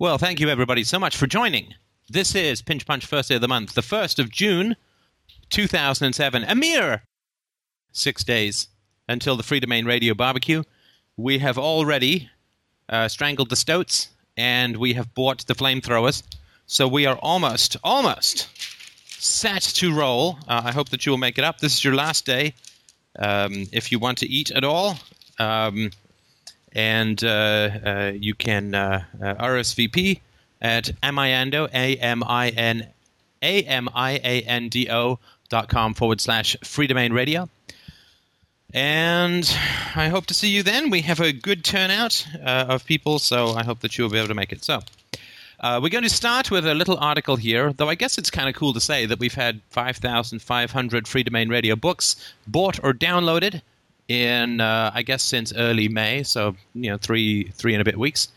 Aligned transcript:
Well, 0.00 0.16
thank 0.16 0.38
you 0.38 0.48
everybody 0.48 0.84
so 0.84 1.00
much 1.00 1.16
for 1.16 1.26
joining. 1.26 1.74
This 2.08 2.36
is 2.36 2.62
Pinch 2.62 2.86
Punch 2.86 3.04
first 3.04 3.30
day 3.30 3.34
of 3.34 3.40
the 3.40 3.48
month, 3.48 3.74
the 3.74 3.80
1st 3.80 4.20
of 4.20 4.30
June, 4.30 4.76
2007. 5.50 6.44
A 6.44 6.54
mere 6.54 7.02
six 7.90 8.22
days 8.22 8.68
until 9.08 9.36
the 9.36 9.42
Freedomain 9.42 9.86
Radio 9.86 10.14
barbecue. 10.14 10.62
We 11.16 11.38
have 11.38 11.58
already 11.58 12.30
uh, 12.88 13.08
strangled 13.08 13.50
the 13.50 13.56
stoats 13.56 14.10
and 14.36 14.76
we 14.76 14.92
have 14.92 15.12
bought 15.14 15.44
the 15.48 15.54
flamethrowers. 15.56 16.22
So 16.66 16.86
we 16.86 17.04
are 17.04 17.16
almost, 17.16 17.76
almost 17.82 18.46
set 19.20 19.62
to 19.62 19.92
roll. 19.92 20.38
Uh, 20.46 20.62
I 20.66 20.70
hope 20.70 20.90
that 20.90 21.06
you 21.06 21.10
will 21.10 21.18
make 21.18 21.38
it 21.38 21.44
up. 21.44 21.58
This 21.58 21.74
is 21.74 21.82
your 21.82 21.96
last 21.96 22.24
day. 22.24 22.54
Um, 23.18 23.66
if 23.72 23.90
you 23.90 23.98
want 23.98 24.18
to 24.18 24.28
eat 24.28 24.52
at 24.52 24.62
all, 24.62 24.96
um, 25.40 25.90
and 26.72 27.22
uh, 27.22 27.70
uh, 27.84 28.12
you 28.14 28.34
can 28.34 28.74
uh, 28.74 29.04
RSVP 29.20 30.20
at 30.60 30.90
amiando, 31.02 31.68
A-M-I-N, 31.72 32.86
A-M-I-A-N-D-O 33.42 35.18
dot 35.48 35.68
com 35.68 35.94
forward 35.94 36.20
slash 36.20 36.56
Freedomain 36.62 37.12
Radio. 37.12 37.48
And 38.74 39.50
I 39.96 40.08
hope 40.08 40.26
to 40.26 40.34
see 40.34 40.48
you 40.48 40.62
then. 40.62 40.90
We 40.90 41.00
have 41.02 41.20
a 41.20 41.32
good 41.32 41.64
turnout 41.64 42.26
uh, 42.44 42.66
of 42.68 42.84
people, 42.84 43.18
so 43.18 43.54
I 43.54 43.64
hope 43.64 43.80
that 43.80 43.96
you 43.96 44.04
will 44.04 44.10
be 44.10 44.18
able 44.18 44.28
to 44.28 44.34
make 44.34 44.52
it. 44.52 44.62
So, 44.62 44.80
uh, 45.60 45.80
we're 45.82 45.88
going 45.88 46.04
to 46.04 46.10
start 46.10 46.50
with 46.50 46.66
a 46.66 46.74
little 46.74 46.98
article 46.98 47.36
here, 47.36 47.72
though 47.72 47.88
I 47.88 47.94
guess 47.94 48.18
it's 48.18 48.30
kind 48.30 48.48
of 48.48 48.54
cool 48.54 48.74
to 48.74 48.80
say 48.80 49.06
that 49.06 49.18
we've 49.18 49.34
had 49.34 49.62
5,500 49.70 51.04
Freedomain 51.06 51.50
Radio 51.50 51.76
books 51.76 52.32
bought 52.46 52.78
or 52.84 52.92
downloaded 52.92 53.62
in, 54.08 54.60
uh, 54.60 54.90
I 54.94 55.02
guess, 55.02 55.22
since 55.22 55.52
early 55.54 55.88
May, 55.88 56.22
so, 56.22 56.56
you 56.74 56.90
know, 56.90 56.96
three, 56.96 57.44
three 57.54 57.74
and 57.74 57.80
a 57.80 57.84
bit 57.84 57.98
weeks, 57.98 58.28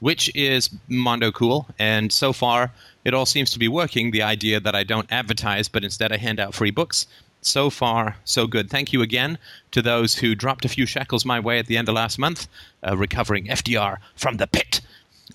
which 0.00 0.34
is 0.34 0.70
mondo 0.88 1.30
cool. 1.30 1.66
And 1.78 2.10
so 2.12 2.32
far, 2.32 2.72
it 3.04 3.14
all 3.14 3.26
seems 3.26 3.50
to 3.50 3.58
be 3.58 3.68
working. 3.68 4.10
The 4.10 4.22
idea 4.22 4.60
that 4.60 4.74
I 4.74 4.82
don't 4.82 5.10
advertise, 5.12 5.68
but 5.68 5.84
instead 5.84 6.12
I 6.12 6.16
hand 6.16 6.40
out 6.40 6.54
free 6.54 6.70
books 6.70 7.06
so 7.42 7.70
far, 7.70 8.16
so 8.24 8.46
good. 8.46 8.70
Thank 8.70 8.92
you 8.92 9.02
again 9.02 9.38
to 9.70 9.82
those 9.82 10.14
who 10.14 10.34
dropped 10.34 10.64
a 10.64 10.68
few 10.68 10.86
shekels 10.86 11.24
my 11.24 11.40
way 11.40 11.58
at 11.58 11.66
the 11.66 11.76
end 11.76 11.88
of 11.88 11.94
last 11.94 12.18
month, 12.18 12.48
uh, 12.86 12.96
recovering 12.96 13.46
FDR 13.46 13.98
from 14.16 14.36
the 14.36 14.46
pit 14.46 14.80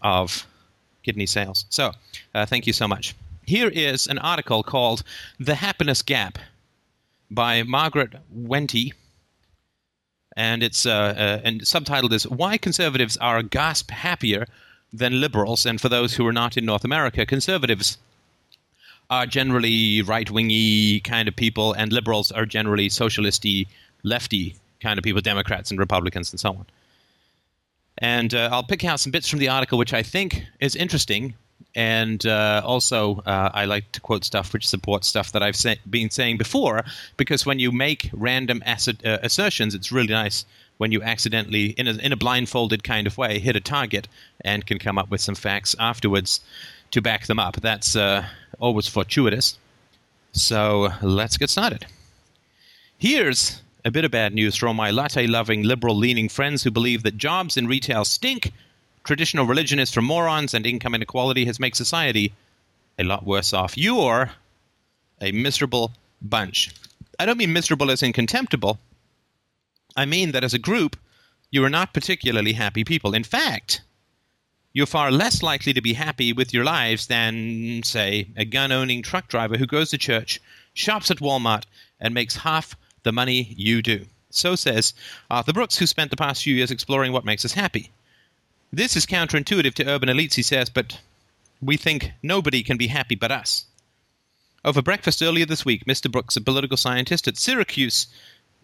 of 0.01 0.45
kidney 1.03 1.25
sales. 1.25 1.65
So, 1.69 1.91
uh, 2.33 2.45
thank 2.45 2.67
you 2.67 2.73
so 2.73 2.87
much. 2.87 3.15
Here 3.45 3.69
is 3.69 4.07
an 4.07 4.17
article 4.19 4.63
called 4.63 5.03
The 5.39 5.55
Happiness 5.55 6.01
Gap 6.01 6.39
by 7.29 7.63
Margaret 7.63 8.15
Wente. 8.35 8.93
And 10.35 10.63
it's 10.63 10.85
uh, 10.85 10.91
uh, 10.91 11.41
and 11.43 11.61
subtitled 11.61 12.11
is 12.11 12.27
Why 12.27 12.57
Conservatives 12.57 13.17
Are 13.17 13.41
Gasp 13.41 13.91
Happier 13.91 14.45
Than 14.91 15.21
Liberals. 15.21 15.65
And 15.65 15.79
for 15.79 15.89
those 15.89 16.13
who 16.15 16.27
are 16.27 16.33
not 16.33 16.57
in 16.57 16.65
North 16.65 16.83
America, 16.83 17.25
conservatives 17.25 17.97
are 19.09 19.25
generally 19.25 20.01
right 20.01 20.29
wingy 20.29 20.99
kind 20.99 21.27
of 21.27 21.35
people, 21.35 21.73
and 21.73 21.93
liberals 21.93 22.31
are 22.31 22.45
generally 22.45 22.89
socialisty, 22.89 23.67
lefty 24.03 24.55
kind 24.81 24.97
of 24.97 25.03
people, 25.03 25.21
Democrats 25.21 25.69
and 25.71 25.79
Republicans 25.79 26.31
and 26.31 26.39
so 26.39 26.49
on. 26.49 26.65
And 27.99 28.33
uh, 28.33 28.49
I'll 28.51 28.63
pick 28.63 28.83
out 28.83 28.99
some 28.99 29.11
bits 29.11 29.29
from 29.29 29.39
the 29.39 29.47
article 29.47 29.77
which 29.77 29.93
I 29.93 30.03
think 30.03 30.43
is 30.59 30.75
interesting. 30.75 31.35
And 31.75 32.25
uh, 32.25 32.61
also, 32.63 33.21
uh, 33.25 33.49
I 33.53 33.65
like 33.65 33.91
to 33.91 34.01
quote 34.01 34.23
stuff 34.23 34.53
which 34.53 34.65
supports 34.67 35.07
stuff 35.07 35.33
that 35.33 35.43
I've 35.43 35.57
say- 35.57 35.79
been 35.89 36.09
saying 36.09 36.37
before, 36.37 36.85
because 37.17 37.45
when 37.45 37.59
you 37.59 37.71
make 37.71 38.09
random 38.13 38.63
uh, 38.65 39.17
assertions, 39.21 39.75
it's 39.75 39.91
really 39.91 40.13
nice 40.13 40.45
when 40.77 40.91
you 40.91 41.03
accidentally, 41.03 41.67
in 41.71 41.87
a, 41.87 41.93
in 41.97 42.11
a 42.11 42.17
blindfolded 42.17 42.83
kind 42.83 43.07
of 43.07 43.17
way, 43.17 43.39
hit 43.39 43.55
a 43.55 43.61
target 43.61 44.07
and 44.41 44.65
can 44.65 44.79
come 44.79 44.97
up 44.97 45.09
with 45.09 45.21
some 45.21 45.35
facts 45.35 45.75
afterwards 45.79 46.39
to 46.91 47.01
back 47.01 47.25
them 47.27 47.39
up. 47.39 47.57
That's 47.57 47.95
uh, 47.95 48.25
always 48.59 48.87
fortuitous. 48.87 49.57
So 50.31 50.89
let's 51.01 51.37
get 51.37 51.49
started. 51.49 51.85
Here's 52.97 53.61
a 53.83 53.91
bit 53.91 54.05
of 54.05 54.11
bad 54.11 54.33
news 54.33 54.55
from 54.55 54.75
my 54.75 54.91
latte 54.91 55.27
loving, 55.27 55.63
liberal 55.63 55.95
leaning 55.95 56.29
friends 56.29 56.63
who 56.63 56.71
believe 56.71 57.03
that 57.03 57.17
jobs 57.17 57.57
in 57.57 57.67
retail 57.67 58.03
stink, 58.03 58.51
traditional 59.05 59.45
religion 59.45 59.79
is 59.79 59.93
for 59.93 60.01
morons, 60.01 60.53
and 60.53 60.65
income 60.65 60.95
inequality 60.95 61.45
has 61.45 61.59
made 61.59 61.75
society 61.75 62.33
a 62.99 63.03
lot 63.03 63.25
worse 63.25 63.53
off. 63.53 63.77
You're 63.77 64.31
a 65.21 65.31
miserable 65.31 65.91
bunch. 66.21 66.73
I 67.19 67.25
don't 67.25 67.37
mean 67.37 67.53
miserable 67.53 67.91
as 67.91 68.03
in 68.03 68.11
contemptible. 68.11 68.79
I 69.95 70.05
mean 70.05 70.31
that 70.33 70.43
as 70.43 70.53
a 70.53 70.59
group, 70.59 70.97
you 71.51 71.63
are 71.63 71.69
not 71.69 71.93
particularly 71.93 72.53
happy 72.53 72.83
people. 72.83 73.13
In 73.13 73.23
fact, 73.23 73.81
you're 74.73 74.85
far 74.85 75.11
less 75.11 75.41
likely 75.41 75.71
to 75.71 75.81
be 75.81 75.93
happy 75.93 76.33
with 76.33 76.53
your 76.53 76.65
lives 76.65 77.07
than, 77.07 77.81
say, 77.83 78.27
a 78.35 78.43
gun 78.43 78.73
owning 78.73 79.01
truck 79.01 79.29
driver 79.29 79.55
who 79.55 79.65
goes 79.65 79.91
to 79.91 79.97
church, 79.97 80.41
shops 80.73 81.09
at 81.09 81.19
Walmart, 81.19 81.63
and 81.99 82.13
makes 82.13 82.35
half 82.35 82.75
the 83.03 83.13
money 83.13 83.53
you 83.55 83.81
do. 83.81 84.05
So 84.31 84.55
says 84.55 84.93
Arthur 85.29 85.53
Brooks, 85.53 85.77
who 85.77 85.85
spent 85.85 86.09
the 86.09 86.17
past 86.17 86.43
few 86.43 86.55
years 86.55 86.71
exploring 86.71 87.13
what 87.13 87.23
makes 87.23 87.45
us 87.45 87.53
happy. 87.53 87.91
This 88.71 88.95
is 88.95 89.05
counterintuitive 89.05 89.73
to 89.75 89.87
urban 89.87 90.09
elites, 90.09 90.33
he 90.33 90.43
says, 90.43 90.69
but 90.69 90.99
we 91.61 91.77
think 91.77 92.11
nobody 92.21 92.63
can 92.63 92.77
be 92.77 92.87
happy 92.87 93.15
but 93.15 93.31
us. 93.31 93.65
Over 94.63 94.81
breakfast 94.81 95.21
earlier 95.21 95.45
this 95.45 95.63
week, 95.63 95.85
Mr. 95.85 96.11
Brooks, 96.11 96.35
a 96.35 96.41
political 96.41 96.75
scientist 96.75 97.27
at 97.27 97.37
Syracuse 97.37 98.07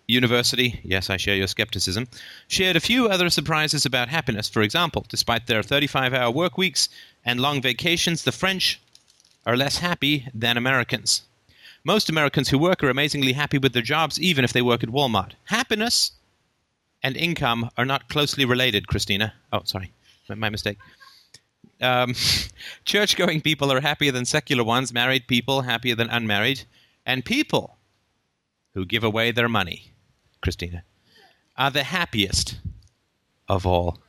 University, 0.07 0.81
yes, 0.84 1.09
I 1.09 1.17
share 1.17 1.35
your 1.35 1.47
skepticism, 1.47 2.07
shared 2.47 2.75
a 2.75 2.81
few 2.81 3.07
other 3.07 3.29
surprises 3.29 3.85
about 3.85 4.09
happiness. 4.09 4.50
For 4.50 4.61
example, 4.61 5.06
despite 5.07 5.47
their 5.47 5.63
35 5.63 6.13
hour 6.13 6.31
work 6.31 6.57
weeks 6.57 6.90
and 7.23 7.40
long 7.40 7.61
vacations, 7.61 8.23
the 8.23 8.31
French 8.31 8.81
are 9.45 9.56
less 9.56 9.78
happy 9.78 10.28
than 10.34 10.57
Americans. 10.57 11.22
Most 11.84 12.09
Americans 12.09 12.50
who 12.50 12.57
work 12.57 12.84
are 12.84 12.90
amazingly 12.90 13.34
happy 13.34 13.57
with 13.57 13.73
their 13.73 13.81
jobs, 13.81 14.19
even 14.19 14.44
if 14.44 14.53
they 14.53 14.61
work 14.61 14.84
at 14.84 14.90
Walmart. 14.90 15.31
Happiness 15.45 16.11
and 17.03 17.17
income 17.17 17.69
are 17.78 17.85
not 17.85 18.09
closely 18.09 18.45
related, 18.45 18.88
Christina. 18.88 19.34
Oh, 19.51 19.62
sorry, 19.66 19.91
my 20.29 20.50
mistake. 20.50 20.78
Um, 21.81 22.13
Church 22.85 23.16
going 23.16 23.41
people 23.41 23.72
are 23.72 23.81
happier 23.81 24.12
than 24.12 24.25
secular 24.25 24.63
ones, 24.63 24.94
married 24.94 25.28
people 25.28 25.61
happier 25.61 25.95
than 25.95 26.09
unmarried, 26.09 26.63
and 27.06 27.25
people 27.25 27.78
who 28.73 28.85
give 28.85 29.03
away 29.03 29.31
their 29.31 29.50
money, 29.50 29.91
Christina, 30.41 30.84
are 31.57 31.72
the 31.72 31.84
happiest 31.84 32.59
of 33.50 33.66
all. 33.66 34.00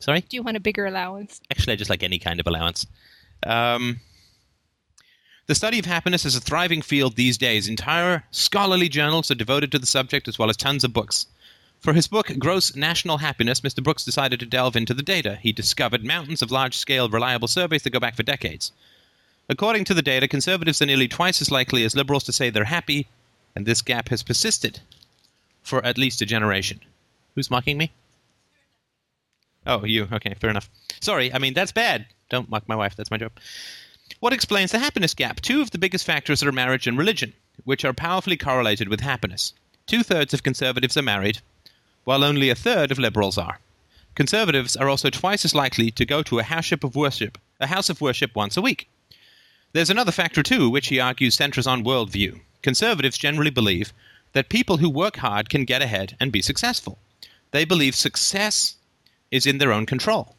Sorry? 0.00 0.20
Do 0.20 0.36
you 0.36 0.42
want 0.42 0.56
a 0.56 0.60
bigger 0.60 0.86
allowance? 0.86 1.40
Actually, 1.50 1.74
I 1.74 1.76
just 1.76 1.90
like 1.90 2.02
any 2.02 2.18
kind 2.18 2.38
of 2.40 2.46
allowance. 2.46 2.86
Um, 3.46 4.00
the 5.46 5.54
study 5.54 5.78
of 5.78 5.86
happiness 5.86 6.24
is 6.24 6.36
a 6.36 6.40
thriving 6.40 6.82
field 6.82 7.16
these 7.16 7.38
days. 7.38 7.68
Entire 7.68 8.24
scholarly 8.30 8.88
journals 8.88 9.30
are 9.30 9.34
devoted 9.34 9.72
to 9.72 9.78
the 9.78 9.86
subject, 9.86 10.28
as 10.28 10.38
well 10.38 10.50
as 10.50 10.56
tons 10.56 10.84
of 10.84 10.92
books. 10.92 11.26
For 11.84 11.92
his 11.92 12.08
book, 12.08 12.32
Gross 12.38 12.74
National 12.74 13.18
Happiness, 13.18 13.60
Mr. 13.60 13.84
Brooks 13.84 14.06
decided 14.06 14.40
to 14.40 14.46
delve 14.46 14.74
into 14.74 14.94
the 14.94 15.02
data. 15.02 15.38
He 15.42 15.52
discovered 15.52 16.02
mountains 16.02 16.40
of 16.40 16.50
large 16.50 16.78
scale, 16.78 17.10
reliable 17.10 17.46
surveys 17.46 17.82
that 17.82 17.90
go 17.90 18.00
back 18.00 18.16
for 18.16 18.22
decades. 18.22 18.72
According 19.50 19.84
to 19.84 19.92
the 19.92 20.00
data, 20.00 20.26
conservatives 20.26 20.80
are 20.80 20.86
nearly 20.86 21.08
twice 21.08 21.42
as 21.42 21.50
likely 21.50 21.84
as 21.84 21.94
liberals 21.94 22.24
to 22.24 22.32
say 22.32 22.48
they're 22.48 22.64
happy, 22.64 23.06
and 23.54 23.66
this 23.66 23.82
gap 23.82 24.08
has 24.08 24.22
persisted 24.22 24.80
for 25.62 25.84
at 25.84 25.98
least 25.98 26.22
a 26.22 26.24
generation. 26.24 26.80
Who's 27.34 27.50
mocking 27.50 27.76
me? 27.76 27.92
Oh, 29.66 29.84
you. 29.84 30.08
Okay, 30.10 30.32
fair 30.40 30.48
enough. 30.48 30.70
Sorry, 31.02 31.34
I 31.34 31.38
mean, 31.38 31.52
that's 31.52 31.70
bad. 31.70 32.06
Don't 32.30 32.48
mock 32.48 32.66
my 32.66 32.76
wife, 32.76 32.96
that's 32.96 33.10
my 33.10 33.18
job. 33.18 33.32
What 34.20 34.32
explains 34.32 34.72
the 34.72 34.78
happiness 34.78 35.12
gap? 35.12 35.42
Two 35.42 35.60
of 35.60 35.70
the 35.70 35.76
biggest 35.76 36.06
factors 36.06 36.42
are 36.42 36.50
marriage 36.50 36.86
and 36.86 36.96
religion, 36.96 37.34
which 37.64 37.84
are 37.84 37.92
powerfully 37.92 38.38
correlated 38.38 38.88
with 38.88 39.00
happiness. 39.00 39.52
Two 39.86 40.02
thirds 40.02 40.32
of 40.32 40.42
conservatives 40.42 40.96
are 40.96 41.02
married, 41.02 41.42
while 42.04 42.22
only 42.24 42.50
a 42.50 42.54
third 42.54 42.90
of 42.90 42.98
liberals 42.98 43.36
are. 43.36 43.58
Conservatives 44.14 44.76
are 44.76 44.88
also 44.88 45.10
twice 45.10 45.44
as 45.44 45.54
likely 45.54 45.90
to 45.90 46.06
go 46.06 46.22
to 46.22 46.38
a 46.38 46.44
house 46.44 46.70
of 46.70 46.94
worship, 46.94 47.36
a 47.60 47.66
house 47.66 47.90
of 47.90 48.00
worship 48.00 48.34
once 48.36 48.56
a 48.56 48.62
week. 48.62 48.88
There's 49.72 49.90
another 49.90 50.12
factor 50.12 50.42
too, 50.42 50.70
which 50.70 50.86
he 50.88 51.00
argues 51.00 51.34
centers 51.34 51.66
on 51.66 51.84
worldview. 51.84 52.40
Conservatives 52.62 53.18
generally 53.18 53.50
believe 53.50 53.92
that 54.32 54.48
people 54.48 54.76
who 54.76 54.88
work 54.88 55.16
hard 55.16 55.50
can 55.50 55.64
get 55.64 55.82
ahead 55.82 56.16
and 56.20 56.30
be 56.30 56.42
successful. 56.42 56.98
They 57.50 57.64
believe 57.64 57.94
success 57.94 58.76
is 59.30 59.46
in 59.46 59.58
their 59.58 59.72
own 59.72 59.86
control. 59.86 60.36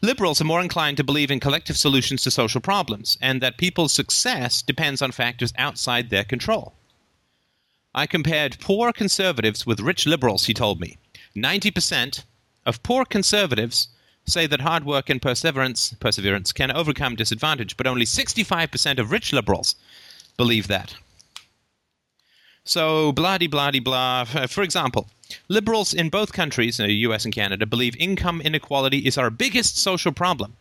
Liberals 0.00 0.40
are 0.40 0.44
more 0.44 0.60
inclined 0.60 0.96
to 0.96 1.04
believe 1.04 1.30
in 1.30 1.38
collective 1.40 1.76
solutions 1.76 2.22
to 2.22 2.30
social 2.30 2.60
problems, 2.60 3.16
and 3.20 3.40
that 3.40 3.56
people's 3.56 3.92
success 3.92 4.60
depends 4.60 5.00
on 5.00 5.12
factors 5.12 5.52
outside 5.56 6.10
their 6.10 6.24
control. 6.24 6.74
I 7.94 8.06
compared 8.06 8.58
poor 8.60 8.92
conservatives 8.92 9.66
with 9.66 9.80
rich 9.80 10.06
liberals, 10.06 10.46
he 10.46 10.54
told 10.54 10.80
me. 10.80 10.96
90% 11.36 12.24
of 12.64 12.82
poor 12.82 13.04
conservatives 13.04 13.88
say 14.24 14.46
that 14.46 14.60
hard 14.60 14.84
work 14.84 15.10
and 15.10 15.20
perseverance, 15.20 15.94
perseverance 16.00 16.52
can 16.52 16.70
overcome 16.70 17.16
disadvantage, 17.16 17.76
but 17.76 17.86
only 17.86 18.04
65% 18.04 18.98
of 18.98 19.10
rich 19.10 19.32
liberals 19.32 19.74
believe 20.36 20.68
that. 20.68 20.94
So, 22.64 23.10
blah 23.12 23.38
blah 23.38 23.72
blah. 23.72 24.24
For 24.24 24.62
example, 24.62 25.08
liberals 25.48 25.92
in 25.92 26.08
both 26.10 26.32
countries, 26.32 26.78
uh, 26.78 26.86
the 26.86 26.94
US 27.08 27.24
and 27.24 27.34
Canada, 27.34 27.66
believe 27.66 27.96
income 27.96 28.40
inequality 28.40 28.98
is 28.98 29.18
our 29.18 29.30
biggest 29.30 29.76
social 29.76 30.12
problem. 30.12 30.56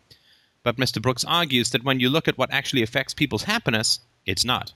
But 0.63 0.78
Mr. 0.78 1.01
Brooks 1.01 1.24
argues 1.25 1.69
that 1.69 1.83
when 1.83 2.00
you 2.00 2.10
look 2.10 2.28
at 2.28 2.38
what 2.38 2.51
actually 2.51 2.81
affects 2.81 3.13
people's 3.13 3.44
happiness, 3.44 4.00
it's 4.25 4.44
not. 4.44 4.74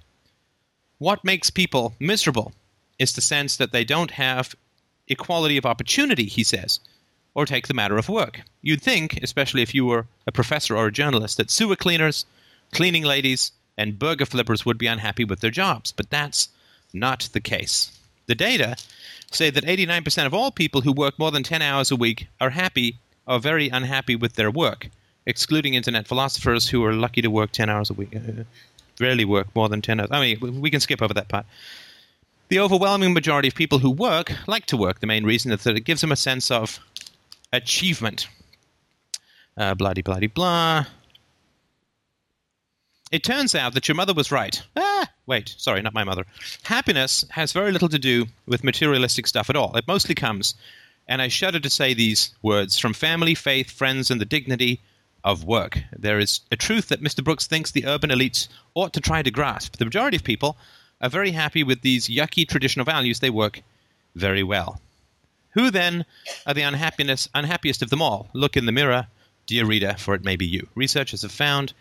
What 1.05 1.23
makes 1.23 1.51
people 1.51 1.93
miserable 1.99 2.51
is 2.97 3.13
the 3.13 3.21
sense 3.21 3.57
that 3.57 3.71
they 3.71 3.83
don't 3.83 4.09
have 4.09 4.55
equality 5.07 5.55
of 5.55 5.63
opportunity, 5.63 6.25
he 6.25 6.43
says. 6.43 6.79
Or 7.35 7.45
take 7.45 7.67
the 7.67 7.75
matter 7.75 7.99
of 7.99 8.09
work. 8.09 8.41
You'd 8.63 8.81
think, 8.81 9.19
especially 9.21 9.61
if 9.61 9.75
you 9.75 9.85
were 9.85 10.07
a 10.25 10.31
professor 10.31 10.75
or 10.75 10.87
a 10.87 10.91
journalist, 10.91 11.37
that 11.37 11.51
sewer 11.51 11.75
cleaners, 11.75 12.25
cleaning 12.71 13.03
ladies, 13.03 13.51
and 13.77 13.99
burger 13.99 14.25
flippers 14.25 14.65
would 14.65 14.79
be 14.79 14.87
unhappy 14.87 15.23
with 15.23 15.41
their 15.41 15.51
jobs, 15.51 15.91
but 15.91 16.09
that's 16.09 16.49
not 16.91 17.29
the 17.33 17.39
case. 17.39 17.91
The 18.25 18.33
data 18.33 18.75
say 19.29 19.51
that 19.51 19.63
89% 19.63 20.25
of 20.25 20.33
all 20.33 20.49
people 20.49 20.81
who 20.81 20.91
work 20.91 21.19
more 21.19 21.29
than 21.29 21.43
10 21.43 21.61
hours 21.61 21.91
a 21.91 21.95
week 21.95 22.29
are 22.41 22.49
happy 22.49 22.97
or 23.27 23.37
very 23.37 23.69
unhappy 23.69 24.15
with 24.15 24.33
their 24.33 24.49
work, 24.49 24.89
excluding 25.27 25.75
internet 25.75 26.07
philosophers 26.07 26.69
who 26.69 26.83
are 26.83 26.93
lucky 26.93 27.21
to 27.21 27.29
work 27.29 27.51
10 27.51 27.69
hours 27.69 27.91
a 27.91 27.93
week. 27.93 28.15
Uh, 28.15 28.45
Rarely 28.99 29.25
work 29.25 29.47
more 29.55 29.69
than 29.69 29.81
10 29.81 29.99
hours. 29.99 30.09
I 30.11 30.21
mean, 30.21 30.61
we 30.61 30.71
can 30.71 30.79
skip 30.79 31.01
over 31.01 31.13
that 31.13 31.27
part. 31.27 31.45
The 32.47 32.59
overwhelming 32.59 33.13
majority 33.13 33.47
of 33.47 33.55
people 33.55 33.79
who 33.79 33.89
work 33.89 34.31
like 34.47 34.65
to 34.67 34.77
work. 34.77 34.99
The 34.99 35.07
main 35.07 35.25
reason 35.25 35.51
is 35.51 35.63
that 35.63 35.75
it 35.75 35.81
gives 35.81 36.01
them 36.01 36.11
a 36.11 36.15
sense 36.15 36.51
of 36.51 36.79
achievement. 37.51 38.27
Uh, 39.57 39.73
blah, 39.73 39.93
blah, 39.93 40.19
blah. 40.33 40.85
It 43.11 43.23
turns 43.23 43.55
out 43.55 43.73
that 43.73 43.87
your 43.87 43.95
mother 43.95 44.13
was 44.13 44.31
right. 44.31 44.61
Ah, 44.75 45.07
wait, 45.25 45.53
sorry, 45.57 45.81
not 45.81 45.93
my 45.93 46.03
mother. 46.03 46.25
Happiness 46.63 47.23
has 47.29 47.53
very 47.53 47.71
little 47.71 47.89
to 47.89 47.99
do 47.99 48.25
with 48.45 48.63
materialistic 48.63 49.27
stuff 49.27 49.49
at 49.49 49.55
all. 49.55 49.75
It 49.77 49.87
mostly 49.87 50.15
comes, 50.15 50.55
and 51.07 51.21
I 51.21 51.27
shudder 51.27 51.59
to 51.59 51.69
say 51.69 51.93
these 51.93 52.33
words, 52.41 52.77
from 52.77 52.93
family, 52.93 53.35
faith, 53.35 53.71
friends, 53.71 54.11
and 54.11 54.19
the 54.19 54.25
dignity 54.25 54.81
of 55.25 55.43
work. 55.43 55.79
There 55.91 56.19
is 56.19 56.41
a 56.51 56.55
truth 56.55 56.87
that 56.89 57.01
Mr. 57.01 57.23
Brooks 57.23 57.47
thinks 57.47 57.71
the 57.71 57.87
urban 57.87 58.11
elites 58.11 58.47
ought 58.75 58.93
to 58.93 59.01
try 59.01 59.23
to 59.23 59.31
grasp. 59.31 59.77
The 59.77 59.85
majority 59.85 60.15
of 60.15 60.23
people 60.23 60.55
are 61.01 61.09
very 61.09 61.31
happy 61.31 61.63
with 61.63 61.81
these 61.81 62.07
yucky 62.07 62.47
traditional 62.47 62.85
values. 62.85 63.19
They 63.19 63.31
work 63.31 63.61
very 64.13 64.43
well. 64.43 64.79
Who 65.51 65.71
then 65.71 66.05
are 66.45 66.53
the 66.53 66.61
unhappiness, 66.61 67.27
unhappiest 67.33 67.81
of 67.81 67.89
them 67.89 68.01
all? 68.01 68.29
Look 68.33 68.55
in 68.55 68.67
the 68.67 68.71
mirror, 68.71 69.07
dear 69.47 69.65
reader, 69.65 69.95
for 69.97 70.13
it 70.13 70.23
may 70.23 70.35
be 70.35 70.45
you. 70.45 70.67
Researchers 70.75 71.23
have 71.23 71.31
found 71.31 71.73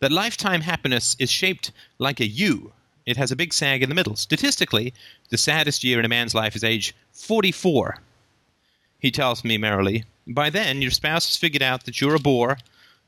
that 0.00 0.12
lifetime 0.12 0.60
happiness 0.60 1.16
is 1.18 1.30
shaped 1.30 1.72
like 1.98 2.20
a 2.20 2.26
U. 2.26 2.72
It 3.06 3.16
has 3.16 3.32
a 3.32 3.36
big 3.36 3.54
sag 3.54 3.82
in 3.82 3.88
the 3.88 3.94
middle. 3.94 4.14
Statistically, 4.14 4.92
the 5.30 5.38
saddest 5.38 5.82
year 5.82 5.98
in 5.98 6.04
a 6.04 6.08
man's 6.08 6.34
life 6.34 6.54
is 6.54 6.64
age 6.64 6.94
44. 7.12 7.98
He 8.98 9.10
tells 9.10 9.42
me 9.42 9.56
merrily, 9.56 10.04
By 10.26 10.50
then, 10.50 10.82
your 10.82 10.90
spouse 10.90 11.26
has 11.26 11.36
figured 11.36 11.62
out 11.62 11.84
that 11.84 12.00
you're 12.00 12.14
a 12.14 12.20
bore 12.20 12.58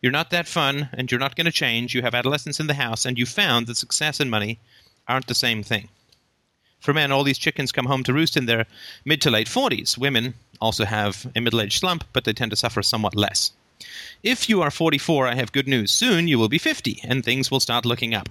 you're 0.02 0.12
not 0.12 0.30
that 0.30 0.48
fun, 0.48 0.88
and 0.92 1.10
you're 1.10 1.20
not 1.20 1.36
going 1.36 1.44
to 1.46 1.52
change. 1.52 1.94
You 1.94 2.02
have 2.02 2.14
adolescents 2.14 2.58
in 2.58 2.66
the 2.66 2.74
house, 2.74 3.06
and 3.06 3.16
you 3.16 3.24
found 3.24 3.68
that 3.68 3.76
success 3.76 4.18
and 4.18 4.30
money 4.30 4.58
aren't 5.06 5.28
the 5.28 5.34
same 5.34 5.62
thing. 5.62 5.88
For 6.80 6.92
men, 6.92 7.12
all 7.12 7.22
these 7.22 7.38
chickens 7.38 7.70
come 7.70 7.86
home 7.86 8.02
to 8.04 8.12
roost 8.12 8.36
in 8.36 8.46
their 8.46 8.66
mid 9.04 9.22
to 9.22 9.30
late 9.30 9.46
40s. 9.46 9.96
Women 9.96 10.34
also 10.60 10.84
have 10.84 11.30
a 11.36 11.40
middle 11.40 11.60
aged 11.60 11.78
slump, 11.78 12.04
but 12.12 12.24
they 12.24 12.32
tend 12.32 12.50
to 12.50 12.56
suffer 12.56 12.82
somewhat 12.82 13.14
less. 13.14 13.52
If 14.24 14.48
you 14.48 14.60
are 14.60 14.70
44, 14.70 15.28
I 15.28 15.36
have 15.36 15.52
good 15.52 15.68
news. 15.68 15.92
Soon 15.92 16.26
you 16.26 16.38
will 16.38 16.48
be 16.48 16.58
50, 16.58 17.00
and 17.04 17.24
things 17.24 17.50
will 17.50 17.60
start 17.60 17.86
looking 17.86 18.14
up. 18.14 18.28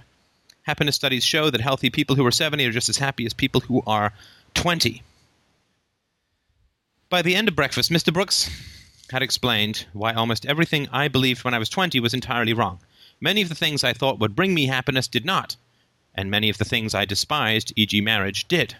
Happiness 0.64 0.96
studies 0.96 1.24
show 1.24 1.48
that 1.48 1.62
healthy 1.62 1.88
people 1.88 2.16
who 2.16 2.26
are 2.26 2.30
70 2.30 2.64
are 2.66 2.70
just 2.70 2.90
as 2.90 2.98
happy 2.98 3.24
as 3.24 3.32
people 3.32 3.62
who 3.62 3.82
are 3.86 4.12
20. 4.54 5.02
By 7.08 7.22
the 7.22 7.34
end 7.34 7.48
of 7.48 7.56
breakfast, 7.56 7.90
Mr. 7.90 8.12
Brooks 8.12 8.50
had 9.12 9.22
explained 9.22 9.86
why 9.92 10.12
almost 10.12 10.46
everything 10.46 10.88
I 10.90 11.08
believed 11.08 11.44
when 11.44 11.54
I 11.54 11.58
was 11.58 11.68
20 11.68 12.00
was 12.00 12.14
entirely 12.14 12.52
wrong. 12.52 12.80
Many 13.20 13.42
of 13.42 13.48
the 13.48 13.54
things 13.54 13.84
I 13.84 13.92
thought 13.92 14.18
would 14.18 14.34
bring 14.34 14.52
me 14.52 14.66
happiness 14.66 15.06
did 15.06 15.24
not, 15.24 15.54
and 16.14 16.30
many 16.30 16.50
of 16.50 16.58
the 16.58 16.64
things 16.64 16.94
I 16.94 17.04
despised, 17.04 17.72
e.g., 17.76 18.00
marriage, 18.00 18.48
did. 18.48 18.76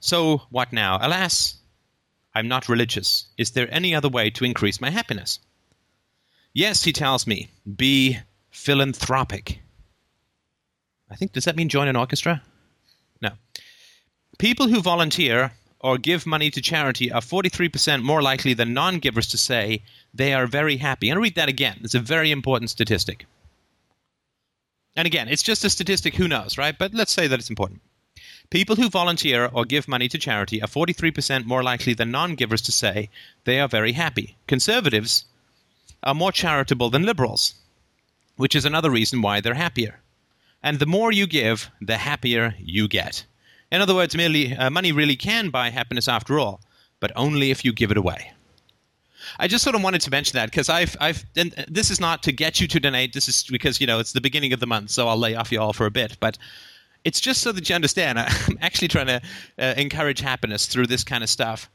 So, 0.00 0.42
what 0.50 0.72
now? 0.72 0.98
Alas, 1.00 1.56
I'm 2.34 2.48
not 2.48 2.68
religious. 2.68 3.26
Is 3.38 3.52
there 3.52 3.72
any 3.72 3.94
other 3.94 4.08
way 4.08 4.30
to 4.30 4.44
increase 4.44 4.80
my 4.80 4.90
happiness? 4.90 5.38
Yes, 6.52 6.82
he 6.82 6.92
tells 6.92 7.26
me, 7.26 7.50
be 7.76 8.18
philanthropic. 8.50 9.60
I 11.10 11.16
think, 11.16 11.32
does 11.32 11.44
that 11.44 11.56
mean 11.56 11.68
join 11.68 11.88
an 11.88 11.96
orchestra? 11.96 12.42
No. 13.22 13.30
People 14.38 14.66
who 14.68 14.80
volunteer 14.80 15.52
or 15.86 15.98
give 15.98 16.26
money 16.26 16.50
to 16.50 16.60
charity 16.60 17.12
are 17.12 17.20
43% 17.20 18.02
more 18.02 18.20
likely 18.20 18.54
than 18.54 18.74
non 18.74 18.98
givers 18.98 19.28
to 19.28 19.38
say 19.38 19.82
they 20.12 20.34
are 20.34 20.48
very 20.48 20.78
happy. 20.78 21.08
And 21.08 21.16
I'll 21.16 21.22
read 21.22 21.36
that 21.36 21.48
again. 21.48 21.78
It's 21.84 21.94
a 21.94 22.00
very 22.00 22.32
important 22.32 22.70
statistic. 22.70 23.24
And 24.96 25.06
again, 25.06 25.28
it's 25.28 25.44
just 25.44 25.64
a 25.64 25.70
statistic, 25.70 26.16
who 26.16 26.26
knows, 26.26 26.58
right? 26.58 26.76
But 26.76 26.92
let's 26.92 27.12
say 27.12 27.28
that 27.28 27.38
it's 27.38 27.50
important. 27.50 27.82
People 28.50 28.74
who 28.74 28.88
volunteer 28.88 29.46
or 29.52 29.64
give 29.64 29.86
money 29.86 30.08
to 30.08 30.18
charity 30.18 30.60
are 30.60 30.66
43% 30.66 31.44
more 31.44 31.62
likely 31.62 31.94
than 31.94 32.10
non 32.10 32.34
givers 32.34 32.62
to 32.62 32.72
say 32.72 33.08
they 33.44 33.60
are 33.60 33.68
very 33.68 33.92
happy. 33.92 34.36
Conservatives 34.48 35.26
are 36.02 36.14
more 36.14 36.32
charitable 36.32 36.90
than 36.90 37.04
liberals, 37.04 37.54
which 38.36 38.56
is 38.56 38.64
another 38.64 38.90
reason 38.90 39.22
why 39.22 39.40
they're 39.40 39.54
happier. 39.54 40.00
And 40.64 40.80
the 40.80 40.86
more 40.86 41.12
you 41.12 41.28
give, 41.28 41.70
the 41.80 41.98
happier 41.98 42.56
you 42.58 42.88
get. 42.88 43.24
In 43.72 43.80
other 43.80 43.94
words, 43.94 44.16
merely, 44.16 44.56
uh, 44.56 44.70
money 44.70 44.92
really 44.92 45.16
can 45.16 45.50
buy 45.50 45.70
happiness 45.70 46.08
after 46.08 46.38
all, 46.38 46.60
but 47.00 47.10
only 47.16 47.50
if 47.50 47.64
you 47.64 47.72
give 47.72 47.90
it 47.90 47.96
away. 47.96 48.32
I 49.38 49.48
just 49.48 49.64
sort 49.64 49.74
of 49.74 49.82
wanted 49.82 50.00
to 50.02 50.10
mention 50.10 50.36
that 50.36 50.50
because 50.50 50.68
I've, 50.68 50.96
I've, 51.00 51.24
and 51.36 51.52
this 51.68 51.90
is 51.90 52.00
not 52.00 52.22
to 52.24 52.32
get 52.32 52.60
you 52.60 52.68
to 52.68 52.80
donate. 52.80 53.12
This 53.12 53.28
is 53.28 53.44
because 53.44 53.80
you 53.80 53.86
know 53.86 53.98
it's 53.98 54.12
the 54.12 54.20
beginning 54.20 54.52
of 54.52 54.60
the 54.60 54.66
month, 54.66 54.90
so 54.90 55.08
I'll 55.08 55.16
lay 55.16 55.34
off 55.34 55.50
you 55.50 55.60
all 55.60 55.72
for 55.72 55.86
a 55.86 55.90
bit. 55.90 56.16
But 56.20 56.38
it's 57.04 57.20
just 57.20 57.42
so 57.42 57.52
that 57.52 57.68
you 57.68 57.74
understand. 57.74 58.18
I'm 58.18 58.58
actually 58.60 58.88
trying 58.88 59.06
to 59.06 59.20
uh, 59.58 59.74
encourage 59.76 60.20
happiness 60.20 60.66
through 60.66 60.86
this 60.86 61.04
kind 61.04 61.24
of 61.24 61.30
stuff. 61.30 61.68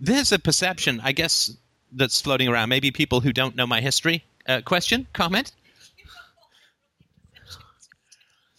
There's 0.00 0.32
a 0.32 0.38
perception, 0.38 1.00
I 1.02 1.12
guess, 1.12 1.54
that's 1.92 2.20
floating 2.20 2.48
around. 2.48 2.68
Maybe 2.68 2.90
people 2.90 3.20
who 3.20 3.32
don't 3.32 3.54
know 3.56 3.66
my 3.66 3.80
history. 3.80 4.24
Uh, 4.46 4.60
question, 4.62 5.06
comment. 5.12 5.52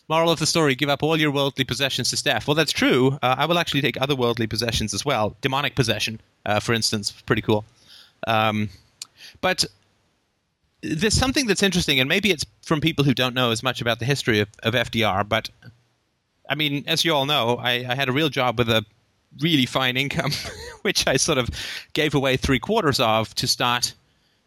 Moral 0.07 0.30
of 0.30 0.40
the 0.40 0.46
story: 0.46 0.75
Give 0.75 0.90
up 0.90 1.02
all 1.04 1.18
your 1.18 1.31
worldly 1.31 1.66
possessions 1.66 2.10
to 2.12 2.18
Steph. 2.18 2.48
Well, 2.48 2.56
that's 2.56 2.72
true. 2.72 3.18
Uh, 3.22 3.36
I 3.38 3.46
will 3.46 3.57
actually 3.57 3.81
take 3.81 4.00
other 4.00 4.16
worldly 4.16 4.48
possessions 4.48 4.94
as 4.94 5.04
well. 5.04 5.36
Demonic 5.42 5.75
possession, 5.75 6.22
uh, 6.46 6.60
for 6.60 6.74
instance, 6.74 7.12
pretty 7.12 7.42
cool. 7.42 7.66
Um, 8.28 8.69
but 9.42 9.66
there's 10.81 11.13
something 11.13 11.48
that's 11.48 11.63
interesting, 11.63 12.00
and 12.00 12.07
maybe 12.07 12.31
it's 12.31 12.46
from 12.62 12.82
people 12.82 13.03
who 13.03 13.13
don't 13.13 13.34
know 13.34 13.51
as 13.51 13.63
much 13.63 13.82
about 13.82 14.00
the 14.00 14.06
history 14.06 14.39
of, 14.39 14.50
of 14.63 14.74
FDR. 14.74 15.27
But 15.27 15.50
I 16.50 16.56
mean, 16.56 16.84
as 16.88 17.03
you 17.03 17.13
all 17.13 17.25
know, 17.25 17.58
I, 17.58 17.86
I 17.89 17.96
had 17.96 18.10
a 18.10 18.12
real 18.12 18.29
job 18.29 18.58
with 18.58 18.70
a 18.70 18.86
really 19.41 19.65
fine 19.65 19.98
income, 19.98 20.32
which 20.84 21.08
I 21.08 21.18
sort 21.18 21.38
of 21.38 21.50
gave 21.94 22.13
away 22.13 22.38
three 22.38 22.60
quarters 22.60 23.00
of 23.00 23.34
to 23.36 23.48
start 23.48 23.94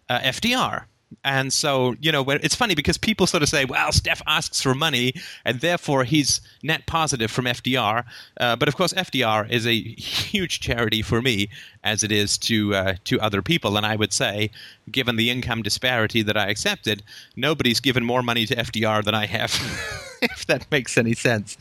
uh, 0.09 0.21
FDR. 0.21 0.85
And 1.24 1.52
so, 1.52 1.96
you 2.00 2.12
know, 2.12 2.22
it's 2.28 2.54
funny 2.54 2.74
because 2.74 2.98
people 2.98 3.26
sort 3.26 3.42
of 3.42 3.48
say, 3.48 3.64
well, 3.64 3.92
Steph 3.92 4.20
asks 4.26 4.60
for 4.60 4.74
money, 4.74 5.14
and 5.44 5.60
therefore 5.60 6.04
he's 6.04 6.40
net 6.62 6.86
positive 6.86 7.30
from 7.30 7.46
FDR. 7.46 8.04
Uh, 8.38 8.56
but 8.56 8.68
of 8.68 8.76
course, 8.76 8.92
FDR 8.92 9.50
is 9.50 9.66
a 9.66 9.74
huge 9.74 10.60
charity 10.60 11.00
for 11.00 11.22
me, 11.22 11.48
as 11.82 12.02
it 12.02 12.12
is 12.12 12.36
to, 12.38 12.74
uh, 12.74 12.94
to 13.04 13.18
other 13.20 13.40
people. 13.40 13.76
And 13.76 13.86
I 13.86 13.96
would 13.96 14.12
say, 14.12 14.50
given 14.90 15.16
the 15.16 15.30
income 15.30 15.62
disparity 15.62 16.22
that 16.22 16.36
I 16.36 16.48
accepted, 16.48 17.02
nobody's 17.36 17.80
given 17.80 18.04
more 18.04 18.22
money 18.22 18.44
to 18.46 18.56
FDR 18.56 19.02
than 19.02 19.14
I 19.14 19.26
have, 19.26 19.52
if 20.22 20.46
that 20.46 20.70
makes 20.70 20.98
any 20.98 21.14
sense. 21.14 21.56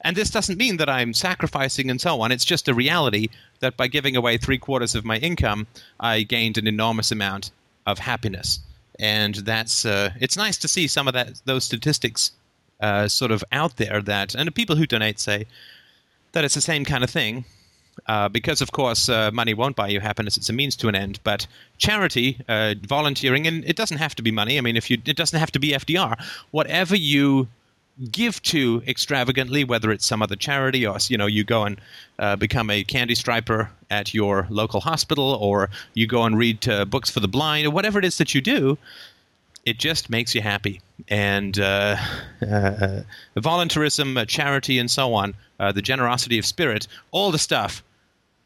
And 0.00 0.16
this 0.16 0.30
doesn't 0.30 0.58
mean 0.58 0.78
that 0.78 0.88
I'm 0.88 1.14
sacrificing 1.14 1.90
and 1.90 2.00
so 2.00 2.20
on. 2.20 2.32
It's 2.32 2.44
just 2.44 2.68
a 2.68 2.74
reality 2.74 3.28
that 3.60 3.76
by 3.76 3.88
giving 3.88 4.16
away 4.16 4.36
three 4.36 4.58
quarters 4.58 4.94
of 4.94 5.04
my 5.04 5.16
income, 5.18 5.66
I 5.98 6.22
gained 6.22 6.58
an 6.58 6.66
enormous 6.66 7.10
amount 7.10 7.50
of 7.86 7.98
happiness, 7.98 8.60
and 8.98 9.36
that's 9.36 9.84
uh, 9.84 10.10
it's 10.20 10.36
nice 10.36 10.56
to 10.58 10.68
see 10.68 10.86
some 10.86 11.08
of 11.08 11.14
that 11.14 11.40
those 11.44 11.64
statistics 11.64 12.32
uh, 12.80 13.08
sort 13.08 13.30
of 13.30 13.44
out 13.52 13.76
there. 13.76 14.00
That 14.02 14.34
and 14.34 14.46
the 14.46 14.52
people 14.52 14.76
who 14.76 14.86
donate 14.86 15.18
say 15.18 15.46
that 16.32 16.44
it's 16.44 16.54
the 16.54 16.60
same 16.60 16.84
kind 16.84 17.04
of 17.04 17.10
thing. 17.10 17.44
Uh, 18.08 18.28
because 18.28 18.60
of 18.60 18.72
course 18.72 19.08
uh, 19.08 19.30
money 19.30 19.54
won't 19.54 19.76
buy 19.76 19.86
you 19.86 20.00
happiness; 20.00 20.36
it's 20.36 20.48
a 20.48 20.52
means 20.52 20.74
to 20.76 20.88
an 20.88 20.96
end. 20.96 21.20
But 21.22 21.46
charity, 21.78 22.40
uh, 22.48 22.74
volunteering, 22.82 23.46
and 23.46 23.64
it 23.64 23.76
doesn't 23.76 23.98
have 23.98 24.16
to 24.16 24.22
be 24.22 24.32
money. 24.32 24.58
I 24.58 24.62
mean, 24.62 24.76
if 24.76 24.90
you, 24.90 24.98
it 25.06 25.16
doesn't 25.16 25.38
have 25.38 25.52
to 25.52 25.60
be 25.60 25.70
FDR. 25.70 26.20
Whatever 26.50 26.96
you 26.96 27.48
give 28.10 28.42
to 28.42 28.82
extravagantly, 28.86 29.64
whether 29.64 29.90
it's 29.90 30.06
some 30.06 30.22
other 30.22 30.36
charity 30.36 30.86
or 30.86 30.98
you 31.08 31.16
know 31.16 31.26
you 31.26 31.44
go 31.44 31.64
and 31.64 31.80
uh, 32.18 32.36
become 32.36 32.70
a 32.70 32.84
candy 32.84 33.14
striper 33.14 33.70
at 33.90 34.14
your 34.14 34.46
local 34.50 34.80
hospital, 34.80 35.34
or 35.40 35.70
you 35.94 36.06
go 36.06 36.24
and 36.24 36.38
read 36.38 36.68
uh, 36.68 36.84
books 36.84 37.10
for 37.10 37.20
the 37.20 37.28
blind, 37.28 37.66
or 37.66 37.70
whatever 37.70 37.98
it 37.98 38.04
is 38.04 38.18
that 38.18 38.34
you 38.34 38.40
do, 38.40 38.76
it 39.64 39.78
just 39.78 40.10
makes 40.10 40.34
you 40.34 40.40
happy. 40.40 40.80
And 41.08 41.58
uh, 41.58 41.96
uh 42.46 43.02
voluntarism, 43.36 44.16
uh, 44.16 44.24
charity, 44.24 44.78
and 44.78 44.90
so 44.90 45.14
on, 45.14 45.34
uh, 45.60 45.72
the 45.72 45.82
generosity 45.82 46.38
of 46.38 46.46
spirit, 46.46 46.86
all 47.10 47.30
the 47.30 47.38
stuff 47.38 47.82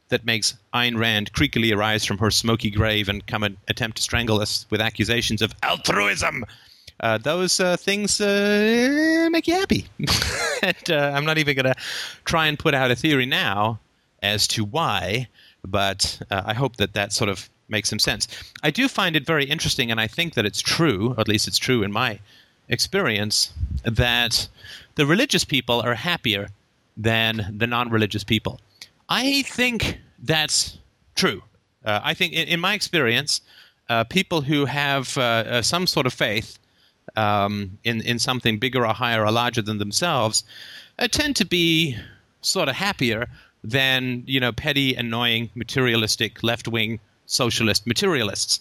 that 0.08 0.24
makes 0.24 0.56
Ayn 0.74 0.96
Rand 0.96 1.32
creakily 1.32 1.74
arise 1.74 2.04
from 2.04 2.18
her 2.18 2.30
smoky 2.30 2.70
grave 2.70 3.08
and 3.08 3.26
come 3.26 3.42
and 3.42 3.56
attempt 3.68 3.98
to 3.98 4.02
strangle 4.02 4.40
us 4.40 4.66
with 4.70 4.80
accusations 4.80 5.42
of 5.42 5.54
altruism. 5.62 6.44
Uh, 7.00 7.18
those 7.18 7.60
uh, 7.60 7.76
things 7.76 8.20
uh, 8.20 9.28
make 9.30 9.46
you 9.46 9.54
happy. 9.54 9.86
and 10.62 10.90
uh, 10.90 11.12
I'm 11.14 11.24
not 11.24 11.38
even 11.38 11.54
going 11.54 11.72
to 11.72 11.74
try 12.24 12.46
and 12.46 12.58
put 12.58 12.74
out 12.74 12.90
a 12.90 12.96
theory 12.96 13.26
now 13.26 13.78
as 14.22 14.48
to 14.48 14.64
why, 14.64 15.28
but 15.64 16.20
uh, 16.30 16.42
I 16.44 16.54
hope 16.54 16.76
that 16.76 16.94
that 16.94 17.12
sort 17.12 17.30
of 17.30 17.48
makes 17.68 17.88
some 17.88 17.98
sense. 17.98 18.26
I 18.62 18.70
do 18.70 18.88
find 18.88 19.14
it 19.14 19.24
very 19.26 19.44
interesting, 19.44 19.90
and 19.90 20.00
I 20.00 20.06
think 20.06 20.34
that 20.34 20.44
it's 20.44 20.60
true, 20.60 21.14
at 21.18 21.28
least 21.28 21.46
it's 21.46 21.58
true 21.58 21.82
in 21.82 21.92
my 21.92 22.18
experience, 22.68 23.52
that 23.84 24.48
the 24.96 25.06
religious 25.06 25.44
people 25.44 25.80
are 25.80 25.94
happier 25.94 26.48
than 26.96 27.54
the 27.56 27.66
non 27.66 27.90
religious 27.90 28.24
people. 28.24 28.60
I 29.08 29.42
think 29.42 29.98
that's 30.18 30.78
true. 31.14 31.42
Uh, 31.84 32.00
I 32.02 32.14
think, 32.14 32.32
in, 32.32 32.48
in 32.48 32.58
my 32.60 32.74
experience, 32.74 33.40
uh, 33.88 34.04
people 34.04 34.42
who 34.42 34.66
have 34.66 35.16
uh 35.16 35.62
some 35.62 35.86
sort 35.86 36.06
of 36.06 36.12
faith 36.12 36.58
um, 37.16 37.78
in 37.84 38.00
in 38.02 38.18
something 38.18 38.58
bigger 38.58 38.86
or 38.86 38.94
higher 38.94 39.24
or 39.24 39.30
larger 39.30 39.62
than 39.62 39.78
themselves 39.78 40.44
uh, 40.98 41.08
tend 41.08 41.36
to 41.36 41.44
be 41.44 41.96
sort 42.40 42.68
of 42.68 42.74
happier 42.74 43.28
than 43.64 44.22
you 44.26 44.40
know 44.40 44.52
petty, 44.52 44.94
annoying, 44.94 45.50
materialistic, 45.54 46.42
left 46.42 46.68
wing 46.68 47.00
socialist 47.26 47.86
materialists. 47.86 48.60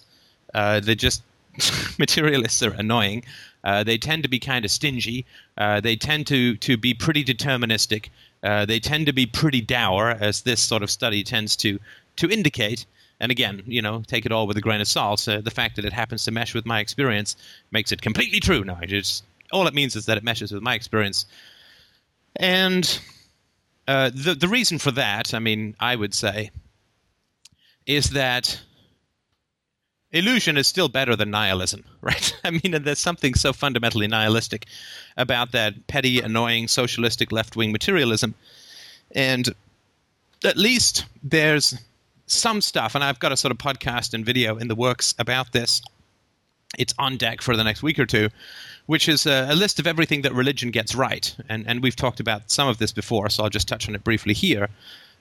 Uh, 0.54 0.80
they're 0.80 0.96
just 0.96 1.22
materialists 2.00 2.62
are 2.64 2.74
annoying. 2.74 3.24
Uh, 3.64 3.84
they 3.84 3.98
tend 3.98 4.24
to 4.24 4.30
be 4.30 4.40
kind 4.40 4.64
of 4.64 4.72
stingy. 4.72 5.26
Uh, 5.58 5.82
they 5.82 5.96
tend 5.96 6.28
to, 6.28 6.56
to 6.58 6.78
be 6.78 6.94
pretty 6.94 7.24
deterministic. 7.24 8.10
Uh, 8.44 8.66
they 8.66 8.80
tend 8.80 9.06
to 9.06 9.14
be 9.14 9.26
pretty 9.26 9.62
dour, 9.62 10.12
as 10.12 10.42
this 10.42 10.62
sort 10.62 10.84
of 10.84 10.92
study 10.92 11.24
tends 11.24 11.56
to, 11.56 11.80
to 12.16 12.30
indicate. 12.30 12.86
And 13.20 13.32
again, 13.32 13.64
you 13.66 13.82
know, 13.82 14.04
take 14.06 14.26
it 14.26 14.32
all 14.32 14.46
with 14.48 14.58
a 14.58 14.62
grain 14.62 14.82
of 14.82 14.88
salt. 14.88 15.28
Uh, 15.28 15.42
the 15.42 15.52
fact 15.52 15.76
that 15.76 15.86
it 15.86 15.94
happens 15.94 16.24
to 16.26 16.32
mesh 16.32 16.54
with 16.54 16.66
my 16.66 16.80
experience 16.80 17.36
makes 17.72 17.92
it 17.92 18.02
completely 18.02 18.40
true. 18.40 18.64
No, 18.64 18.78
I 18.80 18.86
just 18.86 19.24
all 19.52 19.66
it 19.68 19.74
means 19.74 19.96
is 19.96 20.06
that 20.06 20.18
it 20.18 20.24
meshes 20.24 20.52
with 20.52 20.62
my 20.62 20.76
experience. 20.76 21.26
And 22.36 23.00
uh, 23.88 24.12
the 24.14 24.36
the 24.36 24.48
reason 24.48 24.78
for 24.78 24.92
that, 24.92 25.34
I 25.34 25.40
mean, 25.40 25.76
I 25.80 25.96
would 25.96 26.14
say, 26.14 26.52
is 27.86 28.12
that 28.12 28.60
illusion 30.12 30.58
is 30.58 30.68
still 30.68 30.90
better 30.90 31.16
than 31.16 31.32
nihilism, 31.32 31.84
right? 32.02 32.36
I 32.44 32.52
mean, 32.52 32.84
there's 32.84 33.00
something 33.00 33.34
so 33.34 33.54
fundamentally 33.54 34.08
nihilistic 34.08 34.66
about 35.16 35.52
that 35.54 35.88
petty, 35.88 36.20
annoying, 36.22 36.68
socialistic 36.68 37.32
left 37.32 37.56
wing 37.56 37.72
materialism. 37.72 38.36
And 39.12 39.50
at 40.44 40.58
least 40.58 41.06
there's 41.24 41.74
some 42.28 42.62
stuff, 42.62 42.94
and 42.94 43.04
I've 43.04 43.20
got 43.20 43.32
a 43.32 43.38
sort 43.38 43.52
of 43.52 43.58
podcast 43.58 44.14
and 44.14 44.26
video 44.26 44.58
in 44.58 44.68
the 44.68 44.76
works 44.76 45.16
about 45.18 45.54
this. 45.54 45.82
It's 46.78 46.94
on 47.00 47.18
deck 47.18 47.42
for 47.42 47.56
the 47.56 47.64
next 47.64 47.82
week 47.82 47.98
or 47.98 48.06
two, 48.06 48.30
which 48.86 49.08
is 49.08 49.26
a, 49.26 49.48
a 49.50 49.56
list 49.56 49.80
of 49.80 49.88
everything 49.88 50.22
that 50.24 50.34
religion 50.34 50.70
gets 50.70 50.94
right. 50.94 51.34
And, 51.48 51.66
and 51.66 51.82
we've 51.82 51.96
talked 51.96 52.20
about 52.20 52.52
some 52.52 52.68
of 52.68 52.78
this 52.78 52.92
before, 52.92 53.30
so 53.30 53.44
I'll 53.44 53.50
just 53.50 53.68
touch 53.68 53.88
on 53.88 53.96
it 53.96 54.04
briefly 54.04 54.34
here. 54.34 54.70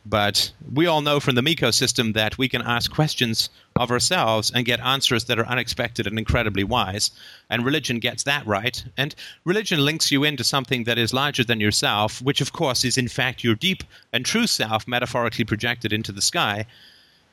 But 0.08 0.52
we 0.72 0.86
all 0.86 1.00
know 1.00 1.18
from 1.18 1.34
the 1.34 1.42
Miko 1.42 1.72
system 1.72 2.12
that 2.12 2.38
we 2.38 2.48
can 2.48 2.62
ask 2.62 2.92
questions 2.92 3.48
of 3.74 3.90
ourselves 3.90 4.52
and 4.54 4.64
get 4.64 4.78
answers 4.78 5.24
that 5.24 5.38
are 5.38 5.46
unexpected 5.46 6.06
and 6.06 6.16
incredibly 6.16 6.62
wise. 6.62 7.10
And 7.50 7.64
religion 7.64 7.98
gets 7.98 8.22
that 8.22 8.46
right. 8.46 8.84
And 8.96 9.16
religion 9.44 9.84
links 9.84 10.12
you 10.12 10.22
into 10.22 10.44
something 10.44 10.84
that 10.84 10.96
is 10.96 11.12
larger 11.12 11.42
than 11.42 11.58
yourself, 11.58 12.22
which, 12.22 12.40
of 12.40 12.52
course, 12.52 12.84
is 12.84 12.96
in 12.96 13.08
fact 13.08 13.42
your 13.42 13.56
deep 13.56 13.82
and 14.12 14.24
true 14.24 14.46
self 14.46 14.86
metaphorically 14.86 15.44
projected 15.44 15.92
into 15.92 16.12
the 16.12 16.22
sky. 16.22 16.66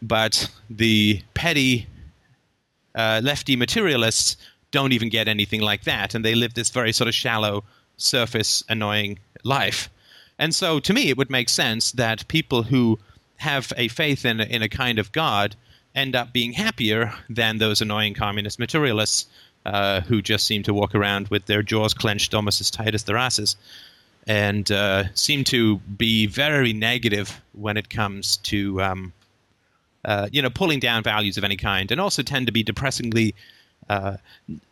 But 0.03 0.51
the 0.69 1.21
petty, 1.33 1.87
uh, 2.93 3.21
lefty 3.23 3.55
materialists 3.55 4.35
don't 4.71 4.91
even 4.91 5.07
get 5.07 5.29
anything 5.29 5.61
like 5.61 5.85
that. 5.85 6.13
And 6.13 6.25
they 6.25 6.35
live 6.35 6.53
this 6.53 6.69
very 6.69 6.91
sort 6.91 7.07
of 7.07 7.15
shallow, 7.15 7.63
surface, 7.95 8.63
annoying 8.67 9.19
life. 9.43 9.89
And 10.37 10.53
so, 10.53 10.79
to 10.81 10.93
me, 10.93 11.09
it 11.09 11.17
would 11.17 11.29
make 11.29 11.47
sense 11.47 11.93
that 11.93 12.27
people 12.27 12.63
who 12.63 12.99
have 13.37 13.71
a 13.77 13.87
faith 13.87 14.25
in 14.25 14.41
a, 14.41 14.43
in 14.43 14.61
a 14.61 14.67
kind 14.69 14.99
of 14.99 15.11
God 15.13 15.55
end 15.95 16.15
up 16.15 16.33
being 16.33 16.53
happier 16.53 17.13
than 17.29 17.57
those 17.57 17.81
annoying 17.81 18.13
communist 18.13 18.59
materialists 18.59 19.27
uh, 19.65 20.01
who 20.01 20.21
just 20.21 20.45
seem 20.45 20.63
to 20.63 20.73
walk 20.73 20.93
around 20.93 21.29
with 21.29 21.45
their 21.45 21.63
jaws 21.63 21.93
clenched 21.93 22.33
almost 22.33 22.59
as 22.59 22.69
tight 22.69 22.93
as 22.93 23.03
their 23.03 23.17
asses 23.17 23.55
and 24.27 24.71
uh, 24.71 25.03
seem 25.13 25.43
to 25.43 25.77
be 25.79 26.25
very 26.25 26.73
negative 26.73 27.41
when 27.53 27.77
it 27.77 27.89
comes 27.89 28.37
to 28.37 28.81
um, 28.81 29.13
uh, 30.05 30.27
you 30.31 30.41
know 30.41 30.49
pulling 30.49 30.79
down 30.79 31.03
values 31.03 31.37
of 31.37 31.43
any 31.43 31.57
kind 31.57 31.91
and 31.91 31.99
also 31.99 32.21
tend 32.21 32.45
to 32.45 32.51
be 32.51 32.63
depressingly 32.63 33.33
uh, 33.89 34.17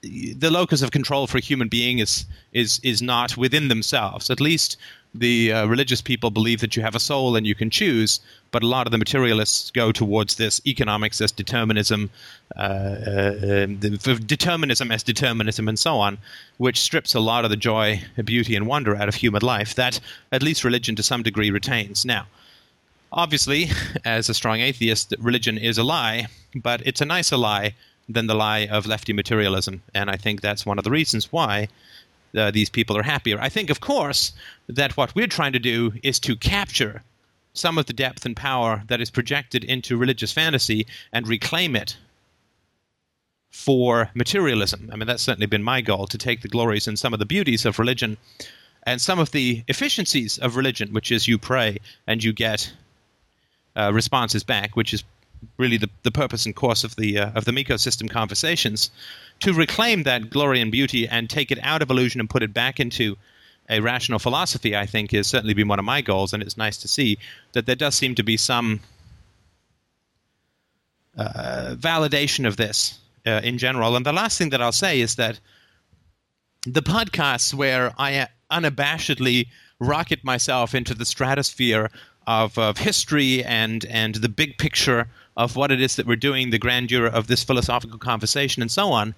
the 0.01 0.49
locus 0.49 0.81
of 0.81 0.91
control 0.91 1.27
for 1.27 1.37
a 1.37 1.41
human 1.41 1.67
being 1.67 1.99
is 1.99 2.25
is 2.53 2.79
is 2.83 3.01
not 3.01 3.37
within 3.37 3.67
themselves. 3.67 4.29
At 4.29 4.39
least 4.39 4.77
the 5.13 5.51
uh, 5.51 5.65
religious 5.65 6.01
people 6.01 6.29
believe 6.31 6.61
that 6.61 6.77
you 6.77 6.81
have 6.83 6.95
a 6.95 6.99
soul 6.99 7.35
and 7.35 7.45
you 7.45 7.53
can 7.53 7.69
choose, 7.69 8.21
but 8.51 8.63
a 8.63 8.67
lot 8.67 8.87
of 8.87 8.91
the 8.91 8.97
materialists 8.97 9.69
go 9.71 9.91
towards 9.91 10.35
this 10.35 10.61
economics 10.65 11.19
as 11.19 11.33
determinism, 11.33 12.09
uh, 12.55 12.59
uh, 12.59 13.65
determinism 13.65 14.89
as 14.89 15.03
determinism, 15.03 15.67
and 15.67 15.77
so 15.77 15.95
on, 15.95 16.17
which 16.57 16.79
strips 16.79 17.13
a 17.13 17.19
lot 17.19 17.43
of 17.43 17.51
the 17.51 17.57
joy, 17.57 18.01
beauty, 18.23 18.55
and 18.55 18.67
wonder 18.67 18.95
out 18.95 19.09
of 19.09 19.15
human 19.15 19.41
life 19.41 19.75
that 19.75 19.99
at 20.31 20.41
least 20.41 20.63
religion 20.63 20.95
to 20.95 21.03
some 21.03 21.23
degree 21.23 21.51
retains. 21.51 22.05
Now, 22.05 22.27
obviously, 23.11 23.69
as 24.05 24.29
a 24.29 24.33
strong 24.33 24.59
atheist, 24.59 25.13
religion 25.19 25.57
is 25.57 25.77
a 25.77 25.83
lie, 25.83 26.27
but 26.55 26.81
it's 26.85 27.01
a 27.01 27.05
nicer 27.05 27.37
lie 27.37 27.75
than 28.09 28.27
the 28.27 28.35
lie 28.35 28.67
of 28.67 28.85
lefty 28.85 29.13
materialism, 29.13 29.83
and 29.93 30.09
I 30.09 30.17
think 30.17 30.41
that's 30.41 30.65
one 30.65 30.77
of 30.77 30.83
the 30.83 30.91
reasons 30.91 31.31
why 31.31 31.67
uh, 32.35 32.51
these 32.51 32.69
people 32.69 32.97
are 32.97 33.03
happier. 33.03 33.39
I 33.39 33.49
think, 33.49 33.69
of 33.69 33.79
course, 33.79 34.33
that 34.67 34.97
what 34.97 35.15
we're 35.15 35.27
trying 35.27 35.53
to 35.53 35.59
do 35.59 35.93
is 36.03 36.19
to 36.19 36.35
capture 36.35 37.03
some 37.53 37.77
of 37.77 37.85
the 37.85 37.93
depth 37.93 38.25
and 38.25 38.35
power 38.35 38.83
that 38.87 39.01
is 39.01 39.09
projected 39.09 39.63
into 39.63 39.97
religious 39.97 40.31
fantasy 40.31 40.87
and 41.11 41.27
reclaim 41.27 41.75
it 41.75 41.97
for 43.51 44.09
materialism. 44.15 44.89
I 44.91 44.95
mean, 44.95 45.07
that's 45.07 45.23
certainly 45.23 45.47
been 45.47 45.63
my 45.63 45.81
goal 45.81 46.07
to 46.07 46.17
take 46.17 46.41
the 46.41 46.47
glories 46.47 46.87
and 46.87 46.97
some 46.97 47.13
of 47.13 47.19
the 47.19 47.25
beauties 47.25 47.65
of 47.65 47.79
religion 47.79 48.17
and 48.83 49.01
some 49.01 49.19
of 49.19 49.31
the 49.31 49.63
efficiencies 49.67 50.37
of 50.37 50.55
religion, 50.55 50.93
which 50.93 51.11
is 51.11 51.27
you 51.27 51.37
pray 51.37 51.77
and 52.07 52.23
you 52.23 52.31
get 52.31 52.71
uh, 53.75 53.91
responses 53.93 54.43
back, 54.43 54.75
which 54.75 54.93
is 54.93 55.03
really 55.57 55.77
the, 55.77 55.89
the 56.03 56.11
purpose 56.11 56.45
and 56.45 56.55
course 56.55 56.83
of 56.83 56.95
the 56.95 57.17
uh, 57.17 57.31
of 57.35 57.45
the 57.45 57.51
Miko 57.51 57.77
system 57.77 58.07
conversations, 58.07 58.91
to 59.39 59.53
reclaim 59.53 60.03
that 60.03 60.29
glory 60.29 60.61
and 60.61 60.71
beauty 60.71 61.07
and 61.07 61.29
take 61.29 61.51
it 61.51 61.59
out 61.63 61.81
of 61.81 61.89
illusion 61.89 62.19
and 62.19 62.29
put 62.29 62.43
it 62.43 62.53
back 62.53 62.79
into 62.79 63.17
a 63.69 63.79
rational 63.79 64.19
philosophy, 64.19 64.75
I 64.75 64.85
think, 64.85 65.11
has 65.11 65.27
certainly 65.27 65.53
been 65.53 65.67
one 65.67 65.79
of 65.79 65.85
my 65.85 66.01
goals, 66.01 66.33
and 66.33 66.43
it's 66.43 66.57
nice 66.57 66.77
to 66.77 66.87
see 66.87 67.17
that 67.53 67.65
there 67.65 67.75
does 67.75 67.95
seem 67.95 68.15
to 68.15 68.23
be 68.23 68.37
some 68.37 68.81
uh, 71.17 71.75
validation 71.77 72.45
of 72.45 72.57
this 72.57 72.99
uh, 73.25 73.41
in 73.43 73.57
general. 73.57 73.95
And 73.95 74.05
the 74.05 74.13
last 74.13 74.37
thing 74.37 74.49
that 74.49 74.61
I'll 74.61 74.71
say 74.71 74.99
is 74.99 75.15
that 75.15 75.39
the 76.65 76.81
podcasts 76.81 77.53
where 77.53 77.93
I 77.97 78.27
unabashedly 78.51 79.47
rocket 79.79 80.23
myself 80.23 80.75
into 80.75 80.93
the 80.93 81.05
stratosphere 81.05 81.89
of, 82.27 82.57
of 82.57 82.77
history 82.77 83.43
and, 83.43 83.85
and 83.85 84.15
the 84.15 84.29
big 84.29 84.57
picture 84.57 85.07
of 85.37 85.55
what 85.55 85.71
it 85.71 85.81
is 85.81 85.95
that 85.95 86.05
we're 86.05 86.15
doing, 86.15 86.49
the 86.49 86.59
grandeur 86.59 87.05
of 87.05 87.27
this 87.27 87.43
philosophical 87.43 87.97
conversation, 87.97 88.61
and 88.61 88.71
so 88.71 88.91
on. 88.91 89.15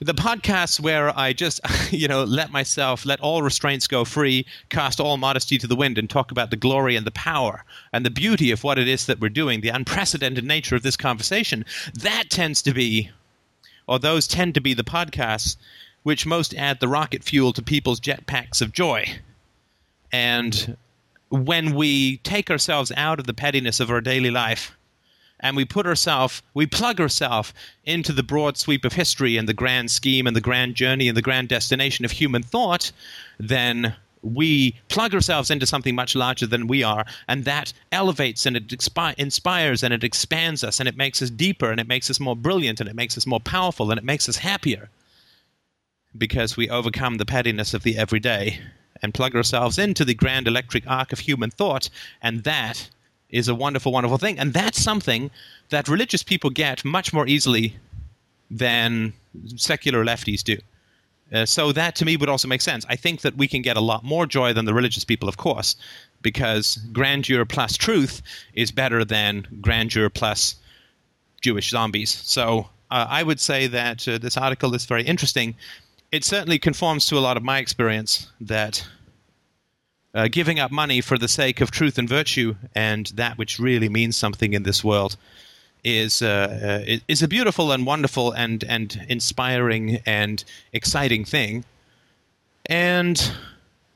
The 0.00 0.14
podcasts 0.14 0.78
where 0.78 1.16
I 1.18 1.32
just, 1.32 1.60
you 1.90 2.06
know, 2.06 2.22
let 2.22 2.52
myself, 2.52 3.04
let 3.04 3.20
all 3.20 3.42
restraints 3.42 3.86
go 3.88 4.04
free, 4.04 4.46
cast 4.68 5.00
all 5.00 5.16
modesty 5.16 5.58
to 5.58 5.66
the 5.66 5.74
wind, 5.74 5.98
and 5.98 6.08
talk 6.08 6.30
about 6.30 6.50
the 6.50 6.56
glory 6.56 6.94
and 6.94 7.06
the 7.06 7.10
power 7.10 7.64
and 7.92 8.06
the 8.06 8.10
beauty 8.10 8.52
of 8.52 8.62
what 8.62 8.78
it 8.78 8.86
is 8.86 9.06
that 9.06 9.20
we're 9.20 9.28
doing, 9.28 9.60
the 9.60 9.70
unprecedented 9.70 10.44
nature 10.44 10.76
of 10.76 10.82
this 10.82 10.96
conversation, 10.96 11.64
that 11.94 12.30
tends 12.30 12.62
to 12.62 12.72
be, 12.72 13.10
or 13.88 13.98
those 13.98 14.28
tend 14.28 14.54
to 14.54 14.60
be 14.60 14.74
the 14.74 14.84
podcasts 14.84 15.56
which 16.04 16.24
most 16.24 16.54
add 16.54 16.78
the 16.80 16.88
rocket 16.88 17.24
fuel 17.24 17.52
to 17.52 17.62
people's 17.62 18.00
jetpacks 18.00 18.62
of 18.62 18.72
joy. 18.72 19.04
And 20.12 20.76
when 21.30 21.74
we 21.74 22.18
take 22.18 22.50
ourselves 22.50 22.92
out 22.96 23.18
of 23.18 23.26
the 23.26 23.34
pettiness 23.34 23.80
of 23.80 23.90
our 23.90 24.00
daily 24.00 24.30
life 24.30 24.76
and 25.40 25.56
we 25.56 25.64
put 25.64 25.86
ourselves, 25.86 26.42
we 26.54 26.66
plug 26.66 27.00
ourselves 27.00 27.52
into 27.84 28.12
the 28.12 28.22
broad 28.22 28.56
sweep 28.56 28.84
of 28.84 28.94
history 28.94 29.36
and 29.36 29.48
the 29.48 29.54
grand 29.54 29.90
scheme 29.90 30.26
and 30.26 30.34
the 30.34 30.40
grand 30.40 30.74
journey 30.74 31.08
and 31.08 31.16
the 31.16 31.22
grand 31.22 31.48
destination 31.48 32.04
of 32.04 32.10
human 32.10 32.42
thought, 32.42 32.90
then 33.38 33.94
we 34.22 34.74
plug 34.88 35.14
ourselves 35.14 35.50
into 35.50 35.66
something 35.66 35.94
much 35.94 36.16
larger 36.16 36.46
than 36.46 36.66
we 36.66 36.82
are, 36.82 37.04
and 37.28 37.44
that 37.44 37.72
elevates 37.92 38.46
and 38.46 38.56
it 38.56 38.66
expi- 38.68 39.14
inspires 39.16 39.82
and 39.82 39.94
it 39.94 40.02
expands 40.02 40.64
us 40.64 40.80
and 40.80 40.88
it 40.88 40.96
makes 40.96 41.22
us 41.22 41.30
deeper 41.30 41.70
and 41.70 41.80
it 41.80 41.86
makes 41.86 42.10
us 42.10 42.18
more 42.18 42.34
brilliant 42.34 42.80
and 42.80 42.88
it 42.88 42.96
makes 42.96 43.16
us 43.16 43.26
more 43.26 43.40
powerful 43.40 43.90
and 43.90 43.98
it 43.98 44.04
makes 44.04 44.28
us 44.28 44.38
happier 44.38 44.88
because 46.16 46.56
we 46.56 46.68
overcome 46.68 47.16
the 47.16 47.26
pettiness 47.26 47.74
of 47.74 47.82
the 47.84 47.96
everyday 47.96 48.58
and 49.02 49.14
plug 49.14 49.34
ourselves 49.34 49.78
into 49.78 50.04
the 50.04 50.14
grand 50.14 50.46
electric 50.46 50.86
arc 50.86 51.12
of 51.12 51.20
human 51.20 51.50
thought, 51.50 51.90
and 52.22 52.44
that 52.44 52.90
is 53.30 53.48
a 53.48 53.54
wonderful, 53.54 53.92
wonderful 53.92 54.18
thing. 54.18 54.38
And 54.38 54.52
that's 54.52 54.80
something 54.80 55.30
that 55.68 55.88
religious 55.88 56.22
people 56.22 56.50
get 56.50 56.84
much 56.84 57.12
more 57.12 57.26
easily 57.26 57.76
than 58.50 59.12
secular 59.56 60.04
lefties 60.04 60.42
do. 60.42 60.56
Uh, 61.30 61.44
so 61.44 61.72
that 61.72 61.94
to 61.96 62.04
me 62.06 62.16
would 62.16 62.28
also 62.28 62.48
make 62.48 62.62
sense. 62.62 62.86
I 62.88 62.96
think 62.96 63.20
that 63.20 63.36
we 63.36 63.46
can 63.46 63.60
get 63.60 63.76
a 63.76 63.82
lot 63.82 64.02
more 64.02 64.24
joy 64.24 64.54
than 64.54 64.64
the 64.64 64.72
religious 64.72 65.04
people, 65.04 65.28
of 65.28 65.36
course, 65.36 65.76
because 66.22 66.76
grandeur 66.92 67.44
plus 67.44 67.76
truth 67.76 68.22
is 68.54 68.72
better 68.72 69.04
than 69.04 69.46
grandeur 69.60 70.08
plus 70.08 70.56
Jewish 71.42 71.70
zombies. 71.70 72.10
So 72.10 72.70
uh, 72.90 73.06
I 73.08 73.22
would 73.22 73.40
say 73.40 73.66
that 73.66 74.08
uh, 74.08 74.16
this 74.18 74.38
article 74.38 74.74
is 74.74 74.86
very 74.86 75.02
interesting. 75.02 75.54
It 76.10 76.24
certainly 76.24 76.58
conforms 76.58 77.06
to 77.06 77.18
a 77.18 77.20
lot 77.20 77.36
of 77.36 77.42
my 77.42 77.58
experience 77.58 78.30
that 78.40 78.86
uh, 80.14 80.28
giving 80.28 80.58
up 80.58 80.70
money 80.70 81.02
for 81.02 81.18
the 81.18 81.28
sake 81.28 81.60
of 81.60 81.70
truth 81.70 81.98
and 81.98 82.08
virtue 82.08 82.54
and 82.74 83.06
that 83.08 83.36
which 83.36 83.58
really 83.58 83.90
means 83.90 84.16
something 84.16 84.54
in 84.54 84.62
this 84.62 84.82
world 84.82 85.16
is 85.84 86.22
uh, 86.22 86.82
uh 86.90 86.96
is 87.06 87.22
a 87.22 87.28
beautiful 87.28 87.70
and 87.70 87.86
wonderful 87.86 88.32
and 88.32 88.64
and 88.64 89.06
inspiring 89.08 90.00
and 90.06 90.44
exciting 90.72 91.24
thing, 91.24 91.64
and 92.66 93.32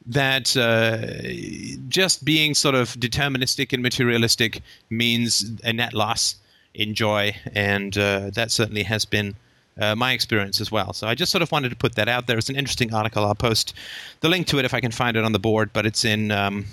that 0.06 0.56
uh, 0.56 1.88
just 1.88 2.24
being 2.24 2.54
sort 2.54 2.76
of 2.76 2.90
deterministic 3.00 3.72
and 3.72 3.82
materialistic 3.82 4.62
means 4.90 5.50
a 5.64 5.72
net 5.72 5.92
loss 5.92 6.36
in 6.74 6.94
joy, 6.94 7.34
and 7.52 7.98
uh, 7.98 8.30
that 8.30 8.50
certainly 8.50 8.84
has 8.84 9.04
been. 9.04 9.34
Uh, 9.80 9.94
my 9.96 10.12
experience 10.12 10.60
as 10.60 10.70
well. 10.70 10.92
So 10.92 11.06
I 11.06 11.14
just 11.14 11.32
sort 11.32 11.40
of 11.40 11.50
wanted 11.50 11.70
to 11.70 11.76
put 11.76 11.94
that 11.94 12.06
out 12.06 12.26
there. 12.26 12.36
It's 12.36 12.50
an 12.50 12.56
interesting 12.56 12.92
article. 12.92 13.24
I'll 13.24 13.34
post 13.34 13.72
the 14.20 14.28
link 14.28 14.46
to 14.48 14.58
it 14.58 14.66
if 14.66 14.74
I 14.74 14.80
can 14.80 14.90
find 14.92 15.16
it 15.16 15.24
on 15.24 15.32
the 15.32 15.38
board, 15.38 15.70
but 15.72 15.86
it's 15.86 16.04
in 16.04 16.30
um, 16.30 16.66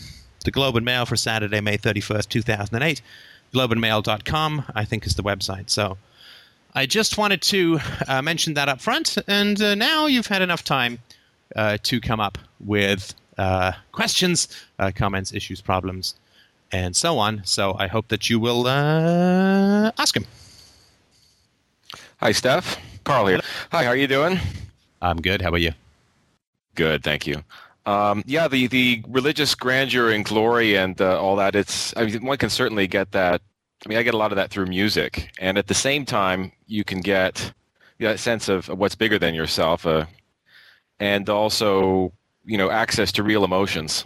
the 0.43 0.51
Globe 0.51 0.75
and 0.75 0.83
Mail 0.85 1.05
for 1.05 1.15
Saturday, 1.15 1.61
May 1.61 1.77
31st, 1.77 2.27
2008 2.27 3.01
globeandmail.com, 3.53 4.65
I 4.75 4.85
think 4.85 5.05
is 5.05 5.15
the 5.15 5.23
website. 5.23 5.69
So 5.69 5.97
I 6.73 6.85
just 6.85 7.17
wanted 7.17 7.41
to 7.43 7.79
uh, 8.07 8.21
mention 8.21 8.53
that 8.55 8.69
up 8.69 8.81
front, 8.81 9.17
and 9.27 9.61
uh, 9.61 9.75
now 9.75 10.05
you've 10.05 10.27
had 10.27 10.41
enough 10.41 10.63
time 10.63 10.99
uh, 11.55 11.77
to 11.83 11.99
come 11.99 12.19
up 12.19 12.37
with 12.59 13.13
uh, 13.37 13.71
questions, 13.91 14.47
uh, 14.77 14.91
comments, 14.93 15.33
issues, 15.33 15.61
problems, 15.61 16.15
and 16.71 16.95
so 16.95 17.17
on. 17.17 17.41
So 17.45 17.75
I 17.79 17.87
hope 17.87 18.09
that 18.09 18.29
you 18.29 18.39
will 18.39 18.67
ask 18.67 20.13
them. 20.13 20.25
Hi, 22.21 22.33
Steph. 22.33 22.77
Carl 23.05 23.27
here. 23.27 23.39
Hi, 23.71 23.85
how 23.85 23.91
are 23.91 23.95
you 23.95 24.05
doing? 24.05 24.39
I'm 25.01 25.21
good. 25.21 25.41
How 25.41 25.47
about 25.47 25.61
you? 25.61 25.71
Good, 26.75 27.01
thank 27.01 27.25
you. 27.25 27.41
Um, 27.85 28.23
yeah, 28.27 28.49
the, 28.49 28.67
the 28.67 29.01
religious 29.07 29.55
grandeur 29.55 30.11
and 30.11 30.25
glory 30.25 30.75
and 30.75 30.99
uh, 30.99 31.17
all 31.17 31.37
that. 31.37 31.55
It's 31.55 31.95
I 31.95 32.05
mean, 32.05 32.25
one 32.25 32.37
can 32.37 32.49
certainly 32.49 32.87
get 32.87 33.13
that. 33.13 33.41
I 33.85 33.89
mean, 33.89 33.97
I 33.97 34.03
get 34.03 34.15
a 34.15 34.17
lot 34.17 34.33
of 34.33 34.35
that 34.35 34.49
through 34.49 34.65
music, 34.65 35.31
and 35.39 35.57
at 35.57 35.67
the 35.67 35.73
same 35.73 36.05
time, 36.05 36.51
you 36.67 36.83
can 36.83 36.99
get 36.99 37.53
you 37.99 38.05
know, 38.05 38.11
that 38.11 38.17
sense 38.17 38.49
of 38.49 38.67
what's 38.67 38.95
bigger 38.95 39.17
than 39.17 39.33
yourself, 39.33 39.85
uh, 39.85 40.05
and 40.99 41.29
also 41.29 42.11
you 42.43 42.57
know 42.57 42.69
access 42.69 43.13
to 43.13 43.23
real 43.23 43.45
emotions. 43.45 44.03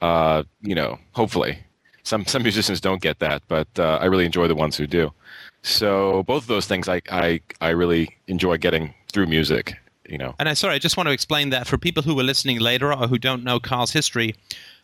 Uh, 0.00 0.44
you 0.62 0.76
know, 0.76 0.96
hopefully, 1.10 1.58
some 2.04 2.24
some 2.24 2.44
musicians 2.44 2.80
don't 2.80 3.02
get 3.02 3.18
that, 3.18 3.42
but 3.48 3.66
uh, 3.80 3.98
I 4.00 4.04
really 4.04 4.26
enjoy 4.26 4.46
the 4.46 4.54
ones 4.54 4.76
who 4.76 4.86
do. 4.86 5.12
So 5.62 6.22
both 6.24 6.42
of 6.42 6.48
those 6.48 6.66
things, 6.66 6.88
I 6.88 7.02
I, 7.10 7.40
I 7.60 7.70
really 7.70 8.16
enjoy 8.26 8.58
getting 8.58 8.94
through 9.12 9.26
music 9.26 9.76
you 10.08 10.18
know. 10.18 10.34
And 10.38 10.48
I 10.48 10.54
sorry, 10.54 10.74
I 10.74 10.78
just 10.78 10.96
want 10.96 11.08
to 11.08 11.12
explain 11.12 11.50
that 11.50 11.66
for 11.66 11.78
people 11.78 12.02
who 12.02 12.18
are 12.18 12.22
listening 12.22 12.60
later 12.60 12.92
or 12.92 13.06
who 13.06 13.18
don't 13.18 13.44
know 13.44 13.60
Carl's 13.60 13.92
history. 13.92 14.34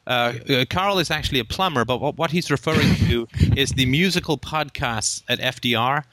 Uh, 0.07 0.35
uh, 0.51 0.65
Carl 0.69 0.99
is 0.99 1.11
actually 1.11 1.39
a 1.39 1.45
plumber, 1.45 1.85
but 1.85 2.01
what, 2.01 2.19
what 2.19 2.31
he's 2.31 2.51
referring 2.51 2.95
to 2.97 3.27
is 3.57 3.71
the 3.71 3.87
musical 3.87 4.37
podcasts 4.37 5.23
at 5.29 5.39
FDR. 5.39 6.05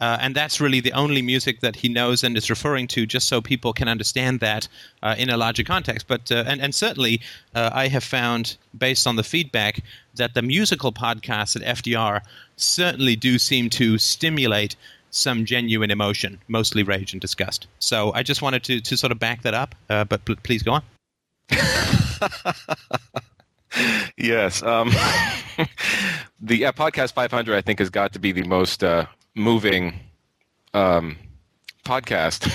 Uh, 0.00 0.16
and 0.20 0.34
that's 0.34 0.60
really 0.60 0.80
the 0.80 0.92
only 0.92 1.20
music 1.20 1.60
that 1.60 1.76
he 1.76 1.88
knows 1.88 2.24
and 2.24 2.34
is 2.36 2.48
referring 2.48 2.86
to, 2.86 3.04
just 3.04 3.28
so 3.28 3.40
people 3.40 3.72
can 3.72 3.86
understand 3.86 4.40
that 4.40 4.66
uh, 5.02 5.14
in 5.18 5.28
a 5.28 5.36
larger 5.36 5.64
context. 5.64 6.06
But 6.08 6.32
uh, 6.32 6.44
and 6.46 6.58
and 6.62 6.74
certainly, 6.74 7.20
uh, 7.54 7.68
I 7.72 7.88
have 7.88 8.04
found, 8.04 8.56
based 8.78 9.06
on 9.06 9.16
the 9.16 9.22
feedback, 9.22 9.82
that 10.14 10.32
the 10.32 10.40
musical 10.40 10.90
podcasts 10.90 11.54
at 11.54 11.76
FDR 11.76 12.22
certainly 12.60 13.16
do 13.16 13.38
seem 13.38 13.70
to 13.70 13.98
stimulate 13.98 14.76
some 15.10 15.44
genuine 15.44 15.90
emotion, 15.90 16.40
mostly 16.48 16.82
rage 16.82 17.12
and 17.12 17.20
disgust. 17.20 17.66
So 17.78 18.12
I 18.12 18.22
just 18.22 18.42
wanted 18.42 18.62
to, 18.64 18.80
to 18.80 18.96
sort 18.96 19.12
of 19.12 19.18
back 19.18 19.42
that 19.42 19.54
up, 19.54 19.74
uh, 19.88 20.04
but 20.04 20.24
pl- 20.24 20.36
please 20.42 20.62
go 20.62 20.72
on. 20.72 20.82
yes. 24.16 24.62
Um, 24.62 24.88
the 26.40 26.66
uh, 26.66 26.72
podcast 26.72 27.12
500, 27.12 27.56
I 27.56 27.60
think, 27.60 27.80
has 27.80 27.90
got 27.90 28.12
to 28.12 28.18
be 28.18 28.32
the 28.32 28.44
most 28.44 28.84
uh, 28.84 29.06
moving 29.34 29.94
um, 30.74 31.16
podcast. 31.84 32.50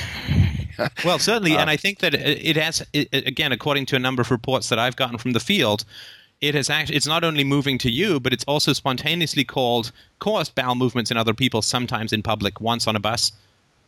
well, 1.04 1.20
certainly, 1.20 1.52
and 1.58 1.70
uh, 1.70 1.74
I 1.74 1.78
think 1.78 2.00
that 2.00 2.14
it 2.14 2.56
has, 2.56 2.86
it, 2.94 3.10
again, 3.12 3.52
according 3.52 3.86
to 3.88 3.96
a 3.96 4.00
number 4.00 4.22
of 4.22 4.32
reports 4.32 4.70
that 4.70 4.80
I've 4.80 4.96
gotten 4.96 5.18
from 5.18 5.34
the 5.34 5.40
field, 5.40 5.84
it 6.42 6.56
has 6.56 6.70
actually 6.70 6.96
it's 6.96 7.08
not 7.08 7.24
only 7.24 7.44
moving 7.44 7.78
to 7.80 7.90
you, 7.90 8.20
but 8.20 8.34
it's 8.34 8.44
also 8.46 8.74
spontaneously 8.74 9.44
called 9.44 9.92
caused 10.20 10.56
bowel 10.56 10.76
movements 10.76 11.12
in 11.12 11.18
other 11.18 11.34
people, 11.34 11.62
sometimes 11.62 12.14
in 12.14 12.22
public, 12.22 12.62
once 12.62 12.88
on 12.88 12.96
a 12.96 13.00
bus 13.00 13.32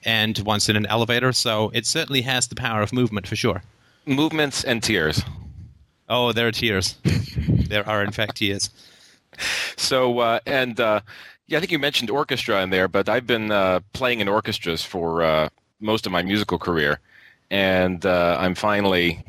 and 0.05 0.39
once 0.39 0.69
in 0.69 0.75
an 0.75 0.85
elevator. 0.85 1.33
So 1.33 1.71
it 1.73 1.85
certainly 1.85 2.21
has 2.21 2.47
the 2.47 2.55
power 2.55 2.81
of 2.81 2.93
movement 2.93 3.27
for 3.27 3.35
sure. 3.35 3.63
Movements 4.05 4.63
and 4.63 4.81
tears. 4.81 5.21
Oh, 6.09 6.31
there 6.31 6.47
are 6.47 6.51
tears. 6.51 6.95
there 7.47 7.87
are 7.87 8.03
in 8.03 8.11
fact 8.11 8.37
tears. 8.37 8.69
So 9.75 10.19
uh, 10.19 10.39
and 10.45 10.79
uh, 10.79 11.01
yeah, 11.47 11.57
I 11.57 11.61
think 11.61 11.71
you 11.71 11.79
mentioned 11.79 12.09
orchestra 12.09 12.61
in 12.61 12.69
there, 12.69 12.87
but 12.87 13.09
I've 13.09 13.27
been 13.27 13.51
uh, 13.51 13.81
playing 13.93 14.19
in 14.19 14.27
orchestras 14.27 14.83
for 14.83 15.21
uh, 15.21 15.49
most 15.79 16.05
of 16.05 16.11
my 16.11 16.21
musical 16.21 16.57
career, 16.57 16.99
and 17.51 18.05
uh, 18.05 18.37
I'm 18.39 18.55
finally, 18.55 19.23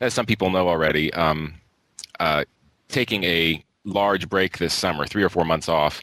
as 0.00 0.14
some 0.14 0.26
people 0.26 0.50
know 0.50 0.68
already, 0.68 1.12
um, 1.14 1.54
uh, 2.20 2.44
taking 2.88 3.24
a 3.24 3.64
large 3.84 4.28
break 4.28 4.58
this 4.58 4.74
summer, 4.74 5.06
three 5.06 5.22
or 5.22 5.28
four 5.28 5.44
months 5.44 5.68
off 5.68 6.02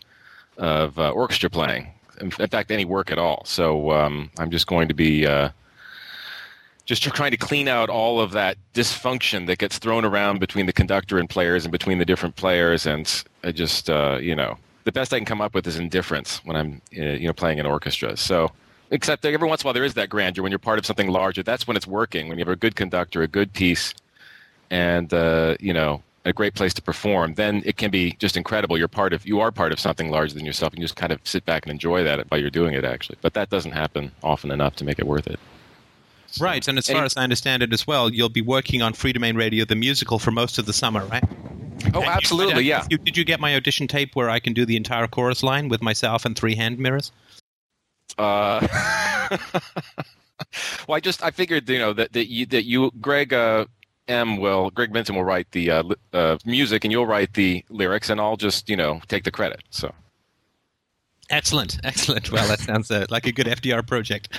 of 0.57 0.97
uh, 0.99 1.11
orchestra 1.11 1.49
playing. 1.49 1.87
In, 2.19 2.29
fact, 2.29 2.69
any 2.69 2.85
work 2.85 3.11
at 3.11 3.17
all. 3.17 3.41
So 3.45 3.91
um, 3.91 4.29
I'm 4.37 4.51
just 4.51 4.67
going 4.67 4.87
to 4.89 4.93
be 4.93 5.25
uh, 5.25 5.49
just 6.85 7.01
trying 7.01 7.31
to 7.31 7.37
clean 7.37 7.67
out 7.67 7.89
all 7.89 8.21
of 8.21 8.31
that 8.33 8.57
dysfunction 8.75 9.47
that 9.47 9.57
gets 9.57 9.79
thrown 9.79 10.05
around 10.05 10.39
between 10.39 10.67
the 10.67 10.73
conductor 10.73 11.17
and 11.17 11.27
players 11.27 11.65
and 11.65 11.71
between 11.71 11.97
the 11.97 12.05
different 12.05 12.35
players. 12.35 12.85
And 12.85 13.23
I 13.43 13.51
just, 13.51 13.89
uh, 13.89 14.19
you 14.21 14.35
know, 14.35 14.57
the 14.83 14.91
best 14.91 15.13
I 15.13 15.17
can 15.17 15.25
come 15.25 15.41
up 15.41 15.55
with 15.55 15.65
is 15.65 15.79
indifference 15.79 16.45
when 16.45 16.55
I'm, 16.55 16.81
uh, 16.95 17.01
you 17.01 17.27
know, 17.27 17.33
playing 17.33 17.57
in 17.57 17.65
orchestra. 17.65 18.15
So 18.17 18.51
except 18.91 19.25
every 19.25 19.47
once 19.47 19.61
in 19.61 19.65
a 19.65 19.67
while 19.67 19.73
there 19.73 19.83
is 19.83 19.95
that 19.95 20.09
grandeur 20.09 20.43
when 20.43 20.51
you're 20.51 20.59
part 20.59 20.77
of 20.77 20.85
something 20.85 21.07
larger. 21.07 21.41
That's 21.41 21.65
when 21.65 21.75
it's 21.75 21.87
working. 21.87 22.27
When 22.27 22.37
you 22.37 22.45
have 22.45 22.53
a 22.53 22.55
good 22.55 22.75
conductor, 22.75 23.23
a 23.23 23.27
good 23.27 23.53
piece, 23.53 23.93
and 24.69 25.11
uh, 25.13 25.55
you 25.59 25.73
know 25.73 26.03
a 26.25 26.33
great 26.33 26.53
place 26.53 26.73
to 26.75 26.81
perform, 26.81 27.33
then 27.33 27.63
it 27.65 27.77
can 27.77 27.89
be 27.89 28.11
just 28.19 28.37
incredible. 28.37 28.77
You're 28.77 28.87
part 28.87 29.13
of 29.13 29.25
you 29.25 29.39
are 29.39 29.51
part 29.51 29.71
of 29.71 29.79
something 29.79 30.11
larger 30.11 30.35
than 30.35 30.45
yourself, 30.45 30.73
and 30.73 30.79
you 30.79 30.85
just 30.85 30.95
kind 30.95 31.11
of 31.11 31.19
sit 31.23 31.45
back 31.45 31.65
and 31.65 31.71
enjoy 31.71 32.03
that 32.03 32.29
while 32.29 32.39
you're 32.39 32.49
doing 32.49 32.73
it. 32.73 32.85
Actually, 32.85 33.17
but 33.21 33.33
that 33.33 33.49
doesn't 33.49 33.71
happen 33.71 34.11
often 34.23 34.51
enough 34.51 34.75
to 34.77 34.85
make 34.85 34.99
it 34.99 35.07
worth 35.07 35.27
it. 35.27 35.39
So, 36.27 36.45
right, 36.45 36.65
and 36.67 36.77
as 36.77 36.87
far 36.87 37.03
as 37.03 37.17
I 37.17 37.23
understand 37.23 37.61
it 37.61 37.73
as 37.73 37.85
well, 37.85 38.09
you'll 38.09 38.29
be 38.29 38.41
working 38.41 38.81
on 38.81 38.93
Freedomain 38.93 39.35
Radio, 39.35 39.65
the 39.65 39.75
musical, 39.75 40.17
for 40.17 40.31
most 40.31 40.57
of 40.57 40.65
the 40.65 40.73
summer, 40.73 41.05
right? 41.05 41.23
Oh, 41.93 42.03
absolutely, 42.03 42.63
you, 42.63 42.69
yeah. 42.69 42.85
You, 42.89 42.97
did 42.99 43.17
you 43.17 43.25
get 43.25 43.39
my 43.39 43.55
audition 43.55 43.87
tape 43.87 44.15
where 44.15 44.29
I 44.29 44.39
can 44.39 44.53
do 44.53 44.65
the 44.65 44.77
entire 44.77 45.07
chorus 45.07 45.43
line 45.43 45.67
with 45.67 45.81
myself 45.81 46.23
and 46.23 46.37
three 46.37 46.55
hand 46.55 46.79
mirrors? 46.79 47.11
Uh, 48.17 48.65
well, 50.87 50.95
I 50.95 50.99
just 50.99 51.23
I 51.23 51.31
figured 51.31 51.67
you 51.67 51.79
know 51.79 51.93
that 51.93 52.13
that 52.13 52.29
you 52.29 52.45
that 52.47 52.63
you 52.63 52.91
Greg 53.01 53.33
uh, 53.33 53.65
M 54.11 54.37
will 54.37 54.69
Greg 54.69 54.91
Vinson 54.91 55.15
will 55.15 55.23
write 55.23 55.49
the 55.51 55.71
uh, 55.71 55.83
uh, 56.13 56.37
music 56.45 56.83
and 56.83 56.91
you'll 56.91 57.07
write 57.07 57.33
the 57.33 57.63
lyrics, 57.69 58.09
and 58.09 58.19
I'll 58.19 58.37
just 58.37 58.69
you 58.69 58.75
know 58.75 59.01
take 59.07 59.23
the 59.23 59.31
credit. 59.31 59.61
So 59.69 59.93
excellent, 61.29 61.79
excellent. 61.83 62.31
Well, 62.31 62.47
that 62.47 62.59
sounds 62.59 62.91
uh, 62.91 63.05
like 63.09 63.25
a 63.25 63.31
good 63.31 63.47
FDR 63.47 63.85
project. 63.85 64.37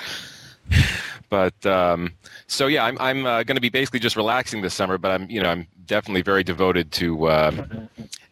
but 1.28 1.64
um, 1.66 2.12
so 2.46 2.66
yeah, 2.66 2.84
I'm 2.84 2.98
I'm 3.00 3.26
uh, 3.26 3.42
going 3.42 3.56
to 3.56 3.60
be 3.60 3.70
basically 3.70 4.00
just 4.00 4.16
relaxing 4.16 4.62
this 4.62 4.74
summer, 4.74 4.98
but 4.98 5.10
I'm 5.10 5.30
you 5.30 5.42
know 5.42 5.50
I'm 5.50 5.66
definitely 5.86 6.22
very 6.22 6.44
devoted 6.44 6.92
to 6.92 7.16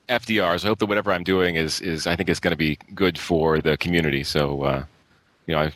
FDR. 0.09 0.61
So 0.61 0.67
I 0.67 0.69
hope 0.69 0.79
that 0.81 0.87
whatever 0.87 1.13
I'm 1.13 1.25
doing 1.25 1.57
is 1.57 1.81
is 1.81 2.07
I 2.07 2.17
think 2.17 2.29
is 2.29 2.41
going 2.41 2.53
to 2.53 2.57
be 2.57 2.79
good 2.95 3.19
for 3.19 3.61
the 3.61 3.77
community. 3.77 4.25
So 4.25 4.63
uh, 4.63 4.85
you 5.47 5.55
know 5.55 5.63
I 5.63 5.73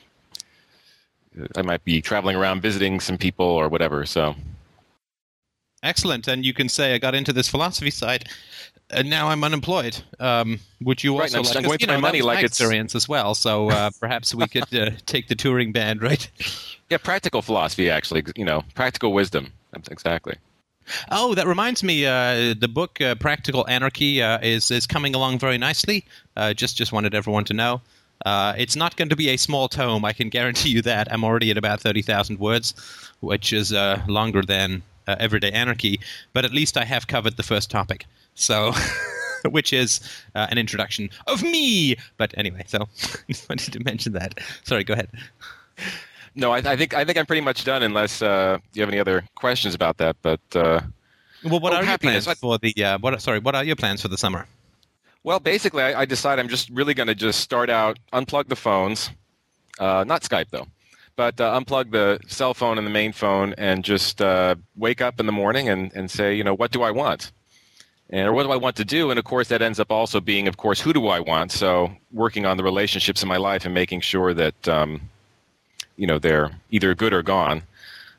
I 1.57 1.63
might 1.63 1.85
be 1.85 2.01
traveling 2.01 2.37
around 2.37 2.61
visiting 2.61 3.01
some 3.01 3.19
people 3.19 3.47
or 3.47 3.69
whatever. 3.69 4.07
So 4.07 4.35
excellent. 5.85 6.27
And 6.27 6.45
you 6.45 6.53
can 6.53 6.69
say 6.69 6.95
I 6.95 6.99
got 6.99 7.15
into 7.15 7.33
this 7.33 7.49
philosophy 7.49 7.91
side, 7.91 8.29
and 8.91 9.09
now 9.09 9.29
I'm 9.29 9.45
unemployed. 9.45 10.03
Um, 10.19 10.61
would 10.81 11.05
you 11.05 11.19
also 11.21 11.39
right, 11.39 11.55
like? 11.55 11.65
going 11.65 11.79
you 11.81 11.87
know, 11.87 12.01
money 12.01 12.23
like 12.23 12.45
experience 12.45 12.95
as 12.95 13.09
well. 13.09 13.35
So 13.35 13.71
uh, 13.71 13.91
perhaps 14.01 14.35
we 14.35 14.47
could 14.49 14.75
uh, 14.75 14.91
take 15.07 15.29
the 15.29 15.35
touring 15.35 15.73
band, 15.73 16.03
right? 16.03 16.29
Yeah, 16.91 16.99
practical 16.99 17.43
philosophy. 17.43 17.91
Actually, 17.91 18.25
you 18.37 18.45
know, 18.45 18.63
practical 18.75 19.13
wisdom. 19.13 19.53
Exactly. 19.91 20.37
Oh, 21.11 21.35
that 21.35 21.47
reminds 21.47 21.83
me. 21.83 22.07
Uh, 22.07 22.55
the 22.59 22.69
book 22.69 23.01
uh, 23.01 23.15
Practical 23.15 23.67
Anarchy 23.69 24.23
uh, 24.23 24.39
is 24.43 24.71
is 24.71 24.87
coming 24.87 25.15
along 25.15 25.39
very 25.39 25.59
nicely. 25.59 26.05
Uh, 26.37 26.53
just 26.53 26.77
just 26.77 26.93
wanted 26.93 27.15
everyone 27.15 27.45
to 27.45 27.55
know. 27.55 27.81
Uh, 28.25 28.55
it's 28.57 28.77
not 28.77 28.97
going 28.97 29.09
to 29.09 29.17
be 29.17 29.29
a 29.31 29.37
small 29.37 29.69
tome. 29.69 30.05
I 30.05 30.13
can 30.13 30.29
guarantee 30.29 30.71
you 30.71 30.83
that. 30.83 31.13
I'm 31.13 31.25
already 31.25 31.51
at 31.51 31.57
about 31.57 31.81
thirty 31.81 32.03
thousand 32.03 32.39
words, 32.39 32.75
which 33.21 33.53
is 33.53 33.73
uh, 33.73 34.03
longer 34.07 34.43
than 34.43 34.83
Everyday 35.07 35.51
Anarchy. 35.51 36.01
But 36.33 36.45
at 36.45 36.53
least 36.53 36.77
I 36.77 36.85
have 36.85 37.07
covered 37.07 37.37
the 37.37 37.43
first 37.43 37.71
topic. 37.71 38.07
So. 38.35 38.73
which 39.51 39.75
is 39.75 40.01
an 40.35 40.59
introduction 40.59 41.11
of 41.27 41.43
me. 41.43 41.97
But 42.17 42.33
anyway, 42.37 42.65
so 42.67 42.89
just 43.29 43.49
wanted 43.49 43.73
to 43.75 43.85
mention 43.85 44.15
that. 44.15 44.41
Sorry, 44.63 44.85
go 44.85 44.95
ahead. 44.95 45.09
No, 46.35 46.53
I, 46.53 46.59
I, 46.59 46.77
think 46.77 46.95
I 46.95 47.05
think 47.05 47.19
I'm 47.19 47.27
pretty 47.27 47.43
much 47.43 47.65
done 47.65 47.83
unless 47.83 48.23
uh, 48.23 48.59
you 48.73 48.83
have 48.83 48.89
any 48.89 48.99
other 48.99 49.25
questions 49.35 49.75
about 49.75 49.99
that. 49.99 50.17
But 50.23 50.41
uh, 50.55 50.81
well, 51.45 51.61
what 51.61 51.73
oh, 51.73 51.77
are 51.77 51.85
your 51.85 51.99
plans 51.99 52.27
for 52.27 52.59
the? 52.59 52.85
Uh, 52.85 52.99
what 52.99 53.21
sorry, 53.21 53.39
what 53.39 53.55
are 53.55 53.65
your 53.65 53.77
plans 53.77 54.03
for 54.03 54.09
the 54.09 54.19
summer? 54.19 54.47
Well, 55.23 55.41
basically, 55.41 55.83
I, 55.83 56.01
I 56.03 56.05
decide 56.05 56.39
I'm 56.39 56.49
just 56.49 56.69
really 56.71 56.93
going 56.93 57.07
to 57.07 57.15
just 57.15 57.41
start 57.41 57.71
out, 57.71 57.99
unplug 58.13 58.49
the 58.49 58.57
phones, 58.57 59.11
uh, 59.79 60.05
not 60.07 60.23
Skype 60.23 60.51
though, 60.51 60.67
but 61.17 61.41
uh, 61.41 61.59
unplug 61.59 61.91
the 61.91 62.19
cell 62.27 62.55
phone 62.55 62.79
and 62.79 62.87
the 62.87 62.91
main 62.91 63.13
phone, 63.13 63.55
and 63.59 63.85
just 63.85 64.21
uh, 64.21 64.55
wake 64.77 65.01
up 65.01 65.21
in 65.21 65.27
the 65.27 65.33
morning 65.33 65.69
and, 65.69 65.93
and 65.95 66.11
say, 66.11 66.35
you 66.35 66.45
know, 66.45 66.55
what 66.55 66.71
do 66.71 66.83
I 66.83 66.91
want? 66.91 67.33
and 68.11 68.29
or 68.29 68.33
what 68.33 68.45
do 68.45 68.53
I 68.53 68.57
want 68.57 68.77
to 68.77 68.85
do? 68.85 69.11
And 69.11 69.19
of 69.19 69.25
course, 69.25 69.49
that 69.49 69.63
ends 69.63 69.81
up 69.81 69.91
also 69.91 70.21
being, 70.21 70.47
of 70.47 70.57
course, 70.57 70.81
who 70.81 70.93
do 70.93 71.09
I 71.09 71.21
want? 71.21 71.53
So 71.53 71.91
working 72.13 72.47
on 72.47 72.57
the 72.57 72.65
relationships 72.65 73.23
in 73.23 73.29
my 73.29 73.39
life 73.39 73.65
and 73.65 73.75
making 73.75 74.03
sure 74.03 74.35
that 74.35 74.69
um, 74.69 75.01
you 75.97 76.07
know 76.07 76.19
they're 76.19 76.53
either 76.71 76.95
good 76.95 77.13
or 77.13 77.23
gone. 77.23 77.63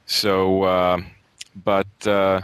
So, 0.06 0.64
uh, 0.64 1.02
but 1.64 2.08
uh, 2.08 2.42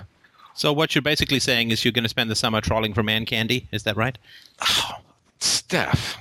so 0.53 0.71
what 0.73 0.95
you're 0.95 1.01
basically 1.01 1.39
saying 1.39 1.71
is 1.71 1.83
you're 1.83 1.91
going 1.91 2.03
to 2.03 2.09
spend 2.09 2.29
the 2.29 2.35
summer 2.35 2.61
trawling 2.61 2.93
for 2.93 3.03
man 3.03 3.25
candy. 3.25 3.67
Is 3.71 3.83
that 3.83 3.97
right? 3.97 4.17
Oh, 4.61 4.95
Steph. 5.39 6.17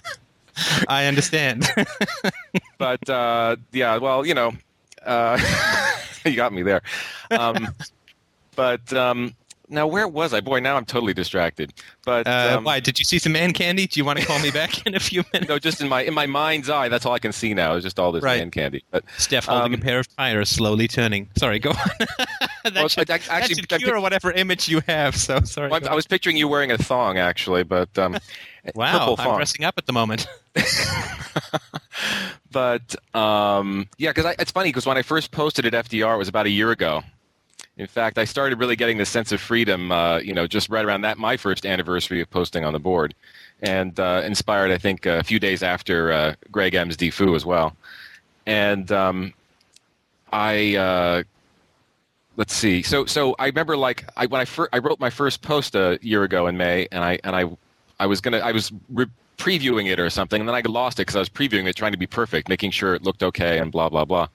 I 0.88 1.06
understand. 1.06 1.66
but 2.78 3.08
uh, 3.08 3.56
yeah, 3.72 3.96
well, 3.98 4.26
you 4.26 4.34
know, 4.34 4.52
uh, 5.04 5.38
you 6.24 6.36
got 6.36 6.52
me 6.52 6.62
there. 6.62 6.82
Um, 7.30 7.68
but 8.56 8.92
um, 8.92 9.34
now 9.70 9.86
where 9.86 10.06
was 10.06 10.34
I? 10.34 10.40
Boy, 10.40 10.60
now 10.60 10.76
I'm 10.76 10.84
totally 10.84 11.14
distracted. 11.14 11.72
But 12.04 12.26
uh, 12.26 12.56
um, 12.58 12.64
why? 12.64 12.80
Did 12.80 12.98
you 12.98 13.04
see 13.04 13.18
some 13.18 13.32
man 13.32 13.52
candy? 13.52 13.86
Do 13.86 14.00
you 14.00 14.04
want 14.04 14.18
to 14.18 14.26
call 14.26 14.38
me 14.40 14.50
back 14.50 14.86
in 14.86 14.94
a 14.94 15.00
few 15.00 15.24
minutes? 15.32 15.48
no, 15.48 15.58
just 15.58 15.80
in 15.80 15.88
my 15.88 16.02
in 16.02 16.14
my 16.14 16.26
mind's 16.26 16.68
eye, 16.68 16.88
that's 16.88 17.06
all 17.06 17.12
I 17.12 17.18
can 17.18 17.32
see 17.32 17.54
now 17.54 17.74
is 17.74 17.84
just 17.84 17.98
all 17.98 18.12
this 18.12 18.22
right. 18.22 18.38
man 18.38 18.50
candy. 18.50 18.84
But 18.90 19.04
Steph 19.16 19.46
holding 19.46 19.74
um, 19.74 19.80
a 19.80 19.82
pair 19.82 20.00
of 20.00 20.16
tires, 20.16 20.48
slowly 20.48 20.88
turning. 20.88 21.28
Sorry, 21.36 21.58
go 21.58 21.70
on. 21.70 21.76
that, 22.64 22.74
well, 22.74 22.88
should, 22.88 23.10
actually, 23.10 23.38
that 23.38 23.48
should 23.48 23.68
cure 23.68 24.00
whatever 24.00 24.32
image 24.32 24.68
you 24.68 24.82
have. 24.88 25.16
So 25.16 25.40
sorry. 25.40 25.70
Well, 25.70 25.88
I 25.88 25.94
was 25.94 26.06
picturing 26.06 26.36
you 26.36 26.48
wearing 26.48 26.70
a 26.72 26.78
thong, 26.78 27.18
actually, 27.18 27.62
but 27.62 27.96
um, 27.98 28.18
wow, 28.74 29.14
I'm 29.18 29.36
dressing 29.36 29.64
up 29.64 29.74
at 29.78 29.86
the 29.86 29.92
moment. 29.92 30.26
but 32.50 32.94
um, 33.14 33.88
yeah, 33.98 34.12
because 34.12 34.34
it's 34.38 34.50
funny 34.50 34.70
because 34.70 34.86
when 34.86 34.96
I 34.96 35.02
first 35.02 35.30
posted 35.30 35.66
at 35.66 35.72
FDR, 35.86 36.14
it 36.14 36.18
was 36.18 36.28
about 36.28 36.46
a 36.46 36.50
year 36.50 36.70
ago, 36.70 37.02
in 37.80 37.86
fact, 37.86 38.18
I 38.18 38.26
started 38.26 38.58
really 38.58 38.76
getting 38.76 38.98
the 38.98 39.06
sense 39.06 39.32
of 39.32 39.40
freedom, 39.40 39.90
uh, 39.90 40.18
you 40.18 40.34
know, 40.34 40.46
just 40.46 40.68
right 40.68 40.84
around 40.84 41.00
that 41.00 41.16
my 41.16 41.38
first 41.38 41.64
anniversary 41.64 42.20
of 42.20 42.28
posting 42.28 42.62
on 42.62 42.74
the 42.74 42.78
board, 42.78 43.14
and 43.62 43.98
uh, 43.98 44.20
inspired, 44.22 44.70
I 44.70 44.76
think, 44.76 45.06
a 45.06 45.24
few 45.24 45.38
days 45.38 45.62
after 45.62 46.12
uh, 46.12 46.34
Greg 46.52 46.74
M's 46.74 46.94
deFOO 46.94 47.34
as 47.34 47.46
well. 47.46 47.74
And 48.44 48.92
um, 48.92 49.32
I 50.30 50.76
uh, 50.76 51.22
let's 52.36 52.52
see. 52.54 52.82
So 52.82 53.06
so 53.06 53.34
I 53.38 53.46
remember 53.46 53.78
like 53.78 54.04
I 54.14 54.26
when 54.26 54.42
I 54.42 54.44
fir- 54.44 54.68
I 54.74 54.78
wrote 54.78 55.00
my 55.00 55.10
first 55.10 55.40
post 55.40 55.74
a 55.74 55.98
year 56.02 56.24
ago 56.24 56.48
in 56.48 56.58
May, 56.58 56.86
and 56.92 57.02
I 57.02 57.18
and 57.24 57.34
I 57.34 57.50
I 57.98 58.04
was 58.04 58.20
gonna 58.20 58.40
I 58.40 58.52
was 58.52 58.72
re- 58.90 59.06
previewing 59.38 59.90
it 59.90 59.98
or 59.98 60.10
something, 60.10 60.38
and 60.38 60.46
then 60.46 60.54
I 60.54 60.60
lost 60.68 60.98
it 60.98 61.02
because 61.02 61.16
I 61.16 61.20
was 61.20 61.30
previewing 61.30 61.66
it, 61.66 61.76
trying 61.76 61.92
to 61.92 61.98
be 61.98 62.06
perfect, 62.06 62.50
making 62.50 62.72
sure 62.72 62.94
it 62.94 63.04
looked 63.04 63.22
okay, 63.22 63.58
and 63.58 63.72
blah 63.72 63.88
blah 63.88 64.04
blah 64.04 64.28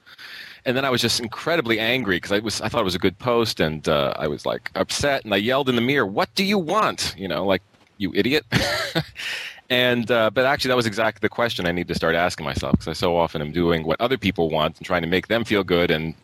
and 0.66 0.76
then 0.76 0.84
I 0.84 0.90
was 0.90 1.02
just 1.02 1.20
incredibly 1.20 1.80
angry 1.80 2.18
because 2.18 2.32
I 2.32 2.40
was 2.40 2.62
I 2.62 2.70
thought 2.70 2.82
it 2.82 2.86
was 2.86 2.96
a 2.96 3.00
good 3.00 3.18
post, 3.20 3.60
and 3.60 3.88
uh, 3.88 4.14
I 4.18 4.28
was 4.28 4.46
like 4.46 4.72
upset, 4.76 5.24
and 5.24 5.34
I 5.34 5.38
yelled 5.38 5.70
in 5.70 5.76
the 5.76 5.82
mirror, 5.82 6.06
"What 6.06 6.34
do 6.36 6.44
you 6.44 6.58
want?" 6.58 7.16
You 7.18 7.28
know, 7.28 7.46
like 7.46 7.62
you 7.98 8.12
idiot. 8.16 8.46
and 9.70 10.10
uh, 10.10 10.32
but 10.32 10.46
actually, 10.46 10.70
that 10.70 10.76
was 10.76 10.88
exactly 10.88 11.20
the 11.22 11.30
question 11.30 11.68
I 11.68 11.72
need 11.72 11.88
to 11.88 11.96
start 11.96 12.16
asking 12.16 12.46
myself 12.46 12.74
because 12.74 12.88
I 12.88 12.94
so 12.94 13.16
often 13.16 13.42
am 13.42 13.52
doing 13.52 13.86
what 13.86 14.02
other 14.02 14.18
people 14.18 14.50
want 14.50 14.78
and 14.78 14.86
trying 14.86 15.04
to 15.04 15.08
make 15.08 15.28
them 15.28 15.44
feel 15.44 15.64
good, 15.64 15.92
and 15.92 16.16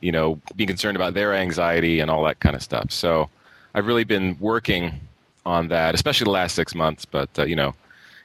you 0.00 0.12
know, 0.12 0.40
being 0.56 0.68
concerned 0.68 0.96
about 0.96 1.14
their 1.14 1.34
anxiety 1.34 2.00
and 2.00 2.10
all 2.10 2.22
that 2.24 2.40
kind 2.40 2.54
of 2.54 2.62
stuff. 2.62 2.90
So 2.90 3.30
I've 3.74 3.86
really 3.86 4.04
been 4.04 4.36
working 4.38 5.00
on 5.46 5.68
that, 5.68 5.94
especially 5.94 6.24
the 6.24 6.30
last 6.30 6.54
six 6.54 6.74
months, 6.74 7.06
but 7.06 7.30
uh, 7.38 7.44
you 7.44 7.56
know, 7.56 7.74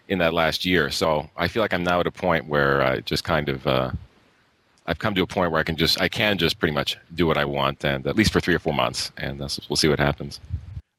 in 0.09 0.17
that 0.19 0.33
last 0.33 0.65
year. 0.65 0.89
So 0.89 1.29
I 1.37 1.47
feel 1.47 1.61
like 1.61 1.73
I'm 1.73 1.83
now 1.83 2.01
at 2.01 2.07
a 2.07 2.11
point 2.11 2.47
where 2.47 2.81
I 2.81 2.99
just 2.99 3.23
kind 3.23 3.47
of 3.47 3.65
uh, 3.65 3.91
I've 4.85 4.99
come 4.99 5.13
to 5.15 5.21
a 5.21 5.27
point 5.27 5.51
where 5.51 5.61
I 5.61 5.63
can 5.63 5.75
just 5.75 6.01
I 6.01 6.09
can 6.09 6.37
just 6.37 6.59
pretty 6.59 6.73
much 6.73 6.97
do 7.13 7.27
what 7.27 7.37
I 7.37 7.45
want, 7.45 7.85
and 7.85 8.05
at 8.07 8.15
least 8.15 8.31
for 8.31 8.39
three 8.39 8.55
or 8.55 8.59
four 8.59 8.73
months, 8.73 9.11
and 9.17 9.39
we'll 9.39 9.77
see 9.77 9.87
what 9.87 9.99
happens. 9.99 10.39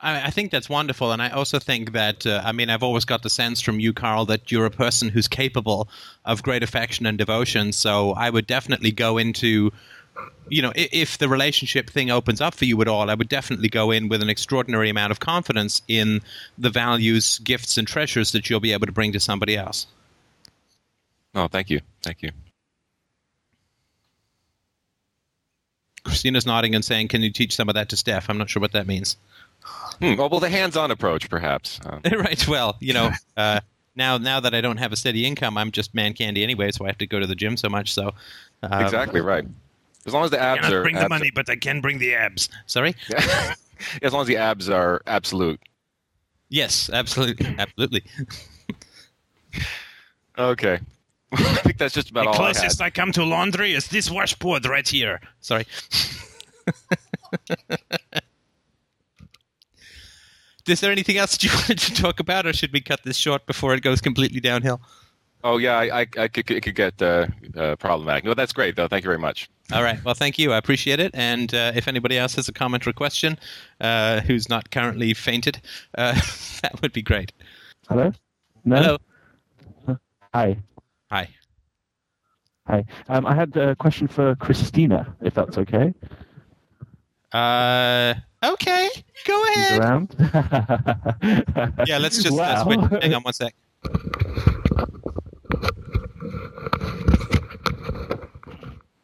I, 0.00 0.26
I 0.26 0.30
think 0.30 0.50
that's 0.50 0.68
wonderful, 0.68 1.12
and 1.12 1.20
I 1.20 1.30
also 1.30 1.58
think 1.58 1.92
that 1.92 2.26
uh, 2.26 2.42
I 2.44 2.52
mean 2.52 2.70
I've 2.70 2.82
always 2.82 3.04
got 3.04 3.22
the 3.22 3.30
sense 3.30 3.60
from 3.60 3.80
you, 3.80 3.92
Carl, 3.92 4.24
that 4.26 4.52
you're 4.52 4.66
a 4.66 4.70
person 4.70 5.08
who's 5.08 5.28
capable 5.28 5.88
of 6.24 6.42
great 6.42 6.62
affection 6.62 7.06
and 7.06 7.18
devotion. 7.18 7.72
So 7.72 8.12
I 8.12 8.30
would 8.30 8.46
definitely 8.46 8.92
go 8.92 9.18
into 9.18 9.72
you 10.48 10.60
know, 10.60 10.72
if 10.74 11.18
the 11.18 11.28
relationship 11.28 11.88
thing 11.88 12.10
opens 12.10 12.40
up 12.40 12.54
for 12.54 12.66
you 12.66 12.80
at 12.82 12.88
all, 12.88 13.08
I 13.08 13.14
would 13.14 13.28
definitely 13.28 13.68
go 13.68 13.90
in 13.90 14.08
with 14.08 14.20
an 14.20 14.28
extraordinary 14.28 14.90
amount 14.90 15.10
of 15.10 15.20
confidence 15.20 15.80
in 15.88 16.20
the 16.58 16.68
values, 16.68 17.38
gifts, 17.38 17.78
and 17.78 17.88
treasures 17.88 18.32
that 18.32 18.50
you'll 18.50 18.60
be 18.60 18.72
able 18.72 18.86
to 18.86 18.92
bring 18.92 19.12
to 19.12 19.20
somebody 19.20 19.56
else. 19.56 19.86
Oh, 21.34 21.48
thank 21.48 21.70
you. 21.70 21.80
Thank 22.02 22.22
you. 22.22 22.32
Christina's 26.04 26.46
nodding 26.46 26.74
and 26.74 26.84
saying, 26.84 27.08
"Can 27.08 27.22
you 27.22 27.30
teach 27.30 27.54
some 27.54 27.68
of 27.68 27.74
that 27.74 27.88
to 27.90 27.96
Steph?" 27.96 28.28
I'm 28.28 28.38
not 28.38 28.50
sure 28.50 28.60
what 28.60 28.72
that 28.72 28.86
means. 28.86 29.16
Hmm, 30.00 30.16
well, 30.16 30.28
well, 30.28 30.40
the 30.40 30.50
hands-on 30.50 30.90
approach, 30.90 31.28
perhaps. 31.30 31.80
Uh. 31.84 32.00
right. 32.16 32.46
Well, 32.48 32.76
you 32.80 32.92
know, 32.92 33.10
uh, 33.36 33.60
now 33.94 34.18
now 34.18 34.40
that 34.40 34.54
I 34.54 34.60
don't 34.60 34.78
have 34.78 34.92
a 34.92 34.96
steady 34.96 35.26
income, 35.26 35.56
I'm 35.56 35.70
just 35.70 35.94
man 35.94 36.14
candy 36.14 36.42
anyway, 36.42 36.72
so 36.72 36.84
I 36.84 36.88
have 36.88 36.98
to 36.98 37.06
go 37.06 37.20
to 37.20 37.26
the 37.26 37.34
gym 37.34 37.56
so 37.56 37.68
much. 37.68 37.92
So 37.92 38.12
um, 38.62 38.82
exactly 38.82 39.20
right. 39.20 39.44
As 40.06 40.12
long 40.12 40.24
as 40.24 40.30
the 40.30 40.40
abs 40.40 40.66
I 40.66 40.72
are 40.72 40.82
bring 40.82 40.96
abs 40.96 41.04
the 41.04 41.08
money, 41.08 41.30
but 41.32 41.48
I 41.48 41.56
can 41.56 41.80
bring 41.80 41.98
the 41.98 42.14
abs. 42.14 42.48
Sorry. 42.66 42.94
Yeah. 43.10 43.54
as 44.02 44.12
long 44.12 44.22
as 44.22 44.28
the 44.28 44.36
abs 44.36 44.70
are 44.70 45.02
absolute. 45.08 45.60
Yes, 46.48 46.88
absolutely, 46.92 47.52
absolutely. 47.58 48.04
okay. 50.38 50.78
I 51.38 51.54
think 51.56 51.78
that's 51.78 51.94
just 51.94 52.10
about 52.10 52.24
the 52.24 52.28
all. 52.28 52.34
The 52.34 52.38
closest 52.38 52.82
I, 52.82 52.86
I, 52.86 52.90
come 52.90 53.10
to 53.12 53.24
laundry 53.24 53.72
is 53.72 53.88
this 53.88 54.10
washboard 54.10 54.66
right 54.66 54.86
here. 54.86 55.20
Sorry. 55.40 55.66
is 60.68 60.80
there 60.80 60.92
anything 60.92 61.16
else 61.16 61.32
that 61.32 61.44
you 61.44 61.50
wanted 61.54 61.78
to 61.78 61.94
talk 61.94 62.20
about, 62.20 62.46
or 62.46 62.52
should 62.52 62.72
we 62.72 62.80
cut 62.80 63.02
this 63.04 63.16
short 63.16 63.46
before 63.46 63.74
it 63.74 63.82
goes 63.82 64.00
completely 64.00 64.40
downhill? 64.40 64.80
Oh 65.44 65.58
yeah, 65.58 65.76
I, 65.76 66.00
I, 66.00 66.06
I 66.18 66.28
could, 66.28 66.50
it 66.50 66.62
could 66.62 66.74
get 66.74 67.00
uh, 67.02 67.26
uh, 67.56 67.76
problematic. 67.76 68.24
No, 68.24 68.34
that's 68.34 68.52
great 68.52 68.76
though. 68.76 68.86
Thank 68.86 69.02
you 69.02 69.08
very 69.08 69.18
much. 69.18 69.48
All 69.72 69.82
right. 69.82 70.04
Well, 70.04 70.14
thank 70.14 70.38
you. 70.38 70.52
I 70.52 70.58
appreciate 70.58 71.00
it. 71.00 71.10
And 71.14 71.54
uh, 71.54 71.72
if 71.74 71.88
anybody 71.88 72.18
else 72.18 72.34
has 72.36 72.48
a 72.48 72.52
comment 72.52 72.86
or 72.86 72.92
question, 72.92 73.38
uh, 73.80 74.20
who's 74.20 74.48
not 74.48 74.70
currently 74.70 75.14
fainted, 75.14 75.60
uh, 75.96 76.14
that 76.62 76.80
would 76.82 76.92
be 76.92 77.02
great. 77.02 77.32
Hello. 77.88 78.12
No? 78.64 78.98
Hello. 79.86 79.98
Hi. 80.34 80.56
Hi. 81.12 81.28
Hi. 82.66 82.86
Um, 83.10 83.26
I 83.26 83.34
had 83.34 83.54
a 83.54 83.76
question 83.76 84.08
for 84.08 84.34
Christina, 84.36 85.14
if 85.20 85.34
that's 85.34 85.58
okay. 85.58 85.92
Uh, 87.32 88.14
okay. 88.42 88.88
Go 89.26 89.44
ahead. 89.48 89.78
around? 89.78 90.16
yeah, 91.86 91.98
let's 91.98 92.22
just 92.22 92.34
wow. 92.34 92.64
switch. 92.64 92.80
Hang 93.02 93.12
on 93.12 93.22
one 93.24 93.34
sec. 93.34 93.54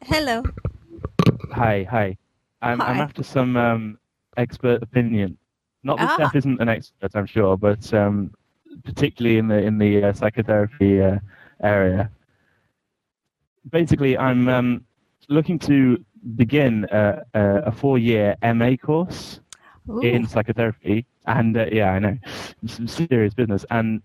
Hello. 0.07 0.43
Hi, 1.53 1.87
hi. 1.91 2.17
I'm, 2.63 2.79
hi. 2.79 2.87
I'm 2.87 3.01
after 3.03 3.23
some 3.23 3.55
um, 3.59 3.99
expert 4.39 4.83
opinion. 4.83 5.37
Not 5.83 5.99
that 5.99 6.09
ah. 6.09 6.15
Steph 6.15 6.37
isn't 6.37 6.59
an 6.59 6.71
expert, 6.71 7.11
I'm 7.15 7.27
sure, 7.27 7.59
but 7.59 7.93
um, 7.93 8.33
particularly 8.83 9.37
in 9.37 9.49
the 9.49 9.59
in 9.59 9.77
the 9.77 10.05
uh, 10.05 10.13
psychotherapy 10.15 11.03
uh, 11.03 11.19
area. 11.63 12.11
Basically, 13.71 14.17
I'm 14.17 14.49
um, 14.49 14.85
looking 15.29 15.59
to 15.61 16.03
begin 16.37 16.87
a, 16.91 17.23
a 17.35 17.73
four-year 17.73 18.37
MA 18.55 18.77
course 18.77 19.41
Ooh. 19.89 20.01
in 20.01 20.27
psychotherapy, 20.27 21.07
and 21.27 21.57
uh, 21.57 21.67
yeah, 21.71 21.91
I 21.91 21.99
know, 21.99 22.19
some 22.67 22.89
serious 22.89 23.35
business. 23.35 23.65
And 23.71 24.03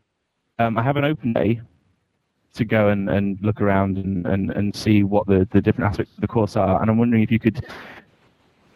um, 0.59 0.77
I 0.77 0.83
have 0.83 0.97
an 0.97 1.05
open 1.05 1.33
day 1.33 1.61
to 2.55 2.65
go 2.65 2.89
and, 2.89 3.09
and 3.09 3.39
look 3.41 3.61
around 3.61 3.97
and, 3.97 4.25
and, 4.27 4.51
and 4.51 4.75
see 4.75 5.03
what 5.03 5.25
the, 5.27 5.47
the 5.51 5.61
different 5.61 5.89
aspects 5.89 6.13
of 6.15 6.21
the 6.21 6.27
course 6.27 6.55
are. 6.55 6.79
And 6.81 6.89
I'm 6.89 6.97
wondering 6.97 7.23
if 7.23 7.31
you 7.31 7.39
could 7.39 7.65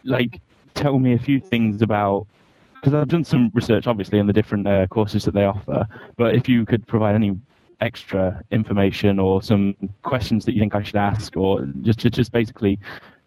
like 0.04 0.40
tell 0.74 0.98
me 0.98 1.12
a 1.12 1.18
few 1.18 1.40
things 1.40 1.82
about 1.82 2.26
because 2.74 2.94
I've 2.94 3.08
done 3.08 3.24
some 3.24 3.50
research, 3.54 3.86
obviously, 3.86 4.20
on 4.20 4.26
the 4.26 4.32
different 4.32 4.66
uh, 4.66 4.86
courses 4.86 5.24
that 5.24 5.34
they 5.34 5.44
offer. 5.44 5.86
But 6.16 6.36
if 6.36 6.48
you 6.48 6.64
could 6.64 6.86
provide 6.86 7.16
any 7.16 7.36
extra 7.80 8.42
information 8.50 9.18
or 9.18 9.42
some 9.42 9.74
questions 10.02 10.44
that 10.44 10.54
you 10.54 10.60
think 10.60 10.74
I 10.74 10.82
should 10.82 10.96
ask, 10.96 11.36
or 11.36 11.66
just 11.82 11.98
just, 11.98 12.14
just 12.14 12.32
basically 12.32 12.78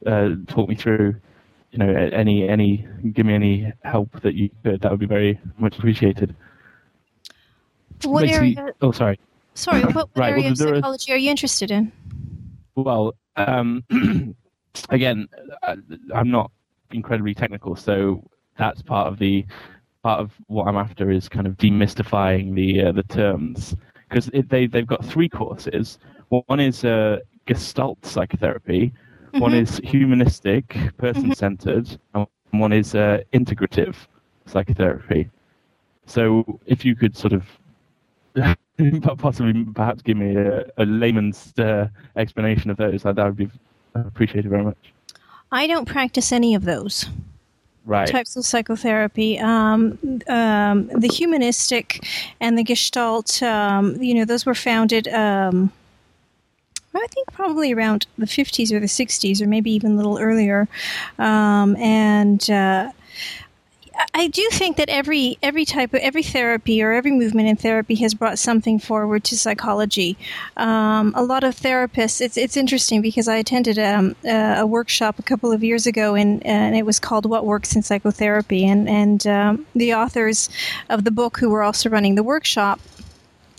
uh, 0.05 0.31
talk 0.47 0.67
me 0.69 0.75
through, 0.75 1.15
you 1.71 1.79
know, 1.79 1.89
any 1.89 2.47
any 2.47 2.87
give 3.13 3.25
me 3.25 3.33
any 3.33 3.73
help 3.83 4.21
that 4.21 4.35
you 4.35 4.49
could, 4.63 4.81
that 4.81 4.91
would 4.91 4.99
be 4.99 5.05
very 5.05 5.39
much 5.57 5.77
appreciated. 5.77 6.35
What 8.03 8.27
area? 8.27 8.73
Oh, 8.81 8.91
sorry. 8.91 9.19
Sorry, 9.53 9.81
what, 9.81 9.95
what 9.95 10.09
right, 10.15 10.31
area 10.31 10.43
well, 10.43 10.51
of 10.51 10.57
psychology 10.57 11.11
are 11.11 11.17
you 11.17 11.29
interested 11.29 11.71
in? 11.71 11.91
Well, 12.75 13.15
um, 13.35 13.83
again, 14.89 15.27
uh, 15.63 15.75
I'm 16.15 16.31
not 16.31 16.51
incredibly 16.91 17.33
technical, 17.33 17.75
so 17.75 18.23
that's 18.57 18.81
part 18.81 19.07
of 19.07 19.19
the 19.19 19.45
part 20.03 20.19
of 20.19 20.31
what 20.47 20.67
I'm 20.67 20.77
after 20.77 21.11
is 21.11 21.29
kind 21.29 21.45
of 21.45 21.57
demystifying 21.57 22.55
the 22.55 22.85
uh, 22.85 22.91
the 22.91 23.03
terms 23.03 23.75
because 24.11 24.29
they 24.49 24.67
they've 24.67 24.87
got 24.87 25.03
three 25.05 25.29
courses. 25.29 25.97
One 26.29 26.59
is 26.59 26.83
uh, 26.83 27.19
Gestalt 27.45 28.05
psychotherapy, 28.05 28.93
mm-hmm. 29.27 29.39
one 29.39 29.53
is 29.53 29.79
humanistic, 29.83 30.77
person 30.97 31.33
centered, 31.35 31.85
mm-hmm. 31.85 32.23
and 32.51 32.61
one 32.61 32.73
is 32.73 32.93
uh, 32.93 33.21
integrative 33.33 33.95
psychotherapy. 34.45 35.29
So 36.05 36.59
if 36.65 36.83
you 36.83 36.95
could 36.95 37.15
sort 37.15 37.33
of 37.33 37.45
possibly 39.17 39.65
perhaps 39.73 40.01
give 40.01 40.17
me 40.17 40.35
a, 40.35 40.65
a 40.77 40.85
layman's 40.85 41.53
uh, 41.57 41.87
explanation 42.15 42.69
of 42.69 42.77
those, 42.77 43.03
that 43.03 43.17
would 43.17 43.37
be 43.37 43.49
appreciated 43.95 44.49
very 44.49 44.63
much. 44.63 44.93
I 45.51 45.67
don't 45.67 45.85
practice 45.85 46.31
any 46.31 46.55
of 46.55 46.63
those 46.63 47.09
right. 47.85 48.07
types 48.07 48.35
of 48.35 48.45
psychotherapy. 48.45 49.39
Um, 49.39 49.97
um, 50.27 50.87
the 50.87 51.07
humanistic 51.07 52.05
and 52.39 52.57
the 52.57 52.63
Gestalt, 52.63 53.41
um, 53.43 54.01
you 54.01 54.13
know, 54.13 54.25
those 54.25 54.45
were 54.45 54.55
founded. 54.55 55.07
Um, 55.07 55.71
I 56.93 57.07
think 57.07 57.31
probably 57.31 57.73
around 57.73 58.05
the 58.17 58.25
50s 58.25 58.71
or 58.71 58.79
the 58.79 58.85
60s, 58.85 59.41
or 59.41 59.47
maybe 59.47 59.71
even 59.71 59.93
a 59.93 59.95
little 59.95 60.19
earlier. 60.19 60.67
Um, 61.17 61.75
and 61.77 62.49
uh, 62.49 62.91
I 64.13 64.27
do 64.27 64.47
think 64.51 64.77
that 64.77 64.89
every 64.89 65.37
every 65.41 65.65
type 65.65 65.93
of 65.93 66.01
every 66.01 66.23
therapy 66.23 66.81
or 66.83 66.91
every 66.91 67.11
movement 67.11 67.47
in 67.47 67.55
therapy 67.55 67.95
has 67.95 68.13
brought 68.13 68.39
something 68.39 68.79
forward 68.79 69.23
to 69.25 69.37
psychology. 69.37 70.17
Um, 70.57 71.13
a 71.15 71.23
lot 71.23 71.43
of 71.43 71.55
therapists. 71.55 72.21
It's 72.21 72.37
it's 72.37 72.57
interesting 72.57 73.01
because 73.01 73.27
I 73.27 73.37
attended 73.37 73.79
um, 73.79 74.15
a, 74.25 74.59
a, 74.59 74.65
workshop 74.65 75.19
a 75.19 75.23
couple 75.23 75.51
of 75.51 75.63
years 75.63 75.85
ago, 75.87 76.15
and, 76.15 76.45
and 76.45 76.75
it 76.75 76.85
was 76.85 76.99
called 76.99 77.25
"What 77.25 77.45
Works 77.45 77.75
in 77.75 77.83
Psychotherapy," 77.83 78.65
and 78.67 78.87
and 78.89 79.25
um, 79.27 79.65
the 79.75 79.93
authors 79.93 80.49
of 80.89 81.03
the 81.03 81.11
book 81.11 81.37
who 81.37 81.49
were 81.49 81.63
also 81.63 81.89
running 81.89 82.15
the 82.15 82.23
workshop 82.23 82.79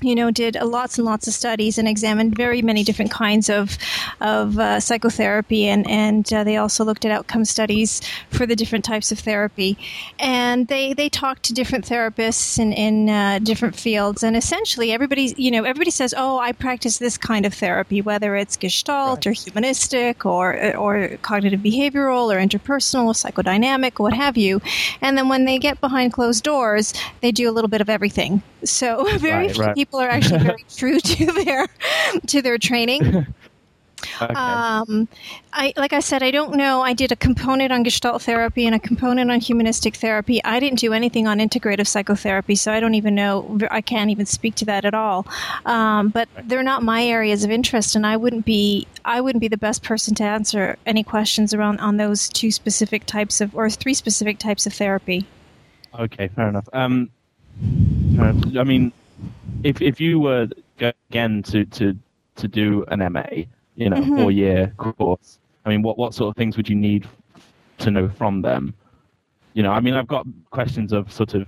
you 0.03 0.15
know, 0.15 0.31
did 0.31 0.57
lots 0.57 0.99
and 0.99 1.05
lots 1.05 1.27
of 1.27 1.35
studies 1.35 1.79
and 1.79 1.89
examined 1.89 2.37
very 2.37 2.63
many 2.63 2.83
different 2.83 3.11
kinds 3.11 3.49
of 3.49 3.79
of 4.21 4.59
uh, 4.59 4.81
psychotherapy, 4.81 5.67
and 5.69 5.89
and 5.89 6.33
uh, 6.33 6.45
they 6.45 6.57
also 6.57 6.85
looked 6.85 7.05
at 7.05 7.11
outcome 7.11 7.45
studies 7.45 8.01
for 8.31 8.47
the 8.47 8.57
different 8.57 8.85
types 8.85 9.13
of 9.13 9.19
therapy, 9.19 9.79
and 10.19 10.69
they 10.69 10.93
they 10.93 11.09
talked 11.09 11.43
to 11.45 11.53
different 11.53 11.87
therapists 11.87 12.59
in 12.59 12.73
in 12.73 13.09
uh, 13.09 13.39
different 13.43 13.77
fields, 13.77 14.23
and 14.23 14.37
essentially 14.37 14.93
everybody 14.93 15.35
you 15.37 15.51
know 15.51 15.65
everybody 15.65 15.91
says, 15.91 16.15
oh, 16.17 16.39
I 16.39 16.53
practice 16.53 16.99
this 16.99 17.17
kind 17.17 17.47
of 17.47 17.55
therapy, 17.55 18.03
whether 18.03 18.37
it's 18.37 18.57
Gestalt 18.57 19.25
right. 19.25 19.27
or 19.29 19.33
humanistic 19.33 20.27
or 20.27 20.77
or 20.77 21.17
cognitive 21.23 21.61
behavioral 21.61 22.33
or 22.33 22.39
interpersonal, 22.39 23.07
or 23.07 23.13
psychodynamic, 23.13 23.99
what 23.99 24.13
have 24.13 24.37
you, 24.37 24.61
and 25.01 25.17
then 25.17 25.29
when 25.29 25.45
they 25.45 25.59
get 25.59 25.81
behind 25.81 26.13
closed 26.13 26.45
doors, 26.45 26.93
they 27.21 27.33
do 27.33 27.49
a 27.49 27.53
little 27.53 27.69
bit 27.69 27.81
of 27.81 27.89
everything. 27.89 28.43
So 28.65 29.05
very 29.19 29.47
right, 29.47 29.55
few 29.55 29.65
right. 29.65 29.75
people 29.75 30.01
are 30.01 30.09
actually 30.09 30.39
very 30.39 30.65
true 30.77 31.01
to 31.01 31.27
their 31.45 31.67
to 32.27 32.43
their 32.43 32.59
training. 32.59 33.27
Okay. 34.21 34.35
Um, 34.35 35.09
I 35.53 35.73
like 35.77 35.93
I 35.93 36.01
said, 36.01 36.23
I 36.23 36.31
don't 36.31 36.55
know. 36.55 36.83
I 36.83 36.93
did 36.93 37.13
a 37.13 37.17
component 37.17 37.73
on 37.73 37.83
Gestalt 37.83 38.23
therapy 38.23 38.67
and 38.67 38.75
a 38.75 38.79
component 38.79 39.31
on 39.31 39.41
humanistic 39.41 39.97
therapy. 39.97 40.43
I 40.45 40.61
didn't 40.61 40.79
do 40.79 40.93
anything 40.93 41.27
on 41.27 41.39
integrative 41.39 41.87
psychotherapy, 41.87 42.55
so 42.55 42.73
I 42.73 42.81
don't 42.81 42.95
even 42.95 43.15
know. 43.15 43.59
I 43.71 43.81
can't 43.81 44.11
even 44.11 44.27
speak 44.27 44.55
to 44.57 44.65
that 44.67 44.85
at 44.85 44.95
all. 44.95 45.27
Um, 45.67 46.09
but 46.09 46.29
they're 46.45 46.63
not 46.63 46.83
my 46.83 47.05
areas 47.05 47.45
of 47.45 47.51
interest, 47.51 47.95
and 47.95 48.07
I 48.07 48.17
wouldn't 48.17 48.45
be 48.45 48.87
I 49.05 49.21
wouldn't 49.21 49.41
be 49.41 49.49
the 49.49 49.57
best 49.57 49.83
person 49.83 50.15
to 50.17 50.25
answer 50.25 50.77
any 50.87 51.05
questions 51.05 51.55
around 51.55 51.79
on 51.79 51.97
those 51.97 52.29
two 52.29 52.51
specific 52.51 53.07
types 53.07 53.41
of 53.41 53.55
or 53.55 53.71
three 53.71 53.95
specific 53.95 54.39
types 54.39 54.67
of 54.67 54.73
therapy. 54.73 55.27
Okay, 55.99 56.29
fair 56.29 56.49
enough. 56.49 56.69
Um, 56.73 57.11
I 58.19 58.65
mean, 58.65 58.93
if 59.63 59.81
if 59.81 60.01
you 60.01 60.21
were 60.21 60.49
again 60.81 61.43
to 61.45 61.65
to 61.67 61.97
to 62.37 62.49
do 62.49 62.85
an 62.89 63.01
MA, 63.13 63.45
you 63.77 63.91
know, 63.91 63.97
mm-hmm. 63.97 64.17
four 64.17 64.31
year 64.31 64.73
course, 64.77 65.39
I 65.65 65.69
mean, 65.69 65.83
what 65.83 65.99
what 65.99 66.15
sort 66.15 66.31
of 66.31 66.37
things 66.37 66.57
would 66.57 66.69
you 66.69 66.77
need 66.77 67.07
to 67.79 67.91
know 67.91 68.09
from 68.09 68.43
them? 68.43 68.75
You 69.55 69.63
know, 69.63 69.73
I 69.73 69.81
mean, 69.81 69.95
I've 69.95 70.09
got 70.09 70.27
questions 70.51 70.93
of 70.93 71.13
sort 71.13 71.35
of 71.35 71.47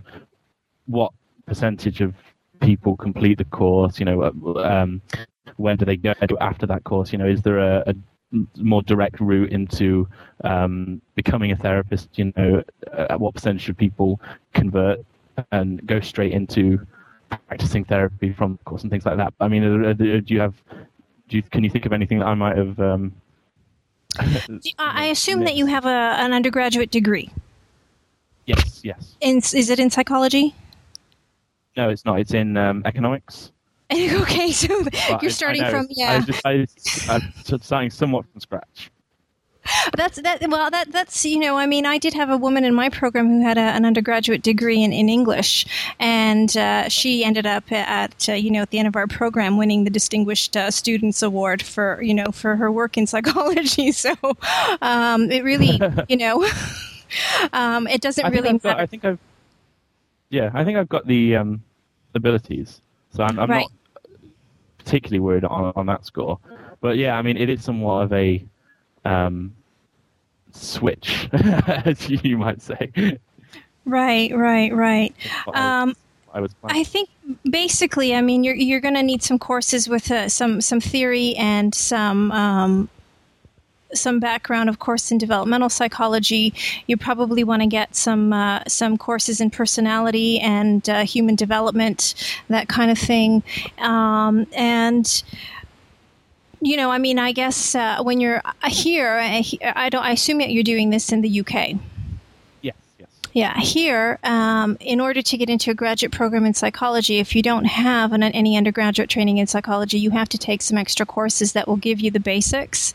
what 0.87 1.12
percentage 1.46 2.00
of 2.00 2.14
people 2.61 2.96
complete 2.96 3.38
the 3.38 3.44
course. 3.44 3.98
You 3.98 4.07
know, 4.07 4.22
uh, 4.22 4.61
um, 4.61 5.03
when 5.57 5.77
do 5.77 5.85
they 5.85 5.96
go 5.96 6.14
after 6.40 6.66
that 6.66 6.85
course? 6.85 7.12
You 7.12 7.18
know, 7.18 7.27
is 7.27 7.42
there 7.42 7.59
a, 7.59 7.85
a 7.87 7.94
more 8.57 8.83
direct 8.83 9.20
route 9.20 9.53
into 9.53 10.09
um, 10.42 11.00
becoming 11.14 11.53
a 11.53 11.57
therapist? 11.57 12.11
You 12.18 12.33
know, 12.37 12.62
at 12.92 13.18
what 13.20 13.35
percentage 13.35 13.68
of 13.68 13.77
people 13.77 14.20
convert 14.53 15.05
and 15.53 15.85
go 15.87 16.01
straight 16.01 16.33
into 16.33 16.85
practicing 17.49 17.85
therapy 17.85 18.33
from 18.33 18.57
the 18.57 18.64
course 18.64 18.83
and 18.83 18.90
things 18.90 19.07
like 19.07 19.16
that. 19.16 19.35
I 19.40 19.49
mean, 19.49 19.97
do 19.97 20.23
you 20.27 20.40
have? 20.40 20.55
Do 21.29 21.37
you, 21.38 21.42
can 21.42 21.64
you 21.64 21.70
think 21.70 21.87
of 21.87 21.92
anything 21.92 22.18
that 22.18 22.27
I 22.27 22.35
might 22.35 22.57
have? 22.57 22.79
Um, 22.79 23.12
I 24.79 25.07
assume 25.07 25.44
that 25.44 25.57
you 25.57 25.66
have 25.66 25.87
a, 25.87 26.16
an 26.18 26.33
undergraduate 26.33 26.90
degree. 26.90 27.31
Yes. 28.47 28.81
Yes. 28.85 29.16
In, 29.20 29.38
is 29.38 29.70
it 29.70 29.81
in 29.81 29.90
psychology? 29.90 30.55
No, 31.77 31.88
it's 31.88 32.05
not. 32.05 32.20
It's 32.20 32.35
in 32.35 32.57
um, 32.57 32.83
economics. 32.85 33.51
okay, 33.92 34.51
so 34.51 34.83
well, 35.09 35.18
you're 35.20 35.31
starting 35.31 35.62
I, 35.62 35.68
I 35.68 35.70
from 35.70 35.87
yeah. 35.90 36.12
I 36.12 36.20
just, 36.20 37.09
I, 37.09 37.14
I'm 37.14 37.61
starting 37.61 37.90
somewhat 37.90 38.25
from 38.31 38.40
scratch 38.40 38.90
that's 39.96 40.20
that. 40.22 40.48
Well, 40.48 40.70
that 40.70 40.92
that's 40.92 41.24
you 41.24 41.38
know, 41.38 41.57
I 41.57 41.66
mean, 41.66 41.87
I 41.87 41.98
did 41.98 42.14
have 42.14 42.31
a 42.31 42.37
woman 42.37 42.64
in 42.64 42.74
my 42.74 42.88
program 42.88 43.29
who 43.29 43.42
had 43.42 43.59
a, 43.59 43.61
an 43.61 43.85
undergraduate 43.85 44.42
degree 44.42 44.83
in, 44.83 44.92
in 44.92 45.09
English, 45.09 45.66
and 45.98 46.55
uh, 46.57 46.88
she 46.88 47.24
ended 47.24 47.46
up 47.46 47.70
at 47.72 48.29
uh, 48.29 48.33
you 48.33 48.50
know 48.50 48.62
at 48.62 48.70
the 48.70 48.79
end 48.79 48.88
of 48.88 48.96
our 48.96 49.07
program 49.07 49.57
winning 49.57 49.85
the 49.85 49.90
Distinguished 49.90 50.57
uh, 50.57 50.70
Students 50.70 51.22
Award 51.22 51.62
for 51.62 52.03
you 52.03 52.14
know 52.14 52.27
for 52.33 52.57
her 52.57 52.70
work 52.70 52.96
in 52.96 53.07
psychology. 53.14 53.92
So 53.92 54.14
um, 54.83 55.31
it 55.31 55.44
really 55.44 55.81
you 56.09 56.16
know 56.16 56.46
um, 57.53 57.87
it 57.87 58.00
doesn't 58.00 58.24
I 58.24 58.29
really. 58.29 58.59
Got, 58.59 58.79
I 58.79 58.87
think 58.87 59.05
I've 59.05 59.18
yeah, 60.31 60.50
I 60.53 60.64
think 60.64 60.79
I've 60.79 60.88
got 60.88 61.07
the 61.07 61.37
um, 61.37 61.62
abilities, 62.14 62.81
so 63.11 63.22
I'm, 63.22 63.38
I'm 63.38 63.50
right. 63.50 63.66
not 64.03 64.20
particularly 64.79 65.20
worried 65.20 65.44
on 65.44 65.72
on 65.77 65.87
that 65.87 66.05
score. 66.05 66.38
But 66.81 66.98
yeah, 66.98 67.16
I 67.16 67.22
mean, 67.22 67.37
it 67.37 67.48
is 67.48 67.64
somewhat 67.64 68.03
of 68.03 68.12
a 68.12 68.44
um, 69.05 69.55
switch, 70.53 71.29
as 71.33 72.09
you 72.09 72.38
might 72.38 72.62
say. 72.62 73.19
Right, 73.85 74.35
right, 74.35 74.75
right. 74.75 75.14
Um, 75.53 75.95
I, 76.33 76.40
was 76.40 76.55
I 76.64 76.85
think 76.85 77.11
basically, 77.49 78.14
I 78.14 78.21
mean, 78.21 78.45
you're 78.45 78.55
you're 78.57 78.81
going 78.81 78.95
to 78.95 79.03
need 79.03 79.23
some 79.23 79.38
courses 79.38 79.88
with 79.88 80.11
uh, 80.11 80.29
some 80.29 80.61
some 80.61 80.81
theory 80.81 81.37
and 81.37 81.75
some 81.75 82.33
um, 82.33 82.88
some 83.93 84.19
background, 84.21 84.69
of 84.69 84.79
course, 84.79 85.11
in 85.12 85.19
developmental 85.19 85.69
psychology. 85.69 86.53
You 86.87 86.97
probably 86.97 87.45
want 87.45 87.62
to 87.62 87.69
get 87.69 87.95
some 87.95 88.33
uh, 88.33 88.62
some 88.67 88.99
courses 88.99 89.40
in 89.40 89.51
personality 89.51 90.40
and 90.40 90.88
uh, 90.88 91.05
human 91.05 91.37
development, 91.37 92.14
that 92.49 92.69
kind 92.69 92.90
of 92.90 92.99
thing, 92.99 93.43
um, 93.79 94.47
and 94.53 95.23
you 96.64 96.79
know, 96.79 96.90
I 96.90 96.96
mean, 96.96 97.18
I 97.18 97.33
guess 97.33 97.74
uh, 97.74 98.03
when 98.03 98.20
you're 98.20 98.40
here, 98.66 99.18
I 99.20 99.88
don't. 99.90 100.03
I 100.03 100.12
assume 100.12 100.38
that 100.38 100.50
you're 100.50 100.64
doing 100.64 100.88
this 100.88 101.12
in 101.12 101.20
the 101.20 101.40
UK. 101.40 101.79
Yes. 102.62 102.74
Yes. 102.98 103.09
Yeah, 103.35 103.61
here, 103.61 104.18
um, 104.24 104.79
in 104.81 104.98
order 104.98 105.20
to 105.20 105.37
get 105.37 105.50
into 105.50 105.70
a 105.70 105.74
graduate 105.74 106.11
program 106.11 106.46
in 106.46 106.55
psychology, 106.55 107.18
if 107.18 107.37
you 107.37 107.42
don't 107.42 107.66
have 107.66 108.14
an, 108.14 108.22
any 108.22 108.57
undergraduate 108.57 109.11
training 109.11 109.37
in 109.37 109.46
psychology, 109.46 109.98
you 109.98 110.11
have 110.11 110.31
to 110.31 110.38
take 110.38 110.62
some 110.62 110.79
extra 110.79 111.05
courses 111.05 111.53
that 111.53 111.68
will 111.68 111.77
give 111.77 112.00
you 112.00 112.11
the 112.11 112.18
basics. 112.18 112.94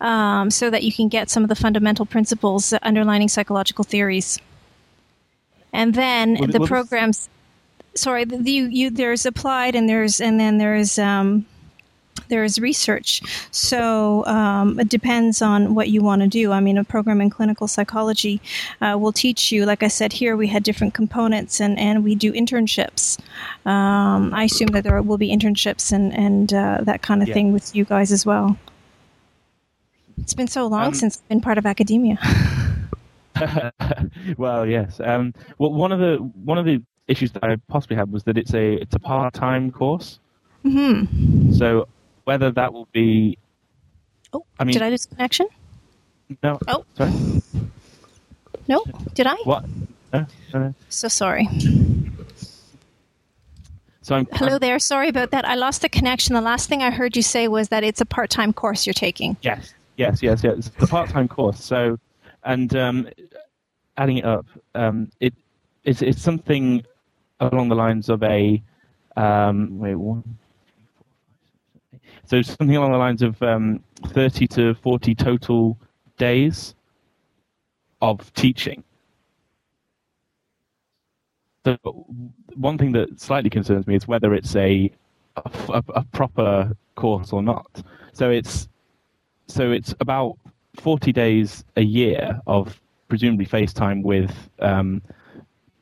Um, 0.00 0.50
so 0.50 0.68
that 0.68 0.82
you 0.82 0.92
can 0.92 1.08
get 1.08 1.30
some 1.30 1.42
of 1.42 1.48
the 1.48 1.54
fundamental 1.54 2.04
principles 2.04 2.74
underlining 2.82 3.28
psychological 3.28 3.82
theories. 3.82 4.38
And 5.72 5.94
then 5.94 6.36
well, 6.38 6.48
the 6.48 6.60
programs, 6.66 7.30
sorry, 7.94 8.24
the, 8.24 8.38
you, 8.38 8.66
you, 8.66 8.90
there's 8.90 9.24
applied 9.24 9.74
and 9.74 9.88
there's 9.88 10.20
and 10.20 10.38
then 10.38 10.58
there's 10.58 10.98
um, 10.98 11.46
there 12.28 12.44
is 12.44 12.58
research. 12.58 13.22
So 13.50 14.24
um, 14.26 14.78
it 14.80 14.88
depends 14.88 15.42
on 15.42 15.74
what 15.74 15.88
you 15.88 16.02
want 16.02 16.22
to 16.22 16.28
do. 16.28 16.52
I 16.52 16.60
mean, 16.60 16.78
a 16.78 16.84
program 16.84 17.20
in 17.20 17.30
clinical 17.30 17.68
psychology 17.68 18.40
uh, 18.80 18.96
will 18.98 19.12
teach 19.12 19.52
you, 19.52 19.64
like 19.64 19.82
I 19.82 19.88
said 19.88 20.12
here, 20.12 20.36
we 20.36 20.46
had 20.46 20.62
different 20.62 20.94
components 20.94 21.60
and, 21.60 21.78
and 21.78 22.04
we 22.04 22.14
do 22.14 22.32
internships. 22.32 23.18
Um, 23.64 24.32
I 24.34 24.44
assume 24.44 24.68
that 24.68 24.84
there 24.84 25.00
will 25.02 25.18
be 25.18 25.30
internships 25.30 25.92
and, 25.92 26.14
and 26.14 26.52
uh, 26.52 26.78
that 26.82 27.02
kind 27.02 27.22
of 27.22 27.28
yeah. 27.28 27.34
thing 27.34 27.52
with 27.52 27.74
you 27.74 27.84
guys 27.84 28.12
as 28.12 28.24
well. 28.26 28.56
It's 30.18 30.34
been 30.34 30.48
so 30.48 30.66
long 30.66 30.86
um, 30.86 30.94
since 30.94 31.18
I've 31.18 31.28
been 31.28 31.40
part 31.40 31.58
of 31.58 31.66
academia. 31.66 32.18
well, 34.36 34.66
yes. 34.66 35.00
Um, 35.02 35.34
well, 35.58 35.72
one 35.72 35.92
of 35.92 35.98
the 35.98 36.16
one 36.44 36.58
of 36.58 36.64
the 36.64 36.82
issues 37.08 37.32
that 37.32 37.44
I 37.44 37.56
possibly 37.68 37.96
had 37.96 38.10
was 38.10 38.24
that 38.24 38.38
it's 38.38 38.54
a 38.54 38.74
it's 38.74 38.94
a 38.94 38.98
part 38.98 39.34
time 39.34 39.70
course. 39.70 40.18
Mm-hmm. 40.64 41.52
So 41.52 41.86
whether 42.26 42.50
that 42.50 42.72
will 42.72 42.88
be. 42.92 43.38
Oh, 44.32 44.44
I 44.58 44.64
mean, 44.64 44.74
did 44.74 44.82
I 44.82 44.90
lose 44.90 45.06
connection? 45.06 45.48
No. 46.42 46.58
Oh, 46.66 46.84
sorry. 46.96 47.12
No, 48.68 48.84
did 49.14 49.28
I? 49.28 49.36
What? 49.44 49.64
No, 50.12 50.26
no, 50.52 50.74
So 50.88 51.06
sorry. 51.06 51.48
So 54.02 54.16
I'm, 54.16 54.26
Hello 54.32 54.54
I'm, 54.54 54.58
there. 54.58 54.78
Sorry 54.80 55.08
about 55.08 55.30
that. 55.30 55.46
I 55.46 55.54
lost 55.54 55.82
the 55.82 55.88
connection. 55.88 56.34
The 56.34 56.40
last 56.40 56.68
thing 56.68 56.82
I 56.82 56.90
heard 56.90 57.16
you 57.16 57.22
say 57.22 57.46
was 57.46 57.68
that 57.68 57.84
it's 57.84 58.00
a 58.00 58.04
part-time 58.06 58.52
course 58.52 58.86
you're 58.86 58.94
taking. 58.94 59.36
Yes, 59.42 59.72
yes, 59.96 60.20
yes, 60.20 60.42
yes. 60.42 60.58
It's 60.58 60.82
a 60.82 60.86
part-time 60.86 61.28
course. 61.28 61.62
So, 61.62 61.98
and 62.42 62.74
um, 62.74 63.08
adding 63.96 64.18
it 64.18 64.24
up, 64.24 64.46
um, 64.74 65.10
it 65.20 65.32
it's, 65.84 66.02
it's 66.02 66.20
something 66.20 66.84
along 67.38 67.68
the 67.68 67.76
lines 67.76 68.08
of 68.08 68.20
a 68.24 68.60
um, 69.16 69.78
wait 69.78 69.94
one 69.94 70.38
so 72.26 72.42
something 72.42 72.76
along 72.76 72.92
the 72.92 72.98
lines 72.98 73.22
of 73.22 73.40
um, 73.42 73.82
30 74.06 74.46
to 74.48 74.74
40 74.74 75.14
total 75.14 75.78
days 76.18 76.74
of 78.02 78.32
teaching. 78.34 78.82
So 81.64 81.76
one 82.54 82.78
thing 82.78 82.92
that 82.92 83.20
slightly 83.20 83.50
concerns 83.50 83.86
me 83.86 83.96
is 83.96 84.06
whether 84.06 84.34
it's 84.34 84.54
a, 84.54 84.90
a, 85.36 85.82
a 85.94 86.04
proper 86.12 86.76
course 86.94 87.32
or 87.32 87.42
not. 87.42 87.82
So 88.12 88.30
it's 88.30 88.68
so 89.48 89.70
it's 89.70 89.94
about 90.00 90.36
40 90.80 91.12
days 91.12 91.64
a 91.76 91.82
year 91.82 92.40
of 92.46 92.80
presumably 93.08 93.44
face 93.44 93.72
time 93.72 94.02
with 94.02 94.32
um, 94.60 95.02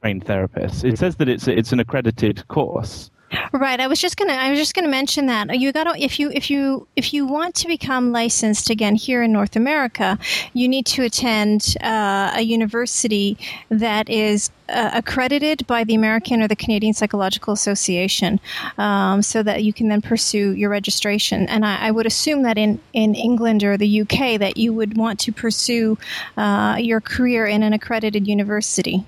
trained 0.02 0.24
therapists. 0.24 0.84
It 0.84 0.98
says 0.98 1.16
that 1.16 1.28
it's 1.28 1.48
it's 1.48 1.72
an 1.72 1.80
accredited 1.80 2.46
course, 2.48 3.10
Right. 3.52 3.80
I 3.80 3.86
was 3.86 4.00
just 4.00 4.16
gonna. 4.16 4.32
I 4.32 4.50
was 4.50 4.58
just 4.58 4.74
gonna 4.74 4.88
mention 4.88 5.26
that 5.26 5.58
you 5.58 5.72
got 5.72 5.84
to 5.84 6.02
if 6.02 6.18
you 6.18 6.30
if 6.30 6.50
you 6.50 6.86
if 6.96 7.12
you 7.12 7.26
want 7.26 7.54
to 7.56 7.68
become 7.68 8.12
licensed 8.12 8.70
again 8.70 8.94
here 8.94 9.22
in 9.22 9.32
North 9.32 9.56
America, 9.56 10.18
you 10.52 10.68
need 10.68 10.86
to 10.86 11.02
attend 11.02 11.76
uh, 11.80 12.32
a 12.34 12.42
university 12.42 13.38
that 13.68 14.08
is 14.08 14.50
uh, 14.68 14.90
accredited 14.94 15.66
by 15.66 15.84
the 15.84 15.94
American 15.94 16.42
or 16.42 16.48
the 16.48 16.56
Canadian 16.56 16.94
Psychological 16.94 17.52
Association, 17.52 18.40
um, 18.78 19.22
so 19.22 19.42
that 19.42 19.62
you 19.62 19.72
can 19.72 19.88
then 19.88 20.02
pursue 20.02 20.52
your 20.52 20.70
registration. 20.70 21.48
And 21.48 21.64
I, 21.64 21.88
I, 21.88 21.90
would 21.90 22.06
assume 22.06 22.42
that 22.42 22.58
in 22.58 22.80
in 22.92 23.14
England 23.14 23.62
or 23.62 23.76
the 23.76 24.02
UK 24.02 24.38
that 24.38 24.56
you 24.56 24.72
would 24.72 24.96
want 24.96 25.20
to 25.20 25.32
pursue 25.32 25.98
uh, 26.36 26.76
your 26.78 27.00
career 27.00 27.46
in 27.46 27.62
an 27.62 27.72
accredited 27.72 28.26
university. 28.26 29.04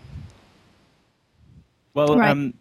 Well, 1.94 2.18
right. 2.18 2.30
um, 2.30 2.52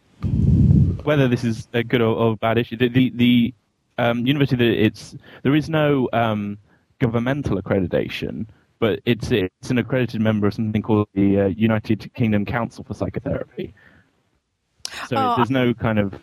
whether 1.05 1.27
this 1.27 1.43
is 1.43 1.67
a 1.73 1.83
good 1.83 2.01
or, 2.01 2.15
or 2.15 2.37
bad 2.37 2.57
issue, 2.57 2.77
the 2.77 2.89
the, 2.89 3.11
the 3.15 3.53
um, 3.97 4.25
university 4.25 4.77
it's 4.77 5.15
there 5.43 5.55
is 5.55 5.69
no 5.69 6.09
um, 6.13 6.57
governmental 6.99 7.61
accreditation, 7.61 8.47
but 8.79 8.99
it's 9.05 9.31
it's 9.31 9.69
an 9.69 9.77
accredited 9.77 10.21
member 10.21 10.47
of 10.47 10.53
something 10.53 10.81
called 10.81 11.07
the 11.13 11.41
uh, 11.41 11.45
United 11.47 12.13
Kingdom 12.13 12.45
Council 12.45 12.83
for 12.83 12.93
Psychotherapy. 12.93 13.73
So 15.07 15.15
oh, 15.17 15.33
there's 15.37 15.49
no 15.49 15.73
kind 15.73 15.99
of 15.99 16.13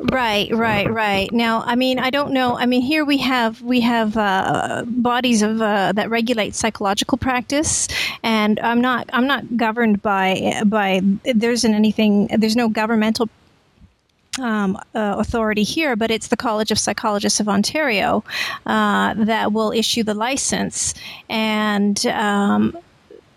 Right, 0.00 0.48
right, 0.54 0.88
right. 0.88 1.32
Now, 1.32 1.62
I 1.66 1.74
mean, 1.74 1.98
I 1.98 2.10
don't 2.10 2.32
know. 2.32 2.56
I 2.56 2.66
mean, 2.66 2.82
here 2.82 3.04
we 3.04 3.18
have 3.18 3.60
we 3.62 3.80
have 3.80 4.16
uh, 4.16 4.84
bodies 4.86 5.42
of 5.42 5.60
uh, 5.60 5.90
that 5.92 6.08
regulate 6.08 6.54
psychological 6.54 7.18
practice, 7.18 7.88
and 8.22 8.60
I'm 8.60 8.80
not 8.80 9.10
I'm 9.12 9.26
not 9.26 9.56
governed 9.56 10.00
by 10.00 10.62
by 10.64 11.00
there 11.24 11.50
isn't 11.50 11.74
anything. 11.74 12.28
There's 12.28 12.54
no 12.54 12.68
governmental 12.68 13.28
um, 14.38 14.76
uh, 14.94 15.16
authority 15.18 15.64
here, 15.64 15.96
but 15.96 16.12
it's 16.12 16.28
the 16.28 16.36
College 16.36 16.70
of 16.70 16.78
Psychologists 16.78 17.40
of 17.40 17.48
Ontario 17.48 18.22
uh, 18.66 19.14
that 19.14 19.52
will 19.52 19.72
issue 19.72 20.04
the 20.04 20.14
license, 20.14 20.94
and 21.28 22.06
um, 22.06 22.78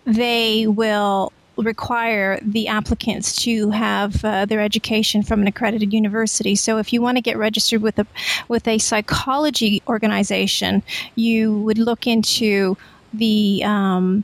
they 0.05 0.67
will 0.67 1.33
require 1.61 2.39
the 2.41 2.67
applicants 2.67 3.35
to 3.43 3.69
have 3.71 4.23
uh, 4.23 4.45
their 4.45 4.61
education 4.61 5.23
from 5.23 5.41
an 5.41 5.47
accredited 5.47 5.93
university. 5.93 6.55
So 6.55 6.77
if 6.77 6.91
you 6.93 7.01
want 7.01 7.17
to 7.17 7.21
get 7.21 7.37
registered 7.37 7.81
with 7.81 7.99
a 7.99 8.07
with 8.47 8.67
a 8.67 8.77
psychology 8.77 9.81
organization, 9.87 10.83
you 11.15 11.57
would 11.59 11.77
look 11.77 12.07
into 12.07 12.77
the 13.13 13.63
um, 13.65 14.23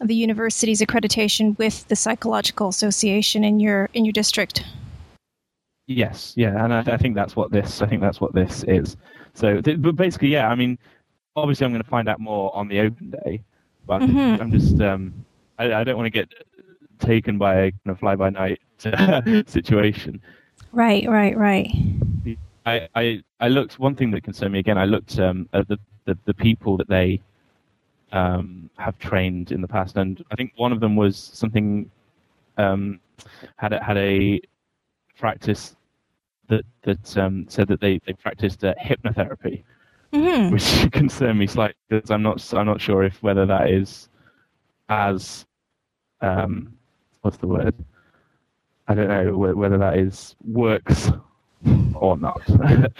the 0.00 0.14
university's 0.14 0.80
accreditation 0.80 1.56
with 1.58 1.86
the 1.88 1.96
psychological 1.96 2.68
association 2.68 3.44
in 3.44 3.60
your 3.60 3.88
in 3.94 4.04
your 4.04 4.12
district. 4.12 4.64
Yes, 5.86 6.32
yeah, 6.36 6.64
and 6.64 6.72
I, 6.72 6.80
I 6.80 6.96
think 6.96 7.14
that's 7.14 7.36
what 7.36 7.50
this 7.50 7.82
I 7.82 7.86
think 7.86 8.00
that's 8.00 8.20
what 8.20 8.34
this 8.34 8.64
is. 8.68 8.96
So, 9.34 9.60
th- 9.60 9.80
but 9.80 9.96
basically, 9.96 10.28
yeah, 10.28 10.48
I 10.48 10.54
mean, 10.54 10.78
obviously, 11.36 11.64
I'm 11.64 11.72
going 11.72 11.82
to 11.82 11.88
find 11.88 12.08
out 12.08 12.20
more 12.20 12.54
on 12.54 12.68
the 12.68 12.80
open 12.80 13.10
day, 13.10 13.42
but 13.86 14.00
mm-hmm. 14.02 14.40
I'm 14.40 14.50
just 14.50 14.80
um, 14.80 15.12
I, 15.58 15.80
I 15.80 15.84
don't 15.84 15.96
want 15.96 16.06
to 16.06 16.10
get 16.10 16.32
taken 17.02 17.38
by 17.38 17.54
a 17.54 17.70
kind 17.70 17.86
of 17.86 17.98
fly 17.98 18.16
by 18.16 18.30
night 18.30 18.60
situation. 19.48 20.20
Right, 20.72 21.08
right, 21.08 21.36
right. 21.36 21.70
I, 22.64 22.88
I, 22.94 23.22
I 23.40 23.48
looked. 23.48 23.78
One 23.78 23.94
thing 23.94 24.10
that 24.12 24.22
concerned 24.22 24.52
me 24.52 24.60
again. 24.60 24.78
I 24.78 24.84
looked 24.84 25.18
um, 25.18 25.48
at 25.52 25.68
the, 25.68 25.78
the, 26.04 26.16
the 26.24 26.34
people 26.34 26.76
that 26.78 26.88
they 26.88 27.20
um, 28.12 28.70
have 28.78 28.98
trained 28.98 29.52
in 29.52 29.60
the 29.60 29.68
past, 29.68 29.96
and 29.96 30.24
I 30.30 30.36
think 30.36 30.52
one 30.56 30.72
of 30.72 30.80
them 30.80 30.96
was 30.96 31.16
something 31.16 31.90
um, 32.56 33.00
had 33.56 33.72
a, 33.72 33.82
had 33.82 33.96
a 33.96 34.40
practice 35.18 35.76
that 36.48 36.64
that 36.82 37.16
um, 37.16 37.46
said 37.48 37.68
that 37.68 37.80
they 37.80 38.00
they 38.06 38.12
practiced 38.12 38.64
uh, 38.64 38.74
hypnotherapy, 38.80 39.62
mm-hmm. 40.12 40.52
which 40.52 40.90
concerned 40.92 41.38
me 41.38 41.46
slightly 41.46 41.74
because 41.88 42.10
I'm 42.10 42.22
not 42.22 42.52
I'm 42.54 42.66
not 42.66 42.80
sure 42.80 43.02
if 43.02 43.22
whether 43.22 43.46
that 43.46 43.70
is 43.70 44.08
as 44.88 45.46
um, 46.20 46.74
what's 47.22 47.38
the 47.38 47.46
word? 47.46 47.74
I 48.88 48.94
don't 48.94 49.08
know 49.08 49.36
whether 49.54 49.78
that 49.78 49.98
is 49.98 50.36
works 50.44 51.10
or 51.94 52.16
not. 52.16 52.42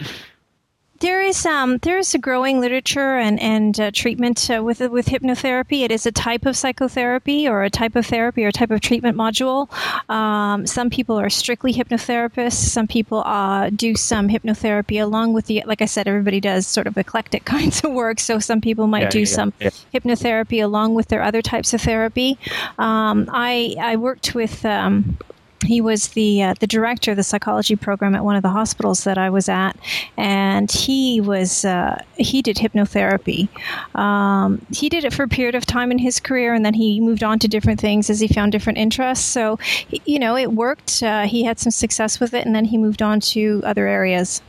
There 1.03 1.21
is 1.21 1.45
um, 1.45 1.79
there 1.79 1.97
is 1.97 2.15
a 2.15 2.17
growing 2.17 2.61
literature 2.61 3.17
and 3.17 3.37
and 3.41 3.77
uh, 3.77 3.91
treatment 3.91 4.49
uh, 4.49 4.63
with 4.63 4.79
with 4.79 5.07
hypnotherapy. 5.07 5.81
It 5.81 5.91
is 5.91 6.05
a 6.05 6.13
type 6.13 6.45
of 6.45 6.55
psychotherapy 6.55 7.45
or 7.45 7.63
a 7.63 7.69
type 7.69 7.97
of 7.97 8.05
therapy 8.05 8.45
or 8.45 8.47
a 8.47 8.51
type 8.53 8.71
of 8.71 8.79
treatment 8.79 9.17
module. 9.17 9.67
Um, 10.09 10.65
some 10.65 10.89
people 10.89 11.19
are 11.19 11.29
strictly 11.29 11.73
hypnotherapists. 11.73 12.53
Some 12.53 12.87
people 12.87 13.21
uh, 13.25 13.69
do 13.69 13.97
some 13.97 14.29
hypnotherapy 14.29 15.01
along 15.01 15.33
with 15.33 15.47
the 15.47 15.61
like 15.65 15.81
I 15.81 15.87
said, 15.87 16.07
everybody 16.07 16.39
does 16.39 16.65
sort 16.65 16.87
of 16.87 16.97
eclectic 16.97 17.43
kinds 17.53 17.83
of 17.83 17.91
work. 17.91 18.21
So 18.21 18.39
some 18.39 18.61
people 18.61 18.87
might 18.87 19.03
yeah, 19.03 19.09
do 19.09 19.19
yeah, 19.19 19.25
some 19.25 19.53
yeah. 19.59 19.71
hypnotherapy 19.93 20.63
along 20.63 20.93
with 20.93 21.09
their 21.09 21.21
other 21.21 21.41
types 21.41 21.73
of 21.73 21.81
therapy. 21.81 22.39
Um, 22.79 23.29
I 23.29 23.75
I 23.77 23.97
worked 23.97 24.35
with. 24.35 24.63
Um, 24.65 25.17
he 25.63 25.81
was 25.81 26.09
the 26.09 26.43
uh, 26.43 26.53
the 26.59 26.67
director 26.67 27.11
of 27.11 27.17
the 27.17 27.23
psychology 27.23 27.75
program 27.75 28.15
at 28.15 28.23
one 28.23 28.35
of 28.35 28.43
the 28.43 28.49
hospitals 28.49 29.03
that 29.03 29.17
I 29.17 29.29
was 29.29 29.49
at, 29.49 29.73
and 30.17 30.71
he 30.71 31.21
was 31.21 31.65
uh, 31.65 32.01
he 32.17 32.41
did 32.41 32.57
hypnotherapy. 32.57 33.49
Um, 33.95 34.65
he 34.71 34.89
did 34.89 35.03
it 35.03 35.13
for 35.13 35.23
a 35.23 35.27
period 35.27 35.55
of 35.55 35.65
time 35.65 35.91
in 35.91 35.97
his 35.97 36.19
career, 36.19 36.53
and 36.53 36.65
then 36.65 36.73
he 36.73 36.99
moved 36.99 37.23
on 37.23 37.39
to 37.39 37.47
different 37.47 37.79
things 37.79 38.09
as 38.09 38.19
he 38.19 38.27
found 38.27 38.51
different 38.51 38.77
interests. 38.77 39.25
So, 39.25 39.57
you 40.05 40.19
know, 40.19 40.35
it 40.35 40.53
worked. 40.53 41.01
Uh, 41.03 41.25
he 41.27 41.43
had 41.43 41.59
some 41.59 41.71
success 41.71 42.19
with 42.19 42.33
it, 42.33 42.45
and 42.45 42.55
then 42.55 42.65
he 42.65 42.77
moved 42.77 43.01
on 43.01 43.19
to 43.21 43.61
other 43.63 43.87
areas. 43.87 44.41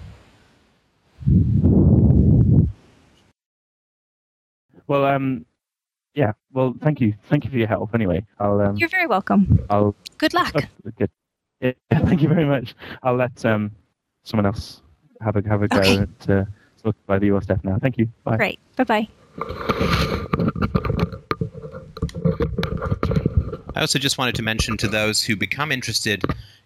Well, 4.86 5.06
um, 5.06 5.46
yeah. 6.14 6.32
Well, 6.52 6.74
thank 6.80 7.00
you. 7.00 7.14
Thank 7.28 7.44
you 7.44 7.50
for 7.50 7.56
your 7.56 7.68
help. 7.68 7.94
Anyway, 7.94 8.24
I'll. 8.38 8.60
Um, 8.60 8.76
You're 8.76 8.88
very 8.88 9.06
welcome. 9.06 9.64
I'll. 9.70 9.94
Good 10.24 10.32
luck. 10.32 10.54
Oh, 10.56 10.90
good. 10.96 11.10
Yeah, 11.60 11.72
thank 11.90 12.22
you 12.22 12.28
very 12.30 12.46
much. 12.46 12.74
I'll 13.02 13.14
let 13.14 13.44
um, 13.44 13.72
someone 14.22 14.46
else 14.46 14.80
have 15.20 15.36
a 15.36 15.46
have 15.46 15.60
a 15.60 15.68
go 15.68 15.80
okay. 15.80 15.98
at 15.98 16.30
uh, 16.30 16.44
talk 16.82 16.96
about 17.06 17.22
your 17.22 17.42
stuff 17.42 17.62
now. 17.62 17.76
Thank 17.78 17.98
you. 17.98 18.08
Bye. 18.24 18.38
Great. 18.38 18.58
Bye 18.74 18.84
bye. 18.84 19.08
I 23.76 23.80
also 23.82 23.98
just 23.98 24.16
wanted 24.16 24.34
to 24.36 24.42
mention 24.42 24.78
to 24.78 24.88
those 24.88 25.22
who 25.22 25.36
become 25.36 25.70
interested 25.70 26.22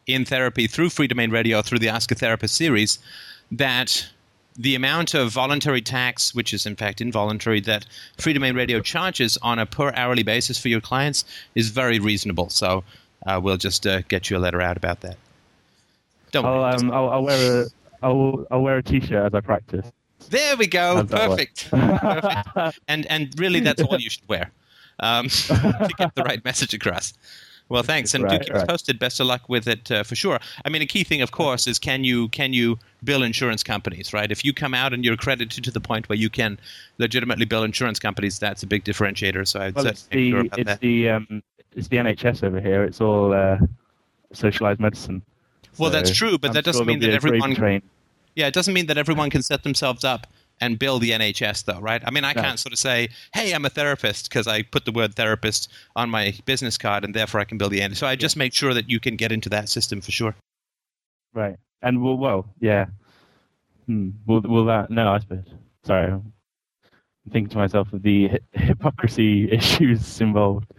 in 0.06 0.24
therapy 0.24 0.68
through 0.68 0.90
Freedomain 0.90 1.32
Radio 1.32 1.60
through 1.60 1.80
the 1.80 1.88
Ask 1.88 2.12
a 2.12 2.14
Therapist 2.14 2.54
series 2.54 3.00
that 3.50 4.08
the 4.56 4.76
amount 4.76 5.14
of 5.14 5.32
voluntary 5.32 5.80
tax, 5.80 6.32
which 6.32 6.54
is 6.54 6.64
in 6.64 6.76
fact 6.76 7.00
involuntary, 7.00 7.60
that 7.62 7.86
Freedomain 8.18 8.54
Radio 8.54 8.78
charges 8.78 9.36
on 9.42 9.58
a 9.58 9.66
per 9.66 9.92
hourly 9.96 10.22
basis 10.22 10.60
for 10.60 10.68
your 10.68 10.80
clients 10.80 11.24
is 11.56 11.70
very 11.70 11.98
reasonable. 11.98 12.50
So 12.50 12.84
uh, 13.28 13.38
we'll 13.38 13.58
just 13.58 13.86
uh, 13.86 14.00
get 14.08 14.30
you 14.30 14.36
a 14.36 14.40
letter 14.40 14.60
out 14.60 14.76
about 14.76 15.02
that. 15.02 15.16
Don't 16.32 16.44
I'll, 16.44 16.64
um, 16.64 16.90
I'll, 16.90 17.10
I'll, 17.10 17.22
wear 17.22 17.62
a 17.62 17.66
I'll, 18.02 18.46
I'll 18.50 18.62
wear 18.62 18.78
a 18.78 18.82
t-shirt 18.82 19.26
as 19.26 19.34
I 19.34 19.40
practice. 19.40 19.90
There 20.30 20.56
we 20.56 20.66
go. 20.66 21.04
Perfect. 21.04 21.70
Perfect. 21.70 22.80
And 22.88 23.06
and 23.06 23.38
really, 23.38 23.60
that's 23.60 23.82
all 23.82 23.98
you 23.98 24.10
should 24.10 24.28
wear 24.28 24.50
um, 24.98 25.28
to 25.28 25.90
get 25.96 26.14
the 26.14 26.22
right 26.22 26.44
message 26.44 26.74
across. 26.74 27.14
Well, 27.68 27.82
thanks, 27.82 28.14
and 28.14 28.24
right, 28.24 28.40
do 28.40 28.44
keep 28.46 28.54
right. 28.54 28.62
us 28.62 28.66
posted. 28.66 28.98
Best 28.98 29.20
of 29.20 29.26
luck 29.26 29.48
with 29.48 29.68
it 29.68 29.90
uh, 29.90 30.02
for 30.02 30.14
sure. 30.14 30.38
I 30.64 30.70
mean, 30.70 30.80
a 30.80 30.86
key 30.86 31.04
thing, 31.04 31.20
of 31.20 31.32
course, 31.32 31.66
is 31.66 31.78
can 31.78 32.02
you 32.02 32.28
can 32.28 32.52
you 32.52 32.78
bill 33.04 33.22
insurance 33.22 33.62
companies, 33.62 34.12
right? 34.12 34.30
If 34.30 34.44
you 34.44 34.54
come 34.54 34.74
out 34.74 34.92
and 34.94 35.04
you're 35.04 35.14
accredited 35.14 35.62
to 35.64 35.70
the 35.70 35.80
point 35.80 36.08
where 36.08 36.16
you 36.16 36.30
can 36.30 36.58
legitimately 36.96 37.44
bill 37.44 37.64
insurance 37.64 37.98
companies, 37.98 38.38
that's 38.38 38.62
a 38.62 38.66
big 38.66 38.84
differentiator. 38.84 39.46
So 39.46 39.60
I'd 39.60 39.74
well, 39.74 39.86
it's 39.86 40.04
the 40.06 40.30
sure 40.30 40.44
it's 40.44 40.64
that. 40.64 40.80
the 40.80 41.10
um, 41.10 41.42
it's 41.74 41.88
the 41.88 41.96
NHS 41.96 42.42
over 42.42 42.60
here. 42.60 42.84
It's 42.84 43.00
all 43.00 43.32
uh, 43.32 43.58
socialized 44.32 44.80
medicine. 44.80 45.22
Well, 45.78 45.90
so 45.90 45.96
that's 45.96 46.14
true, 46.14 46.38
but 46.38 46.48
I'm 46.48 46.54
that 46.54 46.64
doesn't 46.64 46.80
sure 46.80 46.86
mean 46.86 47.00
that 47.00 47.10
everyone. 47.10 47.54
Train. 47.54 47.82
Yeah, 48.34 48.46
it 48.46 48.54
doesn't 48.54 48.74
mean 48.74 48.86
that 48.86 48.98
everyone 48.98 49.30
can 49.30 49.42
set 49.42 49.62
themselves 49.62 50.04
up 50.04 50.26
and 50.60 50.78
bill 50.78 50.98
the 50.98 51.10
NHS, 51.10 51.64
though, 51.64 51.80
right? 51.80 52.02
I 52.04 52.10
mean, 52.10 52.24
I 52.24 52.34
can't 52.34 52.58
sort 52.58 52.72
of 52.72 52.78
say, 52.78 53.08
"Hey, 53.32 53.52
I'm 53.52 53.64
a 53.64 53.70
therapist" 53.70 54.28
because 54.28 54.46
I 54.46 54.62
put 54.62 54.84
the 54.84 54.92
word 54.92 55.14
"therapist" 55.14 55.70
on 55.96 56.10
my 56.10 56.34
business 56.46 56.76
card, 56.78 57.04
and 57.04 57.14
therefore 57.14 57.40
I 57.40 57.44
can 57.44 57.58
bill 57.58 57.68
the 57.68 57.80
NHS. 57.80 57.96
So 57.96 58.06
I 58.06 58.16
just 58.16 58.36
yeah. 58.36 58.40
make 58.40 58.54
sure 58.54 58.74
that 58.74 58.90
you 58.90 59.00
can 59.00 59.16
get 59.16 59.32
into 59.32 59.48
that 59.50 59.68
system 59.68 60.00
for 60.00 60.10
sure. 60.10 60.34
Right, 61.34 61.56
and 61.82 62.02
well, 62.02 62.16
well, 62.16 62.46
yeah. 62.60 62.86
Hmm. 63.86 64.10
Will 64.26 64.40
will 64.42 64.64
that? 64.66 64.90
No, 64.90 65.08
I 65.08 65.18
suppose. 65.18 65.44
Sorry, 65.84 66.12
I'm 66.12 66.32
thinking 67.32 67.50
to 67.50 67.58
myself 67.58 67.92
of 67.92 68.02
the 68.02 68.30
hypocrisy 68.52 69.50
issues 69.52 70.20
involved. 70.20 70.72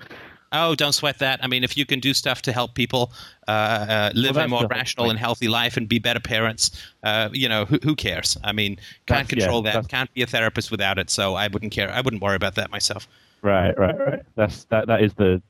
Oh, 0.52 0.76
don't 0.76 0.94
sweat 0.94 1.20
that. 1.20 1.44
I 1.44 1.48
mean, 1.48 1.64
if 1.64 1.78
you 1.78 1.86
can 1.86 2.00
do 2.00 2.14
stuff 2.14 2.42
to 2.44 2.52
help 2.52 2.74
people 2.74 3.12
uh, 3.48 3.52
uh, 3.52 4.12
live 4.16 4.36
well, 4.36 4.46
a 4.46 4.48
more 4.48 4.68
rational 4.68 5.10
and 5.10 5.20
healthy 5.20 5.48
life 5.48 5.78
and 5.78 5.88
be 5.88 6.00
better 6.00 6.20
parents, 6.20 6.72
uh, 7.04 7.30
you 7.32 7.48
know, 7.48 7.66
who, 7.66 7.78
who, 7.84 7.96
cares? 7.96 8.38
I 8.44 8.52
mean, 8.52 8.78
can't 9.06 9.28
that's, 9.28 9.30
control 9.30 9.64
yeah, 9.64 9.74
that. 9.74 9.90
Can't 9.90 10.12
be 10.14 10.24
a 10.24 10.28
therapist 10.28 10.72
without 10.72 10.98
it. 10.98 11.10
So 11.10 11.36
I 11.36 11.48
wouldn't 11.48 11.72
care. 11.72 11.92
I 11.92 12.02
wouldn't 12.02 12.22
worry 12.24 12.36
about 12.36 12.56
that 12.56 12.72
myself. 12.72 13.08
Right, 13.42 13.78
right, 13.78 13.98
right. 13.98 14.22
That's 14.36 14.66
that. 14.66 14.88
That 14.88 15.04
is 15.04 15.14
the 15.14 15.42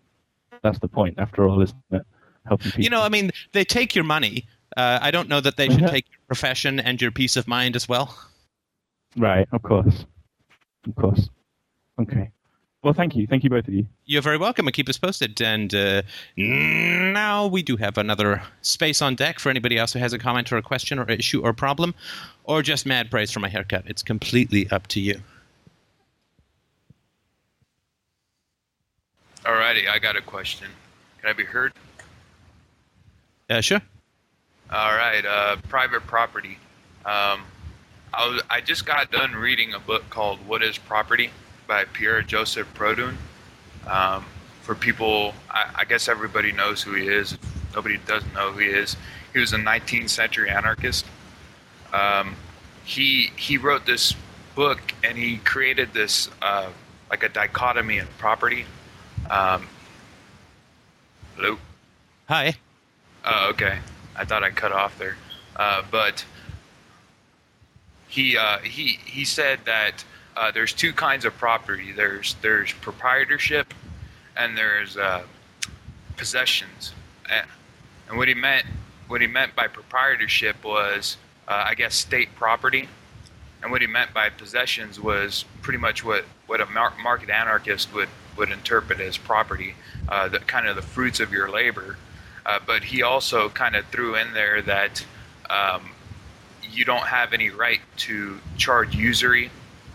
that's 0.61 0.79
the 0.79 0.87
point. 0.87 1.17
After 1.17 1.47
all, 1.47 1.61
isn't 1.61 1.77
it? 1.91 2.01
Helping 2.45 2.71
people. 2.71 2.83
You 2.83 2.89
know, 2.89 3.01
I 3.01 3.09
mean, 3.09 3.31
they 3.53 3.63
take 3.63 3.95
your 3.95 4.03
money. 4.03 4.45
Uh, 4.77 4.99
I 5.01 5.11
don't 5.11 5.29
know 5.29 5.41
that 5.41 5.57
they 5.57 5.69
should 5.69 5.87
take 5.87 6.05
your 6.11 6.19
profession 6.27 6.79
and 6.79 7.01
your 7.01 7.11
peace 7.11 7.35
of 7.35 7.47
mind 7.47 7.75
as 7.75 7.89
well. 7.89 8.15
Right. 9.17 9.47
Of 9.51 9.63
course. 9.63 10.05
Of 10.87 10.95
course. 10.95 11.29
Okay. 11.99 12.31
Well, 12.81 12.93
thank 12.93 13.13
you. 13.15 13.27
Thank 13.27 13.43
you, 13.43 13.49
both 13.49 13.67
of 13.67 13.73
you. 13.73 13.85
You're 14.05 14.21
very 14.21 14.37
welcome 14.37 14.65
and 14.65 14.73
keep 14.73 14.87
us 14.87 14.97
posted. 14.97 15.41
And 15.41 15.75
uh, 15.75 16.03
now 16.37 17.45
we 17.45 17.61
do 17.61 17.75
have 17.75 17.97
another 17.97 18.41
space 18.61 19.01
on 19.01 19.15
deck 19.15 19.39
for 19.39 19.49
anybody 19.49 19.77
else 19.77 19.91
who 19.91 19.99
has 19.99 20.13
a 20.13 20.19
comment 20.19 20.51
or 20.51 20.57
a 20.57 20.61
question 20.61 20.97
or 20.97 21.09
issue 21.11 21.41
or 21.41 21.51
problem 21.51 21.93
or 22.45 22.61
just 22.61 22.85
mad 22.85 23.11
praise 23.11 23.31
for 23.31 23.41
my 23.41 23.49
haircut. 23.49 23.83
It's 23.85 24.01
completely 24.01 24.69
up 24.71 24.87
to 24.87 25.01
you. 25.01 25.19
Alrighty, 29.43 29.89
I 29.89 29.99
got 29.99 30.15
a 30.15 30.21
question. 30.21 30.67
Can 31.19 31.29
I 31.29 31.33
be 31.33 31.43
heard? 31.43 31.73
Uh, 33.49 33.59
sure. 33.59 33.81
All 34.71 34.95
right, 34.95 35.25
uh, 35.25 35.57
private 35.67 36.05
property. 36.07 36.57
Um, 37.05 37.41
I, 38.13 38.27
was, 38.27 38.41
I 38.49 38.61
just 38.61 38.85
got 38.85 39.11
done 39.11 39.33
reading 39.33 39.73
a 39.73 39.79
book 39.79 40.09
called 40.09 40.45
What 40.47 40.61
is 40.61 40.77
Property? 40.77 41.31
By 41.69 41.85
Pierre 41.85 42.23
Joseph 42.23 42.67
Proudhon. 42.73 43.15
Um, 43.87 44.25
for 44.63 44.75
people, 44.75 45.33
I, 45.49 45.71
I, 45.75 45.85
guess 45.85 46.09
everybody 46.09 46.51
knows 46.51 46.81
who 46.81 46.93
he 46.93 47.07
is. 47.07 47.37
Nobody 47.73 47.97
doesn't 48.05 48.33
know 48.33 48.51
who 48.51 48.59
he 48.59 48.67
is. 48.67 48.97
He 49.31 49.39
was 49.39 49.53
a 49.53 49.57
19th 49.57 50.09
century 50.09 50.49
anarchist. 50.49 51.05
Um, 51.93 52.35
he 52.83 53.31
he 53.35 53.57
wrote 53.57 53.85
this 53.85 54.15
book 54.55 54.79
and 55.03 55.17
he 55.17 55.37
created 55.37 55.93
this 55.93 56.29
uh, 56.41 56.69
like 57.09 57.23
a 57.23 57.29
dichotomy 57.29 57.99
of 57.99 58.09
property. 58.17 58.65
Um, 59.29 59.67
hello. 61.35 61.57
Hi. 62.27 62.55
Oh, 63.23 63.49
okay. 63.51 63.79
I 64.15 64.25
thought 64.25 64.43
I 64.43 64.49
cut 64.49 64.71
off 64.71 64.97
there, 64.97 65.17
uh, 65.55 65.83
but 65.89 66.25
he 68.07 68.37
uh, 68.37 68.57
he 68.59 68.99
he 69.05 69.23
said 69.23 69.59
that 69.65 70.03
uh, 70.35 70.51
there's 70.51 70.73
two 70.73 70.93
kinds 70.93 71.25
of 71.25 71.35
property. 71.37 71.91
There's 71.91 72.35
there's 72.41 72.71
proprietorship, 72.73 73.73
and 74.37 74.57
there's 74.57 74.97
uh, 74.97 75.23
possessions. 76.17 76.93
And 78.07 78.17
what 78.17 78.27
he 78.27 78.33
meant 78.33 78.65
what 79.09 79.21
he 79.21 79.27
meant 79.27 79.55
by 79.55 79.67
proprietorship 79.67 80.63
was, 80.63 81.17
uh, 81.47 81.63
I 81.65 81.73
guess, 81.73 81.95
state 81.95 82.35
property. 82.35 82.87
And 83.61 83.71
what 83.71 83.81
he 83.81 83.87
meant 83.87 84.13
by 84.13 84.29
possessions 84.29 84.99
was 84.99 85.43
pretty 85.63 85.79
much 85.79 86.05
what, 86.05 86.25
what 86.45 86.61
a 86.61 86.67
market 86.67 87.29
anarchist 87.29 87.93
would, 87.93 88.07
would 88.37 88.51
interpret 88.51 89.01
as 89.01 89.17
property, 89.17 89.73
uh, 90.07 90.29
the 90.29 90.39
kind 90.39 90.67
of 90.67 90.75
the 90.75 90.81
fruits 90.83 91.19
of 91.19 91.33
your 91.33 91.49
labor. 91.49 91.97
Uh, 92.45 92.59
but 92.65 92.83
he 92.83 93.01
also 93.01 93.49
kind 93.49 93.75
of 93.75 93.85
threw 93.87 94.15
in 94.15 94.33
there 94.33 94.61
that 94.61 95.03
um, 95.49 95.89
you 96.63 96.85
don't 96.85 97.07
have 97.07 97.33
any 97.33 97.49
right 97.49 97.81
to 97.97 98.39
charge 98.57 98.95
usury 98.95 99.49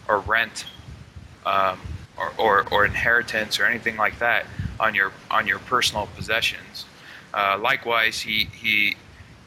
or 0.08 0.18
rent 0.18 0.66
um, 1.46 1.78
or, 2.16 2.32
or, 2.38 2.68
or, 2.70 2.84
inheritance 2.86 3.58
or 3.58 3.64
anything 3.64 3.96
like 3.96 4.18
that 4.18 4.46
on 4.80 4.94
your 4.94 5.12
on 5.30 5.46
your 5.46 5.58
personal 5.58 6.06
possessions. 6.14 6.84
Uh, 7.32 7.58
likewise, 7.60 8.20
he 8.20 8.48
he 8.54 8.96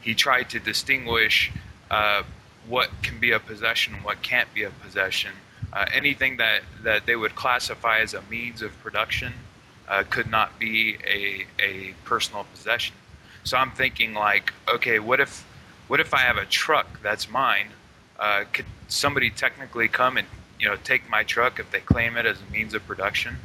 he 0.00 0.14
tried 0.14 0.50
to 0.50 0.60
distinguish 0.60 1.50
uh, 1.90 2.22
what 2.68 2.90
can 3.02 3.18
be 3.18 3.32
a 3.32 3.40
possession 3.40 3.94
and 3.94 4.04
what 4.04 4.22
can't 4.22 4.52
be 4.54 4.62
a 4.62 4.70
possession. 4.70 5.32
Uh, 5.72 5.86
anything 5.92 6.36
that, 6.38 6.62
that 6.82 7.06
they 7.06 7.16
would 7.16 7.34
classify 7.34 7.98
as 7.98 8.14
a 8.14 8.22
means 8.22 8.62
of 8.62 8.78
production 8.80 9.32
uh, 9.88 10.04
could 10.08 10.30
not 10.30 10.58
be 10.58 10.96
a, 11.06 11.46
a 11.62 11.94
personal 12.04 12.44
possession. 12.54 12.94
So 13.44 13.56
I'm 13.56 13.70
thinking 13.70 14.14
like, 14.14 14.52
okay, 14.72 14.98
what 14.98 15.20
if 15.20 15.44
what 15.88 16.00
if 16.00 16.12
I 16.12 16.18
have 16.18 16.36
a 16.36 16.44
truck 16.44 17.00
that's 17.02 17.30
mine? 17.30 17.68
Uh, 18.18 18.44
could 18.52 18.66
somebody 18.88 19.30
technically 19.30 19.88
come 19.88 20.18
and 20.18 20.26
you 20.58 20.68
know 20.68 20.76
take 20.76 21.08
my 21.08 21.22
truck 21.22 21.58
if 21.58 21.70
they 21.70 21.80
claim 21.80 22.16
it 22.16 22.26
as 22.26 22.38
a 22.40 22.52
means 22.52 22.74
of 22.74 22.86
production? 22.86 23.36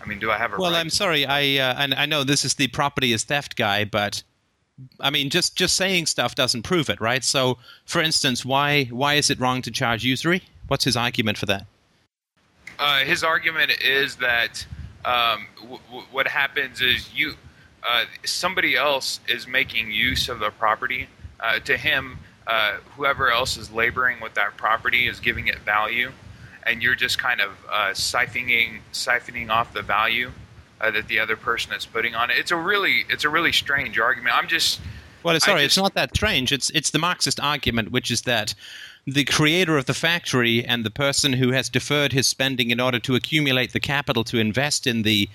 I 0.00 0.06
mean, 0.06 0.18
do 0.18 0.30
I 0.30 0.38
have 0.38 0.52
a 0.52 0.58
well? 0.58 0.72
Right 0.72 0.80
I'm 0.80 0.90
sorry, 0.90 1.24
I 1.26 1.58
uh, 1.58 1.74
and 1.78 1.94
I 1.94 2.06
know 2.06 2.24
this 2.24 2.44
is 2.44 2.54
the 2.54 2.68
property 2.68 3.12
is 3.12 3.24
theft 3.24 3.56
guy, 3.56 3.84
but 3.84 4.22
I 5.00 5.10
mean, 5.10 5.30
just 5.30 5.56
just 5.56 5.76
saying 5.76 6.06
stuff 6.06 6.34
doesn't 6.34 6.62
prove 6.62 6.90
it, 6.90 7.00
right? 7.00 7.22
So, 7.22 7.58
for 7.84 8.00
instance, 8.00 8.44
why 8.44 8.84
why 8.84 9.14
is 9.14 9.30
it 9.30 9.38
wrong 9.38 9.62
to 9.62 9.70
charge 9.70 10.04
usury? 10.04 10.42
What's 10.68 10.84
his 10.84 10.96
argument 10.96 11.38
for 11.38 11.46
that? 11.46 11.66
Uh, 12.78 13.00
his 13.00 13.22
argument 13.22 13.72
is 13.84 14.16
that 14.16 14.66
um, 15.04 15.46
w- 15.60 15.80
w- 15.88 16.06
what 16.10 16.26
happens 16.26 16.80
is 16.80 17.12
you 17.14 17.34
uh, 17.88 18.04
somebody 18.24 18.76
else 18.76 19.20
is 19.28 19.46
making 19.46 19.90
use 19.90 20.28
of 20.28 20.38
the 20.38 20.50
property. 20.50 21.08
Uh, 21.38 21.58
to 21.58 21.76
him, 21.76 22.18
uh, 22.46 22.74
whoever 22.96 23.30
else 23.30 23.56
is 23.56 23.70
laboring 23.72 24.20
with 24.20 24.34
that 24.34 24.56
property 24.56 25.08
is 25.08 25.18
giving 25.18 25.48
it 25.48 25.58
value 25.60 26.12
and 26.66 26.82
you're 26.82 26.94
just 26.94 27.18
kind 27.18 27.40
of 27.40 27.50
uh, 27.70 27.90
siphoning 27.90 28.80
siphoning 28.92 29.50
off 29.50 29.72
the 29.72 29.82
value 29.82 30.30
uh, 30.80 30.90
that 30.90 31.08
the 31.08 31.18
other 31.18 31.36
person 31.36 31.72
is 31.72 31.86
putting 31.86 32.14
on 32.14 32.30
it. 32.30 32.36
It's 32.38 32.50
a 32.50 32.56
really 32.56 33.04
it's 33.08 33.24
a 33.24 33.28
really 33.28 33.52
strange 33.52 33.98
argument. 33.98 34.36
I'm 34.36 34.48
just 34.48 34.80
well, 35.22 35.38
sorry, 35.38 35.62
just, 35.62 35.76
it's 35.76 35.82
not 35.82 35.94
that 35.94 36.14
strange. 36.14 36.52
It's 36.52 36.70
it's 36.70 36.90
the 36.90 36.98
Marxist 36.98 37.40
argument, 37.40 37.92
which 37.92 38.10
is 38.10 38.22
that 38.22 38.54
the 39.06 39.24
creator 39.24 39.76
of 39.76 39.86
the 39.86 39.94
factory 39.94 40.64
and 40.64 40.84
the 40.84 40.90
person 40.90 41.32
who 41.32 41.50
has 41.52 41.68
deferred 41.68 42.12
his 42.12 42.26
spending 42.26 42.70
in 42.70 42.80
order 42.80 42.98
to 43.00 43.14
accumulate 43.14 43.72
the 43.72 43.80
capital 43.80 44.22
to 44.24 44.38
invest 44.38 44.86
in 44.86 45.02
the 45.02 45.28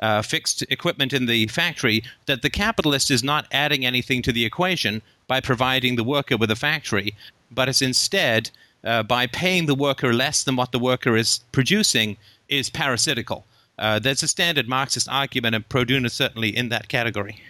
uh, 0.00 0.22
fixed 0.22 0.62
equipment 0.70 1.12
in 1.12 1.26
the 1.26 1.46
factory, 1.48 2.02
that 2.26 2.42
the 2.42 2.50
capitalist 2.50 3.10
is 3.10 3.24
not 3.24 3.46
adding 3.52 3.84
anything 3.84 4.22
to 4.22 4.32
the 4.32 4.44
equation 4.44 5.02
by 5.26 5.40
providing 5.40 5.96
the 5.96 6.04
worker 6.04 6.36
with 6.36 6.50
a 6.50 6.56
factory, 6.56 7.14
but 7.50 7.68
is 7.68 7.82
instead 7.82 8.50
uh, 8.84 9.02
by 9.02 9.26
paying 9.26 9.66
the 9.66 9.74
worker 9.74 10.12
less 10.12 10.44
than 10.44 10.56
what 10.56 10.72
the 10.72 10.78
worker 10.78 11.16
is 11.16 11.40
producing 11.52 12.16
is 12.48 12.70
parasitical. 12.70 13.44
Uh, 13.78 13.98
that's 13.98 14.22
a 14.22 14.28
standard 14.28 14.68
Marxist 14.68 15.08
argument, 15.08 15.54
and 15.54 15.68
Proudhon 15.68 16.04
is 16.04 16.12
certainly 16.12 16.56
in 16.56 16.68
that 16.70 16.88
category. 16.88 17.40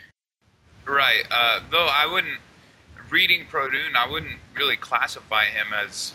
Right. 0.85 1.25
Uh, 1.31 1.61
though 1.71 1.89
I 1.91 2.07
wouldn't, 2.07 2.39
reading 3.11 3.47
Proudhon, 3.51 3.95
I 3.97 4.11
wouldn't 4.11 4.39
really 4.55 4.77
classify 4.77 5.45
him 5.47 5.69
as 5.73 6.13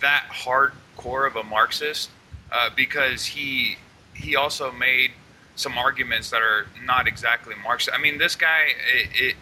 that 0.00 0.26
hardcore 0.30 1.26
of 1.26 1.36
a 1.36 1.42
Marxist 1.42 2.10
uh, 2.52 2.70
because 2.74 3.24
he 3.24 3.76
he 4.14 4.34
also 4.34 4.72
made 4.72 5.12
some 5.56 5.76
arguments 5.78 6.30
that 6.30 6.42
are 6.42 6.66
not 6.84 7.06
exactly 7.06 7.54
Marxist. 7.62 7.96
I 7.96 8.00
mean, 8.00 8.18
this 8.18 8.34
guy, 8.34 8.68
it, 8.94 9.34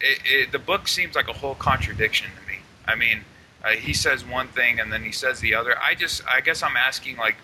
it, 0.00 0.18
it 0.24 0.52
the 0.52 0.58
book 0.58 0.88
seems 0.88 1.14
like 1.14 1.28
a 1.28 1.32
whole 1.32 1.54
contradiction 1.54 2.30
to 2.40 2.50
me. 2.50 2.58
I 2.86 2.94
mean, 2.94 3.24
uh, 3.64 3.70
he 3.70 3.92
says 3.92 4.24
one 4.24 4.48
thing 4.48 4.80
and 4.80 4.92
then 4.92 5.02
he 5.02 5.12
says 5.12 5.40
the 5.40 5.54
other. 5.54 5.76
I 5.78 5.94
just, 5.94 6.22
I 6.26 6.40
guess 6.40 6.62
I'm 6.62 6.76
asking 6.76 7.16
like, 7.16 7.36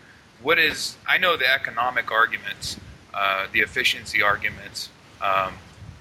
what 0.43 0.59
is? 0.59 0.97
I 1.07 1.19
know 1.19 1.37
the 1.37 1.53
economic 1.53 2.11
arguments, 2.13 2.79
uh, 3.15 3.47
the 3.53 3.61
efficiency 3.61 4.23
arguments, 4.23 4.91
um, 5.21 5.55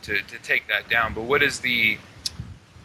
to 0.03 0.21
to 0.21 0.37
take 0.39 0.67
that 0.67 0.89
down. 0.89 1.13
But 1.13 1.23
what 1.23 1.41
is 1.41 1.59
the, 1.59 1.97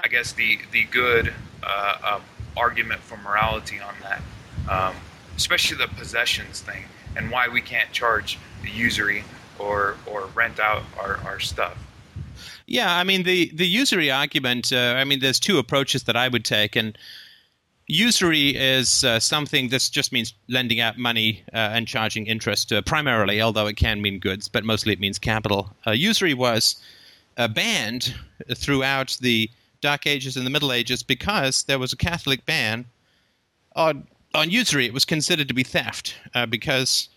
I 0.02 0.08
guess 0.08 0.32
the 0.32 0.58
the 0.70 0.84
good 0.84 1.32
uh, 1.62 1.98
uh 2.02 2.20
argument 2.56 3.00
for 3.00 3.16
morality 3.18 3.80
on 3.80 3.94
that, 4.02 4.22
um, 4.70 4.94
especially 5.36 5.76
the 5.76 5.88
possessions 5.88 6.60
thing, 6.60 6.84
and 7.16 7.30
why 7.30 7.48
we 7.48 7.60
can't 7.60 7.92
charge 7.92 8.38
the 8.62 8.70
usury 8.70 9.24
or 9.58 9.96
or 10.06 10.26
rent 10.34 10.58
out 10.58 10.82
our, 10.98 11.16
our 11.18 11.40
stuff. 11.40 11.76
Yeah, 12.72 12.96
I 12.96 13.04
mean 13.04 13.24
the 13.24 13.50
the 13.52 13.66
usury 13.66 14.10
argument. 14.10 14.72
Uh, 14.72 14.94
I 14.96 15.04
mean, 15.04 15.20
there's 15.20 15.38
two 15.38 15.58
approaches 15.58 16.04
that 16.04 16.16
I 16.16 16.28
would 16.28 16.42
take, 16.42 16.74
and 16.74 16.96
usury 17.86 18.56
is 18.56 19.04
uh, 19.04 19.20
something 19.20 19.68
that 19.68 19.90
just 19.92 20.10
means 20.10 20.32
lending 20.48 20.80
out 20.80 20.96
money 20.96 21.44
uh, 21.52 21.76
and 21.76 21.86
charging 21.86 22.26
interest 22.26 22.72
uh, 22.72 22.80
primarily, 22.80 23.42
although 23.42 23.66
it 23.66 23.76
can 23.76 24.00
mean 24.00 24.18
goods, 24.18 24.48
but 24.48 24.64
mostly 24.64 24.94
it 24.94 25.00
means 25.00 25.18
capital. 25.18 25.76
Uh, 25.86 25.90
usury 25.90 26.32
was 26.32 26.76
banned 27.54 28.14
throughout 28.54 29.18
the 29.20 29.50
Dark 29.82 30.06
Ages 30.06 30.38
and 30.38 30.46
the 30.46 30.50
Middle 30.50 30.72
Ages 30.72 31.02
because 31.02 31.64
there 31.64 31.78
was 31.78 31.92
a 31.92 31.96
Catholic 31.96 32.46
ban 32.46 32.86
on 33.76 34.06
on 34.34 34.48
usury. 34.48 34.86
It 34.86 34.94
was 34.94 35.04
considered 35.04 35.48
to 35.48 35.54
be 35.54 35.62
theft 35.62 36.14
uh, 36.34 36.46
because, 36.46 37.10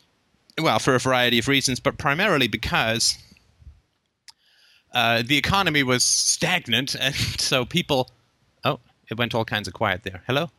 well, 0.59 0.79
for 0.79 0.95
a 0.95 0.99
variety 0.99 1.39
of 1.39 1.47
reasons, 1.47 1.79
but 1.79 1.97
primarily 1.97 2.49
because 2.49 3.17
uh, 4.95 5.21
the 5.23 5.37
economy 5.37 5.83
was 5.83 6.03
stagnant, 6.03 6.95
and 6.99 7.13
so 7.15 7.65
people. 7.65 8.09
Oh, 8.63 8.79
it 9.09 9.17
went 9.17 9.35
all 9.35 9.45
kinds 9.45 9.67
of 9.67 9.73
quiet 9.75 10.01
there. 10.03 10.23
Hello. 10.25 10.49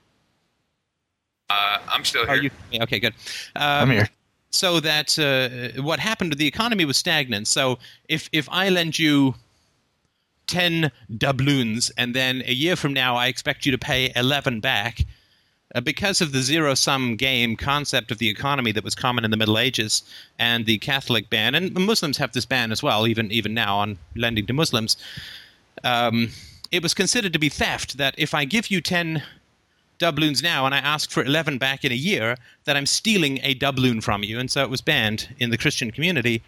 Uh, 1.51 1.79
I'm 1.89 2.05
still 2.05 2.25
here. 2.27 2.35
Are 2.35 2.43
you, 2.43 2.51
okay, 2.83 3.01
good. 3.01 3.15
Um, 3.57 3.63
I'm 3.83 3.91
here. 3.91 4.09
So 4.51 4.81
that 4.81 5.19
uh, 5.19 5.83
what 5.83 5.99
happened? 5.99 6.33
The 6.35 6.47
economy 6.47 6.85
was 6.85 6.97
stagnant. 6.97 7.49
So 7.49 7.79
if 8.09 8.29
if 8.33 8.49
I 8.51 8.69
lend 8.69 8.99
you 8.99 9.35
10 10.47 10.91
doubloons 11.19 11.91
and 11.99 12.15
then 12.15 12.43
a 12.47 12.53
year 12.53 12.77
from 12.77 12.93
now 12.93 13.17
I 13.17 13.27
expect 13.27 13.67
you 13.67 13.73
to 13.73 13.79
pay 13.79 14.13
11 14.15 14.61
back 14.61 15.05
uh, 15.75 15.81
because 15.81 16.21
of 16.21 16.33
the 16.33 16.43
zero 16.43 16.75
sum 16.75 17.17
game 17.17 17.57
concept 17.57 18.11
of 18.11 18.19
the 18.19 18.29
economy 18.29 18.73
that 18.73 18.85
was 18.85 18.95
common 18.95 19.25
in 19.25 19.31
the 19.31 19.37
Middle 19.37 19.59
Ages 19.59 20.03
and 20.39 20.67
the 20.67 20.79
Catholic 20.79 21.29
ban, 21.29 21.55
and 21.55 21.75
Muslims 21.75 22.19
have 22.19 22.33
this 22.33 22.47
ban 22.47 22.73
as 22.73 22.83
well, 22.83 23.07
even 23.07 23.31
even 23.33 23.55
now 23.55 23.79
on 23.79 23.99
lending 24.15 24.47
to 24.47 24.53
Muslims. 24.53 24.97
Um, 25.85 26.31
it 26.71 26.83
was 26.83 26.95
considered 26.95 27.33
to 27.33 27.39
be 27.39 27.49
theft 27.49 27.97
that 27.99 28.15
if 28.19 28.35
I 28.35 28.45
give 28.45 28.71
you 28.71 28.81
10 28.81 29.23
doubloons 29.99 30.43
now 30.43 30.67
and 30.67 30.75
I 30.75 30.79
ask 30.79 31.11
for 31.11 31.23
11 31.23 31.59
back 31.59 31.85
in 31.85 31.93
a 31.93 31.97
year, 31.97 32.37
that 32.65 32.77
I'm 32.77 32.87
stealing 32.87 33.41
a 33.43 33.55
doubloon 33.55 34.01
from 34.01 34.23
you. 34.23 34.39
And 34.39 34.51
so 34.51 34.63
it 34.63 34.71
was 34.71 34.81
banned 34.81 35.35
in 35.39 35.51
the 35.51 35.59
Christian 35.59 35.91
community 35.91 36.43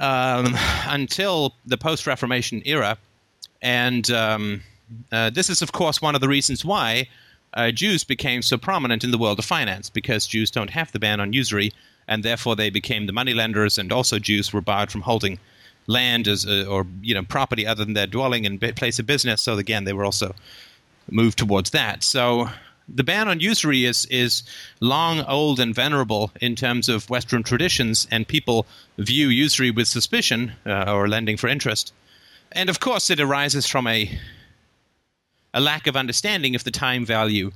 um, 0.00 0.54
until 0.86 1.54
the 1.64 1.78
post 1.78 2.06
Reformation 2.06 2.62
era. 2.64 2.98
And 3.62 4.10
um, 4.10 4.62
uh, 5.10 5.30
this 5.30 5.48
is, 5.48 5.62
of 5.62 5.72
course, 5.72 6.02
one 6.02 6.14
of 6.14 6.20
the 6.20 6.28
reasons 6.28 6.64
why 6.64 7.08
uh, 7.54 7.70
Jews 7.70 8.04
became 8.04 8.42
so 8.42 8.56
prominent 8.56 9.04
in 9.04 9.10
the 9.10 9.18
world 9.18 9.38
of 9.38 9.44
finance, 9.44 9.90
because 9.90 10.26
Jews 10.26 10.50
don't 10.50 10.70
have 10.70 10.92
the 10.92 10.98
ban 10.98 11.20
on 11.20 11.32
usury, 11.32 11.72
and 12.08 12.22
therefore 12.22 12.56
they 12.56 12.70
became 12.70 13.06
the 13.06 13.12
moneylenders, 13.12 13.78
and 13.78 13.92
also 13.92 14.18
Jews 14.18 14.52
were 14.52 14.60
barred 14.60 14.90
from 14.90 15.02
holding 15.02 15.38
land 15.86 16.28
as 16.28 16.44
a, 16.44 16.66
or 16.66 16.86
you 17.02 17.14
know 17.14 17.22
property 17.22 17.66
other 17.66 17.84
than 17.84 17.94
their 17.94 18.06
dwelling 18.06 18.46
and 18.46 18.60
place 18.76 18.98
of 18.98 19.06
business. 19.06 19.42
So 19.42 19.58
again, 19.58 19.84
they 19.84 19.92
were 19.92 20.04
also 20.04 20.34
moved 21.10 21.38
towards 21.38 21.70
that. 21.70 22.04
So 22.04 22.48
the 22.88 23.04
ban 23.04 23.28
on 23.28 23.40
usury 23.40 23.84
is 23.84 24.06
is 24.06 24.42
long, 24.80 25.20
old, 25.22 25.60
and 25.60 25.74
venerable 25.74 26.30
in 26.40 26.56
terms 26.56 26.88
of 26.88 27.10
Western 27.10 27.42
traditions, 27.42 28.06
and 28.10 28.26
people 28.26 28.66
view 28.98 29.28
usury 29.28 29.70
with 29.70 29.88
suspicion 29.88 30.52
uh, 30.66 30.92
or 30.92 31.08
lending 31.08 31.36
for 31.36 31.48
interest. 31.48 31.92
And 32.52 32.68
of 32.68 32.80
course, 32.80 33.10
it 33.10 33.20
arises 33.20 33.66
from 33.66 33.86
a 33.86 34.18
a 35.54 35.60
lack 35.60 35.86
of 35.86 35.96
understanding 35.96 36.54
of 36.54 36.64
the 36.64 36.70
time 36.70 37.04
value 37.04 37.52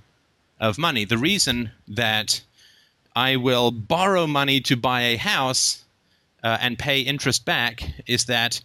of 0.60 0.78
money. 0.78 1.04
The 1.04 1.18
reason 1.18 1.70
that 1.88 2.42
I 3.14 3.36
will 3.36 3.70
borrow 3.70 4.26
money 4.26 4.60
to 4.62 4.76
buy 4.76 5.02
a 5.02 5.16
house 5.16 5.82
uh, 6.42 6.58
and 6.60 6.78
pay 6.78 7.00
interest 7.00 7.44
back 7.44 7.82
is 8.06 8.26
that 8.26 8.60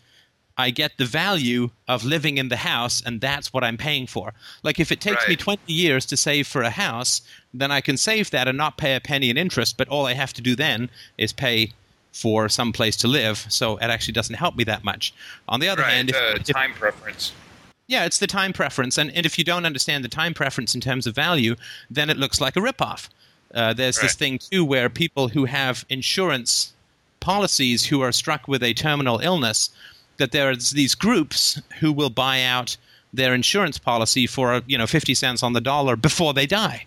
I 0.58 0.70
get 0.70 0.98
the 0.98 1.06
value 1.06 1.72
of 1.88 2.04
living 2.04 2.38
in 2.38 2.50
the 2.50 2.58
house, 2.58 3.02
and 3.04 3.22
that's 3.22 3.54
what 3.54 3.64
I'm 3.64 3.78
paying 3.78 4.06
for. 4.06 4.34
Like, 4.64 4.80
if 4.80 4.92
it 4.92 5.02
takes 5.02 5.24
right. 5.24 5.30
me 5.30 5.36
20 5.36 5.62
years 5.72 6.06
to 6.08 6.18
save 6.18 6.46
for 6.46 6.62
a 6.62 6.70
house, 6.70 7.22
then 7.54 7.72
I 7.72 7.82
can 7.82 7.98
save 7.98 8.30
that 8.32 8.48
and 8.48 8.58
not 8.58 8.78
pay 8.78 8.96
a 8.96 9.00
penny 9.00 9.30
in 9.30 9.38
interest, 9.38 9.78
but 9.78 9.88
all 9.88 10.06
I 10.06 10.14
have 10.14 10.34
to 10.34 10.42
do 10.42 10.56
then 10.56 10.90
is 11.18 11.34
pay 11.34 11.72
for 12.12 12.50
some 12.50 12.74
place 12.74 12.98
to 12.98 13.08
live, 13.08 13.46
so 13.50 13.78
it 13.78 13.86
actually 13.86 14.14
doesn't 14.14 14.36
help 14.36 14.56
me 14.56 14.66
that 14.66 14.84
much. 14.84 15.14
On 15.48 15.60
the 15.60 15.70
other 15.70 15.82
right, 15.82 15.94
hand, 15.94 16.10
if, 16.10 16.16
uh, 16.16 16.38
if, 16.40 16.48
time 16.48 16.74
preference. 16.74 17.32
Yeah, 17.92 18.06
it's 18.06 18.20
the 18.20 18.28
time 18.28 18.54
preference, 18.54 18.98
and, 18.98 19.12
and 19.12 19.26
if 19.26 19.38
you 19.38 19.44
don't 19.44 19.66
understand 19.66 20.06
the 20.06 20.08
time 20.08 20.34
preference 20.34 20.74
in 20.74 20.80
terms 20.80 21.06
of 21.06 21.14
value, 21.14 21.58
then 21.90 22.10
it 22.10 22.16
looks 22.16 22.40
like 22.40 22.56
a 22.56 22.62
ripoff. 22.62 23.10
Uh, 23.54 23.74
there's 23.74 23.98
right. 23.98 24.04
this 24.04 24.16
thing 24.16 24.40
too 24.40 24.64
where 24.64 24.90
people 24.90 25.28
who 25.28 25.44
have 25.44 25.84
insurance 25.90 26.72
policies 27.20 27.86
who 27.86 28.00
are 28.00 28.14
struck 28.14 28.48
with 28.48 28.64
a 28.64 28.74
terminal 28.74 29.20
illness 29.20 29.72
that 30.20 30.32
there's 30.32 30.72
these 30.72 30.96
groups 30.96 31.62
who 31.82 31.92
will 31.92 32.10
buy 32.10 32.42
out 32.42 32.78
their 33.12 33.34
insurance 33.34 33.78
policy 33.78 34.26
for 34.26 34.62
you 34.68 34.78
know 34.78 34.88
50 34.88 35.14
cents 35.14 35.44
on 35.44 35.52
the 35.52 35.60
dollar 35.60 35.98
before 35.98 36.34
they 36.34 36.46
die 36.46 36.86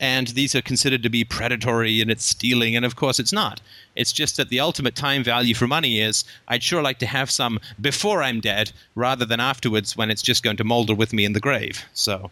and 0.00 0.28
these 0.28 0.54
are 0.54 0.62
considered 0.62 1.02
to 1.02 1.10
be 1.10 1.22
predatory 1.22 2.00
and 2.00 2.10
it's 2.10 2.24
stealing 2.24 2.74
and 2.74 2.84
of 2.84 2.96
course 2.96 3.20
it's 3.20 3.32
not 3.32 3.60
it's 3.94 4.12
just 4.12 4.36
that 4.36 4.48
the 4.48 4.58
ultimate 4.58 4.96
time 4.96 5.22
value 5.22 5.54
for 5.54 5.66
money 5.66 6.00
is 6.00 6.24
i'd 6.48 6.62
sure 6.62 6.82
like 6.82 6.98
to 6.98 7.06
have 7.06 7.30
some 7.30 7.60
before 7.80 8.22
i'm 8.22 8.40
dead 8.40 8.72
rather 8.94 9.24
than 9.24 9.38
afterwards 9.38 9.96
when 9.96 10.10
it's 10.10 10.22
just 10.22 10.42
going 10.42 10.56
to 10.56 10.64
molder 10.64 10.94
with 10.94 11.12
me 11.12 11.24
in 11.24 11.34
the 11.34 11.40
grave 11.40 11.84
so 11.92 12.30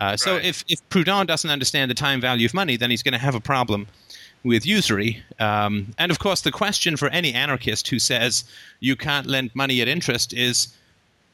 uh, 0.00 0.06
right. 0.06 0.20
so 0.20 0.36
if, 0.36 0.64
if 0.68 0.86
proudhon 0.90 1.26
doesn't 1.26 1.50
understand 1.50 1.90
the 1.90 1.94
time 1.94 2.20
value 2.20 2.44
of 2.44 2.52
money 2.52 2.76
then 2.76 2.90
he's 2.90 3.02
going 3.02 3.12
to 3.12 3.18
have 3.18 3.34
a 3.34 3.40
problem 3.40 3.86
with 4.44 4.66
usury. 4.66 5.22
Um, 5.40 5.94
and 5.98 6.12
of 6.12 6.18
course, 6.18 6.42
the 6.42 6.52
question 6.52 6.96
for 6.96 7.08
any 7.08 7.32
anarchist 7.32 7.88
who 7.88 7.98
says 7.98 8.44
you 8.78 8.94
can't 8.94 9.26
lend 9.26 9.50
money 9.54 9.80
at 9.80 9.88
interest 9.88 10.32
is 10.34 10.68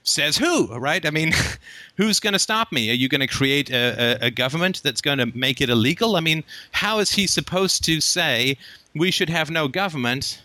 says 0.03 0.37
who, 0.37 0.67
right? 0.79 1.05
I 1.05 1.11
mean, 1.11 1.33
who's 1.97 2.21
going 2.21 2.33
to 2.33 2.39
stop 2.39 2.73
me? 2.73 2.91
Are 2.91 2.95
you 2.95 3.09
going 3.09 3.21
to 3.21 3.27
create 3.27 3.71
a, 3.71 4.19
a, 4.23 4.27
a, 4.27 4.31
government 4.31 4.83
that's 4.83 5.01
going 5.01 5.19
to 5.19 5.27
make 5.37 5.61
it 5.61 5.69
illegal? 5.69 6.17
I 6.17 6.21
mean, 6.21 6.43
how 6.73 6.99
is 6.99 7.13
he 7.13 7.27
supposed 7.27 7.85
to 7.85 8.01
say 8.01 8.57
we 8.95 9.11
should 9.11 9.29
have 9.29 9.51
no 9.51 9.69
government? 9.69 10.43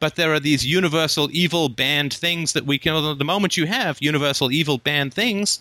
But 0.00 0.14
there 0.14 0.32
are 0.32 0.40
these 0.40 0.64
universal 0.64 1.28
evil 1.32 1.68
banned 1.68 2.14
things 2.14 2.52
that 2.52 2.66
we 2.66 2.78
can. 2.78 3.18
The 3.18 3.24
moment 3.24 3.56
you 3.56 3.66
have 3.66 3.98
universal 4.00 4.52
evil 4.52 4.78
banned 4.78 5.12
things, 5.12 5.58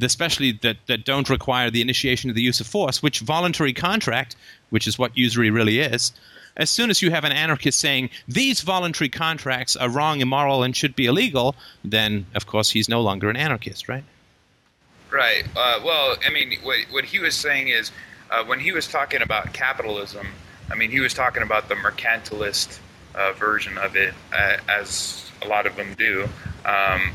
especially 0.00 0.52
that, 0.62 0.76
that 0.86 1.04
don't 1.04 1.28
require 1.28 1.68
the 1.68 1.82
initiation 1.82 2.30
of 2.30 2.36
the 2.36 2.42
use 2.42 2.60
of 2.60 2.66
force, 2.68 3.02
which 3.02 3.18
voluntary 3.20 3.72
contract, 3.72 4.36
which 4.70 4.86
is 4.86 4.98
what 4.98 5.16
usury 5.18 5.50
really 5.50 5.80
is, 5.80 6.12
as 6.56 6.70
soon 6.70 6.90
as 6.90 7.02
you 7.02 7.10
have 7.10 7.24
an 7.24 7.32
anarchist 7.32 7.78
saying 7.78 8.10
these 8.28 8.60
voluntary 8.60 9.08
contracts 9.08 9.76
are 9.76 9.88
wrong, 9.88 10.20
immoral, 10.20 10.62
and 10.62 10.76
should 10.76 10.94
be 10.94 11.06
illegal, 11.06 11.54
then 11.84 12.26
of 12.34 12.46
course 12.46 12.70
he's 12.70 12.88
no 12.88 13.00
longer 13.00 13.30
an 13.30 13.36
anarchist, 13.36 13.88
right? 13.88 14.04
Right. 15.10 15.44
Uh, 15.56 15.80
well, 15.84 16.16
I 16.26 16.30
mean, 16.30 16.58
what, 16.62 16.78
what 16.90 17.04
he 17.04 17.18
was 17.18 17.34
saying 17.34 17.68
is 17.68 17.92
uh, 18.30 18.44
when 18.44 18.60
he 18.60 18.72
was 18.72 18.88
talking 18.88 19.20
about 19.20 19.52
capitalism, 19.52 20.26
I 20.70 20.74
mean, 20.74 20.90
he 20.90 21.00
was 21.00 21.12
talking 21.12 21.42
about 21.42 21.68
the 21.68 21.74
mercantilist 21.74 22.78
uh, 23.14 23.32
version 23.32 23.76
of 23.76 23.94
it, 23.94 24.14
uh, 24.32 24.56
as 24.68 25.30
a 25.42 25.48
lot 25.48 25.66
of 25.66 25.76
them 25.76 25.94
do. 25.98 26.28
Um, 26.64 27.12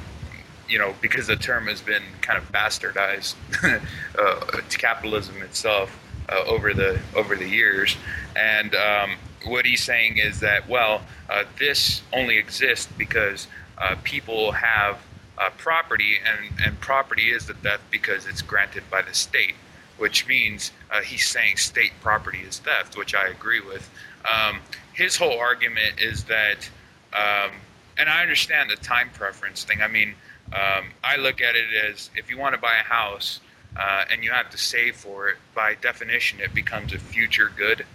you 0.69 0.77
know, 0.77 0.93
because 1.01 1.27
the 1.27 1.35
term 1.35 1.67
has 1.67 1.81
been 1.81 2.03
kind 2.21 2.38
of 2.38 2.51
bastardized 2.51 3.35
uh, 4.19 4.61
to 4.69 4.77
capitalism 4.77 5.41
itself 5.41 5.97
uh, 6.29 6.43
over 6.45 6.73
the 6.73 6.99
over 7.15 7.35
the 7.35 7.47
years, 7.47 7.95
and 8.35 8.75
um, 8.75 9.11
what 9.48 9.66
he's 9.66 9.84
saying 9.84 10.18
is 10.18 10.39
that 10.41 10.68
well, 10.68 11.02
uh, 11.30 11.43
this 11.60 12.02
only 12.14 12.38
exists 12.38 12.91
because 12.98 13.48
uh, 13.78 13.95
people 14.04 14.52
have 14.52 15.00
uh, 15.38 15.50
property, 15.58 16.16
and 16.26 16.60
and 16.66 16.80
property 16.80 17.30
is 17.30 17.45
the 17.48 17.54
theft 17.54 17.84
because 17.91 18.26
it's 18.26 18.41
granted 18.41 18.84
by 18.89 19.02
the 19.02 19.14
state, 19.14 19.56
which 19.98 20.28
means 20.28 20.72
uh, 20.91 21.02
he's 21.02 21.28
saying 21.28 21.58
state 21.58 21.91
property 22.02 22.39
is 22.39 22.60
theft, 22.60 22.98
which 22.98 23.14
I 23.14 23.28
agree 23.28 23.62
with. 23.62 23.89
Um, 24.32 24.60
his 24.93 25.16
whole 25.16 25.38
argument 25.38 26.02
is 26.02 26.24
that, 26.26 26.70
um, 27.14 27.52
and 27.98 28.10
I 28.10 28.22
understand 28.24 28.70
the 28.70 28.76
time 28.76 29.10
preference 29.14 29.64
thing. 29.64 29.82
I 29.82 29.88
mean 29.88 30.16
um, 30.54 30.91
I 31.04 31.18
look 31.18 31.41
at 31.41 31.56
it 31.56 31.66
as 31.89 32.10
if 32.16 32.30
you 32.30 32.38
want 32.38 32.56
to 32.56 32.62
buy 32.62 32.74
a 32.80 32.84
house 32.84 33.39
uh, 33.76 34.06
and 34.10 34.24
you 34.24 34.32
have 34.32 34.50
to 34.52 34.58
save 34.58 34.95
for 34.95 35.30
it, 35.30 35.38
by 35.54 35.76
definition, 35.76 36.39
it 36.39 36.54
becomes 36.54 36.93
a 36.93 37.00
future 37.00 37.52
good. 37.56 37.86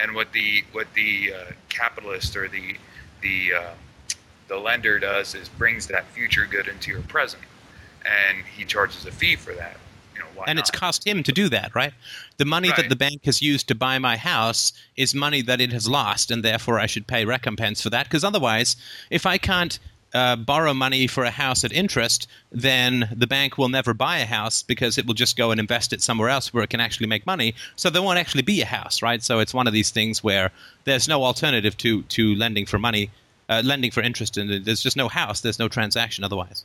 And 0.00 0.14
what 0.14 0.32
the 0.32 0.64
what 0.72 0.86
the 0.94 1.32
uh, 1.34 1.52
capitalist 1.68 2.36
or 2.36 2.48
the 2.48 2.76
the 3.20 3.52
uh, 3.54 3.74
the 4.48 4.56
lender 4.56 4.98
does 4.98 5.34
is 5.34 5.48
brings 5.48 5.86
that 5.88 6.06
future 6.06 6.46
good 6.46 6.68
into 6.68 6.90
your 6.90 7.02
present, 7.02 7.42
and 8.04 8.44
he 8.56 8.64
charges 8.64 9.04
a 9.06 9.12
fee 9.12 9.36
for 9.36 9.52
that. 9.54 9.76
you 10.14 10.20
know, 10.20 10.26
why 10.34 10.44
and 10.46 10.56
not? 10.56 10.62
it's 10.62 10.70
cost 10.70 11.06
him 11.06 11.22
to 11.22 11.32
do 11.32 11.48
that, 11.48 11.74
right? 11.74 11.92
The 12.36 12.44
money 12.44 12.70
that 12.76 12.88
the 12.88 12.96
bank 12.96 13.24
has 13.24 13.42
used 13.42 13.68
to 13.68 13.74
buy 13.74 13.98
my 13.98 14.16
house 14.16 14.72
is 14.96 15.14
money 15.14 15.42
that 15.42 15.60
it 15.60 15.72
has 15.72 15.88
lost, 15.88 16.30
and 16.30 16.44
therefore 16.44 16.78
I 16.78 16.86
should 16.86 17.06
pay 17.06 17.24
recompense 17.24 17.82
for 17.82 17.90
that. 17.90 18.06
Because 18.06 18.24
otherwise, 18.24 18.76
if 19.10 19.26
I 19.26 19.38
can't 19.38 19.78
uh, 20.14 20.36
borrow 20.36 20.72
money 20.72 21.06
for 21.06 21.24
a 21.24 21.30
house 21.30 21.64
at 21.64 21.72
interest, 21.72 22.26
then 22.50 23.08
the 23.14 23.26
bank 23.26 23.58
will 23.58 23.68
never 23.68 23.92
buy 23.92 24.18
a 24.18 24.26
house 24.26 24.62
because 24.62 24.98
it 24.98 25.06
will 25.06 25.14
just 25.14 25.36
go 25.36 25.50
and 25.50 25.60
invest 25.60 25.92
it 25.92 26.02
somewhere 26.02 26.28
else 26.28 26.52
where 26.52 26.64
it 26.64 26.70
can 26.70 26.80
actually 26.80 27.06
make 27.06 27.26
money. 27.26 27.54
So 27.76 27.90
there 27.90 28.02
won't 28.02 28.18
actually 28.18 28.42
be 28.42 28.62
a 28.62 28.66
house, 28.66 29.02
right? 29.02 29.22
So 29.22 29.38
it's 29.38 29.52
one 29.52 29.66
of 29.66 29.72
these 29.72 29.90
things 29.90 30.24
where 30.24 30.50
there's 30.84 31.08
no 31.08 31.24
alternative 31.24 31.76
to 31.78 32.02
to 32.02 32.34
lending 32.34 32.66
for 32.66 32.78
money, 32.78 33.10
uh, 33.48 33.62
lending 33.64 33.90
for 33.90 34.00
interest, 34.00 34.36
and 34.36 34.64
there's 34.64 34.82
just 34.82 34.96
no 34.96 35.08
house. 35.08 35.40
There's 35.40 35.58
no 35.58 35.68
transaction 35.68 36.24
otherwise. 36.24 36.64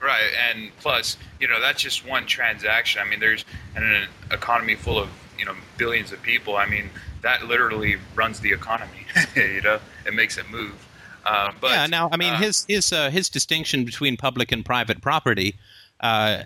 Right, 0.00 0.30
and 0.48 0.70
plus, 0.78 1.16
you 1.40 1.48
know, 1.48 1.60
that's 1.60 1.82
just 1.82 2.06
one 2.06 2.26
transaction. 2.26 3.02
I 3.04 3.08
mean, 3.08 3.18
there's 3.18 3.44
an 3.74 4.06
economy 4.30 4.76
full 4.76 4.98
of 4.98 5.08
you 5.38 5.44
know 5.44 5.54
billions 5.76 6.12
of 6.12 6.22
people. 6.22 6.56
I 6.56 6.66
mean, 6.66 6.90
that 7.22 7.46
literally 7.46 7.96
runs 8.14 8.40
the 8.40 8.52
economy. 8.52 9.06
you 9.36 9.62
know, 9.62 9.80
it 10.06 10.14
makes 10.14 10.38
it 10.38 10.48
move. 10.50 10.87
Uh, 11.28 11.52
but 11.60 11.70
yeah. 11.70 11.86
Now, 11.86 12.08
I 12.10 12.16
mean, 12.16 12.32
uh, 12.32 12.38
his 12.38 12.64
his 12.68 12.92
uh, 12.92 13.10
his 13.10 13.28
distinction 13.28 13.84
between 13.84 14.16
public 14.16 14.52
and 14.52 14.64
private 14.64 15.00
property. 15.00 15.54
Uh, 16.00 16.44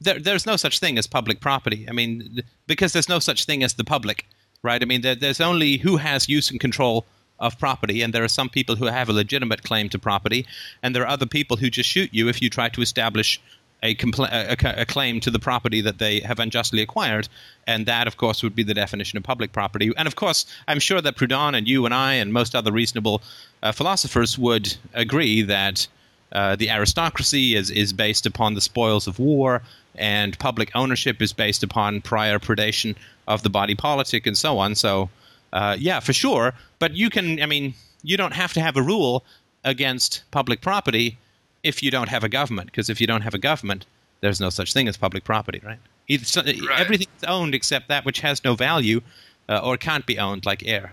there, 0.00 0.18
there's 0.18 0.46
no 0.46 0.56
such 0.56 0.80
thing 0.80 0.98
as 0.98 1.06
public 1.06 1.40
property. 1.40 1.86
I 1.88 1.92
mean, 1.92 2.42
because 2.66 2.92
there's 2.92 3.08
no 3.08 3.18
such 3.18 3.44
thing 3.44 3.62
as 3.62 3.74
the 3.74 3.84
public, 3.84 4.26
right? 4.62 4.82
I 4.82 4.84
mean, 4.84 5.02
there, 5.02 5.14
there's 5.14 5.40
only 5.40 5.78
who 5.78 5.98
has 5.98 6.28
use 6.28 6.50
and 6.50 6.60
control 6.60 7.06
of 7.38 7.58
property, 7.58 8.02
and 8.02 8.12
there 8.12 8.24
are 8.24 8.28
some 8.28 8.48
people 8.48 8.76
who 8.76 8.86
have 8.86 9.08
a 9.08 9.12
legitimate 9.12 9.62
claim 9.62 9.88
to 9.90 9.98
property, 9.98 10.46
and 10.82 10.94
there 10.94 11.02
are 11.02 11.08
other 11.08 11.26
people 11.26 11.56
who 11.56 11.70
just 11.70 11.88
shoot 11.88 12.10
you 12.12 12.28
if 12.28 12.40
you 12.42 12.50
try 12.50 12.68
to 12.68 12.82
establish 12.82 13.40
a, 13.82 13.94
compl- 13.94 14.30
a, 14.30 14.80
a- 14.80 14.86
claim 14.86 15.20
to 15.20 15.30
the 15.30 15.38
property 15.38 15.82
that 15.82 15.98
they 15.98 16.20
have 16.20 16.38
unjustly 16.38 16.80
acquired, 16.80 17.28
and 17.66 17.86
that, 17.86 18.06
of 18.06 18.16
course, 18.16 18.42
would 18.42 18.56
be 18.56 18.62
the 18.62 18.74
definition 18.74 19.16
of 19.16 19.22
public 19.22 19.52
property. 19.52 19.92
And 19.96 20.08
of 20.08 20.16
course, 20.16 20.46
I'm 20.68 20.80
sure 20.80 21.00
that 21.00 21.16
Proudhon 21.16 21.54
and 21.54 21.68
you 21.68 21.84
and 21.84 21.94
I 21.94 22.14
and 22.14 22.32
most 22.32 22.54
other 22.54 22.72
reasonable 22.72 23.22
uh, 23.62 23.72
philosophers 23.72 24.38
would 24.38 24.76
agree 24.94 25.42
that 25.42 25.86
uh, 26.32 26.56
the 26.56 26.70
aristocracy 26.70 27.54
is, 27.54 27.70
is 27.70 27.92
based 27.92 28.26
upon 28.26 28.54
the 28.54 28.60
spoils 28.60 29.06
of 29.06 29.18
war, 29.18 29.62
and 29.94 30.38
public 30.38 30.70
ownership 30.74 31.22
is 31.22 31.32
based 31.32 31.62
upon 31.62 32.00
prior 32.00 32.38
predation 32.38 32.96
of 33.28 33.42
the 33.42 33.50
body 33.50 33.74
politic, 33.74 34.26
and 34.26 34.36
so 34.36 34.58
on. 34.58 34.74
So, 34.74 35.10
uh, 35.52 35.76
yeah, 35.78 36.00
for 36.00 36.12
sure. 36.12 36.52
But 36.78 36.94
you 36.94 37.10
can, 37.10 37.40
I 37.40 37.46
mean, 37.46 37.74
you 38.02 38.16
don't 38.16 38.34
have 38.34 38.52
to 38.54 38.60
have 38.60 38.76
a 38.76 38.82
rule 38.82 39.24
against 39.62 40.24
public 40.30 40.60
property 40.60 41.16
if 41.64 41.82
you 41.82 41.90
don't 41.90 42.08
have 42.10 42.22
a 42.22 42.28
government, 42.28 42.66
because 42.66 42.88
if 42.88 43.00
you 43.00 43.06
don't 43.06 43.22
have 43.22 43.34
a 43.34 43.38
government, 43.38 43.86
there's 44.20 44.40
no 44.40 44.50
such 44.50 44.72
thing 44.72 44.86
as 44.86 44.96
public 44.96 45.24
property, 45.24 45.60
right? 45.64 45.78
Either, 46.06 46.24
so, 46.24 46.42
Everything 46.76 47.08
is 47.16 47.24
owned 47.24 47.54
except 47.54 47.88
that 47.88 48.04
which 48.04 48.20
has 48.20 48.44
no 48.44 48.54
value 48.54 49.00
uh, 49.48 49.58
or 49.58 49.76
can't 49.76 50.06
be 50.06 50.18
owned, 50.18 50.46
like 50.46 50.66
air. 50.66 50.92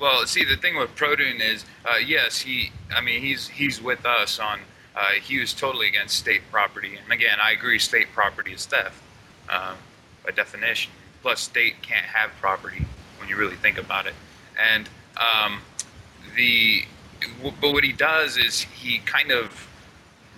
Well, 0.00 0.26
see, 0.26 0.44
the 0.44 0.56
thing 0.56 0.76
with 0.76 0.94
Proudhon 0.96 1.40
is, 1.40 1.64
uh, 1.84 1.98
yes, 1.98 2.40
he. 2.40 2.72
I 2.94 3.00
mean, 3.00 3.20
he's 3.20 3.46
he's 3.46 3.80
with 3.80 4.04
us 4.04 4.40
on. 4.40 4.60
Uh, 4.96 5.12
he 5.22 5.38
was 5.38 5.52
totally 5.52 5.88
against 5.88 6.16
state 6.16 6.42
property, 6.50 6.98
and 7.02 7.12
again, 7.12 7.38
I 7.42 7.52
agree. 7.52 7.78
State 7.78 8.08
property 8.12 8.52
is 8.52 8.66
theft, 8.66 9.00
um, 9.48 9.76
by 10.24 10.32
definition. 10.32 10.92
Plus, 11.22 11.40
state 11.40 11.80
can't 11.82 12.06
have 12.06 12.30
property 12.40 12.84
when 13.18 13.28
you 13.28 13.36
really 13.36 13.56
think 13.56 13.78
about 13.78 14.06
it. 14.06 14.14
And 14.60 14.88
um, 15.16 15.62
the, 16.36 16.84
w- 17.38 17.56
but 17.60 17.72
what 17.72 17.82
he 17.84 17.92
does 17.92 18.36
is 18.36 18.60
he 18.60 18.98
kind 18.98 19.30
of 19.32 19.68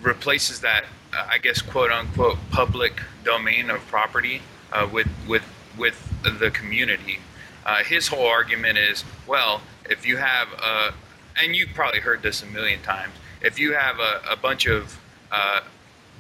replaces 0.02 0.60
that, 0.60 0.84
uh, 1.12 1.26
I 1.30 1.38
guess, 1.38 1.62
quote 1.62 1.90
unquote, 1.90 2.38
public 2.50 3.00
domain 3.24 3.70
of 3.70 3.80
property 3.86 4.42
uh, 4.72 4.88
with 4.90 5.08
with 5.28 5.44
with 5.78 6.12
the 6.22 6.50
community. 6.50 7.18
Uh, 7.64 7.82
his 7.82 8.08
whole 8.08 8.26
argument 8.26 8.78
is, 8.78 9.04
well, 9.26 9.60
if 9.90 10.06
you 10.06 10.16
have 10.16 10.48
a, 10.52 10.94
and 11.42 11.54
you've 11.54 11.74
probably 11.74 12.00
heard 12.00 12.22
this 12.22 12.42
a 12.42 12.46
million 12.46 12.80
times, 12.82 13.12
if 13.40 13.58
you 13.58 13.74
have 13.74 13.98
a, 13.98 14.20
a 14.30 14.36
bunch 14.36 14.66
of 14.66 14.98
uh, 15.32 15.60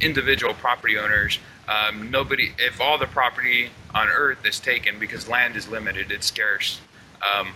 individual 0.00 0.54
property 0.54 0.98
owners, 0.98 1.38
um, 1.68 2.10
nobody, 2.10 2.52
if 2.58 2.80
all 2.80 2.98
the 2.98 3.06
property 3.06 3.70
on 3.94 4.08
Earth 4.08 4.44
is 4.44 4.60
taken 4.60 4.98
because 4.98 5.28
land 5.28 5.56
is 5.56 5.68
limited, 5.68 6.10
it's 6.10 6.26
scarce, 6.26 6.80
um, 7.34 7.48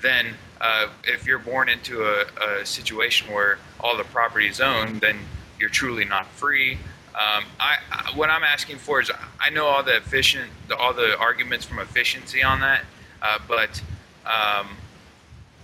then 0.00 0.34
uh, 0.60 0.88
if 1.04 1.26
you're 1.26 1.38
born 1.38 1.68
into 1.68 2.04
a, 2.04 2.24
a 2.60 2.66
situation 2.66 3.32
where 3.32 3.58
all 3.80 3.96
the 3.96 4.04
property 4.04 4.48
is 4.48 4.60
owned, 4.60 5.00
then 5.00 5.18
you're 5.62 5.70
truly 5.70 6.04
not 6.04 6.26
free. 6.26 6.72
Um, 7.14 7.44
I, 7.60 7.76
I, 7.92 8.16
what 8.16 8.30
I'm 8.30 8.42
asking 8.42 8.78
for 8.78 9.00
is, 9.00 9.12
I 9.38 9.48
know 9.50 9.66
all 9.66 9.84
the 9.84 9.96
efficient, 9.96 10.50
the, 10.66 10.76
all 10.76 10.92
the 10.92 11.16
arguments 11.18 11.64
from 11.64 11.78
efficiency 11.78 12.42
on 12.42 12.60
that, 12.60 12.82
uh, 13.22 13.38
but 13.46 13.80
um, 14.26 14.66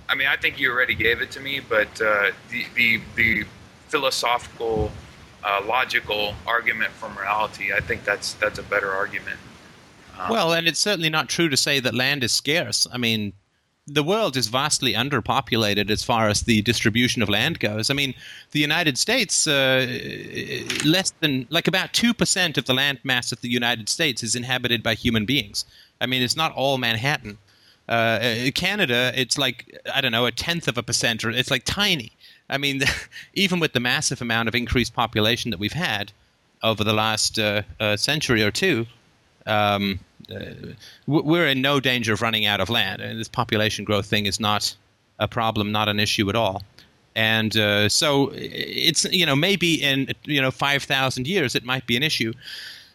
I 0.09 0.15
mean, 0.15 0.29
I 0.29 0.37
think 0.37 0.61
you 0.61 0.71
already 0.71 0.95
gave 0.95 1.21
it 1.21 1.33
to 1.33 1.41
me. 1.41 1.61
But 1.61 2.01
uh, 2.01 2.31
the, 2.49 2.65
the 2.77 3.01
the 3.17 3.45
philosophical, 3.89 4.93
uh, 5.43 5.63
logical 5.67 6.35
argument 6.47 6.93
from 6.93 7.15
morality, 7.15 7.73
I 7.75 7.81
think 7.81 8.05
that's 8.05 8.35
that's 8.35 8.61
a 8.61 8.63
better 8.63 8.93
argument. 8.93 9.41
Um, 10.17 10.31
Well, 10.31 10.53
and 10.53 10.69
it's 10.69 10.79
certainly 10.79 11.11
not 11.11 11.29
true 11.29 11.49
to 11.49 11.57
say 11.57 11.81
that 11.81 11.95
land 11.95 12.23
is 12.23 12.33
scarce. 12.33 12.87
I 12.93 12.99
mean, 12.99 13.33
the 13.89 14.03
world 14.03 14.37
is 14.37 14.49
vastly 14.49 14.93
underpopulated 14.93 15.91
as 15.91 16.03
far 16.03 16.29
as 16.29 16.43
the 16.43 16.63
distribution 16.63 17.23
of 17.23 17.29
land 17.29 17.59
goes. 17.59 17.91
I 17.91 17.95
mean, 17.95 18.15
the 18.53 18.61
United 18.61 18.99
States, 18.99 19.47
uh, 19.47 19.87
less 20.85 21.13
than 21.21 21.47
like 21.51 21.69
about 21.69 21.93
two 21.93 22.13
percent 22.15 22.59
of 22.59 22.67
the 22.67 22.75
land 22.75 22.99
mass 23.03 23.33
of 23.33 23.41
the 23.41 23.49
United 23.49 23.89
States 23.89 24.23
is 24.23 24.35
inhabited 24.35 24.83
by 24.83 24.95
human 24.95 25.25
beings. 25.25 25.65
I 26.01 26.07
mean, 26.07 26.23
it's 26.23 26.37
not 26.37 26.53
all 26.53 26.79
Manhattan. 26.79 27.39
Uh, 27.89 28.51
Canada, 28.55 29.13
it's 29.15 29.39
like 29.39 29.81
I 29.95 30.01
don't 30.01 30.13
know, 30.13 30.27
a 30.27 30.33
tenth 30.33 30.69
of 30.69 30.77
a 30.77 30.83
percent, 30.83 31.25
or 31.25 31.31
it's 31.31 31.51
like 31.51 31.65
tiny. 31.65 32.13
I 32.51 32.59
mean, 32.59 32.83
even 33.35 33.61
with 33.61 33.73
the 33.73 33.81
massive 33.81 34.21
amount 34.21 34.49
of 34.49 34.55
increased 34.55 34.95
population 34.95 35.51
that 35.51 35.59
we've 35.59 35.73
had 35.73 36.13
over 36.63 36.85
the 36.85 36.93
last 36.93 37.39
uh, 37.39 37.63
uh, 37.81 37.97
century 37.97 38.43
or 38.43 38.51
two, 38.51 38.87
um, 39.47 40.01
uh, 40.03 40.08
Uh, 40.31 40.73
we're 41.07 41.47
in 41.47 41.63
no 41.63 41.81
danger 41.81 42.13
of 42.13 42.23
running 42.23 42.47
out 42.47 42.61
of 42.61 42.69
land. 42.69 43.01
And 43.01 43.19
this 43.19 43.29
population 43.29 43.85
growth 43.85 44.07
thing 44.07 44.27
is 44.27 44.39
not 44.39 44.75
a 45.19 45.29
problem, 45.29 45.73
not 45.73 45.89
an 45.89 45.99
issue 45.99 46.29
at 46.29 46.37
all. 46.37 46.63
And 47.17 47.57
uh, 47.57 47.89
so 47.89 48.31
it's 48.35 49.05
you 49.07 49.27
know 49.27 49.35
maybe 49.35 49.75
in 49.75 50.13
you 50.25 50.41
know 50.41 50.51
five 50.51 50.85
thousand 50.85 51.27
years 51.27 51.55
it 51.55 51.65
might 51.65 51.87
be 51.87 51.97
an 51.97 52.03
issue, 52.03 52.33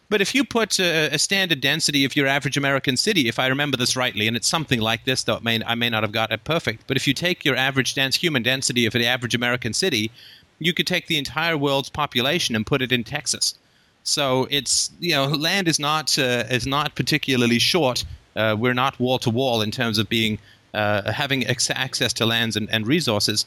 but 0.08 0.20
if 0.20 0.34
you 0.34 0.44
put 0.44 0.78
a, 0.78 1.08
a 1.12 1.18
standard 1.18 1.60
density 1.60 2.04
of 2.04 2.14
your 2.14 2.26
average 2.26 2.56
American 2.56 2.96
city, 2.96 3.28
if 3.28 3.38
I 3.38 3.46
remember 3.46 3.76
this 3.76 3.96
rightly, 3.96 4.28
and 4.28 4.36
it's 4.36 4.48
something 4.48 4.80
like 4.80 5.04
this, 5.04 5.24
though 5.24 5.40
may, 5.40 5.62
I 5.64 5.74
may 5.74 5.90
not 5.90 6.02
have 6.02 6.12
got 6.12 6.32
it 6.32 6.44
perfect, 6.44 6.86
but 6.86 6.96
if 6.96 7.06
you 7.06 7.14
take 7.14 7.44
your 7.44 7.56
average 7.56 7.94
dense 7.94 8.16
human 8.16 8.42
density 8.42 8.86
of 8.86 8.92
the 8.92 9.06
average 9.06 9.34
American 9.34 9.72
city, 9.72 10.10
you 10.58 10.72
could 10.72 10.86
take 10.86 11.06
the 11.06 11.18
entire 11.18 11.56
world's 11.56 11.90
population 11.90 12.54
and 12.54 12.66
put 12.66 12.82
it 12.82 12.92
in 12.92 13.02
Texas. 13.04 13.56
So 14.04 14.46
it's 14.50 14.90
you 15.00 15.12
know 15.12 15.24
land 15.26 15.66
is 15.66 15.78
not 15.78 16.18
uh, 16.18 16.44
is 16.50 16.66
not 16.66 16.94
particularly 16.94 17.58
short. 17.58 18.04
Uh, 18.36 18.54
we're 18.58 18.74
not 18.74 19.00
wall 19.00 19.18
to 19.20 19.30
wall 19.30 19.62
in 19.62 19.70
terms 19.70 19.98
of 19.98 20.08
being 20.08 20.38
uh, 20.74 21.10
having 21.10 21.46
ex- 21.46 21.70
access 21.70 22.12
to 22.14 22.26
lands 22.26 22.56
and, 22.56 22.68
and 22.70 22.86
resources. 22.86 23.46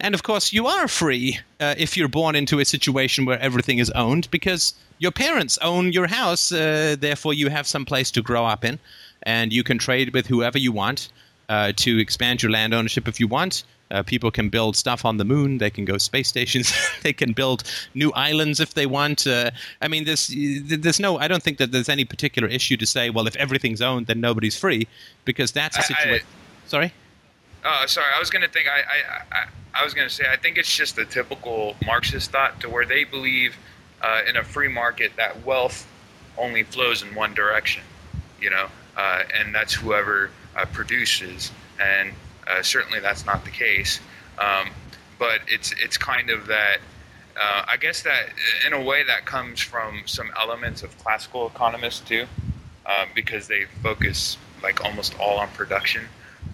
And 0.00 0.14
of 0.14 0.22
course, 0.22 0.52
you 0.52 0.66
are 0.66 0.86
free 0.86 1.40
uh, 1.58 1.74
if 1.76 1.96
you're 1.96 2.08
born 2.08 2.36
into 2.36 2.60
a 2.60 2.64
situation 2.64 3.24
where 3.24 3.40
everything 3.40 3.78
is 3.78 3.90
owned 3.90 4.30
because 4.30 4.74
your 4.98 5.10
parents 5.10 5.58
own 5.58 5.92
your 5.92 6.06
house. 6.06 6.52
Uh, 6.52 6.94
therefore, 6.98 7.34
you 7.34 7.48
have 7.48 7.66
some 7.66 7.84
place 7.84 8.10
to 8.12 8.22
grow 8.22 8.44
up 8.44 8.64
in, 8.64 8.78
and 9.22 9.52
you 9.52 9.64
can 9.64 9.78
trade 9.78 10.12
with 10.12 10.26
whoever 10.26 10.58
you 10.58 10.70
want 10.70 11.08
uh, 11.48 11.72
to 11.76 11.98
expand 11.98 12.42
your 12.42 12.52
land 12.52 12.74
ownership 12.74 13.08
if 13.08 13.18
you 13.18 13.26
want. 13.26 13.64
Uh, 13.90 14.02
people 14.02 14.30
can 14.30 14.48
build 14.48 14.76
stuff 14.76 15.04
on 15.04 15.16
the 15.16 15.24
moon. 15.24 15.58
They 15.58 15.70
can 15.70 15.84
go 15.84 15.98
space 15.98 16.28
stations. 16.28 16.72
they 17.02 17.12
can 17.12 17.32
build 17.32 17.64
new 17.94 18.12
islands 18.12 18.60
if 18.60 18.74
they 18.74 18.86
want. 18.86 19.26
Uh, 19.26 19.50
I 19.80 19.88
mean, 19.88 20.04
there's 20.04 20.32
there's 20.34 21.00
no. 21.00 21.18
I 21.18 21.28
don't 21.28 21.42
think 21.42 21.58
that 21.58 21.72
there's 21.72 21.88
any 21.88 22.04
particular 22.04 22.48
issue 22.48 22.76
to 22.76 22.86
say. 22.86 23.10
Well, 23.10 23.26
if 23.26 23.36
everything's 23.36 23.80
owned, 23.80 24.06
then 24.06 24.20
nobody's 24.20 24.58
free, 24.58 24.86
because 25.24 25.52
that's 25.52 25.78
a 25.78 25.82
situation. 25.82 26.26
Sorry. 26.66 26.92
Uh, 27.64 27.86
sorry, 27.86 28.06
I 28.14 28.20
was 28.20 28.30
going 28.30 28.42
to 28.42 28.48
think. 28.48 28.68
I, 28.68 28.80
I, 28.80 29.36
I, 29.36 29.80
I 29.80 29.84
was 29.84 29.94
going 29.94 30.08
to 30.08 30.14
say. 30.14 30.24
I 30.30 30.36
think 30.36 30.58
it's 30.58 30.74
just 30.74 30.96
the 30.96 31.04
typical 31.04 31.76
Marxist 31.84 32.30
thought 32.30 32.60
to 32.60 32.68
where 32.68 32.86
they 32.86 33.04
believe 33.04 33.56
uh, 34.02 34.22
in 34.28 34.36
a 34.36 34.44
free 34.44 34.68
market 34.68 35.12
that 35.16 35.44
wealth 35.44 35.86
only 36.36 36.62
flows 36.62 37.02
in 37.02 37.14
one 37.14 37.34
direction, 37.34 37.82
you 38.40 38.50
know, 38.50 38.68
uh, 38.96 39.22
and 39.34 39.54
that's 39.54 39.74
whoever 39.74 40.30
uh, 40.56 40.64
produces. 40.66 41.50
And 41.80 42.12
uh, 42.48 42.62
certainly 42.62 43.00
that's 43.00 43.26
not 43.26 43.44
the 43.44 43.50
case. 43.50 44.00
Um, 44.38 44.70
but 45.18 45.40
it's 45.48 45.72
it's 45.82 45.96
kind 45.96 46.30
of 46.30 46.46
that. 46.46 46.78
Uh, 47.40 47.64
I 47.70 47.76
guess 47.76 48.02
that 48.02 48.30
in 48.66 48.72
a 48.72 48.82
way 48.82 49.04
that 49.04 49.24
comes 49.24 49.60
from 49.60 50.02
some 50.06 50.30
elements 50.40 50.82
of 50.82 50.96
classical 50.98 51.46
economists 51.46 52.00
too, 52.00 52.26
uh, 52.84 53.06
because 53.14 53.46
they 53.46 53.64
focus 53.82 54.36
like 54.62 54.84
almost 54.84 55.18
all 55.20 55.38
on 55.38 55.48
production. 55.50 56.04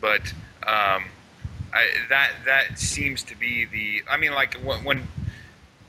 But 0.00 0.32
um, 0.66 1.04
I, 1.72 1.88
that 2.08 2.32
that 2.44 2.78
seems 2.78 3.22
to 3.24 3.36
be 3.36 3.64
the. 3.64 4.02
I 4.10 4.16
mean, 4.16 4.32
like 4.32 4.54
when 4.54 4.84
when 4.84 5.08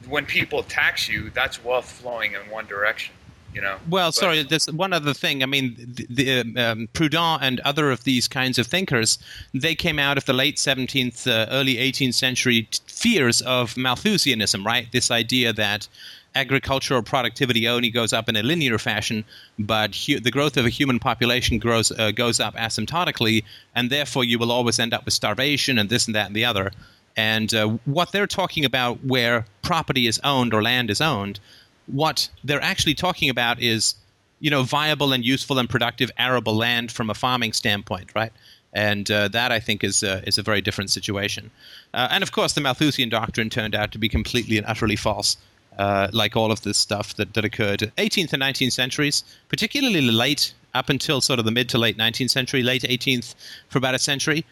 when 0.07 0.25
people 0.25 0.63
tax 0.63 1.09
you, 1.09 1.29
that's 1.31 1.63
wealth 1.63 1.91
flowing 1.91 2.33
in 2.33 2.49
one 2.49 2.65
direction. 2.65 3.14
You 3.55 3.61
know. 3.61 3.77
Well, 3.89 4.09
but, 4.09 4.15
sorry. 4.15 4.43
There's 4.43 4.69
one 4.71 4.91
other 4.91 5.13
thing. 5.13 5.41
I 5.41 5.45
mean, 5.45 5.75
the, 5.77 6.07
the 6.09 6.39
um, 6.41 6.57
um, 6.57 6.89
Proudhon 6.93 7.39
and 7.41 7.61
other 7.61 7.89
of 7.89 8.03
these 8.03 8.27
kinds 8.27 8.59
of 8.59 8.67
thinkers, 8.67 9.17
they 9.53 9.75
came 9.75 9.97
out 9.97 10.17
of 10.17 10.25
the 10.25 10.33
late 10.33 10.57
17th, 10.57 11.25
uh, 11.25 11.47
early 11.49 11.75
18th 11.75 12.15
century 12.15 12.63
t- 12.63 12.79
fears 12.87 13.41
of 13.41 13.75
Malthusianism, 13.75 14.65
right? 14.65 14.91
This 14.91 15.09
idea 15.09 15.53
that 15.53 15.87
agricultural 16.35 17.01
productivity 17.01 17.65
only 17.67 17.89
goes 17.89 18.11
up 18.11 18.27
in 18.27 18.35
a 18.35 18.43
linear 18.43 18.77
fashion, 18.77 19.23
but 19.57 19.95
hu- 19.95 20.19
the 20.19 20.31
growth 20.31 20.57
of 20.57 20.65
a 20.65 20.69
human 20.69 20.99
population 20.99 21.57
grows 21.57 21.91
uh, 21.93 22.11
goes 22.11 22.41
up 22.41 22.55
asymptotically, 22.55 23.43
and 23.73 23.89
therefore 23.89 24.25
you 24.25 24.37
will 24.37 24.51
always 24.51 24.79
end 24.79 24.93
up 24.93 25.05
with 25.05 25.13
starvation 25.13 25.79
and 25.79 25.89
this 25.89 26.07
and 26.07 26.15
that 26.15 26.27
and 26.27 26.35
the 26.35 26.43
other. 26.43 26.71
And 27.17 27.53
uh, 27.53 27.77
what 27.85 28.11
they're 28.11 28.27
talking 28.27 28.65
about, 28.65 29.03
where 29.05 29.45
property 29.61 30.07
is 30.07 30.19
owned 30.25 30.53
or 30.53 30.61
land 30.61 30.89
is 30.89 30.99
owned, 30.99 31.39
what 31.87 32.29
they're 32.43 32.61
actually 32.61 32.95
talking 32.95 33.29
about 33.29 33.61
is, 33.61 33.95
you 34.39 34.49
know, 34.49 34.63
viable 34.63 35.13
and 35.13 35.23
useful 35.25 35.59
and 35.59 35.69
productive 35.69 36.11
arable 36.17 36.55
land 36.55 36.91
from 36.91 37.09
a 37.09 37.13
farming 37.13 37.53
standpoint, 37.53 38.11
right? 38.15 38.31
And 38.73 39.09
uh, 39.09 39.29
that 39.29 39.51
I 39.51 39.59
think 39.59 39.83
is 39.83 40.03
uh, 40.03 40.21
is 40.27 40.37
a 40.37 40.43
very 40.43 40.61
different 40.61 40.91
situation. 40.91 41.51
Uh, 41.93 42.09
and 42.11 42.23
of 42.23 42.31
course, 42.31 42.53
the 42.53 42.61
Malthusian 42.61 43.09
doctrine 43.09 43.49
turned 43.49 43.73
out 43.73 43.91
to 43.93 43.97
be 43.97 44.09
completely 44.09 44.57
and 44.57 44.65
utterly 44.67 44.95
false. 44.95 45.37
Uh, 45.77 46.07
like 46.13 46.37
all 46.37 46.53
of 46.53 46.61
this 46.61 46.77
stuff 46.77 47.15
that, 47.15 47.33
that 47.33 47.43
occurred 47.43 47.91
18th 47.97 48.31
and 48.31 48.41
19th 48.41 48.71
centuries, 48.71 49.25
particularly 49.49 49.99
late 49.99 50.53
up 50.73 50.89
until 50.89 51.19
sort 51.19 51.37
of 51.37 51.43
the 51.43 51.51
mid 51.51 51.67
to 51.67 51.77
late 51.77 51.97
19th 51.97 52.29
century, 52.29 52.63
late 52.63 52.83
18th 52.83 53.35
for 53.67 53.77
about 53.77 53.93
a 53.93 53.99
century. 53.99 54.45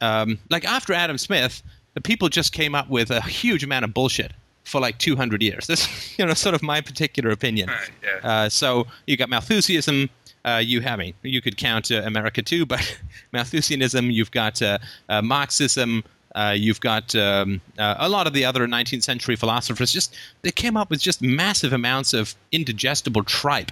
Um, 0.00 0.38
like 0.50 0.64
after 0.64 0.92
Adam 0.92 1.16
Smith, 1.16 1.62
the 1.94 2.00
people 2.00 2.28
just 2.28 2.52
came 2.52 2.74
up 2.74 2.90
with 2.90 3.10
a 3.10 3.20
huge 3.20 3.62
amount 3.62 3.84
of 3.84 3.94
bullshit 3.94 4.32
for 4.64 4.80
like 4.80 4.98
200 4.98 5.42
years. 5.42 5.66
This, 5.66 5.88
you 6.18 6.26
know, 6.26 6.34
sort 6.34 6.54
of 6.54 6.62
my 6.62 6.80
particular 6.80 7.30
opinion. 7.30 7.70
yeah. 8.02 8.28
uh, 8.28 8.48
so 8.48 8.86
you 9.06 9.16
got 9.16 9.28
Malthusianism. 9.28 10.08
Uh, 10.44 10.60
you 10.62 10.82
have, 10.82 11.00
I 11.00 11.04
mean, 11.04 11.14
you 11.22 11.40
could 11.40 11.56
count 11.56 11.90
uh, 11.90 12.02
America 12.04 12.42
too, 12.42 12.66
but 12.74 12.98
Malthusianism. 13.32 14.10
You've 14.10 14.30
got 14.30 14.60
uh, 14.60 14.78
uh, 15.08 15.22
Marxism. 15.22 16.04
Uh, 16.34 16.52
you've 16.56 16.80
got 16.80 17.14
um, 17.14 17.60
a 17.78 18.08
lot 18.08 18.26
of 18.26 18.32
the 18.32 18.44
other 18.44 18.66
19th 18.66 19.04
century 19.04 19.36
philosophers. 19.36 19.92
Just 19.92 20.16
they 20.42 20.50
came 20.50 20.76
up 20.76 20.90
with 20.90 21.00
just 21.00 21.22
massive 21.22 21.72
amounts 21.72 22.12
of 22.12 22.34
indigestible 22.50 23.22
tripe 23.22 23.70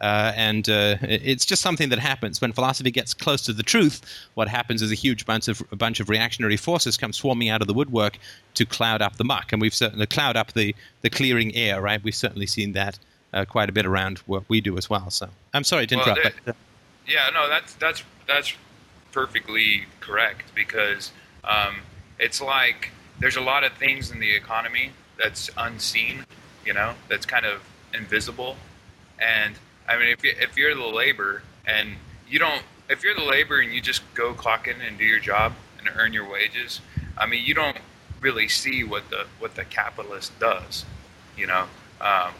uh, 0.00 0.32
and 0.34 0.68
uh, 0.68 0.96
it's 1.02 1.46
just 1.46 1.62
something 1.62 1.88
that 1.88 1.98
happens 1.98 2.40
when 2.40 2.52
philosophy 2.52 2.90
gets 2.90 3.14
close 3.14 3.42
to 3.42 3.52
the 3.52 3.62
truth. 3.62 4.00
What 4.34 4.48
happens 4.48 4.82
is 4.82 4.90
a 4.90 4.96
huge 4.96 5.24
bunch 5.24 5.48
of 5.48 5.62
a 5.70 5.76
bunch 5.76 6.00
of 6.00 6.08
reactionary 6.08 6.56
forces 6.56 6.96
come 6.96 7.12
swarming 7.12 7.48
out 7.48 7.60
of 7.60 7.68
the 7.68 7.74
woodwork 7.74 8.18
to 8.54 8.66
cloud 8.66 9.02
up 9.02 9.16
the 9.16 9.24
muck, 9.24 9.52
and 9.52 9.60
we've 9.62 9.74
certainly 9.74 10.06
cloud 10.06 10.36
up 10.36 10.52
the 10.52 10.74
the 11.02 11.10
clearing 11.10 11.54
air. 11.54 11.80
Right, 11.80 12.02
we've 12.02 12.14
certainly 12.14 12.46
seen 12.46 12.72
that 12.72 12.98
uh, 13.32 13.44
quite 13.44 13.68
a 13.68 13.72
bit 13.72 13.86
around 13.86 14.18
what 14.26 14.44
we 14.48 14.60
do 14.60 14.76
as 14.76 14.90
well. 14.90 15.10
So 15.10 15.28
I'm 15.52 15.64
sorry 15.64 15.86
to 15.86 15.94
interrupt. 15.94 16.24
Well, 16.24 16.32
but, 16.44 16.56
yeah, 17.06 17.30
no, 17.32 17.48
that's 17.48 17.74
that's 17.74 18.02
that's 18.26 18.54
perfectly 19.12 19.84
correct 20.00 20.54
because 20.54 21.12
um, 21.44 21.76
it's 22.18 22.40
like 22.40 22.90
there's 23.20 23.36
a 23.36 23.40
lot 23.40 23.62
of 23.64 23.72
things 23.74 24.10
in 24.10 24.18
the 24.18 24.34
economy 24.34 24.90
that's 25.22 25.50
unseen, 25.56 26.24
you 26.66 26.72
know, 26.72 26.94
that's 27.08 27.26
kind 27.26 27.46
of 27.46 27.62
invisible, 27.94 28.56
and 29.20 29.54
I 29.88 29.98
mean, 29.98 30.08
if 30.08 30.24
you, 30.24 30.34
if 30.40 30.56
you're 30.56 30.74
the 30.74 30.86
labor 30.86 31.42
and 31.66 31.96
you 32.28 32.38
don't, 32.38 32.62
if 32.88 33.02
you're 33.02 33.14
the 33.14 33.24
labor 33.24 33.60
and 33.60 33.72
you 33.72 33.80
just 33.80 34.02
go 34.14 34.34
clock 34.34 34.68
in 34.68 34.80
and 34.80 34.98
do 34.98 35.04
your 35.04 35.20
job 35.20 35.52
and 35.78 35.88
earn 35.96 36.12
your 36.12 36.28
wages, 36.28 36.80
I 37.18 37.26
mean, 37.26 37.44
you 37.44 37.54
don't 37.54 37.78
really 38.20 38.48
see 38.48 38.82
what 38.84 39.10
the 39.10 39.26
what 39.38 39.54
the 39.54 39.64
capitalist 39.64 40.38
does. 40.38 40.84
You 41.36 41.46
know, 41.46 41.66
um, 42.00 42.32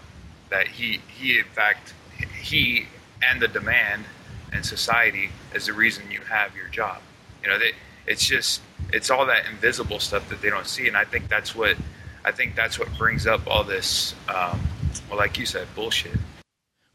that 0.50 0.68
he 0.68 1.00
he 1.08 1.38
in 1.38 1.44
fact 1.44 1.94
he 2.40 2.86
and 3.26 3.40
the 3.40 3.48
demand 3.48 4.04
and 4.52 4.64
society 4.64 5.30
is 5.54 5.66
the 5.66 5.72
reason 5.72 6.10
you 6.10 6.20
have 6.20 6.54
your 6.56 6.68
job. 6.68 7.00
You 7.42 7.50
know, 7.50 7.58
they, 7.58 7.72
it's 8.06 8.24
just 8.24 8.62
it's 8.92 9.10
all 9.10 9.26
that 9.26 9.46
invisible 9.50 9.98
stuff 9.98 10.28
that 10.28 10.40
they 10.40 10.50
don't 10.50 10.66
see, 10.66 10.88
and 10.88 10.96
I 10.96 11.04
think 11.04 11.28
that's 11.28 11.54
what 11.54 11.76
I 12.24 12.32
think 12.32 12.54
that's 12.54 12.78
what 12.78 12.88
brings 12.96 13.26
up 13.26 13.46
all 13.46 13.64
this. 13.64 14.14
Um, 14.28 14.60
well, 15.08 15.18
like 15.18 15.38
you 15.38 15.46
said, 15.46 15.66
bullshit. 15.74 16.18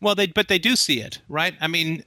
Well, 0.01 0.15
they 0.15 0.27
but 0.27 0.47
they 0.47 0.59
do 0.59 0.75
see 0.75 1.01
it, 1.01 1.19
right? 1.27 1.55
I 1.59 1.67
mean, 1.67 2.03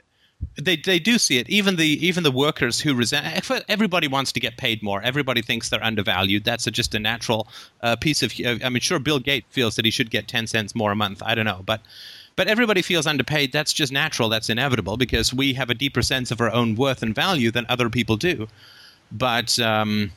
they 0.61 0.77
they 0.77 0.99
do 0.99 1.19
see 1.19 1.39
it. 1.39 1.49
Even 1.49 1.77
the 1.77 1.87
even 2.07 2.23
the 2.23 2.31
workers 2.31 2.81
who 2.81 2.95
resent. 2.95 3.51
Everybody 3.69 4.09
wants 4.09 4.33
to 4.33 4.41
get 4.41 4.57
paid 4.57 4.83
more. 4.83 5.03
Everybody 5.03 5.43
thinks 5.43 5.69
they're 5.69 5.85
undervalued. 5.85 6.45
That's 6.45 6.67
a, 6.67 6.71
just 6.71 6.95
a 6.95 6.99
natural 6.99 7.49
uh, 7.83 7.97
piece 7.97 8.23
of. 8.23 8.33
I 8.45 8.69
mean, 8.69 8.81
sure, 8.81 8.99
Bill 8.99 9.19
Gates 9.19 9.47
feels 9.51 9.77
that 9.77 9.85
he 9.85 9.91
should 9.91 10.11
get 10.11 10.29
ten 10.29 10.47
cents 10.47 10.75
more 10.75 10.93
a 10.93 10.97
month. 10.97 11.23
I 11.25 11.35
don't 11.35 11.47
know, 11.47 11.63
but. 11.65 11.81
But 12.35 12.49
everybody 12.49 12.81
feels 12.81 13.07
underpaid. 13.07 13.53
That's 13.53 13.75
just 13.75 13.93
natural. 13.93 14.31
That's 14.31 14.49
inevitable 14.49 14.97
because 14.97 15.35
we 15.35 15.53
have 15.53 15.69
a 15.69 15.75
deeper 15.75 16.01
sense 16.01 16.31
of 16.31 16.41
our 16.41 16.51
own 16.51 16.77
worth 16.77 17.03
and 17.03 17.15
value 17.15 17.51
than 17.51 17.67
other 17.69 17.91
people 17.91 18.17
do. 18.17 18.49
But 19.13 19.59
um, 19.59 20.13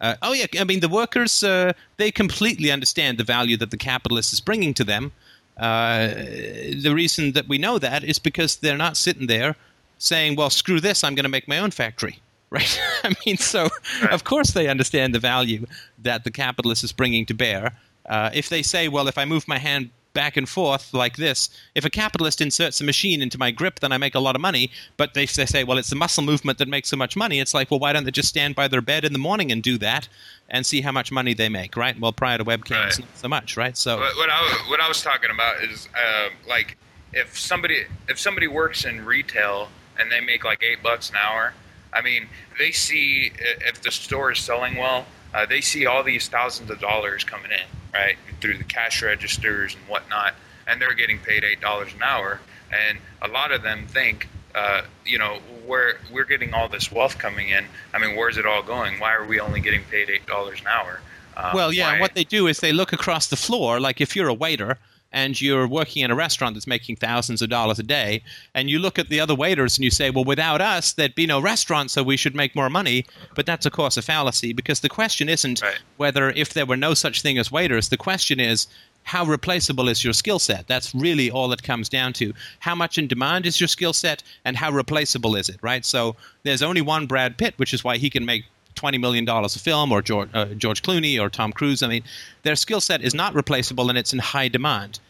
uh, 0.00 0.14
oh 0.22 0.32
yeah, 0.32 0.46
I 0.58 0.64
mean 0.64 0.80
the 0.80 0.88
workers 0.88 1.42
uh, 1.42 1.74
they 1.98 2.10
completely 2.10 2.70
understand 2.70 3.18
the 3.18 3.24
value 3.24 3.58
that 3.58 3.70
the 3.70 3.76
capitalist 3.76 4.32
is 4.32 4.40
bringing 4.40 4.72
to 4.74 4.84
them. 4.84 5.12
Uh, 5.58 6.08
the 6.08 6.92
reason 6.94 7.32
that 7.32 7.48
we 7.48 7.58
know 7.58 7.78
that 7.78 8.04
is 8.04 8.18
because 8.18 8.56
they're 8.56 8.76
not 8.76 8.96
sitting 8.96 9.26
there 9.26 9.56
saying, 9.98 10.36
well, 10.36 10.50
screw 10.50 10.80
this, 10.80 11.02
I'm 11.02 11.14
going 11.14 11.24
to 11.24 11.30
make 11.30 11.48
my 11.48 11.58
own 11.58 11.70
factory. 11.70 12.18
Right? 12.50 12.80
I 13.04 13.14
mean, 13.26 13.36
so 13.36 13.68
of 14.10 14.24
course 14.24 14.52
they 14.52 14.68
understand 14.68 15.14
the 15.14 15.18
value 15.18 15.66
that 15.98 16.24
the 16.24 16.30
capitalist 16.30 16.82
is 16.82 16.92
bringing 16.92 17.26
to 17.26 17.34
bear. 17.34 17.76
Uh, 18.08 18.30
if 18.32 18.48
they 18.48 18.62
say, 18.62 18.88
well, 18.88 19.06
if 19.06 19.18
I 19.18 19.26
move 19.26 19.46
my 19.46 19.58
hand 19.58 19.90
back 20.14 20.36
and 20.36 20.48
forth 20.48 20.92
like 20.92 21.16
this. 21.16 21.48
If 21.74 21.84
a 21.84 21.90
capitalist 21.90 22.40
inserts 22.40 22.80
a 22.80 22.84
machine 22.84 23.22
into 23.22 23.38
my 23.38 23.50
grip, 23.50 23.80
then 23.80 23.92
I 23.92 23.98
make 23.98 24.14
a 24.14 24.20
lot 24.20 24.34
of 24.34 24.40
money. 24.40 24.70
But 24.96 25.14
they, 25.14 25.26
they 25.26 25.46
say, 25.46 25.64
well, 25.64 25.78
it's 25.78 25.90
the 25.90 25.96
muscle 25.96 26.24
movement 26.24 26.58
that 26.58 26.68
makes 26.68 26.88
so 26.88 26.96
much 26.96 27.16
money. 27.16 27.40
It's 27.40 27.54
like, 27.54 27.70
well, 27.70 27.80
why 27.80 27.92
don't 27.92 28.04
they 28.04 28.10
just 28.10 28.28
stand 28.28 28.54
by 28.54 28.68
their 28.68 28.80
bed 28.80 29.04
in 29.04 29.12
the 29.12 29.18
morning 29.18 29.52
and 29.52 29.62
do 29.62 29.78
that 29.78 30.08
and 30.48 30.64
see 30.64 30.80
how 30.80 30.92
much 30.92 31.12
money 31.12 31.34
they 31.34 31.48
make, 31.48 31.76
right? 31.76 31.98
Well, 31.98 32.12
prior 32.12 32.38
to 32.38 32.44
webcams, 32.44 32.70
right. 32.70 33.00
not 33.00 33.18
so 33.18 33.28
much, 33.28 33.56
right? 33.56 33.76
So 33.76 33.98
what, 33.98 34.16
what, 34.16 34.30
I, 34.30 34.64
what 34.68 34.80
I 34.80 34.88
was 34.88 35.02
talking 35.02 35.30
about 35.30 35.62
is 35.62 35.88
uh, 35.94 36.30
like 36.48 36.76
if 37.12 37.38
somebody 37.38 37.84
if 38.08 38.18
somebody 38.18 38.46
works 38.46 38.84
in 38.84 39.04
retail 39.04 39.68
and 39.98 40.10
they 40.12 40.20
make 40.20 40.44
like 40.44 40.62
eight 40.62 40.82
bucks 40.82 41.10
an 41.10 41.16
hour, 41.16 41.54
I 41.92 42.02
mean, 42.02 42.28
they 42.58 42.70
see 42.70 43.32
if 43.38 43.80
the 43.82 43.90
store 43.90 44.32
is 44.32 44.38
selling 44.38 44.76
well, 44.76 45.06
uh, 45.34 45.46
they 45.46 45.60
see 45.60 45.86
all 45.86 46.02
these 46.02 46.28
thousands 46.28 46.70
of 46.70 46.80
dollars 46.80 47.24
coming 47.24 47.50
in 47.50 47.66
right, 47.92 48.16
through 48.40 48.58
the 48.58 48.64
cash 48.64 49.02
registers 49.02 49.74
and 49.74 49.84
whatnot, 49.84 50.34
and 50.66 50.80
they're 50.80 50.94
getting 50.94 51.18
paid 51.18 51.44
eight 51.44 51.60
dollars 51.60 51.92
an 51.94 52.02
hour. 52.02 52.40
And 52.70 52.98
a 53.22 53.28
lot 53.28 53.52
of 53.52 53.62
them 53.62 53.86
think, 53.86 54.28
uh, 54.54 54.82
you 55.04 55.18
know, 55.18 55.38
where 55.66 55.98
we're 56.12 56.24
getting 56.24 56.52
all 56.52 56.68
this 56.68 56.92
wealth 56.92 57.18
coming 57.18 57.48
in. 57.48 57.64
I 57.94 57.98
mean, 57.98 58.16
where's 58.16 58.36
it 58.36 58.46
all 58.46 58.62
going? 58.62 58.98
Why 59.00 59.14
are 59.14 59.26
we 59.26 59.40
only 59.40 59.60
getting 59.60 59.82
paid 59.84 60.10
eight 60.10 60.26
dollars 60.26 60.60
an 60.60 60.66
hour? 60.66 61.00
Um, 61.36 61.54
well, 61.54 61.72
yeah. 61.72 61.92
Why? 61.92 62.00
What 62.00 62.14
they 62.14 62.24
do 62.24 62.46
is 62.46 62.60
they 62.60 62.72
look 62.72 62.92
across 62.92 63.26
the 63.26 63.36
floor, 63.36 63.80
like 63.80 64.00
if 64.00 64.14
you're 64.16 64.28
a 64.28 64.34
waiter 64.34 64.78
and 65.12 65.40
you're 65.40 65.66
working 65.66 66.02
in 66.02 66.10
a 66.10 66.14
restaurant 66.14 66.54
that's 66.54 66.66
making 66.66 66.96
thousands 66.96 67.40
of 67.40 67.48
dollars 67.48 67.78
a 67.78 67.82
day, 67.82 68.22
and 68.54 68.68
you 68.68 68.78
look 68.78 68.98
at 68.98 69.08
the 69.08 69.20
other 69.20 69.34
waiters 69.34 69.78
and 69.78 69.84
you 69.84 69.90
say, 69.90 70.10
well, 70.10 70.24
without 70.24 70.60
us, 70.60 70.92
there'd 70.92 71.14
be 71.14 71.26
no 71.26 71.40
restaurant, 71.40 71.90
so 71.90 72.02
we 72.02 72.16
should 72.16 72.34
make 72.34 72.54
more 72.54 72.70
money. 72.70 73.06
But 73.34 73.46
that's, 73.46 73.66
of 73.66 73.72
course, 73.72 73.96
a 73.96 74.02
fallacy 74.02 74.52
because 74.52 74.80
the 74.80 74.88
question 74.88 75.28
isn't 75.28 75.62
right. 75.62 75.78
whether 75.96 76.30
if 76.30 76.54
there 76.54 76.66
were 76.66 76.76
no 76.76 76.94
such 76.94 77.22
thing 77.22 77.38
as 77.38 77.50
waiters, 77.50 77.88
the 77.88 77.96
question 77.96 78.38
is, 78.40 78.66
how 79.04 79.24
replaceable 79.24 79.88
is 79.88 80.04
your 80.04 80.12
skill 80.12 80.38
set? 80.38 80.66
That's 80.66 80.94
really 80.94 81.30
all 81.30 81.50
it 81.52 81.62
comes 81.62 81.88
down 81.88 82.12
to. 82.14 82.34
How 82.58 82.74
much 82.74 82.98
in 82.98 83.06
demand 83.06 83.46
is 83.46 83.58
your 83.58 83.68
skill 83.68 83.94
set, 83.94 84.22
and 84.44 84.54
how 84.54 84.70
replaceable 84.70 85.34
is 85.34 85.48
it, 85.48 85.58
right? 85.62 85.84
So 85.84 86.14
there's 86.42 86.62
only 86.62 86.82
one 86.82 87.06
Brad 87.06 87.38
Pitt, 87.38 87.54
which 87.56 87.72
is 87.72 87.82
why 87.82 87.96
he 87.96 88.10
can 88.10 88.26
make 88.26 88.44
twenty 88.78 88.98
million 88.98 89.24
dollars 89.24 89.56
a 89.56 89.58
film, 89.58 89.92
or 89.92 90.00
George, 90.00 90.30
uh, 90.32 90.46
George 90.56 90.82
Clooney 90.82 91.20
or 91.20 91.28
Tom 91.28 91.52
Cruise. 91.52 91.82
I 91.82 91.88
mean, 91.88 92.04
their 92.44 92.56
skill 92.56 92.80
set 92.80 93.02
is 93.02 93.14
not 93.14 93.34
replaceable, 93.34 93.88
and 93.88 93.98
it's 93.98 94.12
in 94.12 94.20
high 94.20 94.48
demand. 94.48 95.00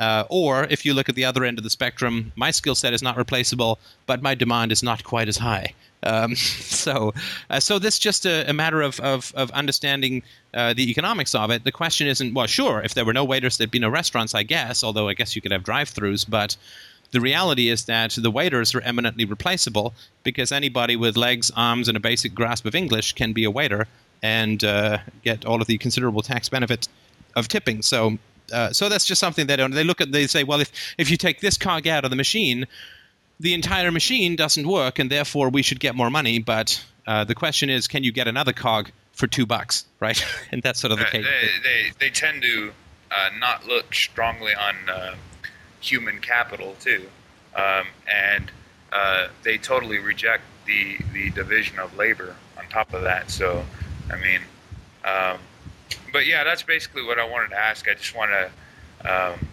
Uh, 0.00 0.24
or 0.28 0.64
if 0.70 0.84
you 0.84 0.94
look 0.94 1.08
at 1.08 1.14
the 1.14 1.24
other 1.24 1.44
end 1.44 1.58
of 1.58 1.64
the 1.64 1.70
spectrum, 1.70 2.32
my 2.36 2.50
skill 2.52 2.74
set 2.74 2.92
is 2.92 3.02
not 3.02 3.16
replaceable, 3.16 3.78
but 4.06 4.22
my 4.22 4.34
demand 4.34 4.70
is 4.70 4.82
not 4.82 5.02
quite 5.02 5.28
as 5.28 5.36
high. 5.36 5.74
Um, 6.04 6.36
so, 6.84 7.12
uh, 7.50 7.60
so 7.60 7.78
this 7.78 7.98
just 7.98 8.24
a, 8.24 8.48
a 8.48 8.52
matter 8.52 8.80
of 8.80 9.00
of, 9.00 9.32
of 9.36 9.50
understanding 9.50 10.22
uh, 10.54 10.72
the 10.72 10.90
economics 10.90 11.34
of 11.34 11.50
it. 11.50 11.64
The 11.64 11.72
question 11.72 12.06
isn't 12.06 12.34
well, 12.34 12.46
sure, 12.46 12.80
if 12.82 12.94
there 12.94 13.04
were 13.04 13.12
no 13.12 13.24
waiters, 13.24 13.58
there'd 13.58 13.70
be 13.70 13.78
no 13.78 13.90
restaurants, 13.90 14.34
I 14.34 14.44
guess. 14.44 14.84
Although 14.84 15.08
I 15.08 15.14
guess 15.14 15.34
you 15.36 15.42
could 15.42 15.52
have 15.52 15.64
drive-throughs, 15.64 16.24
but 16.28 16.56
the 17.10 17.20
reality 17.20 17.68
is 17.68 17.86
that 17.86 18.16
the 18.18 18.30
waiters 18.30 18.74
are 18.74 18.80
eminently 18.82 19.24
replaceable 19.24 19.94
because 20.24 20.52
anybody 20.52 20.96
with 20.96 21.16
legs, 21.16 21.50
arms, 21.56 21.88
and 21.88 21.96
a 21.96 22.00
basic 22.00 22.34
grasp 22.34 22.66
of 22.66 22.74
English 22.74 23.14
can 23.14 23.32
be 23.32 23.44
a 23.44 23.50
waiter 23.50 23.86
and 24.22 24.62
uh, 24.62 24.98
get 25.22 25.44
all 25.44 25.60
of 25.60 25.66
the 25.66 25.78
considerable 25.78 26.22
tax 26.22 26.48
benefits 26.48 26.88
of 27.34 27.48
tipping. 27.48 27.82
So, 27.82 28.18
uh, 28.52 28.72
so 28.72 28.88
that's 28.88 29.04
just 29.04 29.20
something 29.20 29.46
they 29.46 29.56
don't. 29.56 29.70
They 29.72 29.84
look 29.84 30.00
at. 30.00 30.12
They 30.12 30.26
say, 30.26 30.44
well, 30.44 30.60
if 30.60 30.70
if 30.98 31.10
you 31.10 31.16
take 31.16 31.40
this 31.40 31.56
cog 31.56 31.86
out 31.86 32.04
of 32.04 32.10
the 32.10 32.16
machine, 32.16 32.66
the 33.40 33.54
entire 33.54 33.90
machine 33.90 34.36
doesn't 34.36 34.66
work, 34.66 34.98
and 34.98 35.10
therefore 35.10 35.48
we 35.48 35.62
should 35.62 35.80
get 35.80 35.94
more 35.94 36.10
money. 36.10 36.38
But 36.38 36.84
uh, 37.06 37.24
the 37.24 37.34
question 37.34 37.70
is, 37.70 37.88
can 37.88 38.04
you 38.04 38.12
get 38.12 38.28
another 38.28 38.52
cog 38.52 38.90
for 39.12 39.26
two 39.26 39.46
bucks, 39.46 39.86
right? 40.00 40.22
and 40.52 40.62
that's 40.62 40.80
sort 40.80 40.92
of 40.92 40.98
the 40.98 41.04
case. 41.06 41.24
They, 41.24 41.48
they, 41.68 41.90
they 41.98 42.10
tend 42.10 42.42
to 42.42 42.72
uh, 43.10 43.30
not 43.38 43.66
look 43.66 43.94
strongly 43.94 44.52
on 44.54 44.74
human 45.80 46.20
capital 46.20 46.76
too, 46.80 47.08
um, 47.54 47.86
and 48.12 48.50
uh, 48.92 49.28
they 49.42 49.58
totally 49.58 49.98
reject 49.98 50.42
the 50.66 50.98
the 51.12 51.30
division 51.30 51.78
of 51.78 51.96
labor 51.96 52.36
on 52.56 52.66
top 52.68 52.92
of 52.92 53.02
that. 53.02 53.30
So, 53.30 53.64
I 54.10 54.16
mean, 54.16 54.40
um, 55.04 55.38
but 56.12 56.26
yeah, 56.26 56.44
that's 56.44 56.62
basically 56.62 57.04
what 57.04 57.18
I 57.18 57.28
wanted 57.28 57.50
to 57.50 57.58
ask. 57.58 57.88
I 57.88 57.94
just 57.94 58.14
want 58.14 58.30
to 58.30 59.10
um, 59.10 59.48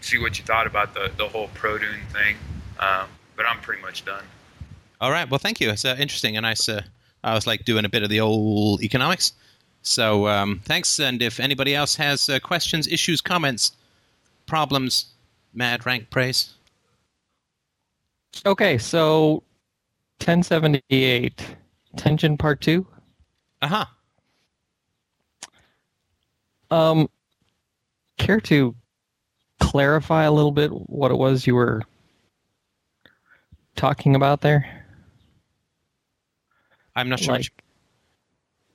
see 0.00 0.18
what 0.18 0.38
you 0.38 0.44
thought 0.44 0.66
about 0.66 0.94
the 0.94 1.10
the 1.16 1.28
whole 1.28 1.48
Proudhon 1.48 2.06
thing. 2.12 2.36
Um, 2.78 3.08
but 3.40 3.46
I'm 3.48 3.60
pretty 3.60 3.80
much 3.80 4.04
done. 4.04 4.24
All 5.00 5.10
right. 5.10 5.28
Well, 5.30 5.38
thank 5.38 5.62
you. 5.62 5.70
It's 5.70 5.86
uh, 5.86 5.96
interesting 5.98 6.36
and 6.36 6.44
nice. 6.44 6.68
Uh, 6.68 6.82
I 7.24 7.34
was 7.34 7.46
like 7.46 7.64
doing 7.64 7.86
a 7.86 7.88
bit 7.88 8.02
of 8.02 8.10
the 8.10 8.20
old 8.20 8.82
economics. 8.82 9.32
So 9.80 10.28
um, 10.28 10.60
thanks. 10.66 11.00
And 11.00 11.22
if 11.22 11.40
anybody 11.40 11.74
else 11.74 11.94
has 11.96 12.28
uh, 12.28 12.38
questions, 12.40 12.86
issues, 12.86 13.22
comments, 13.22 13.72
problems, 14.44 15.06
mad 15.52 15.86
rank 15.86 16.10
praise. 16.10 16.54
Okay, 18.46 18.78
so 18.78 19.42
1078, 20.20 21.56
tension 21.96 22.36
part 22.36 22.60
two. 22.60 22.86
Uh 23.62 23.68
huh. 23.68 23.84
Um, 26.70 27.10
care 28.16 28.40
to 28.42 28.74
clarify 29.58 30.24
a 30.24 30.32
little 30.32 30.52
bit 30.52 30.70
what 30.70 31.10
it 31.10 31.16
was 31.16 31.46
you 31.46 31.54
were 31.54 31.82
talking 33.76 34.14
about 34.14 34.40
there? 34.40 34.86
I'm 36.94 37.08
not 37.08 37.20
sure. 37.20 37.34
Like, 37.34 37.62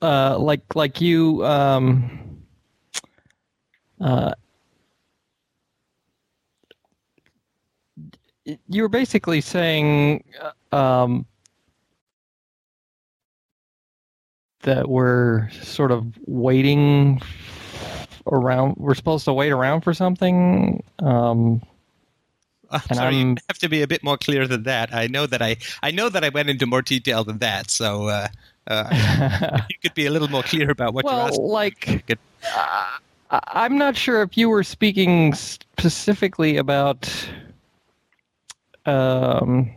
uh, 0.02 0.38
like, 0.38 0.74
like 0.74 1.00
you, 1.00 1.44
um, 1.44 2.42
uh, 4.00 4.34
you 8.68 8.82
were 8.82 8.88
basically 8.88 9.40
saying, 9.40 10.24
uh, 10.72 10.76
um, 10.76 11.26
that 14.62 14.88
we're 14.88 15.48
sort 15.50 15.92
of 15.92 16.04
waiting 16.26 17.20
around. 18.30 18.74
We're 18.78 18.94
supposed 18.94 19.24
to 19.26 19.32
wait 19.32 19.50
around 19.52 19.82
for 19.82 19.94
something. 19.94 20.82
Um, 20.98 21.62
I'm 22.70 22.80
And 22.88 22.96
sorry, 22.96 23.14
you 23.14 23.20
I'm- 23.20 23.36
have 23.48 23.58
to 23.58 23.68
be 23.68 23.82
a 23.82 23.86
bit 23.86 24.02
more 24.02 24.18
clear 24.18 24.46
than 24.48 24.64
that. 24.64 24.92
I 24.92 25.06
know 25.06 25.26
that 25.26 25.40
I, 25.40 25.56
I 25.82 25.92
know 25.92 26.08
that 26.08 26.24
I 26.24 26.30
went 26.30 26.50
into 26.50 26.66
more 26.66 26.82
detail 26.82 27.22
than 27.22 27.38
that. 27.38 27.70
So 27.70 28.08
uh, 28.08 28.28
uh, 28.66 29.60
you 29.70 29.76
could 29.80 29.94
be 29.94 30.06
a 30.06 30.10
little 30.10 30.28
more 30.28 30.42
clear 30.42 30.70
about 30.70 30.92
what 30.94 31.04
you're 31.04 31.12
asking. 31.14 31.42
well, 31.42 31.52
like 31.52 32.18
uh, 32.56 32.86
I'm 33.30 33.78
not 33.78 33.96
sure 33.96 34.22
if 34.22 34.36
you 34.36 34.48
were 34.48 34.64
speaking 34.64 35.32
specifically 35.34 36.56
about 36.56 37.08
um 38.86 39.76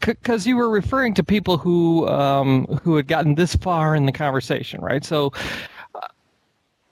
because 0.00 0.46
you 0.46 0.56
were 0.56 0.68
referring 0.68 1.14
to 1.14 1.24
people 1.24 1.56
who 1.56 2.06
um, 2.08 2.66
who 2.82 2.96
had 2.96 3.08
gotten 3.08 3.34
this 3.34 3.56
far 3.56 3.94
in 3.96 4.06
the 4.06 4.12
conversation, 4.12 4.80
right? 4.80 5.04
So 5.04 5.32
uh, 5.94 6.00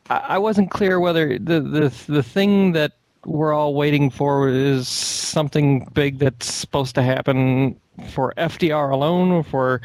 I, 0.08 0.16
I 0.16 0.38
wasn't 0.38 0.70
clear 0.70 1.00
whether 1.00 1.38
the, 1.38 1.60
the 1.60 1.92
the 2.08 2.22
thing 2.22 2.72
that 2.72 2.92
we're 3.26 3.52
all 3.52 3.74
waiting 3.74 4.08
for 4.08 4.48
is 4.48 4.88
something 4.88 5.86
big 5.92 6.18
that's 6.18 6.52
supposed 6.52 6.94
to 6.94 7.02
happen 7.02 7.78
for 8.08 8.32
FDR 8.38 8.90
alone, 8.90 9.30
or 9.30 9.42
for 9.44 9.82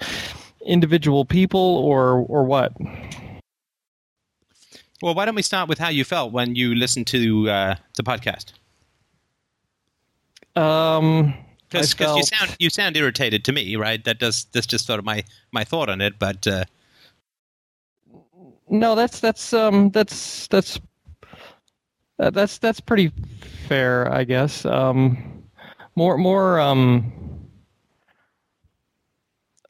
individual 0.66 1.26
people, 1.26 1.60
or 1.60 2.26
or 2.30 2.44
what? 2.46 2.74
Well, 5.02 5.14
why 5.14 5.26
don't 5.26 5.36
we 5.36 5.42
start 5.42 5.68
with 5.68 5.78
how 5.78 5.90
you 5.90 6.06
felt 6.06 6.32
when 6.32 6.56
you 6.56 6.74
listened 6.74 7.08
to 7.08 7.50
uh, 7.50 7.76
the 7.96 8.04
podcast? 8.04 8.54
Um, 10.56 11.34
Because 11.70 11.96
I 12.00 12.16
you 12.16 12.24
sound 12.24 12.56
you 12.60 12.70
sound 12.70 12.98
irritated 12.98 13.44
to 13.46 13.52
me, 13.52 13.76
right? 13.76 14.04
That 14.04 14.20
does 14.20 14.46
that's 14.54 14.68
just 14.68 14.86
sort 14.86 15.00
of 15.00 15.06
my 15.06 15.24
my 15.52 15.64
thought 15.64 15.90
on 15.90 16.02
it. 16.02 16.18
But 16.20 16.48
uh, 16.48 16.66
No, 18.70 18.96
that's 18.96 19.20
that's 19.20 19.54
um 19.54 19.90
that's 19.92 20.48
that's 20.48 20.80
uh, 22.20 22.30
that's 22.30 22.58
that's 22.60 22.80
pretty 22.80 23.12
fair, 23.68 24.12
I 24.12 24.24
guess. 24.24 24.66
Um, 24.66 25.44
more 25.96 26.18
more 26.18 26.60
um, 26.60 27.12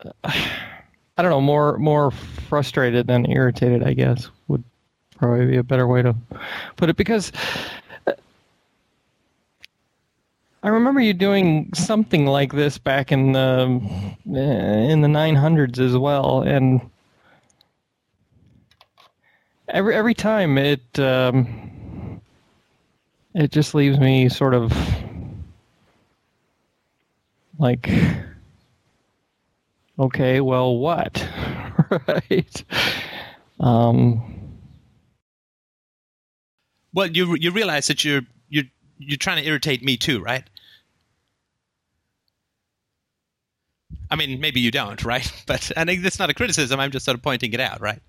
I 0.23 1.21
don't 1.21 1.31
know, 1.31 1.41
more 1.41 1.77
more 1.79 2.11
frustrated 2.11 3.07
than 3.07 3.29
irritated, 3.31 3.83
I 3.83 3.93
guess 3.93 4.29
would 4.47 4.63
probably 5.17 5.45
be 5.47 5.57
a 5.57 5.63
better 5.63 5.88
way 5.88 6.01
to 6.01 6.15
put 6.75 6.89
it 6.89 6.97
because. 6.97 7.31
I 10.66 10.70
remember 10.70 10.99
you 10.99 11.13
doing 11.13 11.70
something 11.76 12.26
like 12.26 12.51
this 12.51 12.80
back 12.80 13.11
in 13.11 13.34
the 13.34 13.39
uh, 14.28 14.39
in 14.39 15.01
the 15.01 15.07
900s 15.07 15.78
as 15.78 15.95
well, 15.95 16.41
and 16.41 16.82
every 19.70 19.93
every 19.93 20.16
time 20.16 20.57
it 20.57 20.97
um, 20.97 22.20
it 23.36 23.51
just 23.51 23.76
leaves 23.76 23.99
me 23.99 24.28
sort 24.28 24.55
of 24.55 24.74
like 27.59 27.88
okay 29.99 30.41
well 30.41 30.78
what 30.78 31.30
right 32.07 32.63
um 33.59 34.20
well, 36.91 37.05
you 37.05 37.36
you 37.36 37.51
realize 37.51 37.86
that 37.86 38.03
you're 38.03 38.22
you're 38.49 38.63
you're 38.97 39.18
trying 39.18 39.43
to 39.43 39.47
irritate 39.47 39.84
me 39.84 39.95
too, 39.95 40.22
right? 40.22 40.43
I 44.09 44.15
mean, 44.15 44.39
maybe 44.39 44.59
you 44.59 44.71
don't, 44.71 45.03
right? 45.03 45.31
But 45.45 45.71
and 45.75 45.89
think 45.89 46.01
that's 46.03 46.19
not 46.19 46.29
a 46.29 46.33
criticism. 46.33 46.79
I'm 46.79 46.91
just 46.91 47.05
sort 47.05 47.15
of 47.15 47.21
pointing 47.21 47.53
it 47.53 47.59
out, 47.59 47.81
right? 47.81 48.01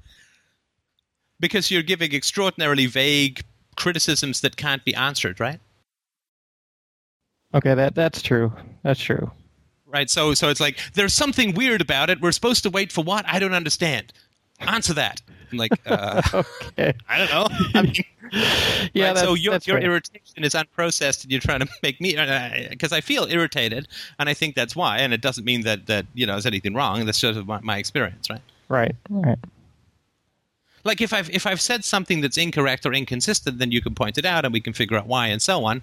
Because 1.39 1.71
you're 1.71 1.83
giving 1.83 2.15
extraordinarily 2.15 2.87
vague 2.87 3.43
criticisms 3.77 4.41
that 4.41 4.57
can't 4.57 4.85
be 4.85 4.95
answered, 4.95 5.41
right? 5.41 5.61
okay 7.55 7.75
that 7.75 7.95
that's 7.95 8.21
true 8.21 8.53
that's 8.83 9.01
true 9.01 9.31
Right. 9.87 10.11
So 10.11 10.35
so 10.35 10.49
it's 10.49 10.61
like 10.61 10.79
there's 10.95 11.15
something 11.15 11.55
weird 11.55 11.81
about 11.81 12.11
it. 12.11 12.21
We're 12.21 12.33
supposed 12.33 12.65
to 12.65 12.71
wait 12.71 12.93
for 12.93 13.03
what? 13.05 13.25
I 13.27 13.39
don't 13.39 13.55
understand. 13.55 14.13
Answer 14.61 14.95
that. 14.95 15.23
I'm 15.53 15.59
like, 15.59 15.73
uh, 15.87 16.23
okay 16.69 16.95
I 17.09 17.19
don't 17.19 17.31
know. 17.31 17.49
I 17.75 17.83
mean, 17.83 17.95
yeah 18.33 19.07
right? 19.07 19.15
that's, 19.15 19.21
so 19.21 19.35
your 19.35 19.59
your 19.65 19.77
right. 19.77 19.85
irritation 19.85 20.45
is 20.45 20.55
unprocessed, 20.55 21.23
and 21.23 21.31
you're 21.31 21.41
trying 21.41 21.61
to 21.61 21.69
make 21.83 22.01
me 22.01 22.17
because 22.71 22.93
I 22.93 23.01
feel 23.01 23.27
irritated, 23.27 23.89
and 24.19 24.29
I 24.29 24.35
think 24.35 24.55
that's 24.55 24.75
why. 24.75 24.99
And 24.99 25.13
it 25.13 25.21
doesn't 25.21 25.45
mean 25.45 25.63
that 25.63 25.87
that 25.87 26.07
you 26.15 26.27
know 26.27 26.35
there's 26.35 26.47
anything 26.47 26.75
wrong. 26.75 27.05
That's 27.05 27.21
just 27.21 27.45
my, 27.47 27.61
my 27.61 27.79
experience, 27.79 28.31
right? 28.31 28.41
right 28.69 28.95
right 29.11 29.39
Like 30.85 31.01
if 31.01 31.13
I've 31.13 31.31
if 31.31 31.47
I've 31.47 31.61
said 31.61 31.85
something 31.85 32.21
that's 32.21 32.37
incorrect 32.39 32.87
or 32.87 32.93
inconsistent, 32.95 33.59
then 33.59 33.71
you 33.71 33.81
can 33.81 33.95
point 33.95 34.19
it 34.19 34.25
out, 34.25 34.45
and 34.45 34.53
we 34.53 34.61
can 34.61 34.73
figure 34.73 34.97
out 34.97 35.07
why, 35.07 35.29
and 35.29 35.41
so 35.41 35.65
on. 35.65 35.83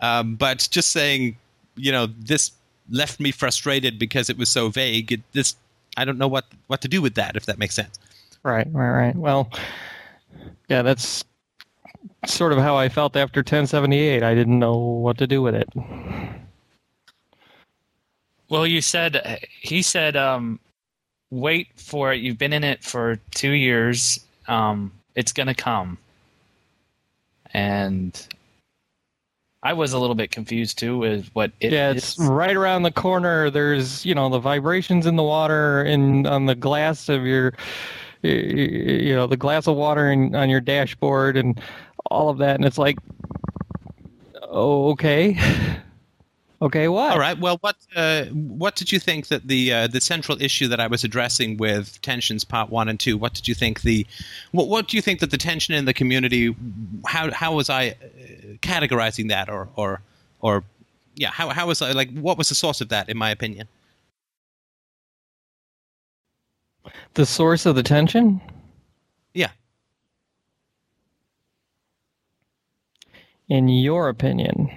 Um, 0.00 0.36
but 0.36 0.66
just 0.70 0.92
saying, 0.92 1.36
you 1.76 1.92
know, 1.92 2.06
this 2.06 2.52
left 2.90 3.20
me 3.20 3.30
frustrated 3.30 3.98
because 3.98 4.30
it 4.30 4.38
was 4.38 4.48
so 4.48 4.68
vague. 4.68 5.12
It, 5.12 5.20
this 5.32 5.56
I 5.96 6.04
don't 6.04 6.18
know 6.18 6.28
what 6.28 6.44
what 6.68 6.80
to 6.82 6.88
do 6.88 7.02
with 7.02 7.14
that. 7.14 7.36
If 7.36 7.46
that 7.46 7.58
makes 7.58 7.74
sense. 7.74 7.98
Right, 8.42 8.66
right, 8.72 8.90
right. 8.90 9.16
Well, 9.16 9.50
yeah, 10.68 10.82
that's 10.82 11.24
sort 12.26 12.52
of 12.52 12.58
how 12.58 12.76
I 12.76 12.88
felt 12.88 13.16
after 13.16 13.40
1078. 13.40 14.22
I 14.22 14.34
didn't 14.34 14.58
know 14.58 14.76
what 14.76 15.18
to 15.18 15.26
do 15.26 15.42
with 15.42 15.54
it. 15.54 15.68
Well, 18.48 18.66
you 18.66 18.80
said 18.80 19.46
he 19.60 19.82
said, 19.82 20.16
um, 20.16 20.58
"Wait 21.30 21.68
for 21.76 22.12
it. 22.12 22.20
You've 22.20 22.38
been 22.38 22.52
in 22.52 22.64
it 22.64 22.82
for 22.82 23.20
two 23.30 23.52
years. 23.52 24.18
Um, 24.48 24.92
it's 25.14 25.32
gonna 25.32 25.54
come." 25.54 25.98
And 27.52 28.26
I 29.62 29.74
was 29.74 29.92
a 29.92 29.98
little 29.98 30.14
bit 30.14 30.30
confused 30.30 30.78
too 30.78 30.98
with 30.98 31.28
what 31.34 31.52
it 31.60 31.72
yeah, 31.72 31.90
is. 31.90 31.96
it's 31.96 32.18
right 32.18 32.56
around 32.56 32.82
the 32.82 32.90
corner. 32.90 33.50
There's, 33.50 34.06
you 34.06 34.14
know, 34.14 34.28
the 34.30 34.38
vibrations 34.38 35.04
in 35.04 35.16
the 35.16 35.22
water 35.22 35.82
and 35.82 36.26
on 36.26 36.46
the 36.46 36.54
glass 36.54 37.08
of 37.10 37.26
your, 37.26 37.52
you 38.22 39.14
know, 39.14 39.26
the 39.26 39.36
glass 39.36 39.66
of 39.66 39.76
water 39.76 40.10
in, 40.10 40.34
on 40.34 40.50
your 40.50 40.60
dashboard 40.60 41.36
and 41.36 41.60
all 42.06 42.28
of 42.28 42.38
that. 42.38 42.56
And 42.56 42.64
it's 42.64 42.78
like, 42.78 42.98
oh, 44.42 44.90
okay. 44.90 45.38
Okay, 46.62 46.88
what? 46.88 47.12
All 47.12 47.18
right. 47.18 47.38
Well, 47.38 47.56
what 47.62 47.76
uh, 47.96 48.24
what 48.26 48.76
did 48.76 48.92
you 48.92 48.98
think 48.98 49.28
that 49.28 49.48
the 49.48 49.72
uh, 49.72 49.86
the 49.86 50.00
central 50.00 50.40
issue 50.42 50.68
that 50.68 50.78
I 50.78 50.88
was 50.88 51.04
addressing 51.04 51.56
with 51.56 52.00
tensions 52.02 52.44
part 52.44 52.68
one 52.68 52.86
and 52.86 53.00
two? 53.00 53.16
What 53.16 53.32
did 53.32 53.48
you 53.48 53.54
think 53.54 53.80
the 53.80 54.06
what 54.52 54.68
what 54.68 54.86
do 54.86 54.98
you 54.98 55.00
think 55.00 55.20
that 55.20 55.30
the 55.30 55.38
tension 55.38 55.74
in 55.74 55.86
the 55.86 55.94
community? 55.94 56.54
How 57.06 57.30
how 57.32 57.54
was 57.54 57.70
I 57.70 57.88
uh, 57.88 57.94
categorizing 58.60 59.30
that, 59.30 59.48
or 59.48 59.70
or 59.74 60.02
or 60.42 60.62
yeah? 61.16 61.30
How 61.30 61.48
how 61.48 61.66
was 61.66 61.80
I 61.80 61.92
like? 61.92 62.12
What 62.12 62.36
was 62.36 62.50
the 62.50 62.54
source 62.54 62.82
of 62.82 62.90
that, 62.90 63.08
in 63.08 63.16
my 63.16 63.30
opinion? 63.30 63.66
The 67.14 67.26
source 67.26 67.66
of 67.66 67.74
the 67.74 67.82
tension? 67.82 68.40
Yeah. 69.34 69.50
in 73.50 73.68
your 73.68 74.08
opinion? 74.08 74.70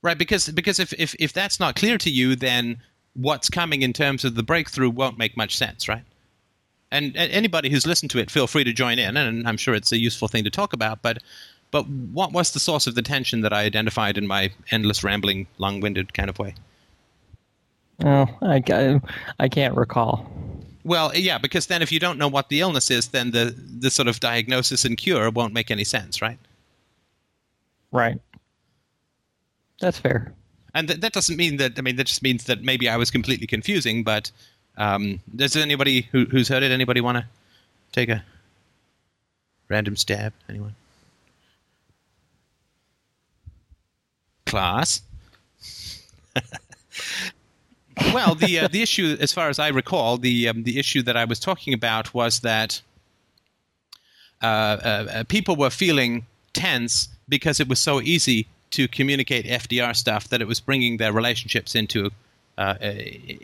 Right, 0.00 0.16
because 0.16 0.48
because 0.48 0.78
if, 0.78 0.92
if, 0.94 1.14
if 1.18 1.32
that's 1.32 1.58
not 1.58 1.76
clear 1.76 1.98
to 1.98 2.10
you, 2.10 2.36
then 2.36 2.78
what's 3.14 3.50
coming 3.50 3.82
in 3.82 3.92
terms 3.92 4.24
of 4.24 4.34
the 4.34 4.42
breakthrough 4.42 4.90
won't 4.90 5.18
make 5.18 5.36
much 5.36 5.56
sense, 5.56 5.88
right? 5.88 6.04
And, 6.90 7.16
and 7.16 7.32
anybody 7.32 7.70
who's 7.70 7.86
listened 7.86 8.10
to 8.12 8.18
it, 8.18 8.30
feel 8.30 8.46
free 8.46 8.64
to 8.64 8.72
join 8.72 8.98
in, 8.98 9.16
and 9.16 9.48
I'm 9.48 9.56
sure 9.56 9.74
it's 9.74 9.92
a 9.92 9.98
useful 9.98 10.28
thing 10.28 10.44
to 10.44 10.50
talk 10.50 10.72
about. 10.72 11.02
But 11.02 11.18
but 11.70 11.88
what 11.88 12.32
was 12.32 12.52
the 12.52 12.60
source 12.60 12.86
of 12.86 12.94
the 12.94 13.02
tension 13.02 13.40
that 13.40 13.52
I 13.52 13.64
identified 13.64 14.16
in 14.16 14.28
my 14.28 14.52
endless 14.70 15.02
rambling, 15.02 15.48
long-winded 15.58 16.14
kind 16.14 16.30
of 16.30 16.38
way? 16.38 16.54
Oh, 18.02 18.26
I, 18.42 19.00
I 19.38 19.48
can't 19.48 19.76
recall. 19.76 20.28
Well, 20.84 21.14
yeah, 21.14 21.38
because 21.38 21.66
then 21.66 21.80
if 21.80 21.90
you 21.92 21.98
don't 21.98 22.18
know 22.18 22.28
what 22.28 22.48
the 22.48 22.60
illness 22.60 22.90
is, 22.90 23.08
then 23.08 23.30
the 23.30 23.54
the 23.78 23.90
sort 23.90 24.08
of 24.08 24.20
diagnosis 24.20 24.84
and 24.84 24.96
cure 24.96 25.30
won't 25.30 25.54
make 25.54 25.70
any 25.70 25.84
sense, 25.84 26.20
right? 26.20 26.38
Right. 27.90 28.20
That's 29.80 29.98
fair. 29.98 30.32
And 30.74 30.88
th- 30.88 31.00
that 31.00 31.12
doesn't 31.12 31.36
mean 31.36 31.56
that. 31.56 31.78
I 31.78 31.82
mean, 31.82 31.96
that 31.96 32.06
just 32.06 32.22
means 32.22 32.44
that 32.44 32.62
maybe 32.62 32.88
I 32.88 32.96
was 32.96 33.10
completely 33.10 33.46
confusing. 33.46 34.02
But 34.02 34.30
um, 34.76 35.20
does 35.34 35.56
anybody 35.56 36.02
who, 36.12 36.24
who's 36.26 36.48
heard 36.48 36.62
it? 36.62 36.70
Anybody 36.70 37.00
want 37.00 37.18
to 37.18 37.24
take 37.92 38.08
a 38.08 38.24
random 39.68 39.96
stab? 39.96 40.32
Anyone? 40.48 40.74
Class. 44.46 45.02
well, 48.12 48.34
the 48.34 48.60
uh, 48.60 48.68
the 48.68 48.82
issue, 48.82 49.16
as 49.20 49.32
far 49.32 49.48
as 49.48 49.58
I 49.58 49.68
recall, 49.68 50.18
the 50.18 50.48
um, 50.48 50.62
the 50.64 50.78
issue 50.78 51.02
that 51.02 51.16
I 51.16 51.24
was 51.24 51.38
talking 51.38 51.74
about 51.74 52.12
was 52.14 52.40
that 52.40 52.80
uh, 54.42 54.46
uh, 54.46 55.06
uh 55.12 55.24
people 55.24 55.56
were 55.56 55.70
feeling 55.70 56.26
tense 56.52 57.08
because 57.28 57.60
it 57.60 57.68
was 57.68 57.78
so 57.78 58.00
easy 58.00 58.46
to 58.70 58.88
communicate 58.88 59.46
FDR 59.46 59.94
stuff 59.94 60.28
that 60.28 60.40
it 60.40 60.48
was 60.48 60.60
bringing 60.60 60.96
their 60.96 61.12
relationships 61.12 61.74
into 61.74 62.10
uh, 62.58 62.74
a, 62.80 63.38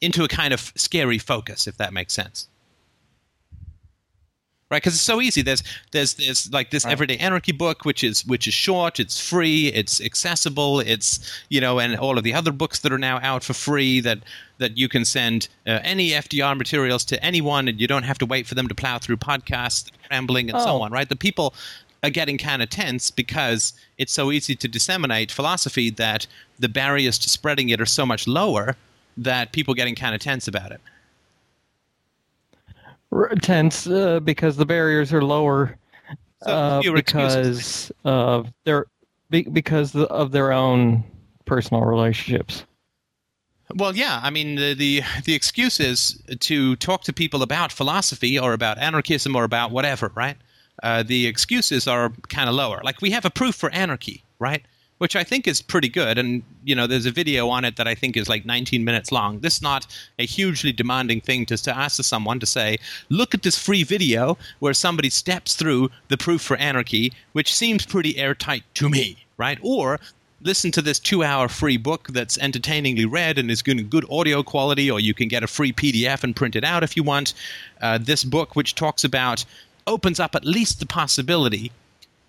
into 0.00 0.24
a 0.24 0.28
kind 0.28 0.54
of 0.54 0.72
scary 0.74 1.18
focus, 1.18 1.66
if 1.66 1.76
that 1.76 1.92
makes 1.92 2.12
sense. 2.12 2.48
Right, 4.72 4.82
because 4.82 4.94
it's 4.94 5.02
so 5.02 5.20
easy. 5.20 5.42
There's 5.42 5.62
there's 5.90 6.14
there's 6.14 6.50
like 6.50 6.70
this 6.70 6.86
right. 6.86 6.92
everyday 6.92 7.18
anarchy 7.18 7.52
book, 7.52 7.84
which 7.84 8.02
is 8.02 8.24
which 8.24 8.48
is 8.48 8.54
short, 8.54 8.98
it's 8.98 9.20
free, 9.20 9.66
it's 9.66 10.00
accessible, 10.00 10.80
it's 10.80 11.20
you 11.50 11.60
know, 11.60 11.78
and 11.78 11.94
all 11.94 12.16
of 12.16 12.24
the 12.24 12.32
other 12.32 12.52
books 12.52 12.78
that 12.78 12.90
are 12.90 12.96
now 12.96 13.20
out 13.22 13.44
for 13.44 13.52
free 13.52 14.00
that 14.00 14.20
that 14.56 14.78
you 14.78 14.88
can 14.88 15.04
send 15.04 15.48
uh, 15.66 15.80
any 15.82 16.12
FDR 16.12 16.56
materials 16.56 17.04
to 17.04 17.22
anyone, 17.22 17.68
and 17.68 17.78
you 17.82 17.86
don't 17.86 18.04
have 18.04 18.16
to 18.16 18.24
wait 18.24 18.46
for 18.46 18.54
them 18.54 18.66
to 18.66 18.74
plow 18.74 18.96
through 18.96 19.18
podcasts, 19.18 19.90
rambling, 20.10 20.48
and 20.48 20.56
oh. 20.56 20.64
so 20.64 20.80
on. 20.80 20.90
Right, 20.90 21.06
the 21.06 21.16
people 21.16 21.52
are 22.02 22.08
getting 22.08 22.38
kind 22.38 22.62
of 22.62 22.70
tense 22.70 23.10
because 23.10 23.74
it's 23.98 24.14
so 24.14 24.32
easy 24.32 24.54
to 24.54 24.68
disseminate 24.68 25.30
philosophy 25.30 25.90
that 25.90 26.26
the 26.58 26.70
barriers 26.70 27.18
to 27.18 27.28
spreading 27.28 27.68
it 27.68 27.78
are 27.78 27.84
so 27.84 28.06
much 28.06 28.26
lower 28.26 28.74
that 29.18 29.52
people 29.52 29.74
getting 29.74 29.94
kind 29.94 30.14
of 30.14 30.22
tense 30.22 30.48
about 30.48 30.72
it. 30.72 30.80
Tense 33.42 33.86
uh, 33.86 34.20
because 34.20 34.56
the 34.56 34.66
barriers 34.66 35.12
are 35.12 35.22
lower 35.22 35.76
so 36.42 36.50
uh, 36.50 36.82
because 36.92 37.92
of 38.04 38.52
their 38.64 38.86
because 39.30 39.94
of 39.94 40.32
their 40.32 40.52
own 40.52 41.04
personal 41.44 41.84
relationships. 41.84 42.64
Well, 43.74 43.96
yeah. 43.96 44.20
I 44.22 44.28
mean, 44.28 44.56
the, 44.56 44.74
the, 44.74 45.02
the 45.24 45.34
excuse 45.34 45.80
is 45.80 46.22
to 46.40 46.76
talk 46.76 47.04
to 47.04 47.12
people 47.12 47.42
about 47.42 47.72
philosophy 47.72 48.38
or 48.38 48.52
about 48.52 48.76
anarchism 48.76 49.34
or 49.34 49.44
about 49.44 49.70
whatever, 49.70 50.12
right? 50.14 50.36
uh, 50.82 51.02
the 51.02 51.26
excuses 51.26 51.86
are 51.86 52.12
kind 52.28 52.48
of 52.48 52.54
lower. 52.54 52.80
Like 52.82 53.00
we 53.00 53.10
have 53.10 53.24
a 53.24 53.30
proof 53.30 53.54
for 53.54 53.70
anarchy, 53.70 54.24
right? 54.38 54.64
Which 55.02 55.16
I 55.16 55.24
think 55.24 55.48
is 55.48 55.60
pretty 55.60 55.88
good. 55.88 56.16
And, 56.16 56.44
you 56.62 56.76
know, 56.76 56.86
there's 56.86 57.06
a 57.06 57.10
video 57.10 57.48
on 57.48 57.64
it 57.64 57.74
that 57.74 57.88
I 57.88 57.94
think 57.96 58.16
is 58.16 58.28
like 58.28 58.46
19 58.46 58.84
minutes 58.84 59.10
long. 59.10 59.40
This 59.40 59.56
is 59.56 59.62
not 59.62 59.84
a 60.16 60.24
hugely 60.24 60.70
demanding 60.70 61.20
thing 61.20 61.44
to, 61.46 61.56
to 61.56 61.76
ask 61.76 62.00
someone 62.04 62.38
to 62.38 62.46
say, 62.46 62.78
look 63.08 63.34
at 63.34 63.42
this 63.42 63.58
free 63.58 63.82
video 63.82 64.38
where 64.60 64.72
somebody 64.72 65.10
steps 65.10 65.56
through 65.56 65.90
the 66.06 66.16
proof 66.16 66.40
for 66.40 66.56
anarchy, 66.58 67.12
which 67.32 67.52
seems 67.52 67.84
pretty 67.84 68.16
airtight 68.16 68.62
to 68.74 68.88
me, 68.88 69.16
right? 69.38 69.58
Or 69.60 69.98
listen 70.40 70.70
to 70.70 70.80
this 70.80 71.00
two 71.00 71.24
hour 71.24 71.48
free 71.48 71.78
book 71.78 72.06
that's 72.12 72.38
entertainingly 72.38 73.04
read 73.04 73.38
and 73.38 73.50
is 73.50 73.60
good, 73.60 73.90
good 73.90 74.06
audio 74.08 74.44
quality, 74.44 74.88
or 74.88 75.00
you 75.00 75.14
can 75.14 75.26
get 75.26 75.42
a 75.42 75.48
free 75.48 75.72
PDF 75.72 76.22
and 76.22 76.36
print 76.36 76.54
it 76.54 76.62
out 76.62 76.84
if 76.84 76.96
you 76.96 77.02
want. 77.02 77.34
Uh, 77.80 77.98
this 77.98 78.22
book, 78.22 78.54
which 78.54 78.76
talks 78.76 79.02
about 79.02 79.44
opens 79.84 80.20
up 80.20 80.36
at 80.36 80.44
least 80.44 80.78
the 80.78 80.86
possibility 80.86 81.72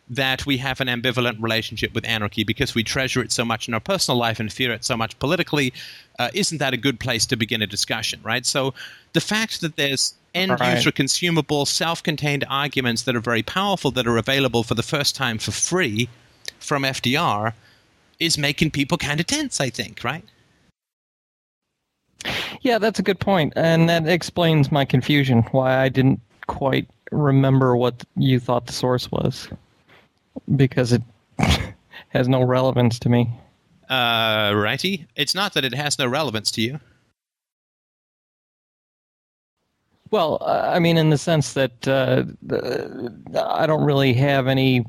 that 0.10 0.46
we 0.46 0.58
have 0.58 0.82
an 0.82 0.88
ambivalent 0.88 1.42
relationship 1.42 1.94
with 1.94 2.06
anarchy 2.06 2.44
because 2.44 2.76
we 2.76 2.84
treasure 2.84 3.22
it 3.22 3.32
so 3.32 3.46
much 3.46 3.68
in 3.68 3.74
our 3.74 3.80
personal 3.80 4.18
life 4.18 4.40
and 4.40 4.52
fear 4.52 4.72
it 4.72 4.84
so 4.84 4.98
much 4.98 5.18
politically. 5.20 5.74
Uh, 6.20 6.30
isn't 6.34 6.58
that 6.58 6.74
a 6.74 6.78
good 6.78 7.00
place 7.00 7.26
to 7.26 7.36
begin 7.36 7.62
a 7.62 7.68
discussion, 7.68 8.20
right? 8.24 8.46
So 8.46 8.74
the 9.14 9.22
fact 9.22 9.62
that 9.62 9.78
there's 9.78 10.14
end 10.36 10.58
user 10.60 10.92
consumable, 10.92 11.66
self 11.66 12.04
contained 12.04 12.44
arguments 12.50 13.04
that 13.04 13.16
are 13.16 13.22
very 13.22 13.44
powerful 13.44 13.92
that 13.92 14.06
are 14.06 14.18
available 14.18 14.64
for 14.64 14.76
the 14.76 14.84
first 14.84 15.16
time 15.16 15.38
for 15.38 15.52
free 15.52 16.10
from 16.60 16.84
FDR 16.84 17.54
is 18.20 18.38
making 18.38 18.72
people 18.72 18.98
kind 18.98 19.20
of 19.20 19.26
tense, 19.26 19.60
I 19.60 19.70
think, 19.70 20.04
right? 20.04 20.24
Yeah, 22.62 22.78
that's 22.78 23.00
a 23.00 23.04
good 23.04 23.20
point, 23.20 23.54
and 23.56 23.90
that 23.90 24.08
explains 24.08 24.72
my 24.72 24.86
confusion 24.86 25.42
why 25.52 25.78
I 25.84 25.90
didn't 25.90 26.22
quite 26.48 26.88
remember 27.12 27.76
what 27.76 28.04
you 28.16 28.40
thought 28.40 28.66
the 28.66 28.74
source 28.74 29.12
was 29.12 29.50
because 30.56 30.92
it 30.92 31.02
has 32.10 32.28
no 32.28 32.44
relevance 32.44 33.00
to 33.00 33.10
me. 33.10 33.30
Uh, 33.90 34.54
righty. 34.56 35.08
It's 35.16 35.36
not 35.36 35.54
that 35.54 35.66
it 35.66 35.74
has 35.74 36.00
no 36.00 36.08
relevance 36.08 36.52
to 36.52 36.62
you. 36.62 36.80
Well, 40.12 40.38
uh, 40.42 40.72
I 40.74 40.80
mean, 40.80 40.98
in 40.98 41.10
the 41.10 41.18
sense 41.18 41.54
that 41.54 41.88
uh, 41.88 42.24
I 43.36 43.66
don't 43.66 43.84
really 43.84 44.14
have 44.14 44.48
any 44.48 44.86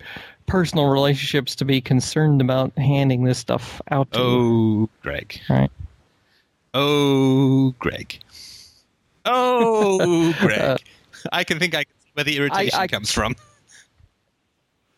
personal 0.46 0.90
relationships 0.90 1.54
to 1.56 1.64
be 1.64 1.80
concerned 1.80 2.42
about 2.42 2.76
handing 2.76 3.24
this 3.24 3.38
stuff 3.38 3.80
out 3.90 4.12
to. 4.12 4.20
Oh, 4.20 4.90
Greg. 5.02 5.40
Right. 5.48 5.70
Oh, 6.74 7.74
Greg. 7.78 8.18
Oh, 9.24 10.34
Greg. 10.40 10.78
I 11.32 11.44
can 11.44 11.58
think 11.58 11.74
I 11.74 11.84
can 11.84 11.94
see 12.00 12.10
where 12.12 12.24
the 12.24 12.36
irritation 12.36 12.78
I, 12.78 12.82
I, 12.82 12.86
comes 12.86 13.10
from. 13.10 13.34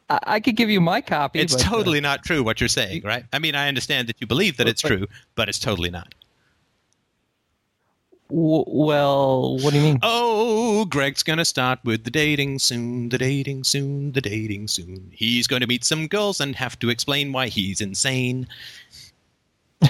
I, 0.09 0.21
I, 0.25 0.41
could 0.41 0.57
give 0.57 0.71
you 0.71 0.81
my 0.81 1.01
copy. 1.01 1.41
It's 1.41 1.55
but, 1.55 1.67
uh, 1.67 1.71
totally 1.71 1.99
uh, 1.99 2.03
not 2.03 2.25
true 2.25 2.43
what 2.43 2.61
you're 2.61 2.69
saying, 2.69 3.03
right? 3.05 3.25
I 3.33 3.39
mean, 3.39 3.55
I 3.55 3.69
understand 3.69 4.09
that 4.09 4.21
you 4.21 4.27
believe 4.27 4.57
that 4.57 4.69
it's 4.69 4.83
true, 4.83 5.07
but 5.35 5.49
it's 5.49 5.59
totally 5.59 5.91
not. 5.91 6.15
W- 8.29 8.65
well, 8.67 9.59
what 9.59 9.73
do 9.73 9.79
you 9.79 9.85
mean? 9.85 9.99
Oh, 10.03 10.85
Greg's 10.87 11.23
going 11.23 11.39
to 11.39 11.45
start 11.45 11.79
with 11.85 12.05
the 12.05 12.11
dating 12.11 12.59
soon, 12.59 13.09
the 13.09 13.19
dating 13.19 13.65
soon, 13.65 14.13
the 14.13 14.21
dating 14.21 14.69
soon. 14.69 15.11
He's 15.13 15.47
going 15.47 15.61
to 15.61 15.67
meet 15.67 15.85
some 15.85 16.09
girls 16.09 16.41
and 16.41 16.57
have 16.57 16.79
to 16.81 16.89
explain 16.89 17.33
why 17.33 17.49
he's 17.49 17.81
insane. 17.81 18.49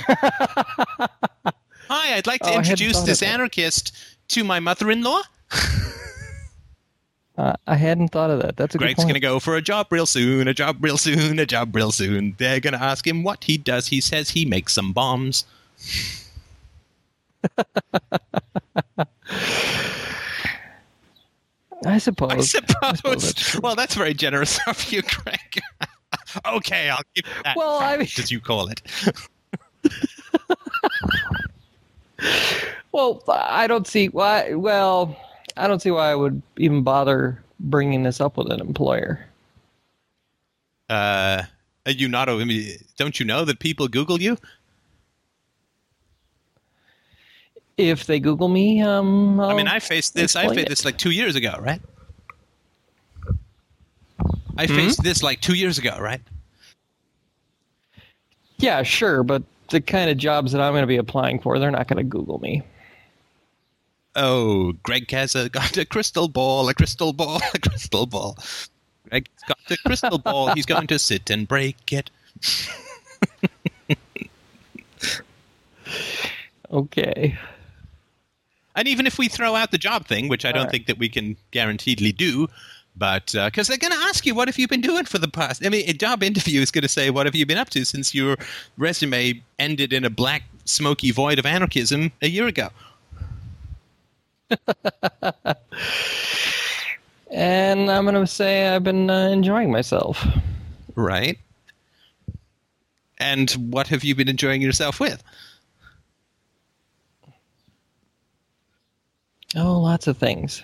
Hi, 1.89 2.17
I'd 2.17 2.27
like 2.27 2.43
to 2.43 2.51
oh, 2.51 2.59
introduce 2.59 3.01
this 3.03 3.23
anarchist 3.23 3.97
to 4.29 4.45
my 4.45 4.61
mother 4.61 4.91
in 4.91 5.03
law. 5.03 5.23
Uh, 7.37 7.53
I 7.66 7.74
hadn't 7.74 8.09
thought 8.09 8.30
of 8.30 8.41
that. 8.41 8.57
That's 8.57 8.74
a 8.74 8.78
Greg's 8.78 9.03
going 9.03 9.14
to 9.14 9.20
go 9.20 9.39
for 9.39 9.57
a 9.57 9.62
job 9.62 9.89
real 9.91 10.07
soon, 10.07 10.49
a 10.49 10.55
job 10.55 10.78
real 10.80 10.97
soon, 10.97 11.39
a 11.39 11.45
job 11.45 11.74
real 11.76 11.93
soon. 11.93 12.34
They're 12.39 12.61
going 12.61 12.72
to 12.72 12.82
ask 12.82 13.07
him 13.07 13.22
what 13.22 13.45
he 13.45 13.59
does. 13.59 13.89
He 13.89 14.01
says 14.01 14.30
he 14.30 14.47
makes 14.47 14.72
some 14.72 14.93
bombs. 14.93 15.45
I 21.84 21.99
suppose. 21.99 22.32
I 22.32 22.41
suppose. 22.41 22.74
I 22.82 22.95
suppose 22.95 23.22
that's 23.24 23.61
well, 23.61 23.74
that's 23.74 23.95
very 23.95 24.14
generous 24.14 24.59
of 24.66 24.91
you, 24.91 25.03
Greg. 25.03 25.61
okay, 26.47 26.89
I'll 26.89 27.03
give 27.14 27.26
you 27.26 27.43
that. 27.45 27.57
Well, 27.57 27.78
I 27.78 27.99
mean, 27.99 28.09
as 28.18 28.30
you 28.30 28.41
call 28.41 28.68
it. 28.68 28.80
well, 32.93 33.22
I 33.28 33.66
don't 33.66 33.87
see 33.87 34.09
why. 34.09 34.55
Well, 34.55 35.16
I 35.57 35.66
don't 35.66 35.80
see 35.80 35.90
why 35.90 36.11
I 36.11 36.14
would 36.14 36.42
even 36.59 36.82
bother 36.82 37.42
bringing 37.61 38.02
this 38.02 38.20
up 38.20 38.36
with 38.36 38.50
an 38.50 38.61
employer. 38.61 39.26
Uh, 40.88 41.42
you 41.86 42.09
not? 42.09 42.28
I 42.28 42.44
mean, 42.44 42.76
don't 42.96 43.18
you 43.18 43.26
know 43.26 43.44
that 43.44 43.59
people 43.59 43.88
Google 43.88 44.20
you? 44.20 44.36
If 47.76 48.07
they 48.07 48.20
Google 48.20 48.48
me, 48.48 48.80
um, 48.80 49.38
i 49.38 49.54
mean, 49.54 49.68
I 49.68 49.80
faced 49.80 50.14
this. 50.14 50.34
I 50.34 50.48
faced 50.48 50.61
it. 50.61 50.68
this 50.68 50.84
like 50.84 50.96
two 50.96 51.11
years 51.11 51.36
ago, 51.36 51.59
right? 51.61 51.80
I 54.57 54.66
mm-hmm. 54.66 54.76
faced 54.76 55.02
this 55.02 55.22
like 55.22 55.40
two 55.42 55.54
years 55.54 55.76
ago, 55.76 55.98
right? 56.00 56.22
Yeah, 58.59 58.82
sure, 58.82 59.22
but 59.22 59.42
the 59.68 59.82
kind 59.82 60.09
of 60.09 60.16
jobs 60.16 60.52
that 60.52 60.61
I'm 60.62 60.72
going 60.72 60.82
to 60.82 60.86
be 60.86 60.96
applying 60.96 61.38
for, 61.38 61.59
they're 61.59 61.70
not 61.70 61.88
going 61.88 61.98
to 61.98 62.04
Google 62.04 62.38
me. 62.38 62.62
Oh, 64.17 64.73
Greg 64.83 65.11
has 65.12 65.35
a, 65.35 65.49
got 65.51 65.77
a 65.77 65.85
crystal 65.85 66.29
ball, 66.29 66.69
a 66.69 66.75
crystal 66.75 67.12
ball, 67.12 67.41
a 67.55 67.59
crystal 67.59 68.07
ball. 68.07 68.37
Greg's 69.09 69.43
got 69.47 69.59
a 69.71 69.77
crystal 69.87 70.19
ball. 70.19 70.53
He's 70.55 70.67
going 70.67 70.89
to 70.89 70.99
sit 70.99 71.31
and 71.31 71.47
break 71.47 71.93
it. 71.93 72.11
Okay. 76.71 77.39
And 78.75 78.89
even 78.89 79.07
if 79.07 79.19
we 79.19 79.29
throw 79.29 79.55
out 79.55 79.71
the 79.71 79.79
job 79.79 80.07
thing, 80.07 80.29
which 80.29 80.45
I 80.45 80.53
don't 80.53 80.64
right. 80.64 80.71
think 80.71 80.87
that 80.87 80.99
we 80.99 81.09
can 81.09 81.37
guaranteedly 81.51 82.12
do, 82.12 82.49
but 82.95 83.35
uh, 83.35 83.47
because 83.47 83.69
they're 83.69 83.79
going 83.79 83.93
to 83.93 83.99
ask 83.99 84.27
you, 84.27 84.35
what 84.35 84.49
have 84.49 84.59
you 84.59 84.69
been 84.69 84.81
doing 84.81 85.05
for 85.05 85.19
the 85.19 85.29
past? 85.29 85.64
I 85.64 85.69
mean, 85.69 85.89
a 85.89 85.93
job 85.93 86.23
interview 86.23 86.61
is 86.61 86.71
going 86.71 86.83
to 86.83 86.89
say, 86.89 87.11
what 87.11 87.27
have 87.27 87.35
you 87.35 87.47
been 87.47 87.59
up 87.59 87.71
to 87.71 87.85
since 87.85 88.14
your 88.14 88.37
resume 88.77 89.43
ended 89.59 89.93
in 89.93 90.05
a 90.05 90.11
black, 90.11 90.43
smoky 90.64 91.11
void 91.11 91.39
of 91.39 91.47
anarchism 91.47 92.12
a 92.21 92.29
year 92.29 92.47
ago? 92.47 92.69
And 97.36 97.90
I'm 97.90 98.05
going 98.05 98.14
to 98.14 98.26
say 98.26 98.68
I've 98.68 98.84
been 98.84 99.11
uh, 99.11 99.28
enjoying 99.28 99.70
myself. 99.70 100.24
Right. 100.94 101.38
And 103.18 103.51
what 103.51 103.88
have 103.88 104.05
you 104.05 104.14
been 104.14 104.28
enjoying 104.28 104.62
yourself 104.62 105.01
with? 105.01 105.22
Oh, 109.55 109.80
lots 109.80 110.07
of 110.07 110.16
things. 110.16 110.62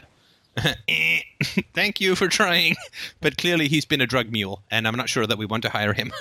Thank 1.75 2.01
you 2.01 2.15
for 2.15 2.29
trying. 2.29 2.77
But 3.21 3.37
clearly 3.37 3.69
he's 3.69 3.85
been 3.85 4.01
a 4.01 4.07
drug 4.07 4.31
mule, 4.31 4.63
and 4.71 4.87
I'm 4.89 4.97
not 4.97 5.09
sure 5.09 5.27
that 5.27 5.39
we 5.39 5.47
want 5.47 5.63
to 5.65 5.71
hire 5.71 5.93
him. 5.93 6.13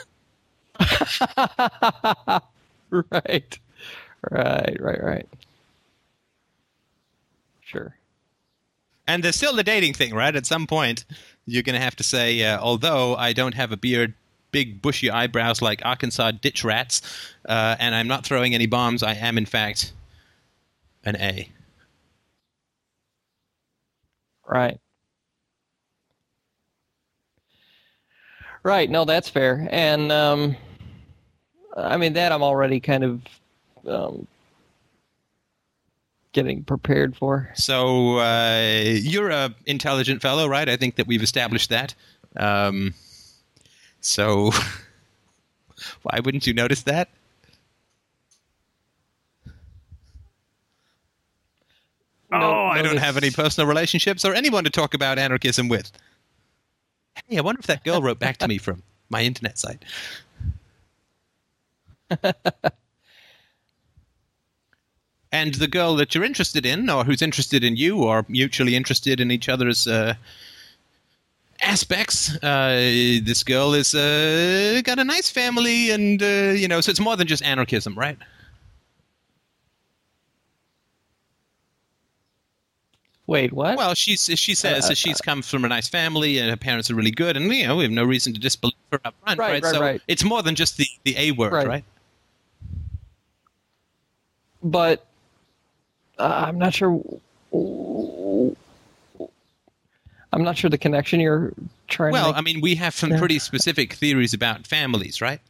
right. 2.89 3.59
Right, 4.29 4.77
right, 4.79 5.03
right. 5.03 5.29
Sure. 7.71 7.95
And 9.07 9.23
there's 9.23 9.35
still 9.35 9.55
the 9.55 9.63
dating 9.63 9.93
thing, 9.93 10.13
right? 10.13 10.35
At 10.35 10.45
some 10.45 10.67
point, 10.67 11.05
you're 11.45 11.63
going 11.63 11.75
to 11.75 11.81
have 11.81 11.95
to 11.97 12.03
say, 12.03 12.43
uh, 12.43 12.59
although 12.59 13.15
I 13.15 13.33
don't 13.33 13.53
have 13.53 13.71
a 13.71 13.77
beard, 13.77 14.13
big 14.51 14.81
bushy 14.81 15.09
eyebrows 15.09 15.61
like 15.61 15.81
Arkansas 15.85 16.31
ditch 16.31 16.63
rats, 16.63 17.01
uh, 17.47 17.77
and 17.79 17.95
I'm 17.95 18.07
not 18.07 18.25
throwing 18.25 18.53
any 18.53 18.67
bombs, 18.67 19.03
I 19.03 19.13
am, 19.13 19.37
in 19.37 19.45
fact, 19.45 19.93
an 21.05 21.15
A. 21.15 21.49
Right. 24.47 24.79
Right. 28.63 28.89
No, 28.89 29.05
that's 29.05 29.29
fair. 29.29 29.67
And 29.71 30.11
um, 30.11 30.55
I 31.75 31.97
mean 31.97 32.13
that 32.13 32.31
I'm 32.31 32.43
already 32.43 32.79
kind 32.79 33.03
of 33.03 33.21
um, 33.87 34.27
getting 36.33 36.63
prepared 36.63 37.15
for. 37.15 37.51
So 37.55 38.17
uh, 38.17 38.81
you're 38.83 39.29
a 39.29 39.53
intelligent 39.65 40.21
fellow, 40.21 40.47
right? 40.47 40.67
I 40.67 40.77
think 40.77 40.95
that 40.95 41.07
we've 41.07 41.23
established 41.23 41.69
that. 41.69 41.93
Um, 42.37 42.93
so 43.99 44.51
why 46.03 46.19
wouldn't 46.23 46.47
you 46.47 46.53
notice 46.53 46.83
that? 46.83 47.09
oh, 52.31 52.65
I 52.67 52.81
don't 52.81 52.97
have 52.97 53.17
any 53.17 53.29
personal 53.29 53.67
relationships 53.67 54.23
or 54.23 54.33
anyone 54.33 54.63
to 54.63 54.69
talk 54.69 54.93
about 54.93 55.19
anarchism 55.19 55.67
with. 55.67 55.91
Hey, 57.27 57.37
I 57.37 57.41
wonder 57.41 57.59
if 57.59 57.67
that 57.67 57.83
girl 57.83 58.01
wrote 58.01 58.19
back 58.19 58.37
to 58.37 58.47
me 58.47 58.57
from 58.57 58.83
my 59.09 59.23
internet 59.23 59.59
site. 59.59 59.83
and 65.31 65.53
the 65.55 65.67
girl 65.67 65.95
that 65.95 66.13
you're 66.13 66.23
interested 66.23 66.65
in, 66.65 66.89
or 66.89 67.03
who's 67.03 67.21
interested 67.21 67.63
in 67.63 67.75
you, 67.77 68.03
or 68.03 68.25
mutually 68.27 68.75
interested 68.75 69.19
in 69.19 69.31
each 69.31 69.47
other's 69.49 69.87
uh, 69.87 70.15
aspects, 71.61 72.35
uh, 72.43 73.19
this 73.23 73.43
girl 73.43 73.73
is 73.73 73.95
uh, 73.95 74.81
got 74.83 74.99
a 74.99 75.03
nice 75.03 75.29
family, 75.29 75.89
and 75.91 76.21
uh, 76.21 76.51
you 76.55 76.67
know, 76.67 76.81
so 76.81 76.89
it's 76.89 76.99
more 76.99 77.15
than 77.15 77.27
just 77.27 77.43
anarchism, 77.43 77.97
right? 77.97 78.17
Wait, 83.27 83.53
what? 83.53 83.77
Well, 83.77 83.93
she's 83.93 84.25
she 84.35 84.53
says 84.55 84.89
that 84.89 84.97
she's 84.97 85.21
come 85.21 85.41
from 85.41 85.63
a 85.63 85.69
nice 85.69 85.87
family 85.87 86.37
and 86.39 86.49
her 86.49 86.57
parents 86.57 86.91
are 86.91 86.95
really 86.95 87.11
good, 87.11 87.37
and 87.37 87.45
you 87.53 87.65
know 87.65 87.77
we 87.77 87.83
have 87.83 87.91
no 87.91 88.03
reason 88.03 88.33
to 88.33 88.39
disbelieve 88.39 88.73
her 88.91 88.99
up 89.05 89.15
front, 89.23 89.39
Right, 89.39 89.51
right? 89.51 89.63
right, 89.63 89.73
so 89.73 89.79
right. 89.79 90.01
it's 90.07 90.23
more 90.23 90.43
than 90.43 90.55
just 90.55 90.75
the 90.77 90.85
the 91.05 91.15
A 91.17 91.31
word, 91.31 91.53
Right. 91.53 91.67
right? 91.67 91.83
but 94.63 95.05
uh, 96.21 96.45
I'm 96.47 96.57
not 96.57 96.73
sure. 96.73 97.01
I'm 100.33 100.43
not 100.43 100.57
sure 100.57 100.69
the 100.69 100.77
connection 100.77 101.19
you're 101.19 101.51
trying 101.87 102.13
Well, 102.13 102.33
I 102.33 102.41
mean, 102.41 102.61
we 102.61 102.75
have 102.75 102.95
some 102.95 103.11
Yeah. 103.11 103.19
pretty 103.19 103.39
specific 103.39 103.93
theories 103.93 104.33
about 104.33 104.65
families, 104.67 105.21
right? 105.21 105.41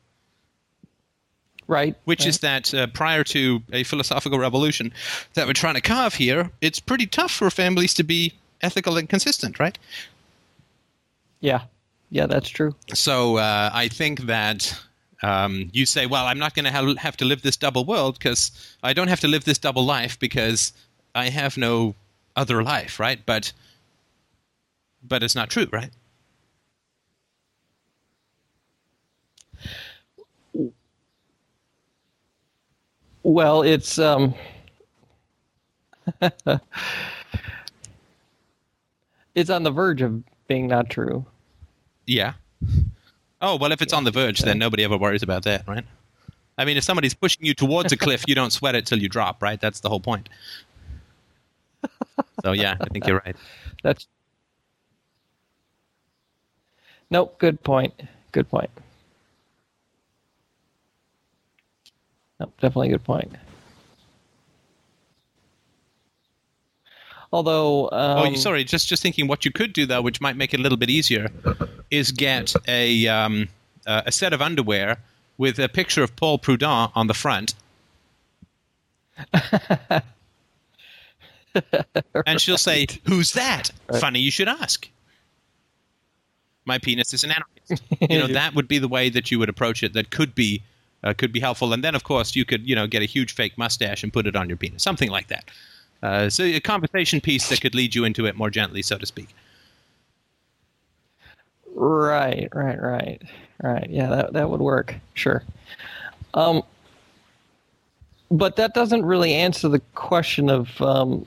right? 1.68 1.96
Which 2.06 2.22
right. 2.22 2.30
is 2.30 2.40
that 2.40 2.74
uh, 2.74 2.88
prior 2.88 3.24
to 3.26 3.62
a 3.72 3.84
philosophical 3.84 4.40
revolution 4.40 4.92
that 5.36 5.48
we're 5.48 5.54
trying 5.54 5.76
to 5.76 5.82
carve 5.82 6.16
here, 6.16 6.52
it's 6.60 6.80
pretty 6.80 7.06
tough 7.06 7.32
for 7.32 7.50
families 7.50 7.94
to 7.96 8.04
be 8.04 8.34
ethical 8.62 8.98
and 8.98 9.08
consistent, 9.08 9.60
right? 9.60 9.78
yeah, 11.40 11.62
yeah, 12.12 12.28
that's 12.28 12.50
true. 12.50 12.76
So 12.94 13.38
uh, 13.38 13.70
I 13.74 13.88
think 13.88 14.22
that 14.22 14.80
um, 15.24 15.70
you 15.74 15.86
say, 15.86 16.06
well, 16.06 16.26
I'm 16.26 16.40
not 16.40 16.56
going 16.56 16.66
to 16.66 16.72
have, 16.72 16.98
have 16.98 17.18
to 17.18 17.26
live 17.26 17.42
this 17.42 17.58
double 17.58 17.86
world 17.86 18.18
because 18.18 18.52
I 18.84 18.94
don't 18.94 19.08
have 19.08 19.20
to 19.22 19.28
live 19.28 19.46
this 19.46 19.58
double 19.58 19.86
life 19.86 20.20
because 20.20 20.74
I 21.16 21.30
have 21.30 21.58
no 21.58 21.96
other 22.36 22.64
life, 22.64 23.00
right? 23.00 23.20
But 23.26 23.54
but 25.04 25.24
it's 25.24 25.36
not 25.36 25.50
true, 25.50 25.68
right? 25.72 25.92
Well, 33.24 33.62
it's 33.62 33.98
um, 34.00 34.34
it's 39.36 39.50
on 39.50 39.64
the 39.64 39.72
verge 39.72 40.02
of 40.02 40.24
being 40.48 40.68
not 40.68 40.90
true. 40.90 41.26
Yeah. 42.06 42.34
Oh 43.42 43.56
well, 43.56 43.72
if 43.72 43.82
it's 43.82 43.94
on 43.94 44.04
the 44.04 44.12
verge, 44.12 44.40
then 44.40 44.60
nobody 44.60 44.84
ever 44.84 44.98
worries 44.98 45.24
about 45.24 45.44
that, 45.44 45.68
right? 45.68 45.84
I 46.58 46.66
mean, 46.66 46.78
if 46.78 46.84
somebody's 46.84 47.14
pushing 47.16 47.46
you 47.46 47.54
towards 47.54 47.92
a 47.92 47.98
cliff, 47.98 48.24
you 48.28 48.36
don't 48.36 48.52
sweat 48.54 48.76
it 48.76 48.86
till 48.86 49.00
you 49.00 49.10
drop, 49.10 49.42
right? 49.42 49.60
That's 49.60 49.80
the 49.80 49.90
whole 49.90 50.00
point. 50.00 50.30
So 52.44 52.52
yeah, 52.52 52.76
I 52.80 52.86
think 52.90 53.08
you're 53.08 53.22
right. 53.26 53.36
That's 53.84 54.08
nope. 57.10 57.38
Good 57.40 57.64
point. 57.64 57.94
Good 58.32 58.50
point. 58.50 58.70
Nope, 62.40 62.54
definitely 62.60 62.90
a 62.90 62.92
good 62.92 63.04
point. 63.04 63.32
Although, 67.34 67.90
um, 67.92 68.34
oh, 68.34 68.36
sorry. 68.36 68.64
Just 68.64 68.88
just 68.88 69.02
thinking, 69.02 69.28
what 69.28 69.46
you 69.46 69.52
could 69.52 69.74
do 69.74 69.86
though, 69.86 70.02
which 70.02 70.20
might 70.20 70.36
make 70.36 70.54
it 70.54 70.60
a 70.60 70.64
little 70.64 70.78
bit 70.78 70.90
easier, 70.90 71.30
is 71.90 72.12
get 72.12 72.54
a 72.68 73.08
um, 73.08 73.48
uh, 73.86 74.02
a 74.06 74.12
set 74.12 74.34
of 74.34 74.42
underwear 74.42 74.98
with 75.38 75.58
a 75.58 75.70
picture 75.70 76.04
of 76.04 76.16
Paul 76.16 76.40
Proudhon 76.40 76.92
on 76.94 77.08
the 77.08 77.14
front, 77.14 77.56
and 82.26 82.40
she'll 82.40 82.58
say, 82.58 82.88
"Who's 83.08 83.32
that?" 83.32 83.72
Funny, 84.00 84.20
you 84.20 84.32
should 84.32 84.50
ask. 84.50 84.90
My 86.66 86.78
penis 86.78 87.14
is 87.14 87.24
an 87.24 87.32
anarchist. 87.32 87.82
you 88.10 88.20
know 88.20 88.28
that 88.34 88.56
would 88.56 88.68
be 88.68 88.78
the 88.78 88.90
way 88.90 89.10
that 89.10 89.32
you 89.32 89.40
would 89.40 89.50
approach 89.50 89.84
it. 89.84 89.94
That 89.94 90.10
could 90.12 90.36
be 90.36 90.64
uh, 91.04 91.14
could 91.14 91.32
be 91.32 91.40
helpful. 91.40 91.72
And 91.72 91.82
then, 91.84 91.96
of 91.96 92.04
course, 92.04 92.36
you 92.36 92.44
could 92.44 92.68
you 92.68 92.76
know 92.76 92.88
get 92.88 93.02
a 93.02 93.06
huge 93.06 93.34
fake 93.34 93.58
mustache 93.58 94.04
and 94.04 94.12
put 94.12 94.28
it 94.28 94.36
on 94.36 94.50
your 94.50 94.58
penis, 94.58 94.84
something 94.84 95.10
like 95.10 95.28
that. 95.28 95.50
Uh, 96.02 96.30
so 96.30 96.44
a 96.44 96.60
conversation 96.60 97.22
piece 97.22 97.50
that 97.50 97.62
could 97.62 97.76
lead 97.76 97.94
you 97.94 98.04
into 98.06 98.26
it 98.26 98.36
more 98.36 98.50
gently, 98.50 98.82
so 98.82 98.98
to 98.98 99.06
speak. 99.06 99.30
Right, 101.76 102.50
right, 102.54 102.82
right, 102.82 103.22
right. 103.62 103.90
Yeah, 103.90 104.08
that 104.08 104.34
that 104.34 104.50
would 104.50 104.62
work. 104.62 104.96
Sure. 105.14 105.44
Um, 106.34 106.64
but 108.30 108.56
that 108.56 108.74
doesn't 108.74 109.06
really 109.06 109.34
answer 109.34 109.68
the 109.70 109.80
question 109.94 110.50
of 110.50 110.82
um, 110.82 111.26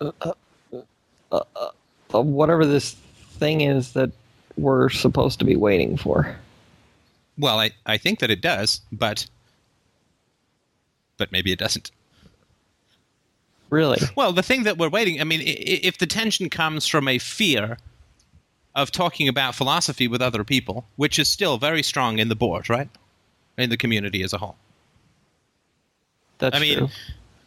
uh, 0.00 0.12
uh, 0.20 0.32
uh, 1.32 1.40
uh, 2.14 2.22
whatever 2.22 2.64
this 2.64 2.92
thing 3.38 3.62
is 3.62 3.92
that 3.92 4.10
we're 4.56 4.88
supposed 4.88 5.38
to 5.40 5.44
be 5.44 5.56
waiting 5.56 5.96
for. 5.96 6.36
Well, 7.38 7.58
I, 7.58 7.70
I 7.86 7.96
think 7.96 8.20
that 8.20 8.30
it 8.30 8.40
does, 8.40 8.80
but 8.92 9.26
but 11.16 11.32
maybe 11.32 11.52
it 11.52 11.58
doesn't. 11.58 11.90
Really? 13.72 14.00
Well, 14.14 14.34
the 14.34 14.42
thing 14.42 14.64
that 14.64 14.76
we're 14.76 14.90
waiting, 14.90 15.18
I 15.18 15.24
mean, 15.24 15.40
if 15.46 15.96
the 15.96 16.06
tension 16.06 16.50
comes 16.50 16.86
from 16.86 17.08
a 17.08 17.16
fear 17.16 17.78
of 18.74 18.92
talking 18.92 19.28
about 19.28 19.54
philosophy 19.54 20.06
with 20.06 20.20
other 20.20 20.44
people, 20.44 20.84
which 20.96 21.18
is 21.18 21.26
still 21.26 21.56
very 21.56 21.82
strong 21.82 22.18
in 22.18 22.28
the 22.28 22.36
board, 22.36 22.68
right? 22.68 22.90
In 23.56 23.70
the 23.70 23.78
community 23.78 24.22
as 24.22 24.34
a 24.34 24.38
whole. 24.38 24.56
That's 26.36 26.54
I 26.54 26.60
mean, 26.60 26.78
true. 26.78 26.88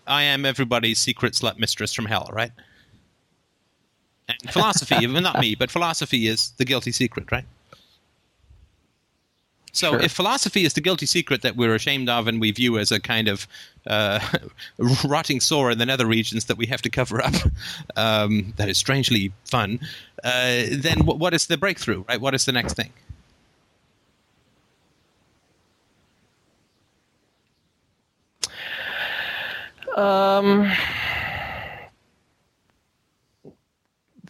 I 0.08 0.24
am 0.24 0.48
everybody's 0.48 0.98
secret 0.98 1.34
slut 1.34 1.60
mistress 1.60 1.94
from 1.94 2.06
hell, 2.06 2.28
right? 2.34 2.52
And 4.28 4.52
philosophy, 4.52 5.06
not 5.08 5.40
me, 5.40 5.54
but 5.54 5.70
philosophy 5.70 6.26
is 6.26 6.54
the 6.58 6.66
guilty 6.66 6.92
secret, 6.92 7.32
right? 7.32 7.46
So 9.76 9.92
Sure. 9.92 10.00
if 10.02 10.14
philosophy 10.14 10.64
is 10.64 10.72
the 10.74 10.80
guilty 10.80 11.06
secret 11.06 11.42
that 11.42 11.58
we're 11.58 11.76
ashamed 11.76 12.08
of 12.08 12.28
and 12.30 12.40
we 12.40 12.50
view 12.52 12.78
as 12.80 12.94
a 12.94 13.00
kind 13.00 13.28
of 13.28 13.46
uh, 13.88 14.20
rotting 15.04 15.42
sore 15.42 15.70
in 15.70 15.80
the 15.80 15.86
nether 15.86 16.06
regions 16.06 16.46
that 16.46 16.58
we 16.58 16.66
have 16.68 16.82
to 16.84 16.90
cover 16.90 17.22
up, 17.22 17.34
um, 17.98 18.54
that 18.56 18.70
is 18.70 18.78
strangely 18.78 19.34
fun, 19.44 19.80
uh, 20.24 20.64
then 20.72 21.02
wh- 21.02 21.20
what 21.20 21.34
is 21.34 21.48
the 21.48 21.58
breakthrough, 21.58 22.06
right? 22.08 22.22
What 22.22 22.34
is 22.34 22.46
the 22.46 22.54
next 22.54 22.76
thing? 22.76 22.94
Um, 29.98 30.72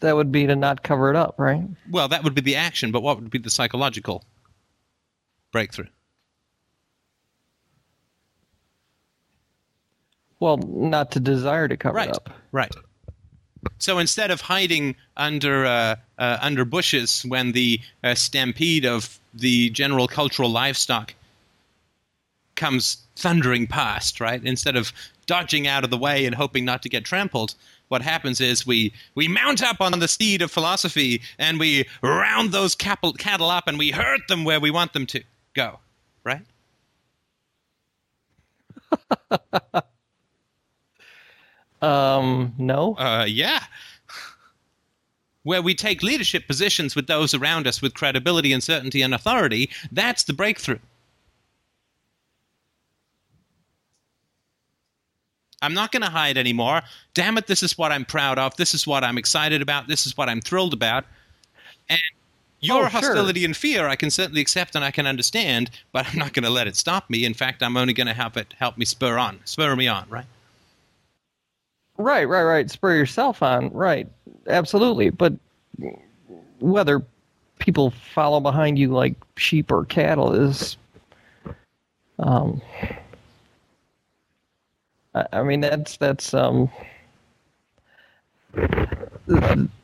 that 0.01 0.15
would 0.15 0.31
be 0.31 0.45
to 0.47 0.55
not 0.55 0.83
cover 0.83 1.09
it 1.09 1.15
up, 1.15 1.35
right? 1.37 1.63
Well, 1.89 2.07
that 2.07 2.23
would 2.23 2.35
be 2.35 2.41
the 2.41 2.55
action, 2.55 2.91
but 2.91 3.01
what 3.01 3.17
would 3.19 3.29
be 3.29 3.39
the 3.39 3.49
psychological 3.49 4.23
breakthrough? 5.55 5.87
Well, 10.41 10.57
not 10.57 11.11
to 11.11 11.21
desire 11.21 11.69
to 11.69 11.77
cover 11.77 11.95
Right. 11.95 12.09
up. 12.09 12.29
Right. 12.51 12.75
So 13.77 13.97
instead 13.99 14.31
of 14.31 14.41
hiding 14.41 14.97
under 15.15 15.65
uh, 15.65 15.95
uh, 16.19 16.39
under 16.41 16.65
bushes 16.65 17.23
when 17.25 17.53
the 17.53 17.79
uh, 18.03 18.15
stampede 18.15 18.85
of 18.85 19.17
the 19.33 19.69
general 19.69 20.09
cultural 20.09 20.49
livestock 20.49 21.13
comes 22.55 22.97
thundering 23.15 23.65
past, 23.65 24.19
right? 24.19 24.43
Instead 24.43 24.75
of 24.75 24.91
dodging 25.25 25.67
out 25.67 25.85
of 25.85 25.89
the 25.89 25.97
way 25.97 26.25
and 26.25 26.35
hoping 26.35 26.65
not 26.65 26.81
to 26.83 26.89
get 26.89 27.05
trampled, 27.05 27.55
what 27.87 28.01
happens 28.01 28.41
is 28.41 28.67
we 28.67 28.91
we 29.15 29.29
mount 29.29 29.63
up 29.63 29.79
on 29.79 29.97
the 29.99 30.07
steed 30.09 30.41
of 30.41 30.51
philosophy 30.51 31.21
and 31.39 31.61
we 31.61 31.85
round 32.01 32.51
those 32.51 32.75
cattle 32.75 33.13
cattle 33.13 33.49
up 33.49 33.69
and 33.69 33.79
we 33.79 33.91
hurt 33.91 34.27
them 34.27 34.43
where 34.43 34.59
we 34.59 34.69
want 34.69 34.91
them 34.91 35.05
to 35.05 35.23
go, 35.55 35.79
right? 36.23 36.45
Um, 41.81 42.53
no. 42.57 42.95
Uh, 42.95 43.25
yeah. 43.27 43.63
Where 45.43 45.61
we 45.61 45.75
take 45.75 46.01
leadership 46.01 46.47
positions 46.47 46.95
with 46.95 47.05
those 47.05 47.33
around 47.33 47.67
us 47.67 47.81
with 47.81 47.93
credibility 47.93 48.51
and 48.51 48.63
certainty 48.63 49.03
and 49.03 49.13
authority, 49.13 49.69
that's 49.91 50.23
the 50.23 50.33
breakthrough. 50.33 50.79
I'm 55.61 55.73
not 55.73 55.91
going 55.91 56.01
to 56.01 56.09
hide 56.09 56.37
anymore. 56.37 56.81
Damn 57.13 57.37
it, 57.37 57.47
this 57.47 57.63
is 57.63 57.77
what 57.77 57.91
I'm 57.91 58.05
proud 58.05 58.39
of. 58.39 58.55
This 58.55 58.73
is 58.73 58.85
what 58.85 59.03
I'm 59.03 59.17
excited 59.17 59.61
about. 59.61 59.87
This 59.87 60.05
is 60.05 60.17
what 60.17 60.29
I'm 60.29 60.41
thrilled 60.41 60.73
about. 60.73 61.05
And 61.89 62.01
your 62.61 62.85
Oh, 62.85 62.89
sure. 62.89 63.01
hostility 63.01 63.45
and 63.45 63.55
fear, 63.55 63.87
I 63.87 63.95
can 63.95 64.09
certainly 64.09 64.41
accept 64.41 64.75
and 64.75 64.83
I 64.83 64.91
can 64.91 65.05
understand, 65.07 65.69
but 65.91 66.07
I'm 66.07 66.17
not 66.19 66.33
going 66.33 66.43
to 66.43 66.49
let 66.49 66.67
it 66.67 66.75
stop 66.75 67.09
me. 67.09 67.25
In 67.25 67.33
fact, 67.33 67.61
I'm 67.61 67.77
only 67.77 67.93
going 67.93 68.07
to 68.07 68.13
help 68.13 68.37
it 68.37 68.53
help 68.57 68.77
me 68.77 68.85
spur 68.85 69.17
on, 69.17 69.39
spur 69.45 69.75
me 69.75 69.87
on, 69.87 70.05
right? 70.09 70.25
Right, 71.97 72.25
right, 72.25 72.43
right. 72.43 72.69
Spur 72.69 72.93
yourself 72.95 73.41
on. 73.41 73.69
Right. 73.71 74.07
Absolutely. 74.47 75.09
But 75.11 75.33
whether 76.59 77.01
people 77.59 77.91
follow 77.91 78.39
behind 78.39 78.77
you 78.77 78.89
like 78.89 79.15
sheep 79.37 79.71
or 79.71 79.85
cattle 79.85 80.33
is 80.33 80.75
um 82.19 82.61
I, 85.13 85.25
I 85.33 85.43
mean 85.43 85.61
that's 85.61 85.95
that's 85.97 86.33
um 86.33 86.69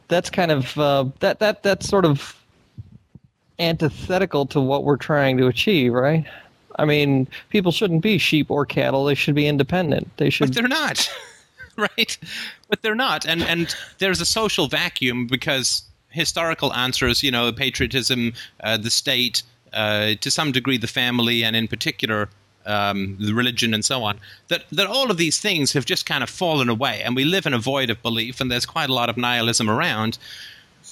that's 0.07 0.30
kind 0.30 0.52
of 0.52 0.77
uh, 0.77 1.06
that 1.19 1.39
that 1.39 1.64
that's 1.64 1.88
sort 1.88 2.06
of 2.06 2.35
antithetical 3.61 4.45
to 4.47 4.59
what 4.59 4.83
we're 4.83 4.97
trying 4.97 5.38
to 5.38 5.47
achieve, 5.47 5.93
right? 5.93 6.25
I 6.77 6.85
mean, 6.85 7.27
people 7.49 7.71
shouldn't 7.71 8.01
be 8.01 8.17
sheep 8.17 8.49
or 8.49 8.65
cattle. 8.65 9.05
They 9.05 9.15
should 9.15 9.35
be 9.35 9.47
independent. 9.47 10.09
They 10.17 10.29
should 10.29 10.47
But 10.47 10.55
they're 10.55 10.67
not, 10.67 11.11
right? 11.77 12.17
But 12.69 12.81
they're 12.81 12.95
not, 12.95 13.25
and 13.25 13.43
and 13.43 13.73
there's 13.99 14.21
a 14.21 14.25
social 14.25 14.67
vacuum 14.67 15.27
because 15.27 15.83
historical 16.09 16.73
answers, 16.73 17.23
you 17.23 17.31
know, 17.31 17.51
patriotism, 17.51 18.33
uh, 18.63 18.77
the 18.77 18.89
state, 18.89 19.43
uh, 19.73 20.15
to 20.19 20.31
some 20.31 20.51
degree, 20.51 20.77
the 20.77 20.88
family, 20.88 21.43
and 21.43 21.55
in 21.55 21.67
particular. 21.67 22.29
Um, 22.63 23.17
the 23.19 23.33
religion 23.33 23.73
and 23.73 23.83
so 23.83 24.03
on 24.03 24.19
that 24.49 24.65
that 24.71 24.85
all 24.85 25.09
of 25.09 25.17
these 25.17 25.39
things 25.39 25.73
have 25.73 25.83
just 25.83 26.05
kind 26.05 26.21
of 26.21 26.29
fallen 26.29 26.69
away 26.69 27.01
and 27.03 27.15
we 27.15 27.25
live 27.25 27.47
in 27.47 27.55
a 27.55 27.57
void 27.57 27.89
of 27.89 27.99
belief 28.03 28.39
and 28.39 28.51
there's 28.51 28.67
quite 28.67 28.88
a 28.88 28.93
lot 28.93 29.09
of 29.09 29.17
nihilism 29.17 29.67
around 29.67 30.19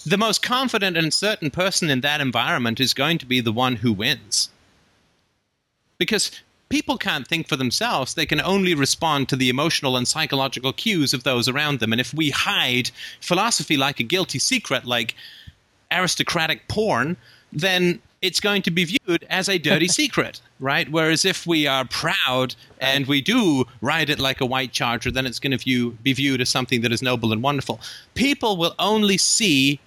the 0.06 0.18
most 0.18 0.42
confident 0.42 0.98
and 0.98 1.14
certain 1.14 1.52
person 1.52 1.90
in 1.90 2.02
that 2.02 2.22
environment 2.22 2.80
is 2.80 2.94
going 2.94 3.18
to 3.18 3.26
be 3.26 3.42
the 3.42 3.52
one 3.52 3.78
who 3.78 3.92
wins 3.92 4.50
because 5.98 6.32
people 6.70 6.98
can't 6.98 7.28
think 7.28 7.48
for 7.48 7.56
themselves. 7.56 8.14
They 8.14 8.26
can 8.26 8.42
only 8.42 8.74
respond 8.74 9.30
to 9.30 9.36
the 9.36 9.50
emotional 9.50 9.98
and 9.98 10.08
psychological 10.08 10.74
cues 10.74 11.14
of 11.14 11.24
those 11.24 11.48
around 11.48 11.80
them. 11.80 11.92
And 11.92 12.00
if 12.00 12.14
we 12.14 12.30
hide 12.30 12.90
philosophy 13.22 13.78
like 13.78 14.00
a 14.00 14.04
guilty 14.04 14.40
secret, 14.40 14.86
like 14.86 15.16
aristocratic 15.92 16.68
porn, 16.68 17.18
then 17.52 18.02
it's 18.22 18.40
going 18.40 18.62
to 18.64 18.72
be 18.72 18.86
viewed 18.86 19.26
as 19.30 19.50
a 19.50 19.58
dirty 19.58 19.88
secret, 20.02 20.42
right? 20.60 20.90
Whereas 20.90 21.26
if 21.26 21.48
we 21.48 21.68
are 21.68 21.86
proud 21.86 22.56
and 22.80 23.08
we 23.08 23.22
do 23.22 23.66
ride 23.82 24.10
it 24.10 24.20
like 24.20 24.42
a 24.42 24.46
white 24.46 24.72
charger, 24.72 25.12
then 25.12 25.26
it's 25.26 25.40
going 25.40 25.52
to 25.52 25.58
view, 25.58 25.92
be 26.04 26.14
viewed 26.14 26.42
as 26.42 26.50
something 26.50 26.82
that 26.82 26.92
is 26.92 27.02
noble 27.02 27.34
and 27.34 27.42
wonderful. 27.42 27.80
People 28.14 28.58
will 28.58 28.76
only 28.78 29.18
see 29.18 29.80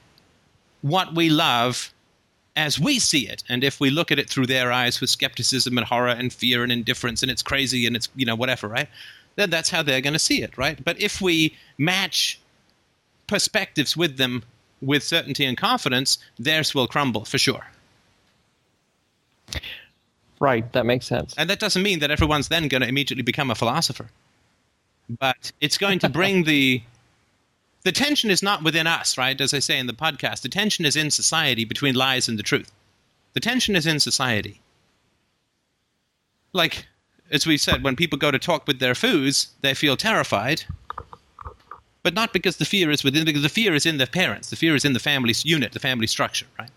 what 0.83 1.15
we 1.15 1.31
love 1.31 1.93
as 2.55 2.79
we 2.79 2.99
see 2.99 3.27
it 3.27 3.43
and 3.49 3.65
if 3.65 3.81
we 3.81 3.89
look 3.89 4.13
at 4.13 4.19
it 4.19 4.29
through 4.29 4.47
their 4.47 4.71
eyes 4.71 5.01
with 5.01 5.09
skepticism 5.09 5.79
and 5.79 5.87
horror 5.87 6.09
and 6.09 6.33
fear 6.33 6.63
and 6.63 6.71
indifference 6.71 7.23
and 7.23 7.31
it's 7.31 7.43
crazy 7.43 7.87
and 7.87 7.97
it's 7.97 8.09
you 8.15 8.27
know 8.27 8.35
whatever 8.35 8.69
right 8.69 8.89
then 9.37 9.49
that's 9.49 9.71
how 9.71 9.83
they're 9.83 10.03
going 10.03 10.13
to 10.13 10.19
see 10.19 10.43
it 10.43 10.59
right 10.59 10.85
but 10.85 11.01
if 11.01 11.21
we 11.21 11.57
match 11.79 12.39
perspectives 13.27 13.97
with 13.97 14.19
them 14.19 14.43
with 14.83 15.03
certainty 15.03 15.45
and 15.45 15.57
confidence 15.57 16.19
theirs 16.39 16.75
will 16.75 16.87
crumble 16.87 17.25
for 17.25 17.39
sure 17.39 17.67
right. 20.41 20.71
That 20.73 20.85
makes 20.87 21.07
sense. 21.07 21.35
and 21.39 21.49
that 21.49 21.61
doesn't 21.61 21.83
mean 21.83 22.01
that 22.01 22.11
everyone's 22.11 22.49
then 22.49 22.69
going 22.69 22.83
to 22.83 22.89
immediately 22.89 23.23
become 23.23 23.51
a 23.51 23.55
philosopher 23.55 24.09
but 25.19 25.53
it's 25.61 25.79
going 25.79 26.01
to 26.01 26.09
bring 26.09 26.45
the 26.53 26.83
the 27.85 27.93
tension 27.93 28.31
is 28.31 28.43
not 28.43 28.63
within 28.63 28.87
us 28.87 29.19
right 29.19 29.41
as 29.41 29.53
i 29.55 29.59
say 29.59 29.79
in 29.79 29.87
the 29.87 29.93
podcast 29.93 30.43
the 30.43 30.49
tension 30.49 30.85
is 30.85 30.97
in 30.97 31.11
society 31.11 31.65
between 31.65 31.95
lies 31.95 32.29
and 32.29 32.39
the 32.39 32.43
truth 32.43 32.73
the 33.35 33.41
tension 33.41 33.77
is 33.77 33.87
in 33.87 33.99
society 34.01 34.61
like 36.53 36.87
as 37.31 37.47
we 37.47 37.57
said 37.57 37.83
when 37.83 37.97
people 37.97 38.19
go 38.19 38.31
to 38.31 38.39
talk 38.39 38.67
with 38.67 38.79
their 38.79 38.95
foos 38.95 39.49
they 39.61 39.75
feel 39.75 39.97
terrified 39.97 40.65
but 42.03 42.15
not 42.15 42.33
because 42.33 42.57
the 42.57 42.65
fear 42.65 42.91
is 42.91 43.05
within 43.05 43.25
because 43.25 43.43
the 43.43 43.49
fear 43.49 43.75
is 43.75 43.87
in 43.87 43.99
the 43.99 44.07
parents 44.07 44.51
the 44.51 44.57
fear 44.57 44.75
is 44.75 44.85
in 44.85 44.93
the 44.93 45.01
family 45.01 45.35
unit 45.45 45.73
the 45.73 45.81
family 45.81 46.07
structure 46.07 46.47
right 46.59 46.71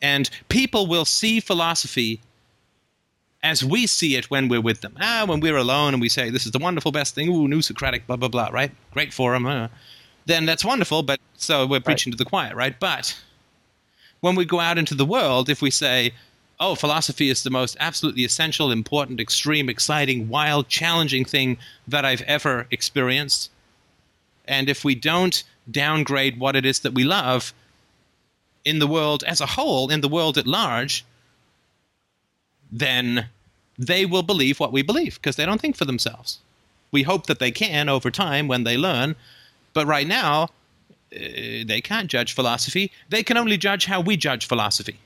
and 0.00 0.30
people 0.48 0.86
will 0.86 1.04
see 1.04 1.40
philosophy 1.40 2.20
as 3.42 3.64
we 3.64 3.86
see 3.86 4.16
it 4.16 4.30
when 4.30 4.48
we're 4.48 4.60
with 4.60 4.80
them. 4.80 4.96
Ah, 5.00 5.24
when 5.26 5.40
we're 5.40 5.56
alone 5.56 5.94
and 5.94 6.00
we 6.00 6.08
say, 6.08 6.30
this 6.30 6.46
is 6.46 6.52
the 6.52 6.58
wonderful 6.58 6.92
best 6.92 7.14
thing, 7.14 7.28
ooh, 7.28 7.46
new 7.46 7.62
Socratic, 7.62 8.06
blah, 8.06 8.16
blah, 8.16 8.28
blah, 8.28 8.48
right? 8.48 8.72
Great 8.92 9.12
forum. 9.12 9.46
Uh. 9.46 9.68
Then 10.28 10.44
that's 10.44 10.62
wonderful, 10.62 11.02
but 11.02 11.20
so 11.38 11.66
we're 11.66 11.80
preaching 11.80 12.12
to 12.12 12.18
the 12.18 12.26
choir, 12.26 12.54
right? 12.54 12.78
But 12.78 13.18
when 14.20 14.34
we 14.34 14.44
go 14.44 14.60
out 14.60 14.76
into 14.76 14.94
the 14.94 15.06
world, 15.06 15.48
if 15.48 15.62
we 15.62 15.70
say, 15.70 16.12
oh, 16.60 16.74
philosophy 16.74 17.30
is 17.30 17.42
the 17.42 17.50
most 17.50 17.78
absolutely 17.80 18.26
essential, 18.26 18.70
important, 18.70 19.20
extreme, 19.20 19.70
exciting, 19.70 20.28
wild, 20.28 20.68
challenging 20.68 21.24
thing 21.24 21.56
that 21.86 22.04
I've 22.04 22.20
ever 22.22 22.66
experienced, 22.70 23.50
and 24.46 24.68
if 24.68 24.84
we 24.84 24.94
don't 24.94 25.42
downgrade 25.70 26.38
what 26.38 26.56
it 26.56 26.66
is 26.66 26.80
that 26.80 26.92
we 26.92 27.04
love 27.04 27.54
in 28.66 28.80
the 28.80 28.86
world 28.86 29.24
as 29.24 29.40
a 29.40 29.46
whole, 29.46 29.90
in 29.90 30.02
the 30.02 30.08
world 30.08 30.36
at 30.36 30.46
large, 30.46 31.06
then 32.70 33.28
they 33.78 34.04
will 34.04 34.22
believe 34.22 34.60
what 34.60 34.72
we 34.72 34.82
believe 34.82 35.14
because 35.14 35.36
they 35.36 35.46
don't 35.46 35.60
think 35.60 35.76
for 35.76 35.86
themselves. 35.86 36.40
We 36.90 37.04
hope 37.04 37.26
that 37.28 37.38
they 37.38 37.50
can 37.50 37.88
over 37.88 38.10
time 38.10 38.46
when 38.46 38.64
they 38.64 38.76
learn, 38.76 39.16
but 39.78 39.86
right 39.86 40.08
now, 40.08 40.42
uh, 40.42 40.48
they 41.64 41.80
can't 41.80 42.08
judge 42.08 42.32
philosophy. 42.32 42.90
They 43.10 43.22
can 43.22 43.36
only 43.36 43.56
judge 43.56 43.84
how 43.84 44.00
we 44.00 44.16
judge 44.16 44.46
philosophy. 44.46 44.98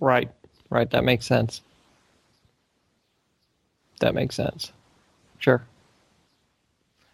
Right. 0.00 0.30
Right. 0.70 0.88
That 0.88 1.04
makes 1.04 1.26
sense. 1.26 1.60
That 4.00 4.14
makes 4.14 4.34
sense. 4.34 4.72
Sure. 5.40 5.62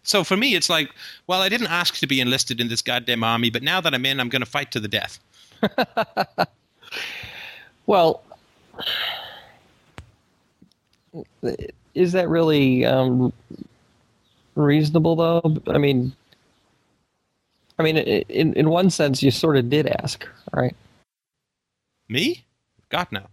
So 0.03 0.23
for 0.23 0.37
me, 0.37 0.55
it's 0.55 0.69
like, 0.69 0.89
well, 1.27 1.41
I 1.41 1.49
didn't 1.49 1.67
ask 1.67 1.97
to 1.97 2.07
be 2.07 2.21
enlisted 2.21 2.61
in 2.61 2.69
this 2.69 2.81
goddamn 2.81 3.25
army, 3.25 3.49
but 3.49 3.61
now 3.61 3.81
that 3.81 3.93
I'm 3.93 4.05
in, 4.05 4.21
I'm 4.21 4.29
going 4.29 4.41
to 4.41 4.45
fight 4.45 4.71
to 4.71 4.79
the 4.79 4.87
death. 4.87 5.19
Well, 7.87 8.21
is 11.95 12.11
that 12.11 12.27
really 12.27 12.85
um, 12.85 13.31
reasonable 14.55 15.15
though? 15.15 15.57
I 15.67 15.77
mean, 15.77 16.11
I 17.79 17.83
mean, 17.83 17.97
in 17.97 18.53
in 18.53 18.69
one 18.69 18.89
sense, 18.89 19.21
you 19.21 19.31
sort 19.31 19.57
of 19.57 19.69
did 19.69 19.87
ask, 19.87 20.27
right? 20.53 20.75
Me? 22.09 22.43
God 22.89 23.07
no. 23.11 23.27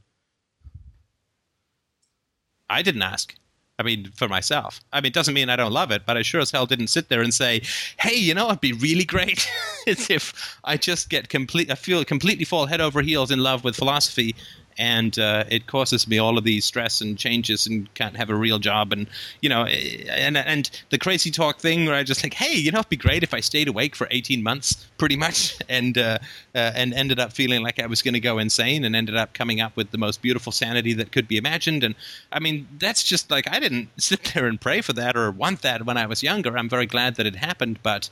I 2.68 2.82
didn't 2.82 3.02
ask. 3.02 3.34
I 3.78 3.82
mean, 3.82 4.10
for 4.14 4.28
myself. 4.28 4.80
I 4.92 5.00
mean, 5.00 5.08
it 5.08 5.14
doesn't 5.14 5.34
mean 5.34 5.50
I 5.50 5.56
don't 5.56 5.72
love 5.72 5.90
it, 5.90 6.06
but 6.06 6.16
I 6.16 6.22
sure 6.22 6.40
as 6.40 6.50
hell 6.50 6.64
didn't 6.66 6.88
sit 6.88 7.08
there 7.08 7.22
and 7.22 7.34
say, 7.34 7.62
"Hey, 7.98 8.14
you 8.14 8.32
know, 8.34 8.46
it'd 8.46 8.60
be 8.60 8.72
really 8.72 9.04
great 9.04 9.50
if 9.86 10.58
I 10.64 10.76
just 10.76 11.08
get 11.08 11.28
complete. 11.28 11.70
I 11.70 11.74
feel 11.74 12.04
completely 12.04 12.44
fall 12.44 12.66
head 12.66 12.80
over 12.80 13.02
heels 13.02 13.30
in 13.30 13.40
love 13.40 13.64
with 13.64 13.74
philosophy, 13.76 14.36
and 14.78 15.18
uh, 15.18 15.44
it 15.48 15.66
causes 15.66 16.08
me 16.08 16.18
all 16.18 16.38
of 16.38 16.44
these 16.44 16.64
stress 16.64 17.00
and 17.00 17.18
changes 17.18 17.66
and 17.66 17.92
can't 17.94 18.16
have 18.16 18.30
a 18.30 18.34
real 18.34 18.58
job. 18.58 18.92
And 18.92 19.06
you 19.40 19.48
know 19.48 19.64
and 19.64 20.36
and 20.36 20.70
the 20.90 20.98
crazy 20.98 21.30
talk 21.30 21.58
thing 21.58 21.86
where 21.86 21.94
I 21.94 22.02
just 22.02 22.22
like 22.22 22.34
hey 22.34 22.54
you 22.54 22.70
know 22.70 22.80
it'd 22.80 22.88
be 22.88 22.96
great 22.96 23.22
if 23.22 23.34
I 23.34 23.40
stayed 23.40 23.68
awake 23.68 23.94
for 23.96 24.08
18 24.10 24.42
months 24.42 24.86
pretty 24.98 25.16
much. 25.16 25.56
And 25.68 25.98
uh, 25.98 26.18
uh, 26.54 26.72
and 26.74 26.94
ended 26.94 27.18
up 27.18 27.32
feeling 27.32 27.62
like 27.62 27.80
I 27.80 27.86
was 27.86 28.00
going 28.00 28.14
to 28.14 28.20
go 28.20 28.38
insane 28.38 28.84
and 28.84 28.94
ended 28.94 29.16
up 29.16 29.32
coming 29.32 29.60
up 29.60 29.76
with 29.76 29.90
the 29.90 29.98
most 29.98 30.22
beautiful 30.22 30.52
sanity 30.52 30.92
that 30.94 31.10
could 31.10 31.26
be 31.26 31.36
imagined. 31.36 31.82
And 31.82 31.94
I 32.30 32.38
mean 32.38 32.68
that's 32.78 33.02
just 33.02 33.30
like 33.30 33.50
I 33.50 33.58
didn't 33.58 33.88
sit 33.98 34.22
there 34.34 34.46
and 34.46 34.60
pray 34.60 34.82
for 34.82 34.92
that 34.92 35.16
or 35.16 35.30
want 35.30 35.62
that 35.62 35.84
when 35.84 35.96
I 35.96 36.06
was 36.06 36.22
younger. 36.22 36.56
I'm 36.56 36.68
very 36.68 36.86
glad 36.86 37.16
that 37.16 37.26
it 37.26 37.36
happened 37.36 37.80
but 37.82 38.10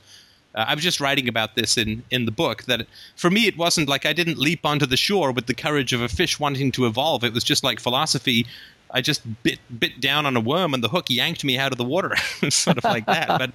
uh, 0.55 0.65
I 0.69 0.75
was 0.75 0.85
just 0.85 1.01
writing 1.01 1.29
about 1.29 1.55
this 1.55 1.77
in, 1.77 2.03
in 2.11 2.25
the 2.27 2.31
book 2.31 2.65
that 2.65 2.87
for 3.17 3.31
me 3.31 3.47
it 3.47 3.57
wasn't 3.57 3.89
like 3.89 4.05
I 4.07 4.13
didn't 4.13 4.39
leap 4.39 4.65
onto 4.67 4.87
the 4.87 4.97
shore 4.97 5.33
with 5.33 5.47
the 5.47 5.55
courage 5.55 5.93
of 5.93 6.03
a 6.03 6.09
fish 6.09 6.39
wanting 6.39 6.73
to 6.73 6.87
evolve. 6.87 7.25
It 7.25 7.33
was 7.33 7.45
just 7.45 7.65
like 7.65 7.81
philosophy. 7.81 8.47
I 8.91 9.01
just 9.01 9.23
bit 9.43 9.59
bit 9.79 10.01
down 10.01 10.27
on 10.27 10.37
a 10.37 10.41
worm 10.41 10.75
and 10.75 10.85
the 10.85 10.89
hook 10.89 11.09
yanked 11.09 11.45
me 11.45 11.59
out 11.59 11.73
of 11.73 11.79
the 11.79 11.85
water, 11.85 12.15
sort 12.51 12.79
of 12.79 12.85
like 12.85 13.07
that. 13.07 13.29
But 13.29 13.53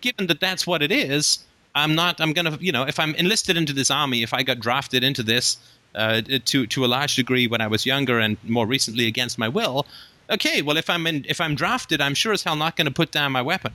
given 0.00 0.28
that 0.28 0.40
that's 0.40 0.66
what 0.66 0.82
it 0.82 0.92
is, 0.92 1.40
I'm 1.74 1.94
not. 1.94 2.20
I'm 2.20 2.32
gonna 2.32 2.56
you 2.60 2.72
know 2.72 2.84
if 2.84 3.00
I'm 3.00 3.14
enlisted 3.16 3.56
into 3.56 3.72
this 3.72 3.90
army, 3.90 4.22
if 4.22 4.32
I 4.32 4.42
got 4.42 4.60
drafted 4.60 5.02
into 5.02 5.22
this 5.24 5.58
uh, 5.96 6.22
to 6.44 6.66
to 6.66 6.84
a 6.84 6.86
large 6.86 7.16
degree 7.16 7.48
when 7.48 7.60
I 7.60 7.66
was 7.66 7.84
younger 7.84 8.20
and 8.20 8.36
more 8.44 8.66
recently 8.66 9.06
against 9.06 9.38
my 9.38 9.48
will. 9.48 9.86
Okay, 10.30 10.62
well 10.62 10.76
if 10.76 10.88
I'm 10.88 11.06
in, 11.06 11.24
if 11.28 11.40
I'm 11.40 11.54
drafted, 11.54 12.00
I'm 12.00 12.14
sure 12.14 12.32
as 12.32 12.42
hell 12.42 12.56
not 12.56 12.76
going 12.76 12.86
to 12.86 12.92
put 12.92 13.10
down 13.10 13.32
my 13.32 13.42
weapon. 13.42 13.72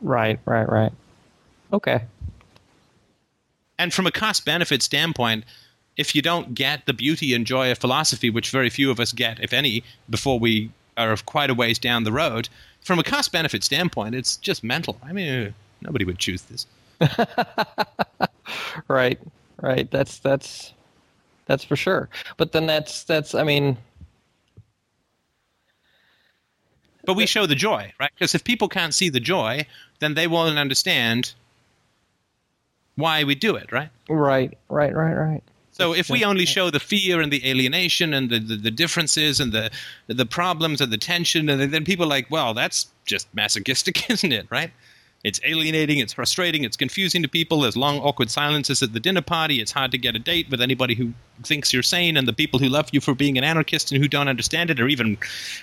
Right, 0.00 0.38
right, 0.44 0.68
right. 0.68 0.92
Okay. 1.72 2.02
And 3.78 3.92
from 3.92 4.06
a 4.06 4.10
cost 4.10 4.44
benefit 4.44 4.82
standpoint, 4.82 5.44
if 5.96 6.14
you 6.14 6.22
don't 6.22 6.54
get 6.54 6.86
the 6.86 6.92
beauty 6.92 7.34
and 7.34 7.46
joy 7.46 7.70
of 7.70 7.78
philosophy, 7.78 8.30
which 8.30 8.50
very 8.50 8.70
few 8.70 8.90
of 8.90 9.00
us 9.00 9.12
get, 9.12 9.40
if 9.40 9.52
any, 9.52 9.82
before 10.08 10.38
we 10.38 10.70
are 10.96 11.16
quite 11.26 11.50
a 11.50 11.54
ways 11.54 11.78
down 11.78 12.04
the 12.04 12.12
road, 12.12 12.48
from 12.80 12.98
a 12.98 13.02
cost 13.02 13.32
benefit 13.32 13.64
standpoint, 13.64 14.14
it's 14.14 14.36
just 14.36 14.64
mental. 14.64 14.98
I 15.04 15.12
mean, 15.12 15.54
nobody 15.80 16.04
would 16.04 16.18
choose 16.18 16.42
this. 16.42 16.66
right, 18.88 19.20
right. 19.60 19.90
That's 19.90 20.18
that's 20.18 20.72
that's 21.46 21.64
for 21.64 21.76
sure. 21.76 22.08
But 22.36 22.52
then 22.52 22.66
that's 22.66 23.04
that's 23.04 23.34
I 23.34 23.44
mean 23.44 23.76
but 27.08 27.16
we 27.16 27.24
show 27.24 27.46
the 27.46 27.54
joy, 27.54 27.90
right? 27.98 28.10
Because 28.14 28.34
if 28.34 28.44
people 28.44 28.68
can't 28.68 28.92
see 28.92 29.08
the 29.08 29.18
joy, 29.18 29.66
then 29.98 30.12
they 30.12 30.26
won't 30.26 30.58
understand 30.58 31.32
why 32.96 33.24
we 33.24 33.34
do 33.34 33.56
it, 33.56 33.72
right? 33.72 33.88
Right, 34.10 34.58
right, 34.68 34.94
right, 34.94 35.14
right. 35.14 35.42
So 35.72 35.94
if 35.94 36.10
we 36.10 36.22
only 36.22 36.44
show 36.44 36.68
the 36.68 36.78
fear 36.78 37.22
and 37.22 37.32
the 37.32 37.48
alienation 37.48 38.12
and 38.12 38.28
the, 38.28 38.38
the, 38.38 38.56
the 38.56 38.70
differences 38.70 39.40
and 39.40 39.52
the 39.52 39.70
the 40.06 40.26
problems 40.26 40.82
and 40.82 40.92
the 40.92 40.98
tension, 40.98 41.48
and 41.48 41.72
then 41.72 41.82
people 41.82 42.04
are 42.04 42.10
like, 42.10 42.30
well, 42.30 42.52
that's 42.52 42.88
just 43.06 43.26
masochistic, 43.32 44.10
isn't 44.10 44.32
it? 44.32 44.46
Right? 44.50 44.70
It's 45.24 45.40
alienating, 45.44 45.98
it's 45.98 46.12
frustrating, 46.12 46.62
it's 46.62 46.76
confusing 46.76 47.22
to 47.22 47.28
people. 47.28 47.60
There's 47.60 47.76
long, 47.76 47.98
awkward 47.98 48.30
silences 48.30 48.82
at 48.84 48.92
the 48.92 49.00
dinner 49.00 49.20
party. 49.20 49.60
It's 49.60 49.72
hard 49.72 49.90
to 49.90 49.98
get 49.98 50.14
a 50.14 50.18
date 50.20 50.48
with 50.48 50.60
anybody 50.60 50.94
who 50.94 51.12
thinks 51.42 51.72
you're 51.72 51.82
sane, 51.82 52.16
and 52.16 52.28
the 52.28 52.32
people 52.32 52.60
who 52.60 52.68
love 52.68 52.90
you 52.92 53.00
for 53.00 53.14
being 53.14 53.36
an 53.36 53.42
anarchist 53.42 53.90
and 53.90 54.00
who 54.00 54.06
don't 54.06 54.28
understand 54.28 54.70
it 54.70 54.78
are 54.78 54.86
even 54.86 55.18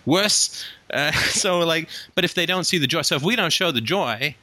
worse. 0.05 0.65
Uh, 0.91 1.11
so, 1.29 1.59
like, 1.59 1.87
but 2.15 2.25
if 2.25 2.33
they 2.33 2.45
don't 2.45 2.65
see 2.65 2.77
the 2.77 2.87
joy, 2.87 3.01
so 3.01 3.15
if 3.15 3.23
we 3.23 3.37
don't 3.37 3.53
show 3.53 3.71
the 3.71 3.79
joy, 3.79 4.35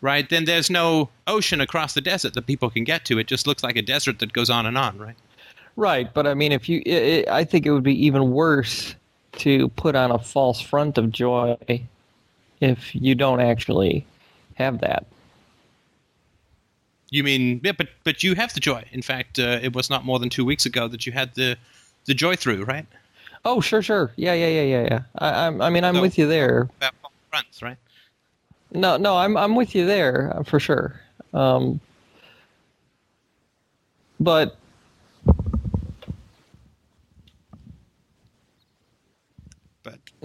right, 0.00 0.28
then 0.30 0.44
there's 0.44 0.70
no 0.70 1.08
ocean 1.26 1.60
across 1.60 1.94
the 1.94 2.00
desert 2.00 2.34
that 2.34 2.46
people 2.46 2.70
can 2.70 2.84
get 2.84 3.04
to. 3.06 3.18
It 3.18 3.26
just 3.26 3.46
looks 3.48 3.64
like 3.64 3.76
a 3.76 3.82
desert 3.82 4.20
that 4.20 4.32
goes 4.32 4.50
on 4.50 4.66
and 4.66 4.78
on, 4.78 4.98
right? 4.98 5.16
Right, 5.74 6.14
but 6.14 6.28
I 6.28 6.34
mean, 6.34 6.52
if 6.52 6.68
you, 6.68 6.80
it, 6.86 7.28
I 7.28 7.42
think 7.42 7.66
it 7.66 7.72
would 7.72 7.82
be 7.82 8.06
even 8.06 8.30
worse 8.30 8.94
to 9.32 9.68
put 9.70 9.96
on 9.96 10.12
a 10.12 10.18
false 10.18 10.60
front 10.60 10.96
of 10.96 11.10
joy 11.10 11.56
if 12.60 12.94
you 12.94 13.14
don't 13.14 13.40
actually 13.40 14.06
have 14.54 14.80
that. 14.80 15.06
You 17.10 17.22
mean, 17.22 17.60
yeah, 17.62 17.72
but 17.72 17.88
but 18.04 18.22
you 18.22 18.34
have 18.34 18.52
the 18.52 18.60
joy. 18.60 18.84
In 18.92 19.02
fact, 19.02 19.38
uh, 19.38 19.60
it 19.62 19.74
was 19.74 19.88
not 19.88 20.04
more 20.04 20.18
than 20.18 20.28
two 20.28 20.44
weeks 20.44 20.66
ago 20.66 20.88
that 20.88 21.06
you 21.06 21.12
had 21.12 21.34
the 21.34 21.56
the 22.06 22.14
joy 22.14 22.36
through, 22.36 22.64
right? 22.64 22.86
Oh, 23.44 23.60
sure, 23.60 23.80
sure, 23.80 24.12
yeah, 24.16 24.34
yeah, 24.34 24.48
yeah, 24.48 24.62
yeah, 24.62 24.88
yeah. 24.90 25.02
I, 25.18 25.28
I, 25.28 25.66
I 25.66 25.70
mean, 25.70 25.84
I'm 25.84 25.94
so, 25.94 26.00
with 26.02 26.18
you 26.18 26.26
there. 26.26 26.68
About 26.78 26.94
fronts, 27.30 27.62
right? 27.62 27.76
No, 28.72 28.96
no, 28.96 29.16
I'm 29.16 29.36
I'm 29.36 29.54
with 29.54 29.74
you 29.74 29.86
there 29.86 30.32
uh, 30.36 30.42
for 30.42 30.58
sure. 30.58 31.00
Um, 31.32 31.80
but 34.18 34.56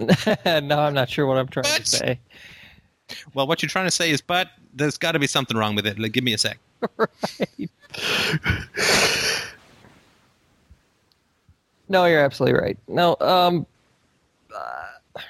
no, 0.46 0.78
I'm 0.78 0.94
not 0.94 1.08
sure 1.08 1.26
what 1.26 1.38
I'm 1.38 1.48
trying 1.48 1.64
but, 1.64 1.84
to 1.84 1.86
say. 1.86 2.18
Well, 3.34 3.46
what 3.46 3.62
you're 3.62 3.68
trying 3.68 3.86
to 3.86 3.90
say 3.90 4.10
is, 4.10 4.20
but 4.20 4.48
there's 4.72 4.98
got 4.98 5.12
to 5.12 5.18
be 5.18 5.26
something 5.26 5.56
wrong 5.56 5.74
with 5.74 5.86
it. 5.86 5.98
Like, 5.98 6.12
give 6.12 6.24
me 6.24 6.32
a 6.32 6.38
sec. 6.38 6.58
right. 6.96 7.10
no, 11.88 12.04
you're 12.06 12.24
absolutely 12.24 12.58
right. 12.60 12.78
No, 12.88 13.16
um. 13.20 13.66
Uh, 14.54 15.20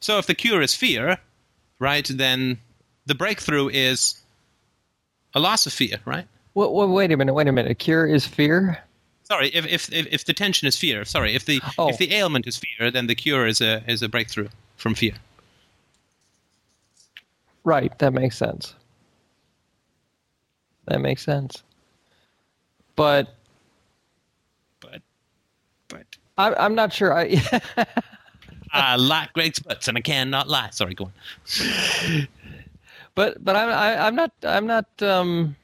so 0.00 0.18
if 0.18 0.26
the 0.26 0.34
cure 0.34 0.62
is 0.62 0.74
fear, 0.74 1.18
right, 1.78 2.06
then 2.06 2.58
the 3.06 3.14
breakthrough 3.14 3.68
is 3.68 4.20
a 5.34 5.40
loss 5.40 5.66
of 5.66 5.72
fear, 5.72 5.98
right? 6.04 6.26
Well, 6.54 6.72
well, 6.72 6.88
wait 6.88 7.12
a 7.12 7.16
minute. 7.16 7.34
Wait 7.34 7.48
a 7.48 7.52
minute. 7.52 7.70
A 7.70 7.74
cure 7.74 8.06
is 8.06 8.26
fear. 8.26 8.78
Sorry, 9.26 9.48
if, 9.48 9.66
if 9.66 9.92
if 9.92 10.06
if 10.12 10.24
the 10.24 10.32
tension 10.32 10.68
is 10.68 10.76
fear, 10.76 11.04
sorry, 11.04 11.34
if 11.34 11.44
the 11.44 11.60
oh. 11.78 11.88
if 11.88 11.98
the 11.98 12.14
ailment 12.14 12.46
is 12.46 12.56
fear, 12.56 12.92
then 12.92 13.08
the 13.08 13.14
cure 13.16 13.44
is 13.46 13.60
a 13.60 13.82
is 13.90 14.00
a 14.00 14.08
breakthrough 14.08 14.48
from 14.76 14.94
fear. 14.94 15.14
Right, 17.64 17.96
that 17.98 18.12
makes 18.12 18.38
sense. 18.38 18.74
That 20.84 21.00
makes 21.00 21.24
sense. 21.24 21.64
But 22.94 23.34
but 24.78 25.02
but 25.88 26.06
I'm 26.38 26.54
I'm 26.56 26.74
not 26.76 26.92
sure. 26.92 27.12
I 27.12 27.42
I 28.72 28.94
like 28.94 29.32
Greg's 29.32 29.58
butts 29.58 29.88
and 29.88 29.98
I 29.98 30.02
cannot 30.02 30.46
lie. 30.46 30.70
Sorry, 30.70 30.94
go 30.94 31.06
on. 31.06 32.28
But 33.16 33.42
but 33.42 33.56
I'm 33.56 33.70
I, 33.70 33.92
am 33.92 33.98
i 33.98 34.06
am 34.06 34.14
not 34.14 34.32
I'm 34.44 34.66
not 34.66 35.02
um 35.02 35.56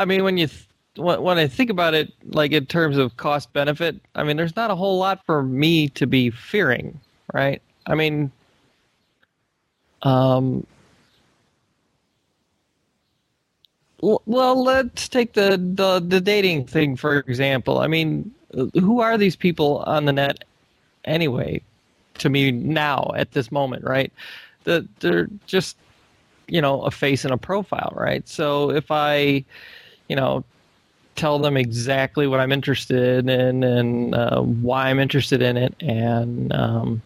I 0.00 0.06
mean, 0.06 0.24
when 0.24 0.38
you 0.38 0.48
th- 0.48 0.66
when 0.96 1.38
I 1.38 1.46
think 1.46 1.70
about 1.70 1.94
it, 1.94 2.12
like 2.24 2.52
in 2.52 2.66
terms 2.66 2.96
of 2.98 3.18
cost 3.18 3.52
benefit, 3.52 4.00
I 4.14 4.24
mean, 4.24 4.38
there's 4.38 4.56
not 4.56 4.70
a 4.70 4.76
whole 4.76 4.98
lot 4.98 5.24
for 5.26 5.42
me 5.42 5.88
to 5.90 6.06
be 6.06 6.30
fearing, 6.30 7.00
right? 7.34 7.62
I 7.86 7.94
mean, 7.96 8.32
um, 10.02 10.66
well, 14.26 14.62
let's 14.62 15.08
take 15.08 15.34
the, 15.34 15.50
the 15.58 16.00
the 16.00 16.20
dating 16.20 16.66
thing 16.66 16.96
for 16.96 17.18
example. 17.18 17.78
I 17.80 17.88
mean, 17.88 18.32
who 18.74 19.00
are 19.00 19.18
these 19.18 19.36
people 19.36 19.78
on 19.86 20.06
the 20.06 20.12
net 20.12 20.44
anyway? 21.04 21.62
To 22.20 22.30
me 22.30 22.52
now 22.52 23.12
at 23.16 23.32
this 23.32 23.52
moment, 23.52 23.84
right? 23.84 24.12
That 24.64 24.84
they're 25.00 25.28
just 25.46 25.76
you 26.48 26.60
know 26.62 26.82
a 26.82 26.90
face 26.90 27.24
and 27.24 27.34
a 27.34 27.38
profile, 27.38 27.92
right? 27.96 28.28
So 28.28 28.70
if 28.70 28.90
I 28.90 29.44
you 30.10 30.16
know, 30.16 30.42
tell 31.14 31.38
them 31.38 31.56
exactly 31.56 32.26
what 32.26 32.40
I'm 32.40 32.50
interested 32.50 33.28
in 33.28 33.62
and 33.62 34.12
uh, 34.12 34.42
why 34.42 34.90
I'm 34.90 34.98
interested 34.98 35.40
in 35.40 35.56
it, 35.56 35.72
and 35.80 36.52
um, 36.52 37.00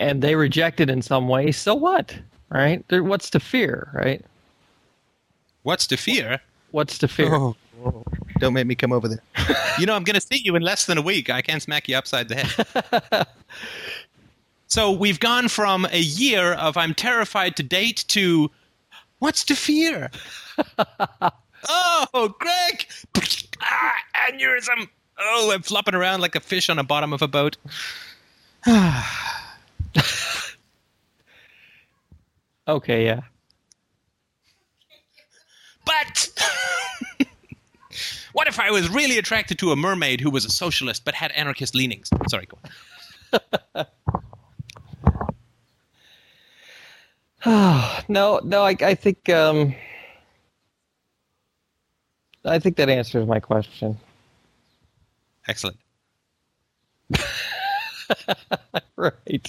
and 0.00 0.20
they 0.20 0.34
reject 0.34 0.80
it 0.80 0.90
in 0.90 1.02
some 1.02 1.28
way. 1.28 1.52
So 1.52 1.72
what, 1.76 2.18
right? 2.50 2.84
what's 2.90 3.30
to 3.30 3.38
fear, 3.38 3.88
right? 3.94 4.24
What's 5.62 5.86
to 5.86 5.96
fear? 5.96 6.40
What's 6.72 6.98
to 6.98 7.06
fear? 7.06 7.32
Oh, 7.32 7.54
oh, 7.84 8.04
don't 8.40 8.52
make 8.52 8.66
me 8.66 8.74
come 8.74 8.92
over 8.92 9.06
there. 9.06 9.22
you 9.78 9.86
know, 9.86 9.94
I'm 9.94 10.02
going 10.02 10.14
to 10.14 10.20
see 10.20 10.42
you 10.42 10.56
in 10.56 10.62
less 10.62 10.86
than 10.86 10.98
a 10.98 11.02
week. 11.02 11.30
I 11.30 11.42
can't 11.42 11.62
smack 11.62 11.88
you 11.88 11.96
upside 11.96 12.28
the 12.28 12.34
head. 12.34 13.26
so 14.66 14.90
we've 14.90 15.20
gone 15.20 15.46
from 15.46 15.86
a 15.92 16.00
year 16.00 16.54
of 16.54 16.76
I'm 16.76 16.92
terrified 16.92 17.54
to 17.56 17.62
date 17.62 18.04
to 18.08 18.50
what's 19.26 19.44
to 19.44 19.56
fear? 19.56 20.10
oh, 21.68 22.34
Greg! 22.38 22.86
Ah, 23.60 23.94
aneurysm! 24.30 24.88
Oh, 25.18 25.50
I'm 25.52 25.62
flopping 25.62 25.96
around 25.96 26.20
like 26.20 26.36
a 26.36 26.40
fish 26.40 26.68
on 26.70 26.76
the 26.76 26.84
bottom 26.84 27.12
of 27.12 27.22
a 27.22 27.26
boat. 27.28 27.56
okay, 32.68 33.04
yeah. 33.04 33.22
But 35.84 36.30
what 38.32 38.46
if 38.46 38.60
I 38.60 38.70
was 38.70 38.88
really 38.88 39.18
attracted 39.18 39.58
to 39.58 39.72
a 39.72 39.76
mermaid 39.76 40.20
who 40.20 40.30
was 40.30 40.44
a 40.44 40.50
socialist 40.50 41.04
but 41.04 41.16
had 41.16 41.32
anarchist 41.32 41.74
leanings? 41.74 42.10
Sorry, 42.28 42.46
go 42.46 42.58
on. 42.62 43.86
no, 48.08 48.40
no, 48.42 48.62
I, 48.64 48.76
I 48.80 48.96
think 48.96 49.28
um, 49.28 49.72
I 52.44 52.58
think 52.58 52.74
that 52.76 52.88
answers 52.88 53.24
my 53.24 53.38
question. 53.38 53.96
Excellent. 55.46 55.76
right. 58.96 59.48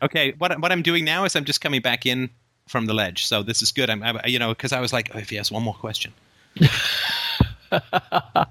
Okay, 0.00 0.32
what 0.38 0.58
what 0.62 0.72
I'm 0.72 0.80
doing 0.80 1.04
now 1.04 1.24
is 1.24 1.36
I'm 1.36 1.44
just 1.44 1.60
coming 1.60 1.82
back 1.82 2.06
in 2.06 2.30
from 2.68 2.86
the 2.86 2.94
ledge, 2.94 3.26
so 3.26 3.42
this 3.42 3.60
is 3.60 3.70
good. 3.70 3.90
I'm, 3.90 4.02
I, 4.02 4.24
you 4.24 4.38
know, 4.38 4.48
because 4.48 4.72
I 4.72 4.80
was 4.80 4.90
like, 4.90 5.10
oh, 5.14 5.18
if 5.18 5.28
he 5.28 5.36
has 5.36 5.52
one 5.52 5.62
more 5.62 5.74
question. 5.74 6.14
but 7.70 8.48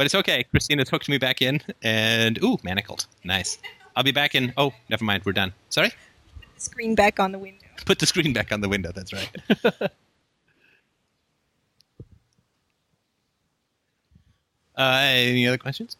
it's 0.00 0.16
okay. 0.16 0.42
Christina 0.50 0.84
hooked 0.90 1.08
me 1.08 1.18
back 1.18 1.40
in, 1.40 1.60
and 1.82 2.42
ooh, 2.42 2.58
manacled, 2.64 3.06
nice. 3.22 3.58
I'll 3.94 4.02
be 4.02 4.10
back 4.10 4.34
in. 4.34 4.52
Oh, 4.56 4.72
never 4.88 5.04
mind, 5.04 5.24
we're 5.24 5.32
done. 5.32 5.52
Sorry. 5.68 5.92
Screen 6.62 6.94
back 6.94 7.18
on 7.18 7.32
the 7.32 7.38
window. 7.38 7.66
Put 7.84 7.98
the 7.98 8.06
screen 8.06 8.32
back 8.32 8.52
on 8.52 8.60
the 8.60 8.68
window. 8.68 8.92
That's 8.94 9.12
right. 9.12 9.28
uh, 14.76 15.00
any 15.02 15.46
other 15.48 15.58
questions? 15.58 15.96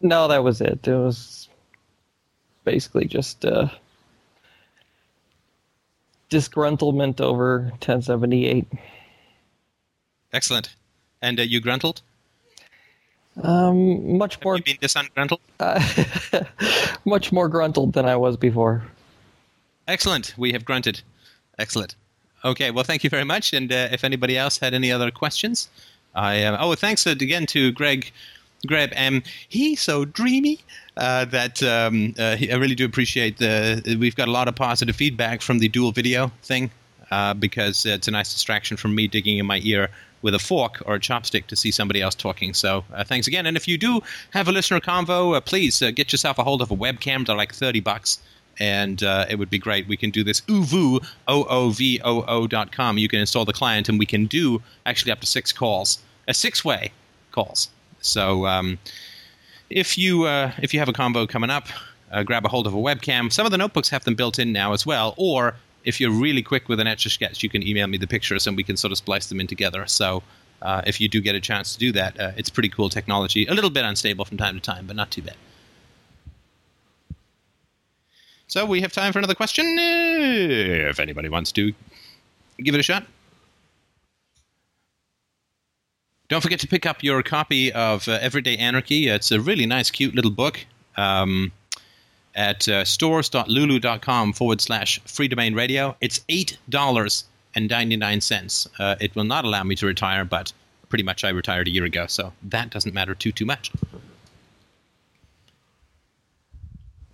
No, 0.00 0.28
that 0.28 0.44
was 0.44 0.60
it. 0.60 0.86
It 0.86 0.94
was 0.94 1.48
basically 2.64 3.06
just 3.06 3.44
uh, 3.44 3.68
disgruntlement 6.30 7.20
over 7.20 7.62
1078. 7.62 8.66
Excellent. 10.32 10.76
And 11.20 11.40
uh, 11.40 11.42
you 11.42 11.60
gruntled? 11.60 12.02
Um, 13.42 14.18
much 14.18 14.34
Have 14.36 14.44
more. 14.44 14.56
you 14.56 14.62
been 14.62 14.78
disgruntled? 14.80 15.40
Uh, 15.58 15.82
much 17.04 17.32
more 17.32 17.48
gruntled 17.48 17.92
than 17.92 18.06
I 18.06 18.16
was 18.16 18.36
before. 18.36 18.82
Excellent. 19.86 20.34
We 20.36 20.52
have 20.52 20.64
grunted. 20.64 21.02
Excellent. 21.58 21.94
Okay. 22.44 22.70
Well, 22.70 22.84
thank 22.84 23.04
you 23.04 23.10
very 23.10 23.24
much. 23.24 23.52
And 23.52 23.72
uh, 23.72 23.88
if 23.92 24.04
anybody 24.04 24.36
else 24.36 24.58
had 24.58 24.74
any 24.74 24.90
other 24.92 25.10
questions, 25.10 25.68
I 26.14 26.42
uh, 26.42 26.56
oh 26.60 26.74
thanks 26.74 27.06
again 27.06 27.46
to 27.46 27.72
Greg. 27.72 28.10
Greg, 28.66 28.92
um, 28.96 29.22
he's 29.48 29.80
so 29.80 30.04
dreamy 30.04 30.60
uh, 30.98 31.24
that 31.26 31.62
um, 31.62 32.14
uh, 32.18 32.36
he, 32.36 32.52
I 32.52 32.56
really 32.56 32.74
do 32.74 32.84
appreciate 32.84 33.38
the. 33.38 33.96
We've 33.98 34.16
got 34.16 34.28
a 34.28 34.30
lot 34.30 34.48
of 34.48 34.54
positive 34.54 34.96
feedback 34.96 35.40
from 35.40 35.60
the 35.60 35.68
dual 35.68 35.92
video 35.92 36.30
thing 36.42 36.70
uh, 37.10 37.34
because 37.34 37.86
it's 37.86 38.06
a 38.06 38.10
nice 38.10 38.32
distraction 38.32 38.76
from 38.76 38.94
me 38.94 39.06
digging 39.06 39.38
in 39.38 39.46
my 39.46 39.60
ear 39.62 39.88
with 40.22 40.34
a 40.34 40.38
fork 40.38 40.82
or 40.86 40.94
a 40.96 41.00
chopstick 41.00 41.46
to 41.46 41.56
see 41.56 41.70
somebody 41.70 42.02
else 42.02 42.14
talking. 42.14 42.54
So 42.54 42.84
uh, 42.92 43.04
thanks 43.04 43.26
again. 43.26 43.46
And 43.46 43.56
if 43.56 43.66
you 43.66 43.78
do 43.78 44.00
have 44.30 44.48
a 44.48 44.52
listener 44.52 44.80
convo, 44.80 45.36
uh, 45.36 45.40
please 45.40 45.80
uh, 45.82 45.90
get 45.90 46.12
yourself 46.12 46.38
a 46.38 46.44
hold 46.44 46.62
of 46.62 46.70
a 46.70 46.76
webcam. 46.76 47.26
They're 47.26 47.36
like 47.36 47.54
thirty 47.54 47.80
bucks. 47.80 48.18
And 48.58 49.02
uh, 49.02 49.24
it 49.30 49.36
would 49.36 49.48
be 49.48 49.58
great. 49.58 49.88
We 49.88 49.96
can 49.96 50.10
do 50.10 50.22
this 50.22 50.42
ooVoo, 50.42 51.02
O-O-V-O-O 51.28 52.46
dot 52.46 52.72
com. 52.72 52.98
You 52.98 53.08
can 53.08 53.20
install 53.20 53.46
the 53.46 53.54
client, 53.54 53.88
and 53.88 53.98
we 53.98 54.04
can 54.04 54.26
do 54.26 54.60
actually 54.84 55.12
up 55.12 55.20
to 55.20 55.26
six 55.26 55.50
calls, 55.50 55.98
a 56.28 56.34
six-way 56.34 56.92
calls. 57.32 57.70
So 58.02 58.44
um, 58.46 58.78
if 59.70 59.96
you 59.96 60.24
uh, 60.24 60.52
if 60.60 60.74
you 60.74 60.80
have 60.80 60.90
a 60.90 60.92
convo 60.92 61.26
coming 61.26 61.48
up, 61.48 61.68
uh, 62.12 62.22
grab 62.22 62.44
a 62.44 62.48
hold 62.48 62.66
of 62.66 62.74
a 62.74 62.76
webcam. 62.76 63.32
Some 63.32 63.46
of 63.46 63.52
the 63.52 63.56
notebooks 63.56 63.88
have 63.88 64.04
them 64.04 64.14
built 64.14 64.38
in 64.38 64.52
now 64.52 64.74
as 64.74 64.84
well. 64.84 65.14
Or 65.16 65.54
if 65.84 66.00
you're 66.00 66.10
really 66.10 66.42
quick 66.42 66.68
with 66.68 66.80
an 66.80 66.86
etch 66.86 67.06
a 67.06 67.10
sketch, 67.10 67.42
you 67.42 67.48
can 67.48 67.66
email 67.66 67.86
me 67.86 67.98
the 67.98 68.06
pictures 68.06 68.46
and 68.46 68.56
we 68.56 68.62
can 68.62 68.76
sort 68.76 68.92
of 68.92 68.98
splice 68.98 69.26
them 69.28 69.40
in 69.40 69.46
together. 69.46 69.86
So 69.86 70.22
uh, 70.62 70.82
if 70.86 71.00
you 71.00 71.08
do 71.08 71.20
get 71.20 71.34
a 71.34 71.40
chance 71.40 71.72
to 71.72 71.78
do 71.78 71.92
that, 71.92 72.18
uh, 72.20 72.32
it's 72.36 72.50
pretty 72.50 72.68
cool 72.68 72.88
technology. 72.88 73.46
A 73.46 73.54
little 73.54 73.70
bit 73.70 73.84
unstable 73.84 74.24
from 74.24 74.36
time 74.36 74.54
to 74.54 74.60
time, 74.60 74.86
but 74.86 74.96
not 74.96 75.10
too 75.10 75.22
bad. 75.22 75.36
So 78.46 78.66
we 78.66 78.80
have 78.80 78.92
time 78.92 79.12
for 79.12 79.20
another 79.20 79.34
question. 79.34 79.76
If 79.78 80.98
anybody 80.98 81.28
wants 81.28 81.52
to 81.52 81.72
give 82.58 82.74
it 82.74 82.80
a 82.80 82.82
shot. 82.82 83.06
Don't 86.28 86.40
forget 86.40 86.60
to 86.60 86.68
pick 86.68 86.86
up 86.86 87.02
your 87.02 87.22
copy 87.22 87.72
of 87.72 88.06
uh, 88.06 88.18
Everyday 88.20 88.56
Anarchy. 88.56 89.08
It's 89.08 89.32
a 89.32 89.40
really 89.40 89.66
nice, 89.66 89.90
cute 89.90 90.14
little 90.14 90.30
book 90.30 90.64
um, 90.96 91.52
at 92.34 92.68
uh, 92.68 92.84
stores.lulu.com 92.84 94.32
forward 94.32 94.60
slash 94.60 95.00
freedomainradio. 95.02 95.94
It's 96.00 96.20
$8.99. 96.28 98.68
Uh, 98.78 98.96
it 99.00 99.16
will 99.16 99.24
not 99.24 99.44
allow 99.44 99.64
me 99.64 99.74
to 99.76 99.86
retire, 99.86 100.24
but 100.24 100.52
pretty 100.88 101.04
much 101.04 101.24
I 101.24 101.30
retired 101.30 101.68
a 101.68 101.70
year 101.70 101.84
ago, 101.84 102.06
so 102.06 102.32
that 102.42 102.70
doesn't 102.70 102.94
matter 102.94 103.14
too, 103.14 103.32
too 103.32 103.46
much. 103.46 103.72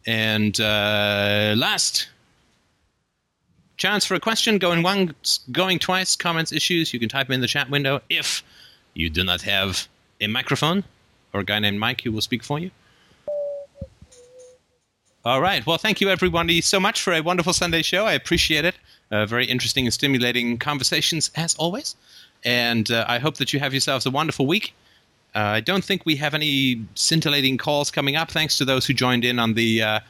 And 0.06 0.58
uh, 0.60 1.54
last 1.56 2.08
chance 3.76 4.04
for 4.04 4.14
a 4.14 4.20
question 4.20 4.58
going 4.58 4.82
once, 4.82 5.40
going 5.52 5.78
twice, 5.78 6.16
comments, 6.16 6.52
issues. 6.52 6.94
You 6.94 7.00
can 7.00 7.08
type 7.08 7.26
them 7.26 7.34
in 7.34 7.40
the 7.40 7.46
chat 7.46 7.70
window 7.70 8.00
if 8.08 8.42
you 8.94 9.10
do 9.10 9.24
not 9.24 9.42
have 9.42 9.88
a 10.20 10.26
microphone 10.26 10.84
or 11.32 11.40
a 11.40 11.44
guy 11.44 11.58
named 11.58 11.78
Mike 11.78 12.02
who 12.02 12.12
will 12.12 12.20
speak 12.20 12.42
for 12.42 12.58
you. 12.58 12.70
All 15.26 15.40
right. 15.40 15.66
Well, 15.66 15.76
thank 15.76 16.00
you, 16.00 16.08
everybody, 16.08 16.60
so 16.60 16.78
much 16.78 17.02
for 17.02 17.12
a 17.12 17.20
wonderful 17.20 17.52
Sunday 17.52 17.82
show. 17.82 18.06
I 18.06 18.12
appreciate 18.12 18.64
it. 18.64 18.76
Uh, 19.10 19.26
very 19.26 19.44
interesting 19.44 19.84
and 19.84 19.92
stimulating 19.92 20.56
conversations, 20.56 21.32
as 21.34 21.56
always. 21.56 21.96
And 22.44 22.88
uh, 22.92 23.06
I 23.08 23.18
hope 23.18 23.38
that 23.38 23.52
you 23.52 23.58
have 23.58 23.74
yourselves 23.74 24.06
a 24.06 24.10
wonderful 24.12 24.46
week. 24.46 24.72
Uh, 25.34 25.40
I 25.40 25.60
don't 25.62 25.82
think 25.82 26.06
we 26.06 26.14
have 26.14 26.32
any 26.32 26.80
scintillating 26.94 27.58
calls 27.58 27.90
coming 27.90 28.14
up, 28.14 28.30
thanks 28.30 28.56
to 28.58 28.64
those 28.64 28.86
who 28.86 28.92
joined 28.92 29.24
in 29.24 29.40
on 29.40 29.54
the 29.54 29.82
uh, 29.82 30.00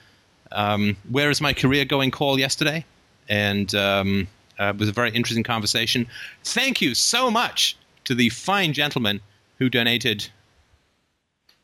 um, 0.53 0.99
Where 1.09 1.31
is 1.31 1.41
My 1.41 1.55
Career 1.55 1.87
Going 1.87 2.11
call 2.11 2.39
yesterday. 2.39 2.85
And 3.27 3.75
um, 3.75 4.29
uh, 4.61 4.75
it 4.75 4.77
was 4.77 4.91
a 4.91 4.93
very 4.93 5.13
interesting 5.13 5.45
conversation. 5.45 6.07
Thank 6.45 6.83
you 6.83 6.95
so 6.95 7.31
much 7.31 7.75
to 8.05 8.15
the 8.15 8.29
fine 8.29 8.75
gentleman 8.75 9.23
who 9.59 9.71
donated 9.71 10.29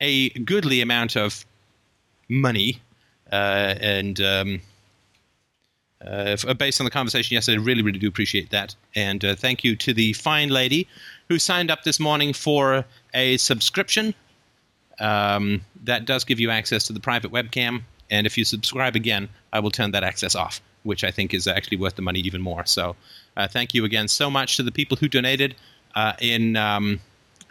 a 0.01 0.31
goodly 0.31 0.81
amount 0.81 1.19
of 1.19 1.45
money 2.31 2.81
and 3.33 4.21
um, 4.21 4.61
uh, 6.07 6.55
based 6.55 6.81
on 6.81 6.85
the 6.85 6.91
conversation 6.91 7.35
yesterday, 7.35 7.59
I 7.59 7.65
really, 7.65 7.83
really 7.83 7.99
do 7.99 8.09
appreciate 8.09 8.51
that. 8.51 8.75
And 8.95 9.25
uh, 9.25 9.35
thank 9.35 9.65
you 9.65 9.77
to 9.77 9.95
the 9.95 10.13
fine 10.15 10.49
lady 10.49 10.89
who 11.29 11.39
signed 11.39 11.71
up 11.71 11.85
this 11.85 12.01
morning 12.01 12.33
for 12.33 12.85
a 13.15 13.37
subscription. 13.37 14.15
Um, 14.99 15.63
that 15.85 16.05
does 16.05 16.25
give 16.25 16.39
you 16.39 16.51
access 16.51 16.87
to 16.87 16.93
the 16.93 17.01
private 17.01 17.33
webcam. 17.33 17.83
And 18.11 18.27
if 18.27 18.37
you 18.37 18.45
subscribe 18.45 18.95
again, 18.95 19.29
I 19.53 19.61
will 19.61 19.71
turn 19.71 19.93
that 19.93 20.05
access 20.05 20.35
off, 20.35 20.61
which 20.83 21.03
I 21.05 21.11
think 21.11 21.33
is 21.33 21.47
actually 21.47 21.79
worth 21.79 21.97
the 21.97 22.03
money 22.03 22.21
even 22.21 22.43
more. 22.43 22.67
So 22.67 22.97
uh, 23.37 23.49
thank 23.49 23.73
you 23.73 23.85
again 23.85 24.09
so 24.09 24.31
much 24.31 24.57
to 24.57 24.63
the 24.63 24.73
people 24.73 24.97
who 24.97 25.09
donated 25.09 25.55
uh, 25.95 26.13
in. 26.21 26.57
Um, 26.57 27.01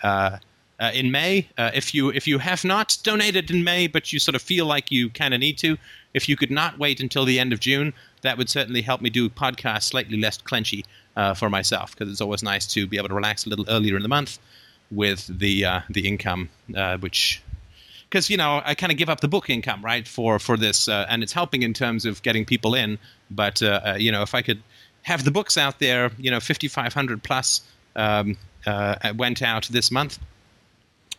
uh, 0.03 0.37
uh, 0.81 0.91
in 0.93 1.11
May. 1.11 1.47
Uh, 1.57 1.71
if 1.73 1.93
you 1.93 2.09
if 2.09 2.27
you 2.27 2.39
have 2.39 2.65
not 2.65 2.97
donated 3.03 3.51
in 3.51 3.63
May, 3.63 3.87
but 3.87 4.11
you 4.11 4.19
sort 4.19 4.35
of 4.35 4.41
feel 4.41 4.65
like 4.65 4.91
you 4.91 5.09
kind 5.09 5.33
of 5.33 5.39
need 5.39 5.57
to, 5.59 5.77
if 6.13 6.27
you 6.27 6.35
could 6.35 6.51
not 6.51 6.79
wait 6.79 6.99
until 6.99 7.23
the 7.23 7.39
end 7.39 7.53
of 7.53 7.59
June, 7.59 7.93
that 8.23 8.37
would 8.37 8.49
certainly 8.49 8.81
help 8.81 8.99
me 8.99 9.09
do 9.09 9.29
podcasts 9.29 9.83
slightly 9.83 10.19
less 10.19 10.39
clenchy 10.39 10.83
uh, 11.15 11.33
for 11.33 11.49
myself 11.49 11.91
because 11.91 12.11
it's 12.11 12.21
always 12.21 12.43
nice 12.43 12.65
to 12.73 12.87
be 12.87 12.97
able 12.97 13.09
to 13.09 13.13
relax 13.13 13.45
a 13.45 13.49
little 13.49 13.65
earlier 13.69 13.95
in 13.95 14.01
the 14.01 14.09
month 14.09 14.39
with 14.89 15.27
the 15.27 15.63
uh, 15.63 15.81
the 15.89 16.07
income, 16.07 16.49
uh, 16.75 16.97
which 16.97 17.41
because 18.09 18.29
you 18.29 18.37
know 18.37 18.61
I 18.65 18.73
kind 18.73 18.91
of 18.91 18.97
give 18.97 19.09
up 19.09 19.21
the 19.21 19.27
book 19.27 19.49
income 19.49 19.85
right 19.85 20.07
for 20.07 20.39
for 20.39 20.57
this, 20.57 20.87
uh, 20.87 21.05
and 21.09 21.21
it's 21.21 21.33
helping 21.33 21.61
in 21.61 21.73
terms 21.73 22.05
of 22.05 22.23
getting 22.23 22.43
people 22.43 22.73
in. 22.73 22.97
But 23.29 23.61
you 23.99 24.11
know 24.11 24.23
if 24.23 24.33
I 24.33 24.41
could 24.41 24.63
have 25.03 25.23
the 25.23 25.31
books 25.31 25.57
out 25.57 25.79
there, 25.79 26.11
you 26.19 26.29
know, 26.29 26.39
5,500 26.39 27.23
plus 27.23 27.61
um, 27.95 28.37
went 29.15 29.41
out 29.41 29.67
this 29.71 29.89
month. 29.89 30.19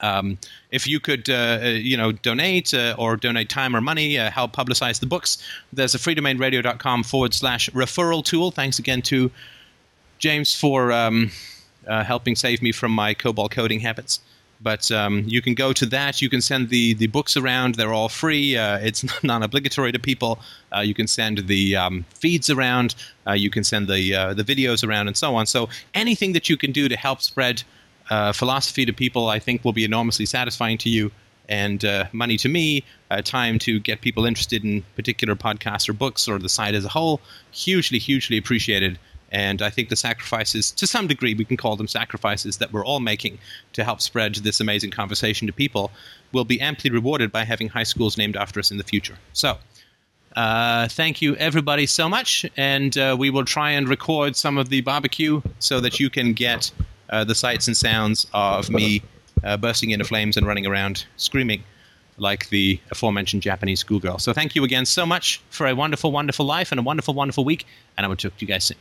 Um, 0.03 0.39
if 0.71 0.87
you 0.87 1.01
could, 1.01 1.31
uh, 1.31 1.61
you 1.63 1.97
know, 1.97 2.13
donate 2.13 2.75
uh, 2.75 2.95
or 2.99 3.17
donate 3.17 3.49
time 3.49 3.75
or 3.75 3.81
money, 3.81 4.19
uh, 4.19 4.31
help 4.31 4.55
publicize 4.55 5.01
the 5.01 5.07
books, 5.07 5.39
there's 5.73 5.95
a 5.95 5.99
freedomainradio.com 5.99 7.05
forward 7.05 7.33
slash 7.33 7.71
referral 7.71 8.25
tool. 8.25 8.51
Thanks 8.51 8.79
again 8.79 9.03
to 9.03 9.31
James 10.19 10.55
for 10.55 10.93
um, 10.93 11.31
helping 11.87 12.37
save 12.37 12.63
me 12.63 12.73
from 12.73 12.93
my 12.93 13.15
COBOL 13.15 13.51
coding 13.51 13.81
habits. 13.81 14.21
But 14.61 14.93
um, 14.93 15.25
you 15.27 15.43
can 15.43 15.55
go 15.55 15.73
to 15.73 15.85
that. 15.87 16.23
You 16.23 16.31
can 16.31 16.41
send 16.41 16.69
the, 16.69 16.95
the 16.95 17.09
books 17.09 17.37
around. 17.37 17.75
They're 17.75 17.93
all 17.93 18.09
free. 18.09 18.57
Uh, 18.57 18.79
it's 18.79 19.05
non 19.25 19.43
obligatory 19.43 19.91
to 19.91 19.99
people. 19.99 20.39
Uh, 20.75 20.81
you 20.81 20.95
can 20.95 21.09
send 21.09 21.49
the 21.49 21.75
um, 21.75 22.05
feeds 22.15 22.49
around. 22.49 22.95
Uh, 23.27 23.33
you 23.33 23.51
can 23.51 23.65
send 23.65 23.89
the, 23.89 24.35
the 24.35 24.45
videos 24.45 24.87
around 24.87 25.09
and 25.09 25.17
so 25.17 25.35
on. 25.35 25.47
So 25.47 25.69
anything 25.95 26.33
that 26.33 26.49
you 26.49 26.57
can 26.57 26.71
do 26.71 26.89
to 26.89 26.97
help 26.97 27.23
spread 27.23 27.65
uh, 28.11 28.33
philosophy 28.33 28.85
to 28.85 28.93
people, 28.93 29.29
I 29.29 29.39
think, 29.39 29.65
will 29.65 29.73
be 29.73 29.85
enormously 29.85 30.27
satisfying 30.27 30.79
to 30.79 30.89
you. 30.89 31.11
And 31.49 31.85
uh, 31.85 32.07
money 32.13 32.37
to 32.39 32.49
me, 32.49 32.85
uh, 33.11 33.21
time 33.23 33.59
to 33.61 33.81
get 33.81 34.01
people 34.01 34.25
interested 34.25 34.65
in 34.65 34.85
particular 34.97 35.35
podcasts 35.35 35.89
or 35.89 35.93
books 35.93 36.29
or 36.29 36.39
the 36.39 36.49
site 36.49 36.75
as 36.75 36.85
a 36.85 36.89
whole, 36.89 37.21
hugely, 37.51 37.99
hugely 37.99 38.39
appreciated. 38.39 38.99
And 39.33 39.63
I 39.63 39.71
think 39.71 39.89
the 39.89 39.97
sacrifices, 39.97 40.71
to 40.73 40.87
some 40.87 41.07
degree, 41.07 41.35
we 41.35 41.45
can 41.45 41.57
call 41.57 41.77
them 41.77 41.89
sacrifices 41.89 42.59
that 42.59 42.73
we're 42.73 42.85
all 42.85 43.01
making 43.01 43.39
to 43.73 43.83
help 43.83 44.01
spread 44.01 44.35
this 44.37 44.61
amazing 44.61 44.91
conversation 44.91 45.47
to 45.47 45.53
people, 45.53 45.91
will 46.33 46.45
be 46.45 46.61
amply 46.61 46.91
rewarded 46.91 47.33
by 47.33 47.45
having 47.45 47.69
high 47.69 47.83
schools 47.83 48.19
named 48.19 48.37
after 48.37 48.61
us 48.61 48.71
in 48.71 48.77
the 48.77 48.85
future. 48.85 49.19
So, 49.33 49.57
uh, 50.37 50.89
thank 50.89 51.23
you, 51.23 51.35
everybody, 51.37 51.87
so 51.87 52.09
much. 52.09 52.47
And 52.57 52.97
uh, 52.97 53.17
we 53.19 53.31
will 53.31 53.45
try 53.45 53.71
and 53.71 53.89
record 53.89 54.37
some 54.37 54.59
of 54.59 54.69
the 54.69 54.83
barbecue 54.83 55.43
so 55.59 55.81
that 55.81 55.99
you 55.99 56.11
can 56.11 56.35
get 56.35 56.71
uh, 57.13 57.23
the 57.23 57.35
sights 57.35 57.69
and 57.69 57.77
sounds 57.77 58.27
of 58.33 58.71
me 58.71 59.03
uh, 59.45 59.57
bursting 59.57 59.91
into 59.91 60.05
flames 60.05 60.37
and 60.37 60.47
running 60.47 60.67
around 60.67 61.05
screaming 61.17 61.63
like 62.19 62.49
the 62.49 62.81
aforementioned 62.91 63.43
Japanese 63.43 63.81
schoolgirl. 63.81 64.19
So 64.19 64.33
thank 64.33 64.55
you 64.55 64.65
again 64.65 64.87
so 64.87 65.07
much 65.07 65.41
for 65.51 65.67
a 65.67 65.75
wonderful, 65.75 66.13
wonderful 66.13 66.47
life 66.47 66.73
and 66.73 66.79
a 66.79 66.83
wonderful, 66.83 67.15
wonderful 67.15 67.45
week. 67.45 67.67
And 67.97 68.05
I 68.05 68.09
will 68.09 68.17
talk 68.17 68.37
to 68.37 68.45
you 68.45 68.49
guys 68.49 68.65
soon. 68.65 68.79